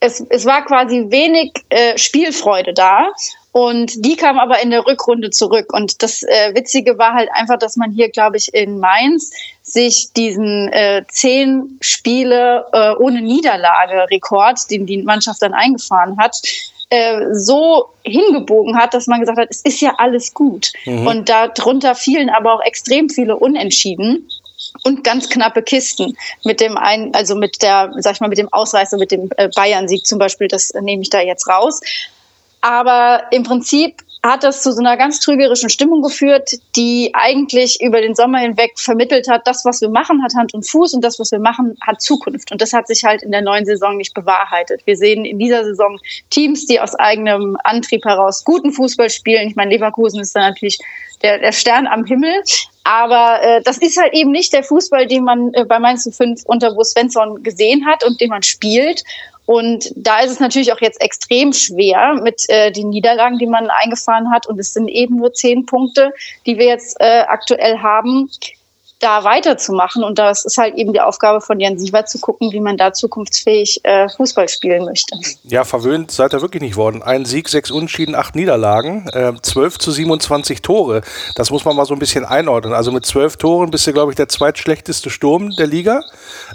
es, 0.00 0.24
es 0.28 0.44
war 0.44 0.64
quasi 0.64 1.06
wenig 1.08 1.52
äh, 1.68 1.96
Spielfreude 1.96 2.74
da. 2.74 3.08
Und 3.56 4.04
die 4.04 4.16
kam 4.16 4.38
aber 4.38 4.60
in 4.60 4.68
der 4.68 4.84
Rückrunde 4.86 5.30
zurück. 5.30 5.72
Und 5.72 6.02
das 6.02 6.22
äh, 6.22 6.54
Witzige 6.54 6.98
war 6.98 7.14
halt 7.14 7.30
einfach, 7.32 7.58
dass 7.58 7.76
man 7.76 7.90
hier, 7.90 8.10
glaube 8.10 8.36
ich, 8.36 8.52
in 8.52 8.80
Mainz 8.80 9.30
sich 9.62 10.12
diesen 10.14 10.70
äh, 10.74 11.04
zehn 11.08 11.78
Spiele 11.80 12.66
äh, 12.74 12.90
ohne 12.96 13.22
Niederlage-Rekord, 13.22 14.70
den 14.70 14.84
die 14.84 15.02
Mannschaft 15.02 15.40
dann 15.40 15.54
eingefahren 15.54 16.18
hat, 16.18 16.36
äh, 16.90 17.32
so 17.32 17.86
hingebogen 18.02 18.76
hat, 18.76 18.92
dass 18.92 19.06
man 19.06 19.20
gesagt 19.20 19.38
hat, 19.38 19.48
es 19.48 19.62
ist 19.62 19.80
ja 19.80 19.94
alles 19.96 20.34
gut. 20.34 20.74
Mhm. 20.84 21.06
Und 21.06 21.28
darunter 21.30 21.94
fielen 21.94 22.28
aber 22.28 22.52
auch 22.52 22.62
extrem 22.62 23.08
viele 23.08 23.38
Unentschieden 23.38 24.28
und 24.84 25.02
ganz 25.02 25.30
knappe 25.30 25.62
Kisten 25.62 26.14
mit 26.44 26.60
dem 26.60 26.76
ein, 26.76 27.14
also 27.14 27.34
mit 27.34 27.62
der, 27.62 27.90
sag 28.00 28.16
ich 28.16 28.20
mal, 28.20 28.28
mit 28.28 28.36
dem 28.36 28.52
Ausreißer, 28.52 28.98
mit 28.98 29.12
dem 29.12 29.30
äh, 29.38 29.48
Bayern-Sieg 29.48 30.06
zum 30.06 30.18
Beispiel, 30.18 30.46
das 30.46 30.74
nehme 30.74 31.00
ich 31.00 31.08
da 31.08 31.22
jetzt 31.22 31.48
raus. 31.48 31.80
Aber 32.66 33.22
im 33.30 33.44
Prinzip 33.44 34.02
hat 34.24 34.42
das 34.42 34.64
zu 34.64 34.72
so 34.72 34.80
einer 34.80 34.96
ganz 34.96 35.20
trügerischen 35.20 35.70
Stimmung 35.70 36.02
geführt, 36.02 36.50
die 36.74 37.12
eigentlich 37.14 37.80
über 37.80 38.00
den 38.00 38.16
Sommer 38.16 38.38
hinweg 38.38 38.72
vermittelt 38.74 39.28
hat, 39.28 39.46
das, 39.46 39.64
was 39.64 39.80
wir 39.82 39.88
machen, 39.88 40.20
hat 40.24 40.34
Hand 40.34 40.52
und 40.52 40.68
Fuß 40.68 40.94
und 40.94 41.04
das, 41.04 41.20
was 41.20 41.30
wir 41.30 41.38
machen, 41.38 41.78
hat 41.80 42.02
Zukunft. 42.02 42.50
Und 42.50 42.60
das 42.60 42.72
hat 42.72 42.88
sich 42.88 43.04
halt 43.04 43.22
in 43.22 43.30
der 43.30 43.42
neuen 43.42 43.64
Saison 43.66 43.96
nicht 43.96 44.14
bewahrheitet. 44.14 44.84
Wir 44.84 44.96
sehen 44.96 45.24
in 45.24 45.38
dieser 45.38 45.62
Saison 45.62 46.00
Teams, 46.30 46.66
die 46.66 46.80
aus 46.80 46.96
eigenem 46.96 47.56
Antrieb 47.62 48.04
heraus 48.04 48.42
guten 48.44 48.72
Fußball 48.72 49.10
spielen. 49.10 49.46
Ich 49.46 49.54
meine, 49.54 49.70
Leverkusen 49.70 50.18
ist 50.18 50.34
da 50.34 50.40
natürlich 50.40 50.80
der, 51.22 51.38
der 51.38 51.52
Stern 51.52 51.86
am 51.86 52.04
Himmel. 52.04 52.42
Aber 52.82 53.40
äh, 53.42 53.62
das 53.62 53.78
ist 53.78 53.96
halt 53.96 54.12
eben 54.12 54.32
nicht 54.32 54.52
der 54.52 54.64
Fußball, 54.64 55.06
den 55.06 55.22
man 55.22 55.54
äh, 55.54 55.64
bei 55.64 55.78
Mainz 55.78 56.08
05 56.12 56.42
unter 56.46 56.74
Bo 56.74 56.82
Svensson 56.82 57.44
gesehen 57.44 57.86
hat 57.86 58.02
und 58.02 58.20
den 58.20 58.30
man 58.30 58.42
spielt. 58.42 59.04
Und 59.46 59.92
da 59.94 60.20
ist 60.20 60.32
es 60.32 60.40
natürlich 60.40 60.72
auch 60.72 60.80
jetzt 60.80 61.00
extrem 61.00 61.52
schwer 61.52 62.14
mit 62.14 62.42
äh, 62.48 62.72
den 62.72 62.90
Niederlagen, 62.90 63.38
die 63.38 63.46
man 63.46 63.70
eingefahren 63.70 64.30
hat. 64.30 64.46
Und 64.46 64.58
es 64.58 64.72
sind 64.72 64.88
eben 64.88 65.16
nur 65.16 65.32
zehn 65.32 65.64
Punkte, 65.66 66.12
die 66.46 66.58
wir 66.58 66.66
jetzt 66.66 66.96
äh, 67.00 67.20
aktuell 67.20 67.78
haben 67.78 68.28
da 68.98 69.24
weiterzumachen. 69.24 70.02
Und 70.02 70.18
das 70.18 70.44
ist 70.44 70.56
halt 70.56 70.74
eben 70.76 70.92
die 70.92 71.00
Aufgabe 71.00 71.40
von 71.40 71.60
Jan 71.60 71.78
Siever 71.78 72.06
zu 72.06 72.18
gucken, 72.18 72.52
wie 72.52 72.60
man 72.60 72.76
da 72.76 72.92
zukunftsfähig 72.92 73.80
äh, 73.84 74.08
Fußball 74.08 74.48
spielen 74.48 74.84
möchte. 74.84 75.18
Ja, 75.44 75.64
verwöhnt 75.64 76.10
seid 76.10 76.32
ihr 76.32 76.40
wirklich 76.40 76.62
nicht 76.62 76.76
worden. 76.76 77.02
Ein 77.02 77.24
Sieg, 77.24 77.48
sechs 77.48 77.70
Unentschieden, 77.70 78.14
acht 78.14 78.34
Niederlagen, 78.34 79.08
äh, 79.12 79.34
12 79.40 79.78
zu 79.78 79.90
27 79.90 80.62
Tore. 80.62 81.02
Das 81.34 81.50
muss 81.50 81.64
man 81.64 81.76
mal 81.76 81.84
so 81.84 81.94
ein 81.94 81.98
bisschen 81.98 82.24
einordnen. 82.24 82.72
Also 82.72 82.90
mit 82.90 83.04
zwölf 83.04 83.36
Toren 83.36 83.70
bist 83.70 83.86
du, 83.86 83.92
glaube 83.92 84.12
ich, 84.12 84.16
der 84.16 84.28
zweitschlechteste 84.28 85.10
Sturm 85.10 85.50
der 85.56 85.66
Liga. 85.66 86.00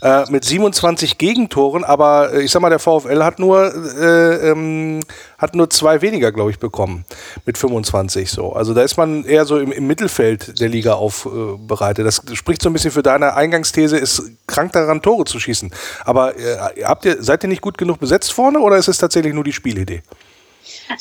Äh, 0.02 0.24
mit 0.30 0.44
27 0.44 1.18
Gegentoren, 1.18 1.84
aber 1.84 2.34
äh, 2.34 2.42
ich 2.42 2.52
sag 2.52 2.62
mal, 2.62 2.70
der 2.70 2.80
VfL 2.80 3.24
hat 3.24 3.40
nur, 3.40 3.74
äh, 4.00 4.50
ähm, 4.50 5.02
hat 5.42 5.56
nur 5.56 5.70
zwei 5.72 6.02
weniger, 6.02 6.32
glaube 6.32 6.52
ich, 6.52 6.60
bekommen. 6.60 7.04
Mit 7.46 7.58
25 7.58 8.30
so. 8.30 8.54
Also 8.54 8.76
da 8.76 8.84
ist 8.84 8.96
man 8.96 9.26
eher 9.26 9.46
so 9.46 9.58
im, 9.58 9.72
im 9.72 9.88
Mittelfeld 9.88 10.62
der 10.62 10.70
Liga 10.70 10.94
aufbereitet. 10.94 12.06
Das 12.06 12.22
spricht 12.34 12.62
so 12.62 12.70
ein 12.70 12.74
bisschen 12.74 12.92
für 12.92 13.02
deine 13.02 13.34
Eingangsthese, 13.34 13.98
ist 13.98 14.22
krank 14.46 14.72
daran, 14.74 15.02
Tore 15.02 15.26
zu 15.26 15.40
schießen. 15.40 15.72
Aber 16.06 16.38
äh, 16.38 16.84
habt 16.84 17.06
ihr, 17.06 17.22
seid 17.24 17.44
ihr 17.44 17.50
nicht 17.50 17.62
gut 17.62 17.78
genug 17.78 18.00
besetzt 18.00 18.32
vorne 18.32 18.60
oder 18.60 18.78
ist 18.78 18.88
es 18.88 19.00
tatsächlich 19.00 19.34
nur 19.34 19.44
die 19.44 19.54
Spielidee? 19.54 20.04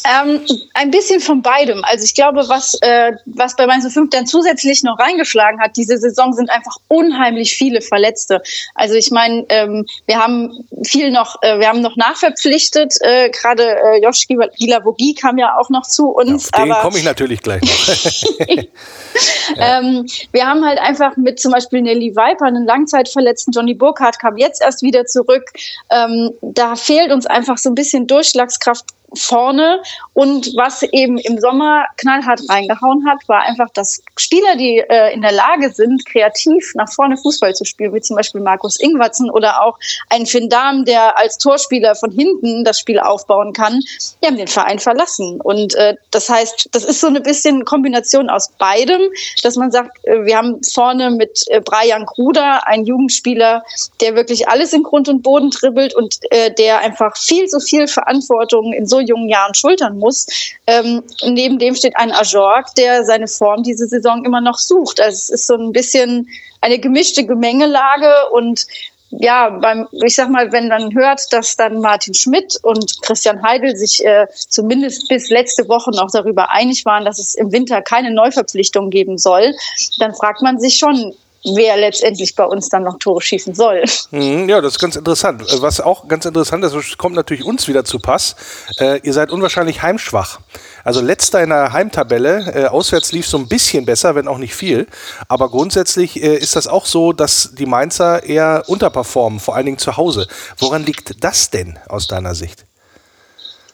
Ähm, 0.05 0.47
ein 0.75 0.91
bisschen 0.91 1.21
von 1.21 1.43
beidem. 1.43 1.85
Also 1.85 2.05
ich 2.05 2.14
glaube, 2.14 2.49
was, 2.49 2.75
äh, 2.83 3.12
was 3.27 3.57
bei 3.57 3.66
Mainz 3.66 3.91
5 3.93 4.11
dann 4.11 4.27
zusätzlich 4.27 4.83
noch 4.83 4.99
reingeschlagen 4.99 5.61
hat, 5.61 5.77
diese 5.77 5.99
Saison 5.99 6.33
sind 6.33 6.51
einfach 6.51 6.77
unheimlich 6.89 7.55
viele 7.55 7.81
Verletzte. 7.81 8.43
Also 8.75 8.95
ich 8.95 9.11
meine, 9.11 9.45
ähm, 9.49 9.87
wir 10.07 10.18
haben 10.18 10.66
viel 10.83 11.11
noch, 11.11 11.43
äh, 11.43 11.59
wir 11.59 11.68
haben 11.68 11.81
noch 11.81 11.97
nachverpflichtet, 11.97 12.95
äh, 13.01 13.31
gerade 13.31 13.64
äh, 13.64 14.03
Joschki 14.03 14.39
Gilavogi 14.59 15.14
kam 15.14 15.39
ja 15.39 15.57
auch 15.59 15.71
noch 15.71 15.87
zu 15.87 16.09
uns. 16.09 16.51
Ja, 16.55 16.62
auf 16.62 16.68
den 16.68 16.75
komme 16.75 16.99
ich 16.99 17.05
natürlich 17.05 17.43
gleich 17.43 17.62
noch. 17.62 18.49
ja. 19.57 19.81
ähm, 19.81 20.07
wir 20.33 20.47
haben 20.47 20.64
halt 20.64 20.79
einfach 20.79 21.16
mit 21.16 21.41
zum 21.41 21.53
Beispiel 21.53 21.83
Nelly 21.83 22.14
Viper, 22.14 22.47
einen 22.47 22.64
Langzeitverletzten, 22.64 23.53
Johnny 23.53 23.75
Burkhardt 23.75 24.18
kam 24.18 24.37
jetzt 24.37 24.62
erst 24.62 24.83
wieder 24.83 25.07
zurück. 25.07 25.45
Ähm, 25.91 26.33
da 26.43 26.77
fehlt 26.77 27.12
uns 27.12 27.27
einfach 27.27 27.59
so 27.59 27.71
ein 27.71 27.75
bisschen 27.75 28.07
Durchschlagskraft 28.07 28.85
vorne. 29.15 29.83
Und 30.15 30.53
was 30.57 30.83
eben 30.83 31.19
im 31.19 31.39
Sommer 31.39 31.87
knallhart 31.97 32.41
reingehauen 32.49 33.09
hat, 33.09 33.29
war 33.29 33.43
einfach, 33.43 33.71
dass 33.71 34.03
Spieler, 34.17 34.57
die 34.57 34.79
äh, 34.79 35.13
in 35.13 35.23
der 35.23 35.33
Lage 35.33 35.73
sind, 35.73 36.05
kreativ 36.07 36.73
nach 36.75 36.93
vorne 36.93 37.17
Fußball 37.17 37.55
zu 37.55 37.65
spielen, 37.65 37.95
wie 37.95 38.01
zum 38.01 38.17
Beispiel 38.17 38.41
Markus 38.41 38.79
Ingwatzen 38.81 39.31
oder 39.31 39.63
auch 39.63 39.79
ein 40.09 40.27
Finn 40.27 40.49
Dahm, 40.49 40.85
der 40.85 41.19
als 41.19 41.39
Torspieler 41.39 41.95
von 41.95 42.11
hinten 42.11 42.65
das 42.65 42.79
Spiel 42.79 42.99
aufbauen 42.99 43.53
kann, 43.53 43.81
die 44.23 44.27
haben 44.27 44.37
den 44.37 44.49
Verein 44.49 44.79
verlassen. 44.79 45.41
Und 45.41 45.75
äh, 45.75 45.97
das 46.11 46.29
heißt, 46.29 46.69
das 46.73 46.85
ist 46.85 47.01
so 47.01 47.07
eine 47.07 47.21
bisschen 47.21 47.65
Kombination 47.65 48.29
aus 48.31 48.51
beidem, 48.59 49.03
dass 49.43 49.57
man 49.57 49.71
sagt, 49.71 49.99
äh, 50.05 50.25
wir 50.25 50.37
haben 50.37 50.61
vorne 50.63 51.11
mit 51.11 51.45
äh, 51.49 51.61
Brian 51.61 52.07
Kruder 52.07 52.67
einen 52.67 52.85
Jugendspieler, 52.85 53.63
der 54.01 54.15
wirklich 54.15 54.49
alles 54.49 54.73
in 54.73 54.83
Grund 54.83 55.09
und 55.09 55.23
Boden 55.23 55.51
dribbelt 55.51 55.95
und 55.95 56.17
äh, 56.31 56.53
der 56.53 56.81
einfach 56.81 57.17
viel 57.17 57.47
zu 57.47 57.61
viel 57.61 57.87
Verantwortung 57.87 58.73
in 58.73 58.87
so 58.87 58.99
jungen 59.03 59.28
Jahren 59.28 59.55
schultern 59.55 59.98
muss. 59.98 60.26
Ähm, 60.66 61.03
neben 61.24 61.59
dem 61.59 61.74
steht 61.74 61.96
ein 61.96 62.12
Ajorg, 62.12 62.74
der 62.76 63.05
seine 63.05 63.28
Form 63.28 63.62
diese 63.62 63.86
Saison 63.86 64.24
immer 64.24 64.40
noch 64.40 64.59
sucht. 64.59 65.01
Also 65.01 65.16
es 65.16 65.30
ist 65.30 65.46
so 65.46 65.55
ein 65.55 65.72
bisschen 65.72 66.28
eine 66.61 66.78
gemischte 66.78 67.24
Gemengelage 67.26 68.12
und 68.32 68.66
ja, 69.11 69.51
beim, 69.51 69.88
ich 70.05 70.14
sag 70.14 70.30
mal, 70.30 70.53
wenn 70.53 70.68
man 70.68 70.94
hört, 70.94 71.32
dass 71.32 71.57
dann 71.57 71.80
Martin 71.80 72.14
Schmidt 72.14 72.59
und 72.62 73.03
Christian 73.03 73.42
Heidel 73.42 73.76
sich 73.76 74.05
äh, 74.05 74.28
zumindest 74.32 75.09
bis 75.09 75.30
letzte 75.30 75.68
Woche 75.68 75.90
noch 75.90 76.11
darüber 76.12 76.51
einig 76.51 76.84
waren, 76.84 77.05
dass 77.05 77.18
es 77.18 77.34
im 77.34 77.51
Winter 77.51 77.82
keine 77.82 78.12
Neuverpflichtung 78.12 78.90
geben 78.90 79.18
soll, 79.18 79.53
dann 79.98 80.14
fragt 80.14 80.42
man 80.42 80.61
sich 80.61 80.76
schon, 80.76 81.14
wer 81.45 81.76
letztendlich 81.76 82.34
bei 82.34 82.45
uns 82.45 82.68
dann 82.68 82.84
noch 82.84 82.99
Tore 82.99 83.20
schießen 83.20 83.55
soll. 83.55 83.84
Mhm, 84.11 84.49
ja, 84.49 84.61
das 84.61 84.74
ist 84.74 84.78
ganz 84.78 84.97
interessant. 84.97 85.43
Was 85.61 85.80
auch 85.80 86.09
ganz 86.09 86.24
interessant 86.24 86.64
ist, 86.64 86.99
kommt 86.99 87.14
natürlich 87.14 87.45
uns 87.45 87.68
wieder 87.68 87.84
zu 87.84 87.99
Pass. 87.99 88.36
Äh, 88.78 89.01
ihr 89.03 89.12
seid 89.12 89.30
unwahrscheinlich 89.30 89.82
heimschwach. 89.82 90.41
Also 90.84 91.01
letzter 91.01 91.43
in 91.43 91.51
der 91.51 91.72
Heimtabelle. 91.72 92.53
Äh, 92.55 92.66
auswärts 92.66 93.12
lief 93.12 93.26
so 93.26 93.38
ein 93.38 93.49
bisschen 93.49 93.84
besser, 93.84 94.14
wenn 94.14 94.28
auch 94.28 94.38
nicht 94.38 94.55
viel. 94.55 94.86
Aber 95.28 95.49
grundsätzlich 95.49 96.22
äh, 96.22 96.36
ist 96.36 96.57
das 96.57 96.66
auch 96.66 96.86
so, 96.86 97.12
dass 97.12 97.51
die 97.55 97.66
Mainzer 97.66 98.22
eher 98.24 98.64
unterperformen, 98.66 99.41
vor 99.41 99.57
allen 99.57 99.66
Dingen 99.66 99.78
zu 99.78 99.97
Hause. 99.97 100.26
Woran 100.59 100.84
liegt 100.84 101.22
das 101.24 101.51
denn 101.51 101.78
aus 101.88 102.07
deiner 102.07 102.34
Sicht? 102.34 102.66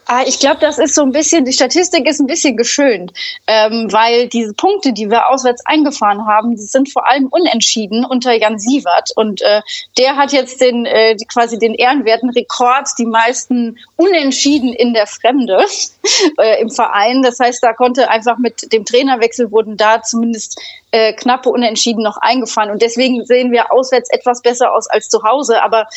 Ah, 0.09 0.23
ich 0.25 0.39
glaube, 0.39 0.59
das 0.61 0.79
ist 0.79 0.95
so 0.95 1.03
ein 1.03 1.11
bisschen, 1.11 1.45
die 1.45 1.53
Statistik 1.53 2.07
ist 2.07 2.21
ein 2.21 2.29
bisschen 2.29 2.57
geschönt, 2.57 3.13
ähm, 3.49 3.89
weil 3.91 4.29
diese 4.29 4.55
Punkte, 4.55 4.93
die 4.93 5.11
wir 5.11 5.29
auswärts 5.29 5.67
eingefahren 5.67 6.27
haben, 6.27 6.55
die 6.55 6.63
sind 6.63 6.93
vor 6.93 7.09
allem 7.09 7.27
unentschieden 7.27 8.05
unter 8.05 8.33
Jan 8.33 8.61
Sievert. 8.61 9.11
Und 9.17 9.43
äh, 9.43 9.63
der 9.99 10.17
hat 10.17 10.31
jetzt 10.31 10.61
den 10.61 10.87
äh, 10.87 11.17
quasi 11.27 11.59
den 11.59 11.75
ehrenwerten 11.75 12.31
Rekord, 12.31 12.89
die 12.99 13.05
meisten 13.05 13.79
Unentschieden 13.97 14.73
in 14.73 14.95
der 14.95 15.09
Fremde 15.09 15.65
äh, 16.39 16.61
im 16.61 16.71
Verein. 16.71 17.23
Das 17.23 17.41
heißt, 17.41 17.61
da 17.65 17.73
konnte 17.73 18.09
einfach 18.09 18.39
mit 18.39 18.73
dem 18.73 18.85
Trainerwechsel 18.85 19.51
wurden 19.51 19.77
da 19.77 20.03
zumindest 20.03 20.61
äh, 20.93 21.15
knappe 21.15 21.49
Unentschieden 21.49 22.05
noch 22.05 22.19
eingefahren. 22.19 22.71
Und 22.71 22.81
deswegen 22.81 23.25
sehen 23.25 23.51
wir 23.51 23.73
auswärts 23.73 24.09
etwas 24.11 24.41
besser 24.41 24.73
aus 24.73 24.87
als 24.87 25.09
zu 25.09 25.25
Hause, 25.25 25.65
aber 25.65 25.89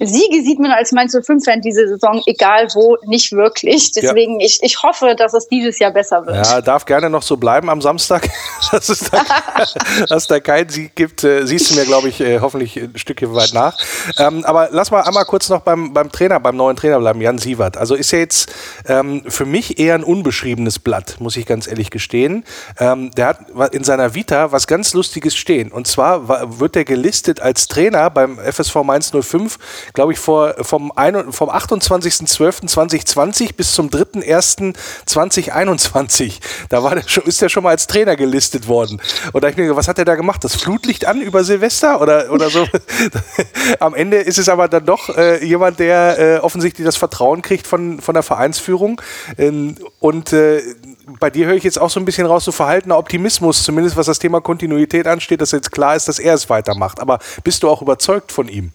Siege 0.00 0.42
sieht 0.42 0.60
man 0.60 0.70
als 0.70 0.92
Mainz 0.92 1.14
05-Fan 1.14 1.60
diese 1.60 1.88
Saison, 1.88 2.22
egal 2.26 2.68
wo, 2.74 2.96
nicht 3.06 3.32
wirklich. 3.32 3.90
Deswegen, 3.92 4.38
ja. 4.38 4.46
ich, 4.46 4.58
ich 4.62 4.82
hoffe, 4.82 5.14
dass 5.16 5.34
es 5.34 5.48
dieses 5.48 5.78
Jahr 5.78 5.90
besser 5.90 6.24
wird. 6.24 6.46
Ja, 6.46 6.60
darf 6.60 6.84
gerne 6.84 7.10
noch 7.10 7.22
so 7.22 7.36
bleiben 7.36 7.68
am 7.68 7.80
Samstag, 7.80 8.28
dass 8.70 8.88
es 8.88 9.10
da, 9.10 9.22
dass 10.08 10.28
da 10.28 10.38
keinen 10.38 10.68
Sieg 10.68 10.94
gibt. 10.94 11.24
Äh, 11.24 11.46
siehst 11.46 11.70
du 11.70 11.74
mir, 11.76 11.84
glaube 11.84 12.08
ich, 12.08 12.20
äh, 12.20 12.38
hoffentlich 12.40 12.76
ein 12.76 12.96
Stückchen 12.96 13.34
weit 13.34 13.52
nach. 13.52 13.76
Ähm, 14.18 14.44
aber 14.44 14.68
lass 14.70 14.90
mal 14.90 15.02
einmal 15.02 15.24
kurz 15.24 15.48
noch 15.48 15.62
beim, 15.62 15.92
beim 15.92 16.12
Trainer, 16.12 16.38
beim 16.38 16.56
neuen 16.56 16.76
Trainer 16.76 16.98
bleiben, 17.00 17.20
Jan 17.20 17.38
Sievert. 17.38 17.76
Also 17.76 17.94
ist 17.96 18.12
ja 18.12 18.20
jetzt 18.20 18.52
ähm, 18.86 19.24
für 19.26 19.46
mich 19.46 19.78
eher 19.80 19.94
ein 19.94 20.04
unbeschriebenes 20.04 20.78
Blatt, 20.78 21.16
muss 21.18 21.36
ich 21.36 21.46
ganz 21.46 21.66
ehrlich 21.66 21.90
gestehen. 21.90 22.44
Ähm, 22.78 23.10
der 23.12 23.26
hat 23.26 23.74
in 23.74 23.82
seiner 23.82 24.14
Vita 24.14 24.52
was 24.52 24.68
ganz 24.68 24.94
Lustiges 24.94 25.36
stehen. 25.36 25.72
Und 25.72 25.88
zwar 25.88 26.58
wird 26.60 26.76
er 26.76 26.84
gelistet 26.84 27.40
als 27.40 27.66
Trainer 27.66 28.10
beim 28.10 28.38
FSV 28.38 28.76
Mainz 28.84 29.10
05 29.10 29.58
glaube 29.94 30.12
ich, 30.12 30.18
vor, 30.18 30.54
vom, 30.62 30.92
vom 31.30 31.50
28.12.2020 31.50 33.54
bis 33.54 33.72
zum 33.72 33.88
3.1.2021. 33.88 36.34
Da 36.68 36.82
war 36.82 36.94
der 36.94 37.04
schon, 37.06 37.24
ist 37.24 37.40
er 37.42 37.48
schon 37.48 37.62
mal 37.62 37.70
als 37.70 37.86
Trainer 37.86 38.16
gelistet 38.16 38.68
worden. 38.68 39.00
Und 39.32 39.44
da 39.44 39.48
ich 39.48 39.56
mir 39.56 39.76
was 39.76 39.88
hat 39.88 39.98
er 39.98 40.04
da 40.04 40.14
gemacht? 40.14 40.44
Das 40.44 40.56
Flutlicht 40.56 41.06
an 41.06 41.20
über 41.20 41.44
Silvester 41.44 42.00
oder, 42.00 42.32
oder 42.32 42.50
so? 42.50 42.66
Am 43.80 43.94
Ende 43.94 44.18
ist 44.18 44.38
es 44.38 44.48
aber 44.48 44.68
dann 44.68 44.86
doch 44.86 45.16
äh, 45.16 45.44
jemand, 45.44 45.78
der 45.78 46.18
äh, 46.18 46.38
offensichtlich 46.38 46.84
das 46.84 46.96
Vertrauen 46.96 47.42
kriegt 47.42 47.66
von, 47.66 48.00
von 48.00 48.14
der 48.14 48.22
Vereinsführung. 48.22 49.00
Ähm, 49.36 49.76
und 50.00 50.32
äh, 50.32 50.62
bei 51.20 51.30
dir 51.30 51.46
höre 51.46 51.54
ich 51.54 51.64
jetzt 51.64 51.80
auch 51.80 51.90
so 51.90 52.00
ein 52.00 52.04
bisschen 52.04 52.26
raus, 52.26 52.44
so 52.44 52.52
verhaltener 52.52 52.98
Optimismus, 52.98 53.62
zumindest 53.62 53.96
was 53.96 54.06
das 54.06 54.18
Thema 54.18 54.40
Kontinuität 54.40 55.06
ansteht, 55.06 55.40
dass 55.40 55.52
jetzt 55.52 55.72
klar 55.72 55.96
ist, 55.96 56.08
dass 56.08 56.18
er 56.18 56.34
es 56.34 56.50
weitermacht. 56.50 57.00
Aber 57.00 57.18
bist 57.44 57.62
du 57.62 57.68
auch 57.68 57.82
überzeugt 57.82 58.32
von 58.32 58.48
ihm? 58.48 58.72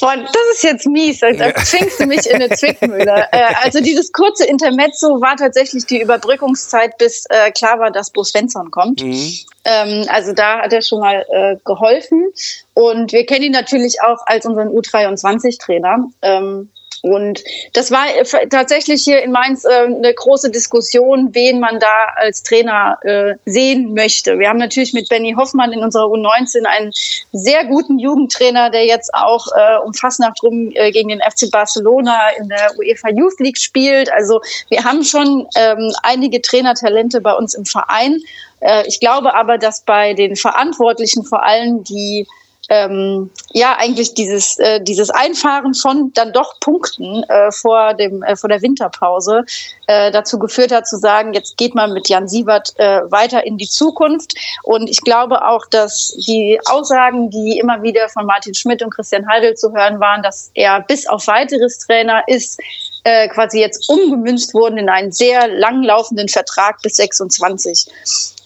Boah, 0.00 0.16
das 0.16 0.42
ist 0.52 0.62
jetzt 0.62 0.86
mies. 0.86 1.20
Da 1.20 1.54
zwingst 1.54 2.00
du 2.00 2.06
mich 2.06 2.26
in 2.26 2.36
eine 2.36 2.48
Zwickmühle. 2.56 3.28
Äh, 3.32 3.54
also 3.62 3.80
dieses 3.80 4.12
kurze 4.12 4.46
Intermezzo 4.46 5.20
war 5.20 5.36
tatsächlich 5.36 5.86
die 5.86 6.00
Überbrückungszeit, 6.00 6.98
bis 6.98 7.24
äh, 7.28 7.50
klar 7.50 7.78
war, 7.78 7.90
dass 7.90 8.10
Bo 8.10 8.24
Svensson 8.24 8.70
kommt. 8.70 9.02
Mhm. 9.02 9.34
Ähm, 9.64 10.06
also 10.08 10.32
da 10.32 10.60
hat 10.62 10.72
er 10.72 10.82
schon 10.82 11.00
mal 11.00 11.24
äh, 11.30 11.56
geholfen. 11.64 12.32
Und 12.74 13.12
wir 13.12 13.26
kennen 13.26 13.44
ihn 13.44 13.52
natürlich 13.52 14.00
auch 14.02 14.18
als 14.26 14.46
unseren 14.46 14.68
U23-Trainer. 14.68 16.08
Ähm, 16.22 16.70
Und 17.02 17.42
das 17.72 17.90
war 17.90 18.06
äh, 18.14 18.48
tatsächlich 18.48 19.02
hier 19.04 19.22
in 19.22 19.32
Mainz 19.32 19.64
äh, 19.64 19.68
eine 19.68 20.14
große 20.14 20.50
Diskussion, 20.50 21.34
wen 21.34 21.60
man 21.60 21.78
da 21.78 22.14
als 22.16 22.42
Trainer 22.42 22.98
äh, 23.02 23.34
sehen 23.44 23.94
möchte. 23.94 24.38
Wir 24.38 24.48
haben 24.48 24.58
natürlich 24.58 24.92
mit 24.92 25.08
Benny 25.08 25.34
Hoffmann 25.36 25.72
in 25.72 25.82
unserer 25.82 26.06
U19 26.06 26.64
einen 26.64 26.92
sehr 27.32 27.64
guten 27.64 27.98
Jugendtrainer, 27.98 28.70
der 28.70 28.86
jetzt 28.86 29.12
auch 29.14 29.46
äh, 29.54 29.78
um 29.84 29.94
Fastnacht 29.94 30.42
rum 30.42 30.70
äh, 30.74 30.90
gegen 30.90 31.08
den 31.08 31.20
FC 31.20 31.50
Barcelona 31.50 32.30
in 32.38 32.48
der 32.48 32.72
UEFA 32.78 33.10
Youth 33.10 33.38
League 33.40 33.58
spielt. 33.58 34.10
Also 34.12 34.40
wir 34.68 34.84
haben 34.84 35.04
schon 35.04 35.46
ähm, 35.56 35.92
einige 36.02 36.40
Trainertalente 36.40 37.20
bei 37.20 37.32
uns 37.32 37.54
im 37.54 37.64
Verein. 37.64 38.18
Äh, 38.60 38.86
ich 38.86 39.00
glaube 39.00 39.34
aber, 39.34 39.58
dass 39.58 39.82
bei 39.82 40.14
den 40.14 40.36
Verantwortlichen 40.36 41.24
vor 41.24 41.44
allem 41.44 41.84
die 41.84 42.26
ähm, 42.68 43.30
ja 43.52 43.76
eigentlich 43.78 44.14
dieses 44.14 44.58
äh, 44.58 44.80
dieses 44.80 45.10
Einfahren 45.10 45.74
von 45.74 46.12
dann 46.14 46.32
doch 46.32 46.58
Punkten 46.60 47.22
äh, 47.24 47.52
vor 47.52 47.94
dem 47.94 48.22
äh, 48.22 48.36
vor 48.36 48.48
der 48.48 48.62
Winterpause 48.62 49.44
äh, 49.86 50.10
dazu 50.10 50.38
geführt 50.38 50.72
hat 50.72 50.88
zu 50.88 50.98
sagen 50.98 51.32
jetzt 51.32 51.56
geht 51.56 51.74
man 51.74 51.92
mit 51.92 52.08
Jan 52.08 52.28
Siebert 52.28 52.74
äh, 52.78 53.10
weiter 53.10 53.46
in 53.46 53.56
die 53.56 53.68
Zukunft. 53.68 54.34
Und 54.62 54.90
ich 54.90 55.00
glaube 55.02 55.46
auch 55.46 55.66
dass 55.66 56.16
die 56.26 56.60
Aussagen 56.66 57.30
die 57.30 57.58
immer 57.58 57.82
wieder 57.82 58.08
von 58.08 58.26
Martin 58.26 58.54
Schmidt 58.54 58.82
und 58.82 58.90
Christian 58.90 59.28
Heidel 59.28 59.54
zu 59.54 59.72
hören 59.72 60.00
waren 60.00 60.22
dass 60.22 60.50
er 60.54 60.80
bis 60.80 61.06
auf 61.06 61.26
weiteres 61.26 61.78
Trainer 61.78 62.22
ist 62.26 62.60
äh, 63.04 63.28
quasi 63.28 63.60
jetzt 63.60 63.88
umgemünzt 63.88 64.54
wurden 64.54 64.78
in 64.78 64.88
einen 64.88 65.12
sehr 65.12 65.46
langlaufenden 65.46 66.28
Vertrag 66.28 66.82
bis 66.82 66.96
26 66.96 67.86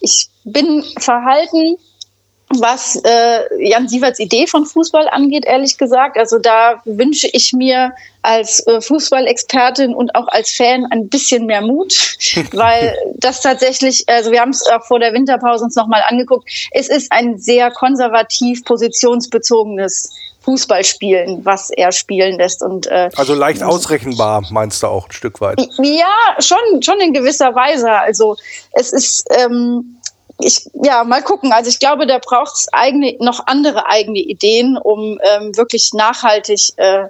ich 0.00 0.28
bin 0.44 0.82
verhalten 0.98 1.76
was 2.58 2.96
äh, 3.04 3.68
Jan 3.68 3.88
Sieverts 3.88 4.18
Idee 4.18 4.46
von 4.46 4.66
Fußball 4.66 5.08
angeht, 5.08 5.44
ehrlich 5.46 5.78
gesagt. 5.78 6.18
Also 6.18 6.38
da 6.38 6.82
wünsche 6.84 7.28
ich 7.32 7.52
mir 7.52 7.92
als 8.22 8.66
äh, 8.66 8.80
Fußballexpertin 8.80 9.94
und 9.94 10.14
auch 10.16 10.26
als 10.28 10.50
Fan 10.50 10.86
ein 10.90 11.08
bisschen 11.08 11.46
mehr 11.46 11.62
Mut, 11.62 11.94
weil 12.52 12.94
das 13.16 13.40
tatsächlich, 13.40 14.04
also 14.08 14.32
wir 14.32 14.40
haben 14.40 14.50
es 14.50 14.66
auch 14.66 14.84
vor 14.84 14.98
der 14.98 15.12
Winterpause 15.12 15.64
uns 15.64 15.76
nochmal 15.76 16.02
angeguckt, 16.08 16.50
es 16.72 16.88
ist 16.88 17.12
ein 17.12 17.38
sehr 17.38 17.70
konservativ 17.70 18.64
positionsbezogenes 18.64 20.12
Fußballspielen, 20.40 21.44
was 21.44 21.70
er 21.70 21.92
spielen 21.92 22.38
lässt. 22.38 22.62
Und, 22.62 22.86
äh, 22.86 23.10
also 23.14 23.34
leicht 23.34 23.62
ausrechenbar, 23.62 24.42
meinst 24.50 24.82
du 24.82 24.86
auch 24.88 25.06
ein 25.06 25.12
Stück 25.12 25.40
weit? 25.40 25.60
Ja, 25.78 26.06
schon, 26.38 26.82
schon 26.82 26.98
in 27.00 27.12
gewisser 27.12 27.54
Weise. 27.54 27.90
Also 27.90 28.36
es 28.72 28.92
ist 28.92 29.26
ähm, 29.30 29.99
ich, 30.42 30.68
ja, 30.74 31.04
mal 31.04 31.22
gucken. 31.22 31.52
Also 31.52 31.70
ich 31.70 31.78
glaube, 31.78 32.06
da 32.06 32.18
braucht 32.18 32.54
es 32.54 32.66
noch 33.18 33.46
andere 33.46 33.86
eigene 33.86 34.18
Ideen, 34.18 34.76
um 34.76 35.18
ähm, 35.22 35.56
wirklich 35.56 35.92
nachhaltig 35.92 36.72
äh, 36.76 37.04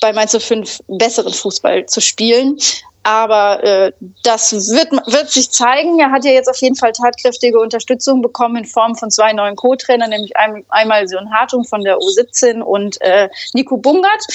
bei 0.00 0.12
Mainz 0.12 0.36
05 0.36 0.80
besseren 0.88 1.32
Fußball 1.32 1.86
zu 1.86 2.00
spielen. 2.00 2.58
Aber 3.02 3.64
äh, 3.64 3.92
das 4.24 4.52
wird, 4.52 4.92
wird 4.92 5.30
sich 5.30 5.50
zeigen. 5.50 5.98
Er 5.98 6.10
hat 6.10 6.24
ja 6.24 6.32
jetzt 6.32 6.48
auf 6.48 6.58
jeden 6.58 6.76
Fall 6.76 6.92
tatkräftige 6.92 7.58
Unterstützung 7.58 8.20
bekommen 8.20 8.56
in 8.56 8.64
Form 8.66 8.94
von 8.94 9.10
zwei 9.10 9.32
neuen 9.32 9.56
Co-Trainern, 9.56 10.10
nämlich 10.10 10.36
ein, 10.36 10.64
einmal 10.68 11.08
Sion 11.08 11.32
Hartung 11.32 11.64
von 11.64 11.82
der 11.82 11.98
U17 11.98 12.60
und 12.60 13.00
äh, 13.00 13.30
Nico 13.54 13.78
Bungert 13.78 14.26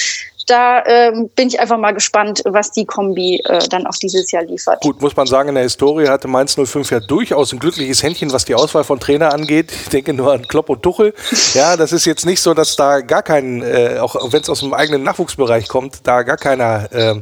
da 0.46 0.84
ähm, 0.86 1.28
bin 1.34 1.48
ich 1.48 1.58
einfach 1.58 1.78
mal 1.78 1.92
gespannt, 1.92 2.42
was 2.44 2.70
die 2.70 2.84
Kombi 2.84 3.42
äh, 3.44 3.66
dann 3.68 3.86
auch 3.86 3.96
dieses 4.00 4.30
Jahr 4.30 4.44
liefert. 4.44 4.80
Gut, 4.80 5.00
muss 5.02 5.16
man 5.16 5.26
sagen, 5.26 5.48
in 5.48 5.56
der 5.56 5.64
Historie 5.64 6.08
hatte 6.08 6.28
Mainz 6.28 6.54
05 6.54 6.90
ja 6.90 7.00
durchaus 7.00 7.52
ein 7.52 7.58
glückliches 7.58 8.02
Händchen, 8.02 8.32
was 8.32 8.44
die 8.44 8.54
Auswahl 8.54 8.84
von 8.84 9.00
Trainer 9.00 9.34
angeht. 9.34 9.72
Ich 9.72 9.88
denke 9.88 10.12
nur 10.12 10.32
an 10.32 10.46
Klopp 10.46 10.68
und 10.70 10.82
Tuchel. 10.82 11.14
Ja, 11.54 11.76
das 11.76 11.92
ist 11.92 12.04
jetzt 12.04 12.26
nicht 12.26 12.42
so, 12.42 12.52
dass 12.52 12.76
da 12.76 13.00
gar 13.00 13.22
kein, 13.22 13.62
äh, 13.62 13.98
auch 13.98 14.32
wenn 14.32 14.42
es 14.42 14.50
aus 14.50 14.60
dem 14.60 14.74
eigenen 14.74 15.02
Nachwuchsbereich 15.04 15.68
kommt, 15.68 16.00
da 16.06 16.22
gar 16.22 16.36
keiner 16.36 16.92
äh, 16.92 17.14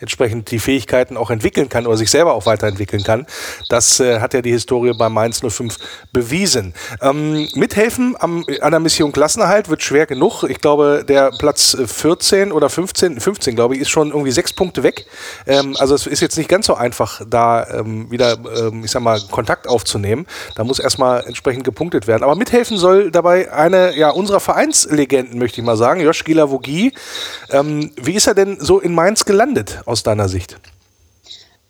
entsprechend 0.00 0.50
die 0.50 0.58
Fähigkeiten 0.58 1.16
auch 1.16 1.30
entwickeln 1.30 1.68
kann 1.68 1.86
oder 1.86 1.96
sich 1.96 2.10
selber 2.10 2.32
auch 2.34 2.46
weiterentwickeln 2.46 3.02
kann. 3.02 3.26
Das 3.68 4.00
äh, 4.00 4.20
hat 4.20 4.34
ja 4.34 4.40
die 4.40 4.52
Historie 4.52 4.92
bei 4.96 5.08
Mainz 5.08 5.40
05 5.46 5.76
bewiesen. 6.12 6.74
Ähm, 7.02 7.48
mithelfen 7.54 8.16
am, 8.18 8.46
an 8.60 8.70
der 8.70 8.80
Mission 8.80 9.12
Klassenerhalt 9.12 9.68
wird 9.68 9.82
schwer 9.82 10.06
genug. 10.06 10.44
Ich 10.44 10.60
glaube, 10.60 11.04
der 11.06 11.30
Platz 11.32 11.76
14 11.84 12.50
oder 12.52 12.70
15, 12.72 13.20
15 13.20 13.54
glaube 13.54 13.74
ich, 13.74 13.80
ist 13.80 13.90
schon 13.90 14.08
irgendwie 14.08 14.30
sechs 14.30 14.52
Punkte 14.52 14.82
weg. 14.82 15.06
Ähm, 15.46 15.76
also 15.78 15.94
es 15.94 16.06
ist 16.06 16.20
jetzt 16.20 16.36
nicht 16.36 16.48
ganz 16.48 16.66
so 16.66 16.74
einfach, 16.74 17.20
da 17.28 17.66
ähm, 17.68 18.10
wieder, 18.10 18.38
ähm, 18.56 18.84
ich 18.84 18.90
sag 18.90 19.02
mal, 19.02 19.20
Kontakt 19.30 19.68
aufzunehmen. 19.68 20.26
Da 20.54 20.64
muss 20.64 20.78
erstmal 20.78 21.24
entsprechend 21.24 21.64
gepunktet 21.64 22.06
werden. 22.06 22.22
Aber 22.22 22.34
mithelfen 22.34 22.76
soll 22.76 23.10
dabei 23.10 23.52
eine 23.52 23.96
ja, 23.96 24.10
unserer 24.10 24.40
Vereinslegenden, 24.40 25.38
möchte 25.38 25.60
ich 25.60 25.66
mal 25.66 25.76
sagen, 25.76 26.00
Josh 26.00 26.24
Gilavogi. 26.24 26.92
Ähm, 27.50 27.90
wie 27.96 28.14
ist 28.14 28.26
er 28.26 28.34
denn 28.34 28.58
so 28.60 28.80
in 28.80 28.94
Mainz 28.94 29.24
gelandet, 29.24 29.82
aus 29.84 30.02
deiner 30.02 30.28
Sicht? 30.28 30.58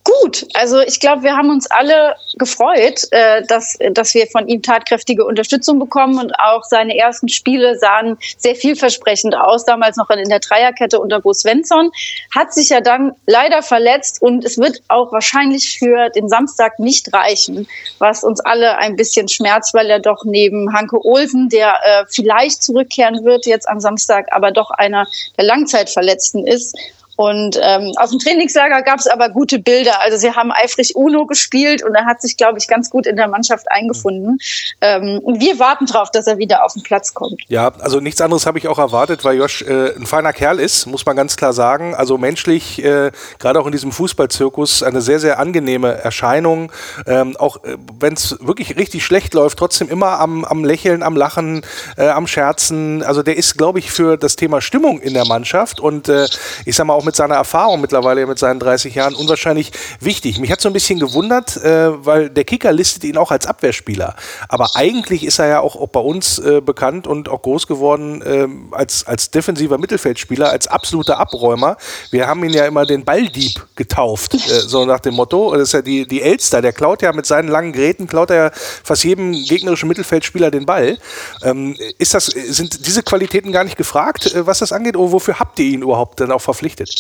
Gut, 0.05 0.47
also 0.55 0.81
ich 0.81 0.99
glaube, 0.99 1.23
wir 1.23 1.37
haben 1.37 1.51
uns 1.51 1.71
alle 1.71 2.17
gefreut, 2.37 3.07
äh, 3.13 3.43
dass, 3.47 3.79
dass 3.93 4.15
wir 4.15 4.27
von 4.27 4.49
ihm 4.49 4.61
tatkräftige 4.61 5.25
Unterstützung 5.25 5.79
bekommen 5.79 6.19
und 6.19 6.33
auch 6.41 6.65
seine 6.65 6.97
ersten 6.97 7.29
Spiele 7.29 7.79
sahen 7.79 8.19
sehr 8.37 8.57
vielversprechend 8.57 9.37
aus, 9.37 9.65
damals 9.65 9.97
noch 9.97 10.11
in 10.11 10.29
der 10.29 10.41
Dreierkette 10.41 10.99
unter 10.99 11.21
Bo 11.21 11.33
Svensson, 11.33 11.93
hat 12.35 12.53
sich 12.53 12.71
ja 12.71 12.81
dann 12.81 13.13
leider 13.27 13.63
verletzt 13.63 14.21
und 14.21 14.45
es 14.45 14.59
wird 14.59 14.83
auch 14.89 15.13
wahrscheinlich 15.13 15.79
für 15.79 16.09
den 16.11 16.29
Samstag 16.29 16.81
nicht 16.81 17.15
reichen, 17.15 17.69
was 18.01 18.25
uns 18.25 18.41
alle 18.41 18.79
ein 18.79 18.97
bisschen 18.97 19.29
schmerzt, 19.29 19.73
weil 19.73 19.89
er 19.89 20.01
doch 20.01 20.25
neben 20.25 20.73
Hanke 20.73 20.99
Olsen, 21.05 21.49
der 21.49 21.75
äh, 21.85 22.05
vielleicht 22.09 22.65
zurückkehren 22.65 23.25
wird 23.25 23.47
jetzt 23.47 23.69
am 23.69 23.79
Samstag, 23.79 24.27
aber 24.33 24.51
doch 24.51 24.73
einer 24.73 25.07
der 25.37 25.45
Langzeitverletzten 25.45 26.45
ist 26.45 26.77
und 27.17 27.59
ähm, 27.61 27.93
aus 27.97 28.11
dem 28.11 28.19
Trainingslager 28.19 28.83
gab 28.83 28.99
es 28.99 29.07
aber 29.07 29.29
gute 29.29 29.59
Bilder. 29.59 30.01
Also 30.01 30.17
sie 30.17 30.31
haben 30.31 30.51
eifrig 30.51 30.97
Uno 30.97 31.27
gespielt 31.27 31.83
und 31.85 31.95
er 31.95 32.07
hat 32.07 32.23
sich, 32.23 32.37
glaube 32.37 32.59
ich, 32.59 32.69
ganz 32.69 32.91
gut 32.91 33.07
in 33.07 33.17
der 33.17 33.29
Mannschaft 33.29 33.71
eingefunden. 33.71 34.39
Ähm, 34.81 35.21
und 35.23 35.41
wir 35.41 35.59
warten 35.59 35.87
darauf, 35.87 36.11
dass 36.11 36.27
er 36.27 36.39
wieder 36.39 36.65
auf 36.65 36.73
den 36.73 36.83
Platz 36.83 37.13
kommt. 37.15 37.43
Ja, 37.49 37.73
also 37.81 38.01
nichts 38.01 38.21
anderes 38.21 38.47
habe 38.47 38.59
ich 38.59 38.69
auch 38.69 38.79
erwartet, 38.79 39.25
weil 39.25 39.37
Josh 39.37 39.63
äh, 39.63 39.95
ein 39.95 40.07
feiner 40.07 40.33
Kerl 40.33 40.59
ist, 40.59 40.87
muss 40.87 41.05
man 41.05 41.17
ganz 41.17 41.37
klar 41.37 41.53
sagen. 41.53 41.95
Also 41.95 42.17
menschlich, 42.17 42.83
äh, 42.83 43.11
gerade 43.39 43.61
auch 43.61 43.67
in 43.67 43.73
diesem 43.73 43.93
Fußballzirkus, 43.93 44.83
eine 44.83 45.03
sehr, 45.03 45.21
sehr 45.21 45.39
angenehme 45.39 45.93
Erscheinung. 45.93 46.73
Ähm, 47.07 47.37
auch 47.37 47.63
äh, 47.65 47.77
wenn 48.01 48.15
es 48.15 48.39
wirklich 48.41 48.77
richtig 48.77 49.05
schlecht 49.05 49.35
läuft, 49.35 49.59
trotzdem 49.59 49.89
immer 49.89 50.19
am, 50.19 50.45
am 50.45 50.65
Lächeln, 50.65 51.03
am 51.03 51.17
Lachen, 51.17 51.63
äh, 51.97 52.09
am 52.09 52.27
Scherzen. 52.27 53.03
Also 53.03 53.23
der 53.23 53.37
ist, 53.37 53.59
glaube 53.59 53.79
ich, 53.79 53.91
für 53.91 54.17
das 54.17 54.37
Thema 54.37 54.61
Stimmung 54.61 55.01
in 55.01 55.15
der 55.15 55.27
Mannschaft 55.27 55.79
und 55.79 56.09
äh, 56.09 56.27
ich 56.65 56.75
sag 56.75 56.87
mal 56.87 56.95
auch 56.95 57.02
mit 57.05 57.13
mit 57.13 57.17
seiner 57.17 57.35
Erfahrung 57.35 57.83
mittlerweile 57.83 58.27
mit 58.27 58.39
seinen 58.39 58.59
30 58.59 58.95
Jahren 58.95 59.15
unwahrscheinlich 59.15 59.71
wichtig. 60.01 60.41
Mich 60.41 60.51
hat 60.51 60.63
so 60.63 60.71
ein 60.71 60.73
bisschen 60.73 60.99
gewundert, 60.99 61.59
äh, 61.59 61.91
weil 62.07 62.31
der 62.31 62.45
Kicker 62.45 62.73
listet 62.73 63.05
ihn 63.05 63.19
auch 63.19 63.31
als 63.31 63.47
Abwehrspieler. 63.47 64.17
Aber 64.49 64.71
eigentlich 64.77 65.23
ist 65.23 65.39
er 65.39 65.47
ja 65.47 65.61
auch, 65.61 65.77
auch 65.77 65.89
bei 65.89 66.01
uns 66.01 66.39
äh, 66.39 66.63
bekannt 66.63 67.07
und 67.07 67.29
auch 67.29 67.43
groß 67.43 67.67
geworden 67.67 68.23
äh, 68.23 68.49
als, 68.75 69.07
als 69.07 69.31
defensiver 69.31 69.77
Mittelfeldspieler, 69.77 70.49
als 70.49 70.69
absoluter 70.69 71.19
Abräumer. 71.19 71.77
Wir 72.11 72.27
haben 72.27 72.43
ihn 72.45 72.55
ja 72.55 72.65
immer 72.65 72.87
den 72.87 73.05
Balldieb 73.05 73.63
getauft, 73.77 74.33
äh, 74.35 74.39
so 74.39 74.87
nach 74.87 75.01
dem 75.01 75.13
Motto. 75.13 75.53
Das 75.53 75.65
ist 75.65 75.73
ja 75.73 75.83
die, 75.83 76.07
die 76.07 76.23
Elster, 76.23 76.63
der 76.63 76.73
klaut 76.73 77.03
ja 77.03 77.13
mit 77.13 77.27
seinen 77.27 77.49
langen 77.49 77.75
Gräten, 77.75 78.07
klaut 78.07 78.31
er 78.31 78.37
ja 78.37 78.51
fast 78.55 79.05
jedem 79.05 79.33
gegnerischen 79.33 79.87
Mittelfeldspieler 79.87 80.51
den 80.51 80.65
Ball. 80.65 80.97
Ähm, 81.43 81.77
ist 81.99 82.15
das, 82.15 82.25
sind 82.25 82.87
diese 82.87 83.03
Qualitäten 83.03 83.53
gar 83.53 83.65
nicht 83.65 83.77
gefragt, 83.77 84.35
äh, 84.35 84.47
was 84.47 84.61
das 84.61 84.73
angeht? 84.73 84.97
Oder 84.97 85.13
wofür 85.13 85.39
habt 85.39 85.59
ihr 85.59 85.67
ihn 85.67 85.83
überhaupt 85.83 86.19
dann 86.21 86.33
auch 86.33 86.41
verpflichtet? 86.41 86.92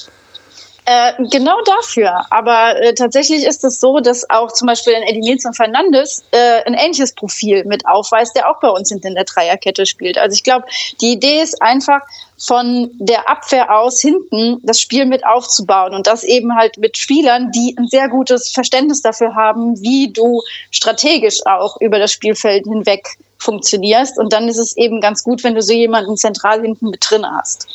Äh, 0.84 1.12
genau 1.30 1.60
dafür. 1.62 2.26
Aber 2.30 2.76
äh, 2.80 2.92
tatsächlich 2.94 3.46
ist 3.46 3.62
es 3.62 3.78
so, 3.78 4.00
dass 4.00 4.28
auch 4.28 4.50
zum 4.52 4.66
Beispiel 4.66 4.94
ein 4.96 5.04
Eddie 5.04 5.20
Nilsson 5.20 5.54
Fernandes 5.54 6.24
äh, 6.32 6.64
ein 6.66 6.74
ähnliches 6.74 7.14
Profil 7.14 7.64
mit 7.64 7.86
aufweist, 7.86 8.34
der 8.34 8.50
auch 8.50 8.58
bei 8.58 8.68
uns 8.68 8.88
hinten 8.88 9.08
in 9.08 9.14
der 9.14 9.24
Dreierkette 9.24 9.86
spielt. 9.86 10.18
Also 10.18 10.34
ich 10.34 10.42
glaube, 10.42 10.66
die 11.00 11.12
Idee 11.12 11.40
ist 11.40 11.62
einfach, 11.62 12.00
von 12.44 12.90
der 12.94 13.28
Abwehr 13.28 13.78
aus 13.78 14.00
hinten 14.00 14.58
das 14.64 14.80
Spiel 14.80 15.06
mit 15.06 15.24
aufzubauen 15.24 15.94
und 15.94 16.08
das 16.08 16.24
eben 16.24 16.56
halt 16.56 16.76
mit 16.76 16.98
Spielern, 16.98 17.52
die 17.52 17.76
ein 17.78 17.86
sehr 17.86 18.08
gutes 18.08 18.50
Verständnis 18.50 19.00
dafür 19.00 19.36
haben, 19.36 19.80
wie 19.80 20.12
du 20.12 20.42
strategisch 20.72 21.46
auch 21.46 21.80
über 21.80 22.00
das 22.00 22.10
Spielfeld 22.10 22.64
hinweg 22.64 23.06
funktionierst. 23.38 24.18
Und 24.18 24.32
dann 24.32 24.48
ist 24.48 24.58
es 24.58 24.76
eben 24.76 25.00
ganz 25.00 25.22
gut, 25.22 25.44
wenn 25.44 25.54
du 25.54 25.62
so 25.62 25.72
jemanden 25.72 26.16
zentral 26.16 26.62
hinten 26.62 26.90
mit 26.90 27.04
drin 27.08 27.24
hast. 27.24 27.68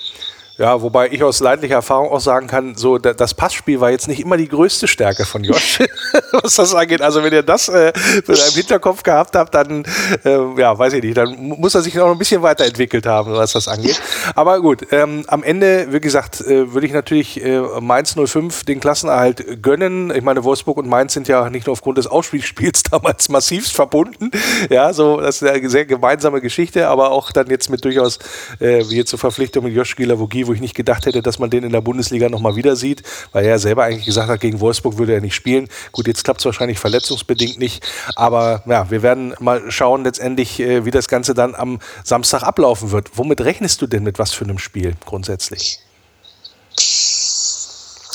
Ja, 0.58 0.82
wobei 0.82 1.10
ich 1.10 1.24
aus 1.24 1.40
leidlicher 1.40 1.76
Erfahrung 1.76 2.10
auch 2.10 2.20
sagen 2.20 2.48
kann, 2.48 2.76
so 2.76 2.98
das 2.98 3.36
Passspiel 3.36 3.80
war 3.80 3.92
jetzt 3.92 4.08
nicht 4.08 4.20
immer 4.20 4.38
die 4.38 4.48
größte 4.48 4.88
Stärke 4.88 5.24
von 5.24 5.44
Josh, 5.44 5.80
was 6.32 6.56
das 6.56 6.74
angeht. 6.74 7.02
Also 7.02 7.24
wenn 7.24 7.32
ihr 7.32 7.44
das 7.44 7.70
äh, 7.70 7.94
im 8.28 8.36
Hinterkopf 8.56 9.04
gehabt 9.04 9.36
habt, 9.36 9.54
dann 9.54 9.86
äh, 10.26 10.60
ja, 10.60 10.78
weiß 10.78 10.94
ich 10.94 11.04
nicht, 11.04 11.16
dann 11.16 11.36
muss 11.38 11.76
er 11.76 11.82
sich 11.82 11.94
noch 11.94 12.10
ein 12.10 12.18
bisschen 12.18 12.42
weiterentwickelt 12.42 13.06
haben, 13.06 13.34
was 13.34 13.52
das 13.52 13.68
angeht. 13.68 14.02
Aber 14.34 14.60
gut, 14.60 14.88
ähm, 14.92 15.26
am 15.28 15.44
Ende, 15.44 15.88
wie 15.92 16.00
gesagt, 16.00 16.42
äh, 16.42 16.74
würde 16.74 16.88
ich 16.88 16.94
natürlich 16.94 17.44
äh, 17.44 17.62
Mainz 17.80 18.16
05 18.16 18.64
den 18.64 18.80
Klassenerhalt 18.80 19.62
gönnen. 19.62 20.12
Ich 20.16 20.24
meine, 20.24 20.44
Wolfsburg 20.44 20.78
und 20.78 20.88
Mainz 20.90 21.14
sind 21.14 21.28
ja 21.28 21.52
nicht 21.52 21.68
nur 21.68 21.74
aufgrund 21.74 22.00
des 22.00 22.08
Ausspielspiels 22.08 22.82
damals 22.92 23.30
massivst 23.30 23.74
verbunden. 23.74 24.32
Ja, 24.72 24.92
so 24.92 25.22
das 25.22 25.42
ist 25.42 25.48
eine 25.48 25.70
sehr 25.70 25.86
gemeinsame 25.86 26.42
Geschichte, 26.42 26.88
aber 26.88 27.12
auch 27.12 27.32
dann 27.32 27.48
jetzt 27.48 27.70
mit 27.70 27.86
durchaus 27.86 28.18
äh, 28.60 28.84
wie 28.90 28.98
jetzt 28.98 29.12
zur 29.12 29.20
Verpflichtung 29.20 29.64
mit 29.64 29.76
Josh 29.76 29.96
Gilavogi 29.96 30.47
Spiel, 30.48 30.54
wo 30.54 30.54
ich 30.54 30.62
nicht 30.62 30.76
gedacht 30.76 31.06
hätte, 31.06 31.22
dass 31.22 31.40
man 31.40 31.50
den 31.50 31.64
in 31.64 31.72
der 31.72 31.82
Bundesliga 31.82 32.30
nochmal 32.30 32.56
wieder 32.56 32.76
sieht, 32.76 33.04
weil 33.32 33.46
er 33.46 33.60
selber 33.60 33.84
eigentlich 33.84 34.06
gesagt 34.06 34.30
hat, 34.30 34.40
gegen 34.40 34.60
Wolfsburg 34.60 34.98
würde 34.98 35.14
er 35.14 35.22
nicht 35.22 35.36
spielen. 35.36 35.68
Gut, 35.92 36.08
jetzt 36.08 36.24
klappt 36.24 36.40
es 36.40 36.46
wahrscheinlich 36.46 36.80
verletzungsbedingt 36.80 37.60
nicht, 37.60 37.86
aber 38.16 38.64
ja, 38.66 38.90
wir 38.90 39.02
werden 39.02 39.34
mal 39.40 39.70
schauen 39.70 40.04
letztendlich, 40.04 40.60
äh, 40.60 40.86
wie 40.86 40.92
das 40.92 41.08
Ganze 41.08 41.34
dann 41.34 41.56
am 41.56 41.80
Samstag 42.04 42.44
ablaufen 42.44 42.92
wird. 42.92 43.12
Womit 43.16 43.42
rechnest 43.42 43.82
du 43.82 43.88
denn 43.88 44.04
mit 44.04 44.20
was 44.20 44.34
für 44.34 44.46
einem 44.46 44.60
Spiel 44.60 44.96
grundsätzlich? 45.06 45.80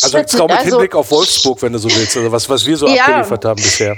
Also 0.02 0.18
jetzt 0.18 0.40
auch 0.40 0.48
mit 0.48 0.58
also, 0.58 0.70
Hinblick 0.70 0.94
auf 0.94 1.10
Wolfsburg, 1.10 1.62
wenn 1.62 1.72
du 1.72 1.78
so 1.78 1.88
willst, 1.88 2.16
also 2.16 2.32
was, 2.32 2.48
was 2.48 2.66
wir 2.66 2.76
so 2.76 2.88
ja, 2.88 3.04
abgeliefert 3.04 3.44
haben 3.44 3.62
bisher. 3.62 3.96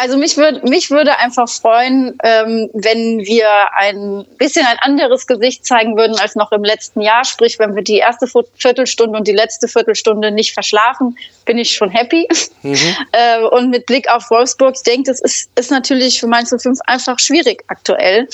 Also 0.00 0.16
mich, 0.16 0.38
würd, 0.38 0.64
mich 0.64 0.90
würde 0.90 1.18
einfach 1.18 1.46
freuen, 1.46 2.16
ähm, 2.24 2.70
wenn 2.72 3.18
wir 3.18 3.50
ein 3.76 4.24
bisschen 4.38 4.64
ein 4.64 4.78
anderes 4.80 5.26
Gesicht 5.26 5.66
zeigen 5.66 5.94
würden 5.94 6.18
als 6.18 6.36
noch 6.36 6.52
im 6.52 6.64
letzten 6.64 7.02
Jahr. 7.02 7.26
Sprich, 7.26 7.58
wenn 7.58 7.74
wir 7.74 7.82
die 7.82 7.98
erste 7.98 8.26
Viertelstunde 8.26 9.18
und 9.18 9.28
die 9.28 9.34
letzte 9.34 9.68
Viertelstunde 9.68 10.30
nicht 10.30 10.54
verschlafen, 10.54 11.18
bin 11.44 11.58
ich 11.58 11.72
schon 11.72 11.90
happy. 11.90 12.26
Mhm. 12.62 12.78
äh, 13.12 13.42
und 13.42 13.68
mit 13.68 13.84
Blick 13.84 14.08
auf 14.08 14.30
Wolfsburg, 14.30 14.74
ich 14.74 14.84
denke, 14.84 15.10
das 15.10 15.20
ist, 15.20 15.50
ist 15.54 15.70
natürlich 15.70 16.18
für 16.18 16.28
Mainz 16.28 16.48
05 16.48 16.78
einfach 16.86 17.18
schwierig 17.18 17.62
aktuell. 17.66 18.26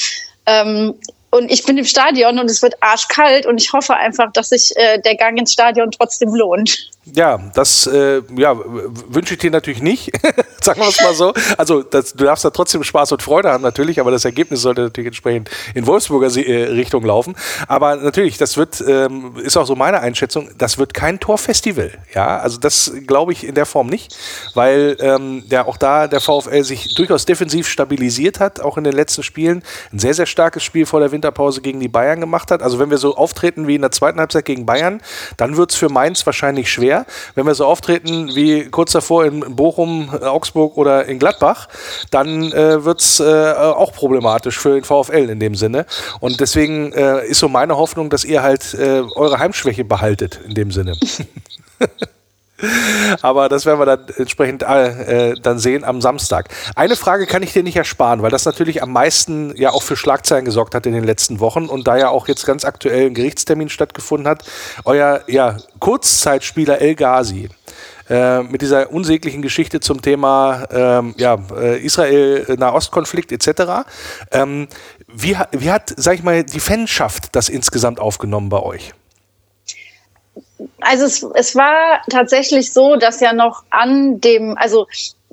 Ähm, 0.47 0.95
und 1.31 1.51
ich 1.51 1.65
bin 1.65 1.77
im 1.79 1.85
Stadion 1.85 2.39
und 2.39 2.49
es 2.49 2.63
wird 2.63 2.81
arschkalt 2.81 3.45
und 3.45 3.61
ich 3.61 3.73
hoffe 3.73 3.97
einfach, 3.97 4.33
dass 4.33 4.51
sich 4.51 4.71
äh, 4.77 5.01
der 5.01 5.17
Gang 5.17 5.37
ins 5.37 5.53
Stadion 5.53 5.91
trotzdem 5.91 6.33
lohnt. 6.33 6.91
Ja, 7.15 7.39
das 7.55 7.87
äh, 7.87 8.21
ja, 8.37 8.57
wünsche 8.57 9.35
ich 9.35 9.39
dir 9.39 9.53
natürlich 9.53 9.81
nicht, 9.81 10.11
sagen 10.61 10.81
wir 10.81 10.89
es 10.89 11.01
mal 11.01 11.15
so. 11.15 11.33
Also 11.57 11.85
das, 11.85 12.15
du 12.15 12.25
darfst 12.25 12.45
da 12.45 12.51
trotzdem 12.51 12.83
Spaß 12.83 13.13
und 13.13 13.23
Freude 13.23 13.49
haben 13.49 13.63
natürlich, 13.63 14.01
aber 14.01 14.11
das 14.11 14.25
Ergebnis 14.25 14.63
sollte 14.63 14.83
natürlich 14.83 15.07
entsprechend 15.07 15.49
in 15.77 15.87
Wolfsburger 15.87 16.27
äh, 16.37 16.65
Richtung 16.65 17.05
laufen. 17.05 17.37
Aber 17.69 17.95
natürlich, 17.95 18.39
das 18.39 18.57
wird, 18.57 18.83
ähm, 18.85 19.37
ist 19.37 19.57
auch 19.57 19.67
so 19.67 19.77
meine 19.77 20.01
Einschätzung, 20.01 20.51
das 20.59 20.79
wird 20.79 20.95
kein 20.95 21.21
Torfestival. 21.21 21.93
Ja, 22.13 22.39
also 22.39 22.59
das 22.59 22.93
glaube 23.07 23.33
ich 23.33 23.47
in 23.47 23.55
der 23.55 23.67
Form 23.67 23.87
nicht, 23.87 24.17
weil 24.55 24.97
ähm, 24.99 25.45
ja 25.49 25.65
auch 25.65 25.77
da 25.77 26.09
der 26.09 26.21
VfL 26.21 26.65
sich 26.65 26.97
durchaus 26.97 27.25
defensiv 27.25 27.69
stabilisiert 27.69 28.41
hat, 28.41 28.59
auch 28.59 28.79
in 28.79 28.85
den 28.85 28.95
letzten 28.95 29.23
Spielen. 29.23 29.63
Ein 29.93 30.01
sehr, 30.01 30.15
sehr 30.15 30.27
starkes 30.27 30.65
Spiel 30.65 30.87
vor 30.87 30.99
der 30.99 31.13
Winterpause 31.13 31.61
gegen 31.61 31.79
die 31.79 31.89
Bayern 31.89 32.19
gemacht 32.19 32.51
hat. 32.51 32.63
Also 32.63 32.81
wenn 32.81 32.91
wir 32.91 32.99
so 32.99 33.17
auftreten 33.17 33.69
wie 33.69 33.77
in 33.77 33.83
der 33.83 33.93
zweiten 33.93 34.19
Halbzeit 34.19 34.45
gegen 34.45 34.67
Bayern, 34.67 35.01
dann 35.37 35.57
wird 35.57 35.71
es 35.71 35.77
für 35.77 35.89
Mainz 35.89 36.27
wahrscheinlich 36.27 36.69
schwer 36.69 36.96
schwer. 36.97 37.07
Wenn 37.35 37.47
wir 37.47 37.55
so 37.55 37.67
auftreten 37.67 38.35
wie 38.35 38.69
kurz 38.71 38.93
davor 38.93 39.25
in 39.25 39.57
Bochum, 39.57 40.11
äh, 40.13 40.25
Augsburg 40.25 40.77
oder 40.77 41.07
in 41.07 41.19
Gladbach, 41.19 41.69
dann 42.11 42.53
äh, 42.53 42.85
wird 42.85 43.01
es 43.01 43.21
äh, 43.21 43.25
auch 43.25 43.93
problematisch 43.93 44.59
für 44.59 44.75
den 44.75 44.85
VfL 44.85 45.31
in 45.31 45.41
dem 45.41 45.55
Sinne. 45.55 45.87
Und 46.21 46.41
deswegen 46.41 46.93
äh, 46.93 47.27
ist 47.27 47.41
so 47.41 47.49
meine 47.49 47.77
Hoffnung, 47.77 48.11
dass 48.11 48.25
ihr 48.25 48.43
halt 48.43 48.75
äh, 48.75 49.03
eure 49.15 49.39
Heimschwäche 49.39 49.85
behaltet 49.85 50.41
in 50.47 50.55
dem 50.55 50.71
Sinne. 50.71 50.97
Aber 53.23 53.49
das 53.49 53.67
werden 53.67 53.79
wir 53.79 53.87
dann 53.87 54.07
entsprechend 54.17 54.63
äh, 54.63 55.35
dann 55.41 55.59
sehen 55.59 55.85
am 55.85 56.01
Samstag. 56.01 56.49
Eine 56.75 56.97
Frage 56.97 57.27
kann 57.27 57.43
ich 57.43 57.53
dir 57.53 57.63
nicht 57.63 57.77
ersparen, 57.77 58.23
weil 58.23 58.31
das 58.31 58.45
natürlich 58.45 58.83
am 58.83 58.93
meisten 58.93 59.55
ja 59.57 59.71
auch 59.71 59.83
für 59.83 59.97
Schlagzeilen 59.97 60.45
gesorgt 60.45 60.75
hat 60.75 60.87
in 60.87 60.93
den 60.93 61.05
letzten 61.05 61.41
Wochen 61.41 61.67
und 61.67 61.87
da 61.87 61.97
ja 61.97 62.09
auch 62.09 62.29
jetzt 62.29 62.47
ganz 62.47 62.65
aktuell 62.65 63.07
ein 63.07 63.15
Gerichtstermin 63.15 63.69
stattgefunden 63.69 64.29
hat. 64.29 64.45
Euer 64.85 65.23
ja, 65.27 65.57
Kurzzeitspieler 65.81 66.81
El 66.81 66.95
Ghazi. 66.95 67.49
Äh, 68.09 68.43
mit 68.45 68.63
dieser 68.63 68.93
unsäglichen 68.93 69.43
Geschichte 69.43 69.81
zum 69.81 70.01
Thema 70.01 70.65
ähm, 70.71 71.15
ja, 71.19 71.39
äh, 71.57 71.81
Israel-Nahostkonflikt 71.81 73.33
etc. 73.33 73.85
Ähm, 74.31 74.69
wie, 75.09 75.37
wie 75.51 75.71
hat, 75.73 75.93
sag 75.97 76.15
ich 76.15 76.23
mal, 76.23 76.45
die 76.45 76.61
Fanschaft 76.61 77.35
das 77.35 77.49
insgesamt 77.49 77.99
aufgenommen 77.99 78.49
bei 78.49 78.61
euch? 78.61 78.95
Also 80.89 81.05
es, 81.05 81.23
es 81.35 81.57
war 81.57 82.01
tatsächlich 82.11 82.73
so, 82.73 82.97
dass 82.97 83.21
ja 83.21 83.33
noch 83.33 83.65
an 83.71 84.21
dem, 84.21 84.57
also 84.59 84.87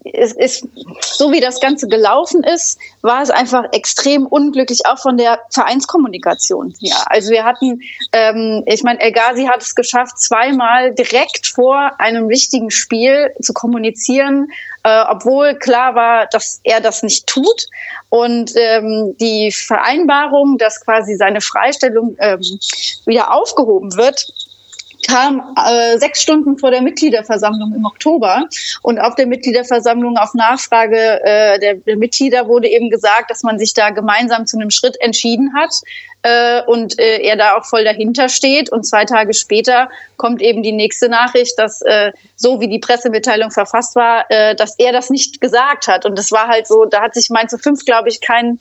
es 0.05 0.33
ist, 0.33 0.67
so 1.01 1.31
wie 1.31 1.39
das 1.39 1.59
Ganze 1.61 1.87
gelaufen 1.87 2.43
ist, 2.43 2.77
war 3.01 3.21
es 3.21 3.29
einfach 3.29 3.63
extrem 3.71 4.25
unglücklich, 4.25 4.85
auch 4.85 4.99
von 4.99 5.17
der 5.17 5.39
Vereinskommunikation. 5.49 6.73
Ja, 6.79 7.03
also 7.05 7.31
wir 7.31 7.45
hatten, 7.45 7.81
ähm, 8.11 8.63
ich 8.65 8.83
meine, 8.83 8.99
El 8.99 9.11
Ghazi 9.13 9.45
hat 9.45 9.61
es 9.61 9.75
geschafft, 9.75 10.19
zweimal 10.19 10.93
direkt 10.93 11.47
vor 11.47 11.91
einem 11.99 12.27
wichtigen 12.29 12.69
Spiel 12.69 13.31
zu 13.41 13.53
kommunizieren, 13.53 14.47
äh, 14.83 15.03
obwohl 15.09 15.55
klar 15.55 15.95
war, 15.95 16.27
dass 16.27 16.59
er 16.63 16.81
das 16.81 17.03
nicht 17.03 17.27
tut. 17.27 17.67
Und 18.09 18.51
ähm, 18.55 19.15
die 19.19 19.51
Vereinbarung, 19.51 20.57
dass 20.57 20.83
quasi 20.83 21.15
seine 21.15 21.39
Freistellung 21.39 22.17
ähm, 22.19 22.41
wieder 23.05 23.33
aufgehoben 23.33 23.95
wird, 23.95 24.27
kam 25.07 25.55
äh, 25.57 25.97
sechs 25.97 26.21
Stunden 26.21 26.57
vor 26.57 26.71
der 26.71 26.81
Mitgliederversammlung 26.81 27.73
im 27.75 27.85
Oktober. 27.85 28.47
Und 28.81 28.99
auf 28.99 29.15
der 29.15 29.27
Mitgliederversammlung 29.27 30.17
auf 30.17 30.33
Nachfrage 30.33 31.21
äh, 31.23 31.59
der, 31.59 31.75
der 31.75 31.97
Mitglieder 31.97 32.47
wurde 32.47 32.67
eben 32.67 32.89
gesagt, 32.89 33.29
dass 33.29 33.43
man 33.43 33.59
sich 33.59 33.73
da 33.73 33.89
gemeinsam 33.89 34.45
zu 34.45 34.57
einem 34.57 34.71
Schritt 34.71 34.99
entschieden 34.99 35.53
hat 35.55 35.73
äh, 36.23 36.61
und 36.63 36.99
äh, 36.99 37.19
er 37.19 37.35
da 37.35 37.55
auch 37.55 37.65
voll 37.65 37.83
dahinter 37.83 38.29
steht. 38.29 38.71
Und 38.71 38.85
zwei 38.85 39.05
Tage 39.05 39.33
später 39.33 39.89
kommt 40.17 40.41
eben 40.41 40.63
die 40.63 40.71
nächste 40.71 41.09
Nachricht, 41.09 41.59
dass 41.59 41.81
äh, 41.81 42.11
so 42.35 42.59
wie 42.59 42.67
die 42.67 42.79
Pressemitteilung 42.79 43.51
verfasst 43.51 43.95
war, 43.95 44.25
äh, 44.29 44.55
dass 44.55 44.77
er 44.79 44.91
das 44.91 45.09
nicht 45.09 45.41
gesagt 45.41 45.87
hat. 45.87 46.05
Und 46.05 46.17
das 46.17 46.31
war 46.31 46.47
halt 46.47 46.67
so, 46.67 46.85
da 46.85 47.01
hat 47.01 47.13
sich 47.13 47.29
Mainz 47.29 47.55
5, 47.59 47.85
glaube 47.85 48.09
ich, 48.09 48.21
kein 48.21 48.59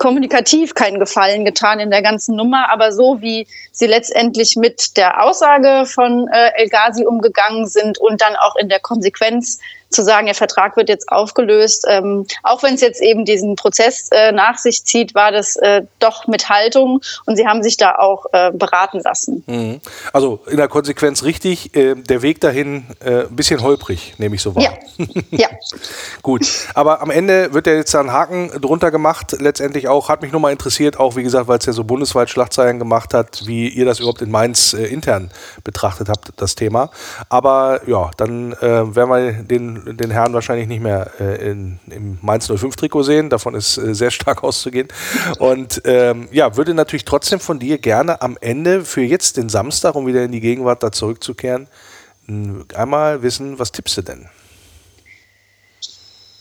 kommunikativ 0.00 0.74
keinen 0.74 0.98
Gefallen 0.98 1.44
getan 1.44 1.78
in 1.78 1.90
der 1.90 2.00
ganzen 2.00 2.34
Nummer, 2.34 2.70
aber 2.70 2.90
so 2.90 3.20
wie 3.20 3.46
sie 3.70 3.86
letztendlich 3.86 4.56
mit 4.56 4.96
der 4.96 5.22
Aussage 5.22 5.84
von 5.84 6.26
äh, 6.28 6.52
El 6.56 6.70
Ghazi 6.70 7.04
umgegangen 7.04 7.68
sind 7.68 7.98
und 7.98 8.22
dann 8.22 8.34
auch 8.34 8.56
in 8.56 8.70
der 8.70 8.80
Konsequenz 8.80 9.58
zu 9.90 10.02
sagen, 10.02 10.26
der 10.26 10.34
Vertrag 10.34 10.76
wird 10.76 10.88
jetzt 10.88 11.08
aufgelöst, 11.08 11.84
ähm, 11.88 12.26
auch 12.42 12.62
wenn 12.62 12.74
es 12.74 12.80
jetzt 12.80 13.02
eben 13.02 13.24
diesen 13.24 13.56
Prozess 13.56 14.08
äh, 14.12 14.32
nach 14.32 14.56
sich 14.58 14.84
zieht, 14.84 15.14
war 15.14 15.32
das 15.32 15.56
äh, 15.56 15.82
doch 15.98 16.28
mit 16.28 16.48
Haltung 16.48 17.00
und 17.26 17.36
sie 17.36 17.46
haben 17.46 17.62
sich 17.62 17.76
da 17.76 17.96
auch 17.96 18.26
äh, 18.32 18.52
beraten 18.52 19.00
lassen. 19.00 19.42
Mhm. 19.46 19.80
Also 20.12 20.40
in 20.46 20.56
der 20.56 20.68
Konsequenz 20.68 21.24
richtig, 21.24 21.74
äh, 21.74 21.94
der 21.96 22.22
Weg 22.22 22.40
dahin 22.40 22.86
äh, 23.00 23.22
ein 23.22 23.36
bisschen 23.36 23.62
holprig, 23.62 24.14
nehme 24.18 24.36
ich 24.36 24.42
so 24.42 24.54
wahr. 24.54 24.62
Ja. 24.62 24.72
ja. 25.30 25.48
Gut, 26.22 26.46
aber 26.74 27.02
am 27.02 27.10
Ende 27.10 27.52
wird 27.52 27.66
ja 27.66 27.74
jetzt 27.74 27.92
da 27.92 28.00
ein 28.00 28.12
Haken 28.12 28.50
drunter 28.60 28.90
gemacht, 28.90 29.36
letztendlich 29.40 29.88
auch, 29.88 30.08
hat 30.08 30.22
mich 30.22 30.30
nur 30.30 30.40
mal 30.40 30.52
interessiert, 30.52 31.00
auch 31.00 31.16
wie 31.16 31.24
gesagt, 31.24 31.48
weil 31.48 31.58
es 31.58 31.66
ja 31.66 31.72
so 31.72 31.82
bundesweit 31.82 32.30
Schlagzeilen 32.30 32.78
gemacht 32.78 33.12
hat, 33.12 33.42
wie 33.46 33.68
ihr 33.68 33.84
das 33.84 33.98
überhaupt 33.98 34.22
in 34.22 34.30
Mainz 34.30 34.72
äh, 34.72 34.84
intern 34.84 35.30
betrachtet 35.64 36.08
habt, 36.08 36.32
das 36.36 36.54
Thema. 36.54 36.90
Aber 37.28 37.80
ja, 37.86 38.10
dann 38.16 38.52
werden 38.60 39.10
wir 39.10 39.32
den 39.42 39.79
den 39.84 40.10
Herrn 40.10 40.32
wahrscheinlich 40.32 40.68
nicht 40.68 40.82
mehr 40.82 41.10
äh, 41.20 41.50
in, 41.50 41.78
im 41.90 42.18
Mainz 42.22 42.46
05 42.46 42.76
Trikot 42.76 43.02
sehen. 43.02 43.30
Davon 43.30 43.54
ist 43.54 43.78
äh, 43.78 43.94
sehr 43.94 44.10
stark 44.10 44.42
auszugehen. 44.44 44.88
Und 45.38 45.82
ähm, 45.84 46.28
ja, 46.32 46.56
würde 46.56 46.74
natürlich 46.74 47.04
trotzdem 47.04 47.40
von 47.40 47.58
dir 47.58 47.78
gerne 47.78 48.22
am 48.22 48.36
Ende 48.40 48.84
für 48.84 49.02
jetzt 49.02 49.36
den 49.36 49.48
Samstag, 49.48 49.94
um 49.94 50.06
wieder 50.06 50.24
in 50.24 50.32
die 50.32 50.40
Gegenwart 50.40 50.82
da 50.82 50.92
zurückzukehren, 50.92 51.68
einmal 52.74 53.22
wissen, 53.22 53.58
was 53.58 53.72
tippst 53.72 53.96
du 53.96 54.02
denn? 54.02 54.28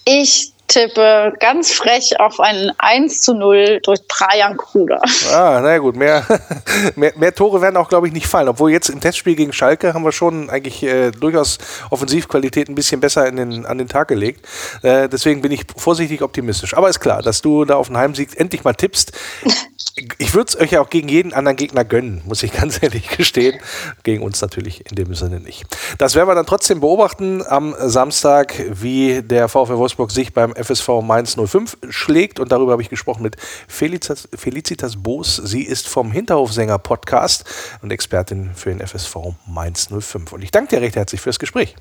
Ich 0.06 0.54
tippe 0.70 1.34
ganz 1.40 1.74
frech 1.74 2.18
auf 2.20 2.40
ein 2.40 2.72
1 2.78 3.22
zu 3.22 3.34
0 3.34 3.82
durch 3.84 4.00
Brian 4.08 4.56
Kruder. 4.56 5.02
Ah, 5.34 5.60
na 5.62 5.78
gut, 5.80 5.98
mehr, 5.98 6.26
mehr, 6.96 7.12
mehr 7.18 7.36
Tore 7.36 7.62
werden 7.62 7.76
auch, 7.76 7.90
glaube 7.90 8.08
ich, 8.08 8.14
nicht 8.14 8.28
fallen. 8.28 8.48
Obwohl 8.48 8.72
jetzt 8.72 8.90
im 8.90 9.02
Testspiel 9.02 9.36
gegen 9.36 9.52
Schalke 9.52 9.94
haben 9.94 10.06
wir 10.06 10.14
schon 10.14 10.50
eigentlich 10.50 10.82
äh, 10.84 11.12
durchaus 11.12 11.58
Offensivqualität 11.90 12.70
ein 12.70 12.76
bisschen 12.76 13.02
besser 13.02 13.28
in 13.28 13.36
den, 13.36 13.66
an 13.66 13.78
den 13.78 13.90
Tag 13.90 14.08
gelegt. 14.08 14.46
Äh, 14.82 15.10
deswegen 15.10 15.42
bin 15.42 15.52
ich 15.52 15.66
vorsichtig 15.76 16.22
optimistisch. 16.22 16.74
Aber 16.76 16.88
ist 16.88 17.02
klar, 17.02 17.22
dass 17.22 17.42
du 17.42 17.66
da 17.66 17.76
auf 17.76 17.88
den 17.88 17.98
Heimsieg 17.98 18.40
endlich 18.40 18.64
mal 18.64 18.74
tippst. 18.74 19.12
ich 20.18 20.34
würde 20.34 20.50
es 20.50 20.60
euch 20.60 20.72
ja 20.72 20.82
auch 20.82 20.90
gegen 20.90 21.10
jeden 21.10 21.34
anderen 21.34 21.58
Gegner 21.58 21.84
gönnen, 21.84 22.22
muss 22.26 22.44
ich 22.44 22.52
ganz 22.60 22.82
ehrlich 22.82 23.10
gestehen. 23.10 23.60
Gegen 24.04 24.24
uns 24.24 24.42
natürlich 24.42 24.90
in 24.90 24.96
dem 24.96 25.14
Sinne 25.14 25.40
nicht. 25.40 25.66
Das 25.98 26.16
werden 26.16 26.28
wir 26.28 26.36
dann 26.36 26.46
trotzdem 26.46 26.80
beobachten 26.80 27.44
am 27.48 27.76
Samstag, 27.80 28.54
wie 28.70 29.22
der 29.22 29.48
VfL 29.50 29.78
Wolfsburg 29.78 30.12
sich 30.12 30.34
beim 30.34 30.54
FSV 30.56 31.02
Mainz 31.02 31.36
05 31.36 31.78
schlägt. 31.90 32.40
Und 32.40 32.52
darüber 32.52 32.74
habe 32.74 32.82
ich 32.82 32.90
gesprochen 32.90 33.24
mit 33.24 33.38
Felicitas, 33.68 34.28
Felicitas 34.36 35.02
Boos. 35.02 35.36
Sie 35.38 35.64
ist 35.64 35.88
vom 35.88 36.12
Hinterhofsänger 36.12 36.80
Podcast 36.80 37.46
und 37.82 37.92
Expertin 37.92 38.52
für 38.56 38.70
den 38.70 38.86
FSV 38.86 39.16
Mainz 39.46 39.90
05. 39.90 40.34
Und 40.34 40.44
ich 40.44 40.52
danke 40.52 40.76
dir 40.76 40.82
recht 40.82 40.96
herzlich 40.96 41.22
fürs 41.22 41.40
Gespräch. 41.40 41.76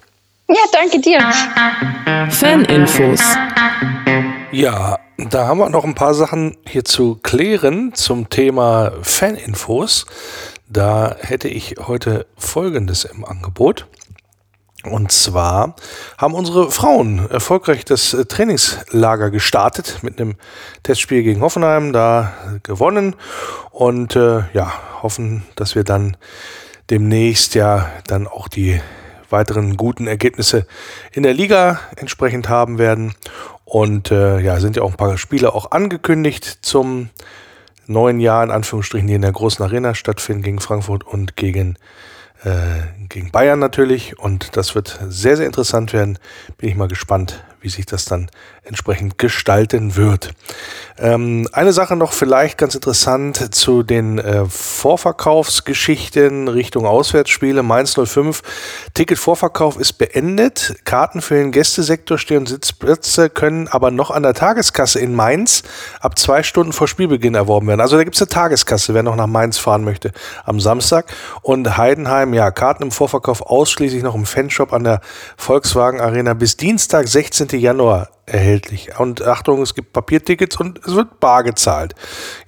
Ja, 0.51 0.63
danke 0.73 0.99
dir. 0.99 1.21
Faninfos. 2.31 3.21
Ja, 4.51 4.99
da 5.19 5.47
haben 5.47 5.59
wir 5.59 5.69
noch 5.69 5.85
ein 5.85 5.95
paar 5.95 6.15
Sachen 6.15 6.57
hier 6.67 6.87
zu 6.87 7.17
klären 7.17 7.93
zum 7.93 8.31
Thema 8.31 8.93
Faninfos. 9.03 10.07
Da 10.67 11.17
hätte 11.21 11.49
ich 11.49 11.75
heute 11.87 12.27
Folgendes 12.39 13.05
im 13.05 13.27
Angebot. 13.27 13.89
Und 14.85 15.13
zwar 15.13 15.77
haben 16.17 16.33
unsere 16.33 16.71
Frauen 16.71 17.29
erfolgreich 17.31 17.85
das 17.85 18.17
Trainingslager 18.29 19.31
gestartet 19.31 19.99
mit 20.01 20.19
einem 20.19 20.37
Testspiel 20.83 21.25
gegen 21.25 21.43
Hoffenheim, 21.43 21.93
da 21.93 22.33
gewonnen 22.63 23.17
und 23.71 24.17
äh, 24.17 24.45
ja, 24.55 24.73
hoffen, 25.03 25.43
dass 25.57 25.75
wir 25.75 25.85
dann 25.85 26.17
demnächst 26.89 27.55
ja 27.55 27.91
dann 28.07 28.27
auch 28.27 28.49
die 28.49 28.81
weiteren 29.31 29.77
guten 29.77 30.07
Ergebnisse 30.07 30.67
in 31.13 31.23
der 31.23 31.35
Liga 31.35 31.81
entsprechend 31.97 32.49
haben 32.49 32.79
werden. 32.79 33.15
Und 33.65 34.11
äh, 34.11 34.41
ja, 34.41 34.61
sind 34.61 34.77
ja 34.77 34.83
auch 34.83 34.91
ein 34.91 34.97
paar 34.97 35.19
Spiele 35.19 35.55
auch 35.55 35.71
angekündigt 35.71 36.59
zum 36.63 37.11
neuen 37.87 38.21
Jahr, 38.21 38.43
in 38.43 38.51
Anführungsstrichen, 38.51 39.07
die 39.07 39.15
in 39.15 39.23
der 39.23 39.33
großen 39.33 39.65
Arena 39.65 39.95
stattfinden 39.95 40.43
gegen 40.43 40.61
Frankfurt 40.61 41.07
und 41.07 41.37
gegen 41.37 41.77
äh, 42.45 43.07
gegen 43.09 43.31
Bayern 43.31 43.59
natürlich. 43.59 44.19
Und 44.19 44.57
das 44.57 44.75
wird 44.75 44.99
sehr, 45.09 45.37
sehr 45.37 45.47
interessant 45.47 45.93
werden. 45.93 46.19
Bin 46.57 46.69
ich 46.69 46.77
mal 46.77 46.89
gespannt, 46.89 47.43
wie 47.61 47.69
sich 47.69 47.87
das 47.87 48.05
dann 48.05 48.31
entsprechend 48.63 49.19
gestalten 49.19 49.97
wird. 49.97 50.31
Ähm, 50.99 51.49
eine 51.53 51.73
Sache 51.73 51.97
noch 51.97 52.13
vielleicht 52.13 52.59
ganz 52.59 52.75
interessant 52.75 53.55
zu 53.55 53.83
den 53.83 54.19
äh, 54.19 54.45
Vorverkaufsgeschichten 54.47 56.49
Richtung 56.49 56.87
Auswärtsspiele. 56.87 57.63
Mainz 57.63 57.95
05. 57.95 58.43
Ticketvorverkauf 58.95 59.79
ist 59.79 59.95
beendet. 59.95 60.77
Karten 60.85 61.21
für 61.21 61.35
den 61.35 61.53
Gästesektor 61.53 62.19
stehen 62.19 62.47
Sitzplätze, 62.47 63.31
können 63.31 63.69
aber 63.69 63.91
noch 63.91 64.11
an 64.11 64.23
der 64.23 64.35
Tageskasse 64.35 65.01
in 65.01 65.15
Mainz 65.15 65.63
ab 66.01 66.19
zwei 66.19 66.43
Stunden 66.43 66.73
vor 66.73 66.89
Spielbeginn 66.89 67.35
erworben 67.35 67.69
werden. 67.69 67.81
Also 67.81 67.97
da 67.97 68.05
gibt 68.05 68.17
es 68.17 68.23
eine 68.23 68.29
Tageskasse, 68.29 68.95
wer 68.95 69.03
noch 69.03 69.17
nach 69.17 69.27
Mainz 69.27 69.59
fahren 69.59 69.85
möchte 69.85 70.13
am 70.45 70.61
Samstag. 70.61 71.13
Und 71.43 71.77
Heidenheim, 71.77 72.35
ja, 72.35 72.51
Karten 72.51 72.85
im 72.85 72.91
Vorverkauf 72.91 73.43
ausschließlich 73.43 74.03
noch 74.03 74.15
im 74.15 74.27
Fanshop 74.27 74.73
an 74.73 74.85
der 74.85 75.01
Volkswagen 75.37 76.01
Arena 76.01 76.35
bis 76.35 76.57
Dienstag, 76.57 77.09
16. 77.09 77.49
Januar 77.59 78.09
erhältlich. 78.27 78.99
Und 78.99 79.23
Achtung, 79.23 79.63
es 79.63 79.75
gibt 79.75 79.93
Papiertickets 79.93 80.57
und 80.57 80.81
es 80.87 80.95
wird 80.95 81.21
bar 81.21 81.43
gezahlt. 81.43 81.95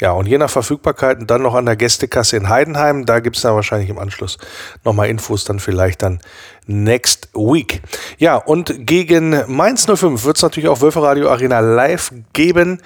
Ja, 0.00 0.12
und 0.12 0.26
je 0.26 0.38
nach 0.38 0.50
Verfügbarkeit 0.50 1.18
dann 1.26 1.42
noch 1.42 1.54
an 1.54 1.66
der 1.66 1.76
Gästekasse 1.76 2.36
in 2.36 2.48
Heidenheim. 2.48 3.06
Da 3.06 3.20
gibt 3.20 3.36
es 3.36 3.42
dann 3.42 3.54
wahrscheinlich 3.54 3.90
im 3.90 3.98
Anschluss 3.98 4.38
nochmal 4.84 5.08
Infos, 5.08 5.44
dann 5.44 5.58
vielleicht 5.58 6.02
dann 6.02 6.20
next 6.66 7.30
week. 7.34 7.82
Ja, 8.18 8.36
und 8.36 8.86
gegen 8.86 9.42
Mainz 9.46 9.86
05 9.86 10.24
wird 10.24 10.36
es 10.36 10.42
natürlich 10.42 10.68
auch 10.68 10.80
Wölferadio 10.80 11.30
Arena 11.30 11.60
live 11.60 12.12
geben. 12.32 12.80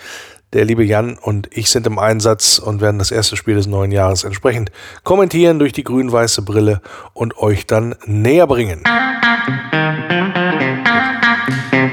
Der 0.55 0.65
liebe 0.65 0.85
Jan 0.85 1.19
und 1.19 1.49
ich 1.51 1.69
sind 1.69 1.85
im 1.89 1.99
Einsatz 1.99 2.61
und 2.61 2.81
werden 2.81 3.01
das 3.01 3.11
erste 3.11 3.37
Spiel 3.37 3.57
des 3.57 3.67
neuen 3.67 3.91
Jahres 3.91 4.23
entsprechend 4.23 4.71
kommentieren 5.03 5.59
durch 5.59 5.73
die 5.73 5.83
grün-weiße 5.83 6.43
Brille 6.43 6.81
und 7.13 7.37
euch 7.39 7.67
dann 7.67 7.97
näher 8.07 8.47
bringen. 8.47 8.85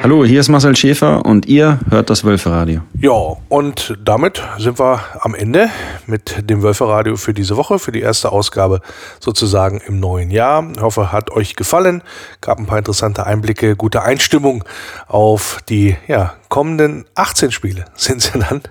Hallo, 0.03 0.25
hier 0.25 0.39
ist 0.39 0.49
Marcel 0.49 0.75
Schäfer 0.75 1.23
und 1.27 1.45
ihr 1.45 1.79
hört 1.91 2.09
das 2.09 2.23
Wölferadio. 2.23 2.81
Ja, 2.99 3.35
und 3.49 3.95
damit 4.03 4.41
sind 4.57 4.79
wir 4.79 4.99
am 5.19 5.35
Ende 5.35 5.69
mit 6.07 6.49
dem 6.49 6.63
Wölferadio 6.63 7.17
für 7.17 7.35
diese 7.35 7.55
Woche, 7.55 7.77
für 7.77 7.91
die 7.91 8.01
erste 8.01 8.31
Ausgabe 8.31 8.81
sozusagen 9.19 9.79
im 9.85 9.99
neuen 9.99 10.31
Jahr. 10.31 10.67
Ich 10.75 10.81
hoffe, 10.81 11.11
hat 11.11 11.29
euch 11.29 11.55
gefallen. 11.55 12.01
Gab 12.41 12.57
ein 12.57 12.65
paar 12.65 12.79
interessante 12.79 13.27
Einblicke, 13.27 13.75
gute 13.75 14.01
Einstimmung 14.01 14.63
auf 15.07 15.59
die 15.69 15.95
ja, 16.07 16.33
kommenden 16.51 17.05
18 17.15 17.51
Spiele 17.51 17.85
sind 17.95 18.21
sie 18.21 18.37
dann, 18.37 18.61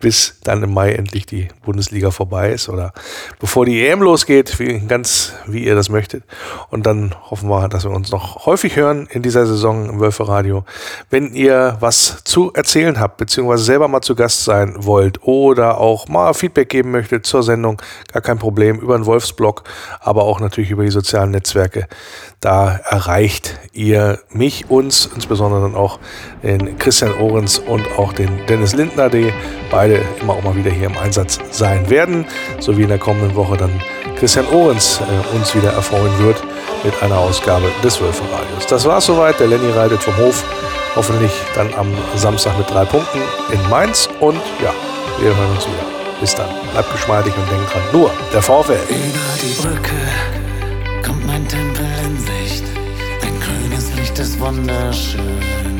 bis 0.00 0.40
dann 0.42 0.62
im 0.64 0.74
Mai 0.74 0.92
endlich 0.92 1.26
die 1.26 1.46
Bundesliga 1.64 2.10
vorbei 2.10 2.50
ist 2.50 2.68
oder 2.68 2.92
bevor 3.38 3.64
die 3.64 3.86
EM 3.86 4.02
losgeht, 4.02 4.58
wie, 4.58 4.80
ganz 4.80 5.32
wie 5.46 5.64
ihr 5.64 5.76
das 5.76 5.88
möchtet. 5.88 6.24
Und 6.70 6.86
dann 6.86 7.14
hoffen 7.30 7.48
wir, 7.48 7.68
dass 7.68 7.84
wir 7.84 7.92
uns 7.92 8.10
noch 8.10 8.46
häufig 8.46 8.74
hören 8.74 9.06
in 9.10 9.22
dieser 9.22 9.46
Saison 9.46 9.88
im 9.88 10.00
Wölferadio. 10.00 10.64
Wenn 11.08 11.32
ihr 11.32 11.76
was 11.78 12.24
zu 12.24 12.52
erzählen 12.52 12.98
habt, 12.98 13.18
beziehungsweise 13.18 13.62
selber 13.62 13.86
mal 13.86 14.00
zu 14.00 14.16
Gast 14.16 14.44
sein 14.44 14.74
wollt 14.78 15.22
oder 15.22 15.78
auch 15.78 16.08
mal 16.08 16.34
Feedback 16.34 16.68
geben 16.68 16.90
möchtet 16.90 17.26
zur 17.26 17.44
Sendung, 17.44 17.80
gar 18.12 18.22
kein 18.22 18.40
Problem, 18.40 18.80
über 18.80 18.98
den 18.98 19.06
Wolfsblog, 19.06 19.62
aber 20.00 20.24
auch 20.24 20.40
natürlich 20.40 20.72
über 20.72 20.82
die 20.82 20.90
sozialen 20.90 21.30
Netzwerke. 21.30 21.86
Da 22.40 22.74
erreicht 22.76 23.60
ihr 23.72 24.18
mich, 24.30 24.68
uns, 24.68 25.08
insbesondere 25.14 25.60
dann 25.60 25.76
auch 25.76 26.00
den 26.42 26.76
Christian 26.78 27.19
Ohrens 27.20 27.58
und 27.58 27.86
auch 27.98 28.12
den 28.12 28.28
Dennis 28.46 28.74
Lindner, 28.74 29.08
die 29.08 29.32
beide 29.70 30.00
immer 30.20 30.34
auch 30.34 30.42
mal 30.42 30.56
wieder 30.56 30.70
hier 30.70 30.86
im 30.86 30.96
Einsatz 30.98 31.38
sein 31.50 31.88
werden, 31.90 32.24
sowie 32.58 32.82
in 32.82 32.88
der 32.88 32.98
kommenden 32.98 33.34
Woche 33.36 33.56
dann 33.56 33.70
Christian 34.18 34.46
Ohrens 34.48 35.00
äh, 35.00 35.36
uns 35.36 35.54
wieder 35.54 35.72
erfreuen 35.72 36.12
wird 36.18 36.42
mit 36.84 37.02
einer 37.02 37.18
Ausgabe 37.18 37.70
des 37.82 38.00
Wölferradios. 38.00 38.66
Das 38.68 38.84
war's 38.84 39.06
soweit. 39.06 39.38
Der 39.40 39.46
Lenny 39.46 39.70
reitet 39.72 40.02
vom 40.02 40.16
Hof. 40.18 40.44
Hoffentlich 40.96 41.32
dann 41.54 41.72
am 41.74 41.88
Samstag 42.16 42.56
mit 42.58 42.68
drei 42.70 42.84
Punkten 42.84 43.20
in 43.52 43.68
Mainz. 43.70 44.08
Und 44.20 44.40
ja, 44.62 44.72
wir 45.18 45.28
hören 45.28 45.50
uns 45.54 45.66
wieder. 45.66 46.00
Bis 46.20 46.34
dann. 46.34 46.48
Bleibt 46.72 46.92
geschmeidig 46.92 47.32
und 47.34 47.50
denkt 47.50 47.72
dran. 47.72 47.82
Nur 47.92 48.10
der 48.32 48.42
VfL. 48.42 48.72
Über 48.72 49.36
die 49.42 49.62
Brücke 49.62 49.96
kommt 51.02 51.26
mein 51.26 51.46
Tempel 51.48 51.86
in 52.04 52.18
Sicht. 52.18 52.64
Ein 53.22 53.40
grünes 53.40 53.94
Licht 53.96 54.18
ist 54.18 54.38
wunderschön. 54.38 55.79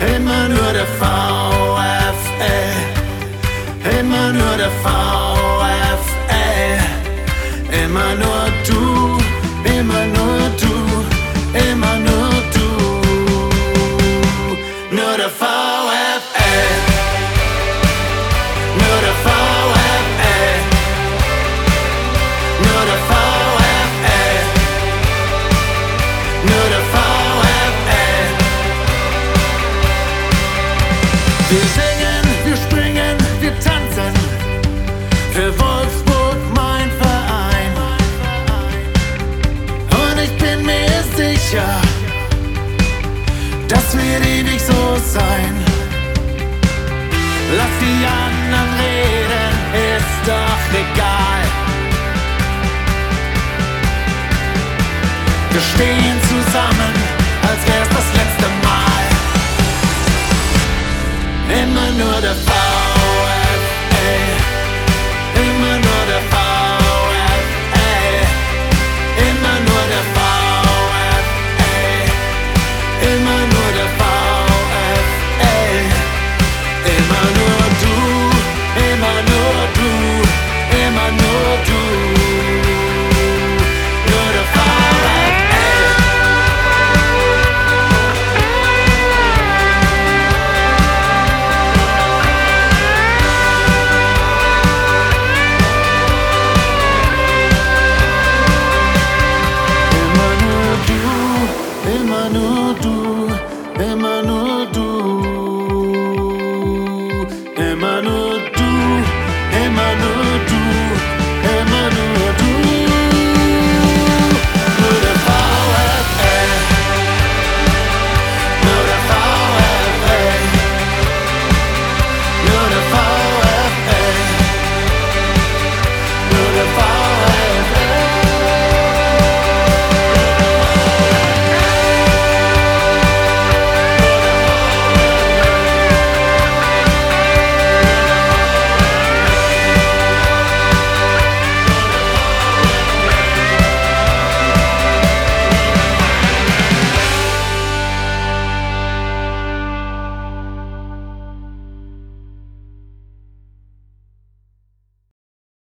Immer 0.00 0.48
nur 0.48 0.72
der 0.72 0.86
VfL. 0.86 1.10
Immer 3.98 4.32
nur 4.32 4.56
der 4.56 4.70
VfL. 4.82 4.99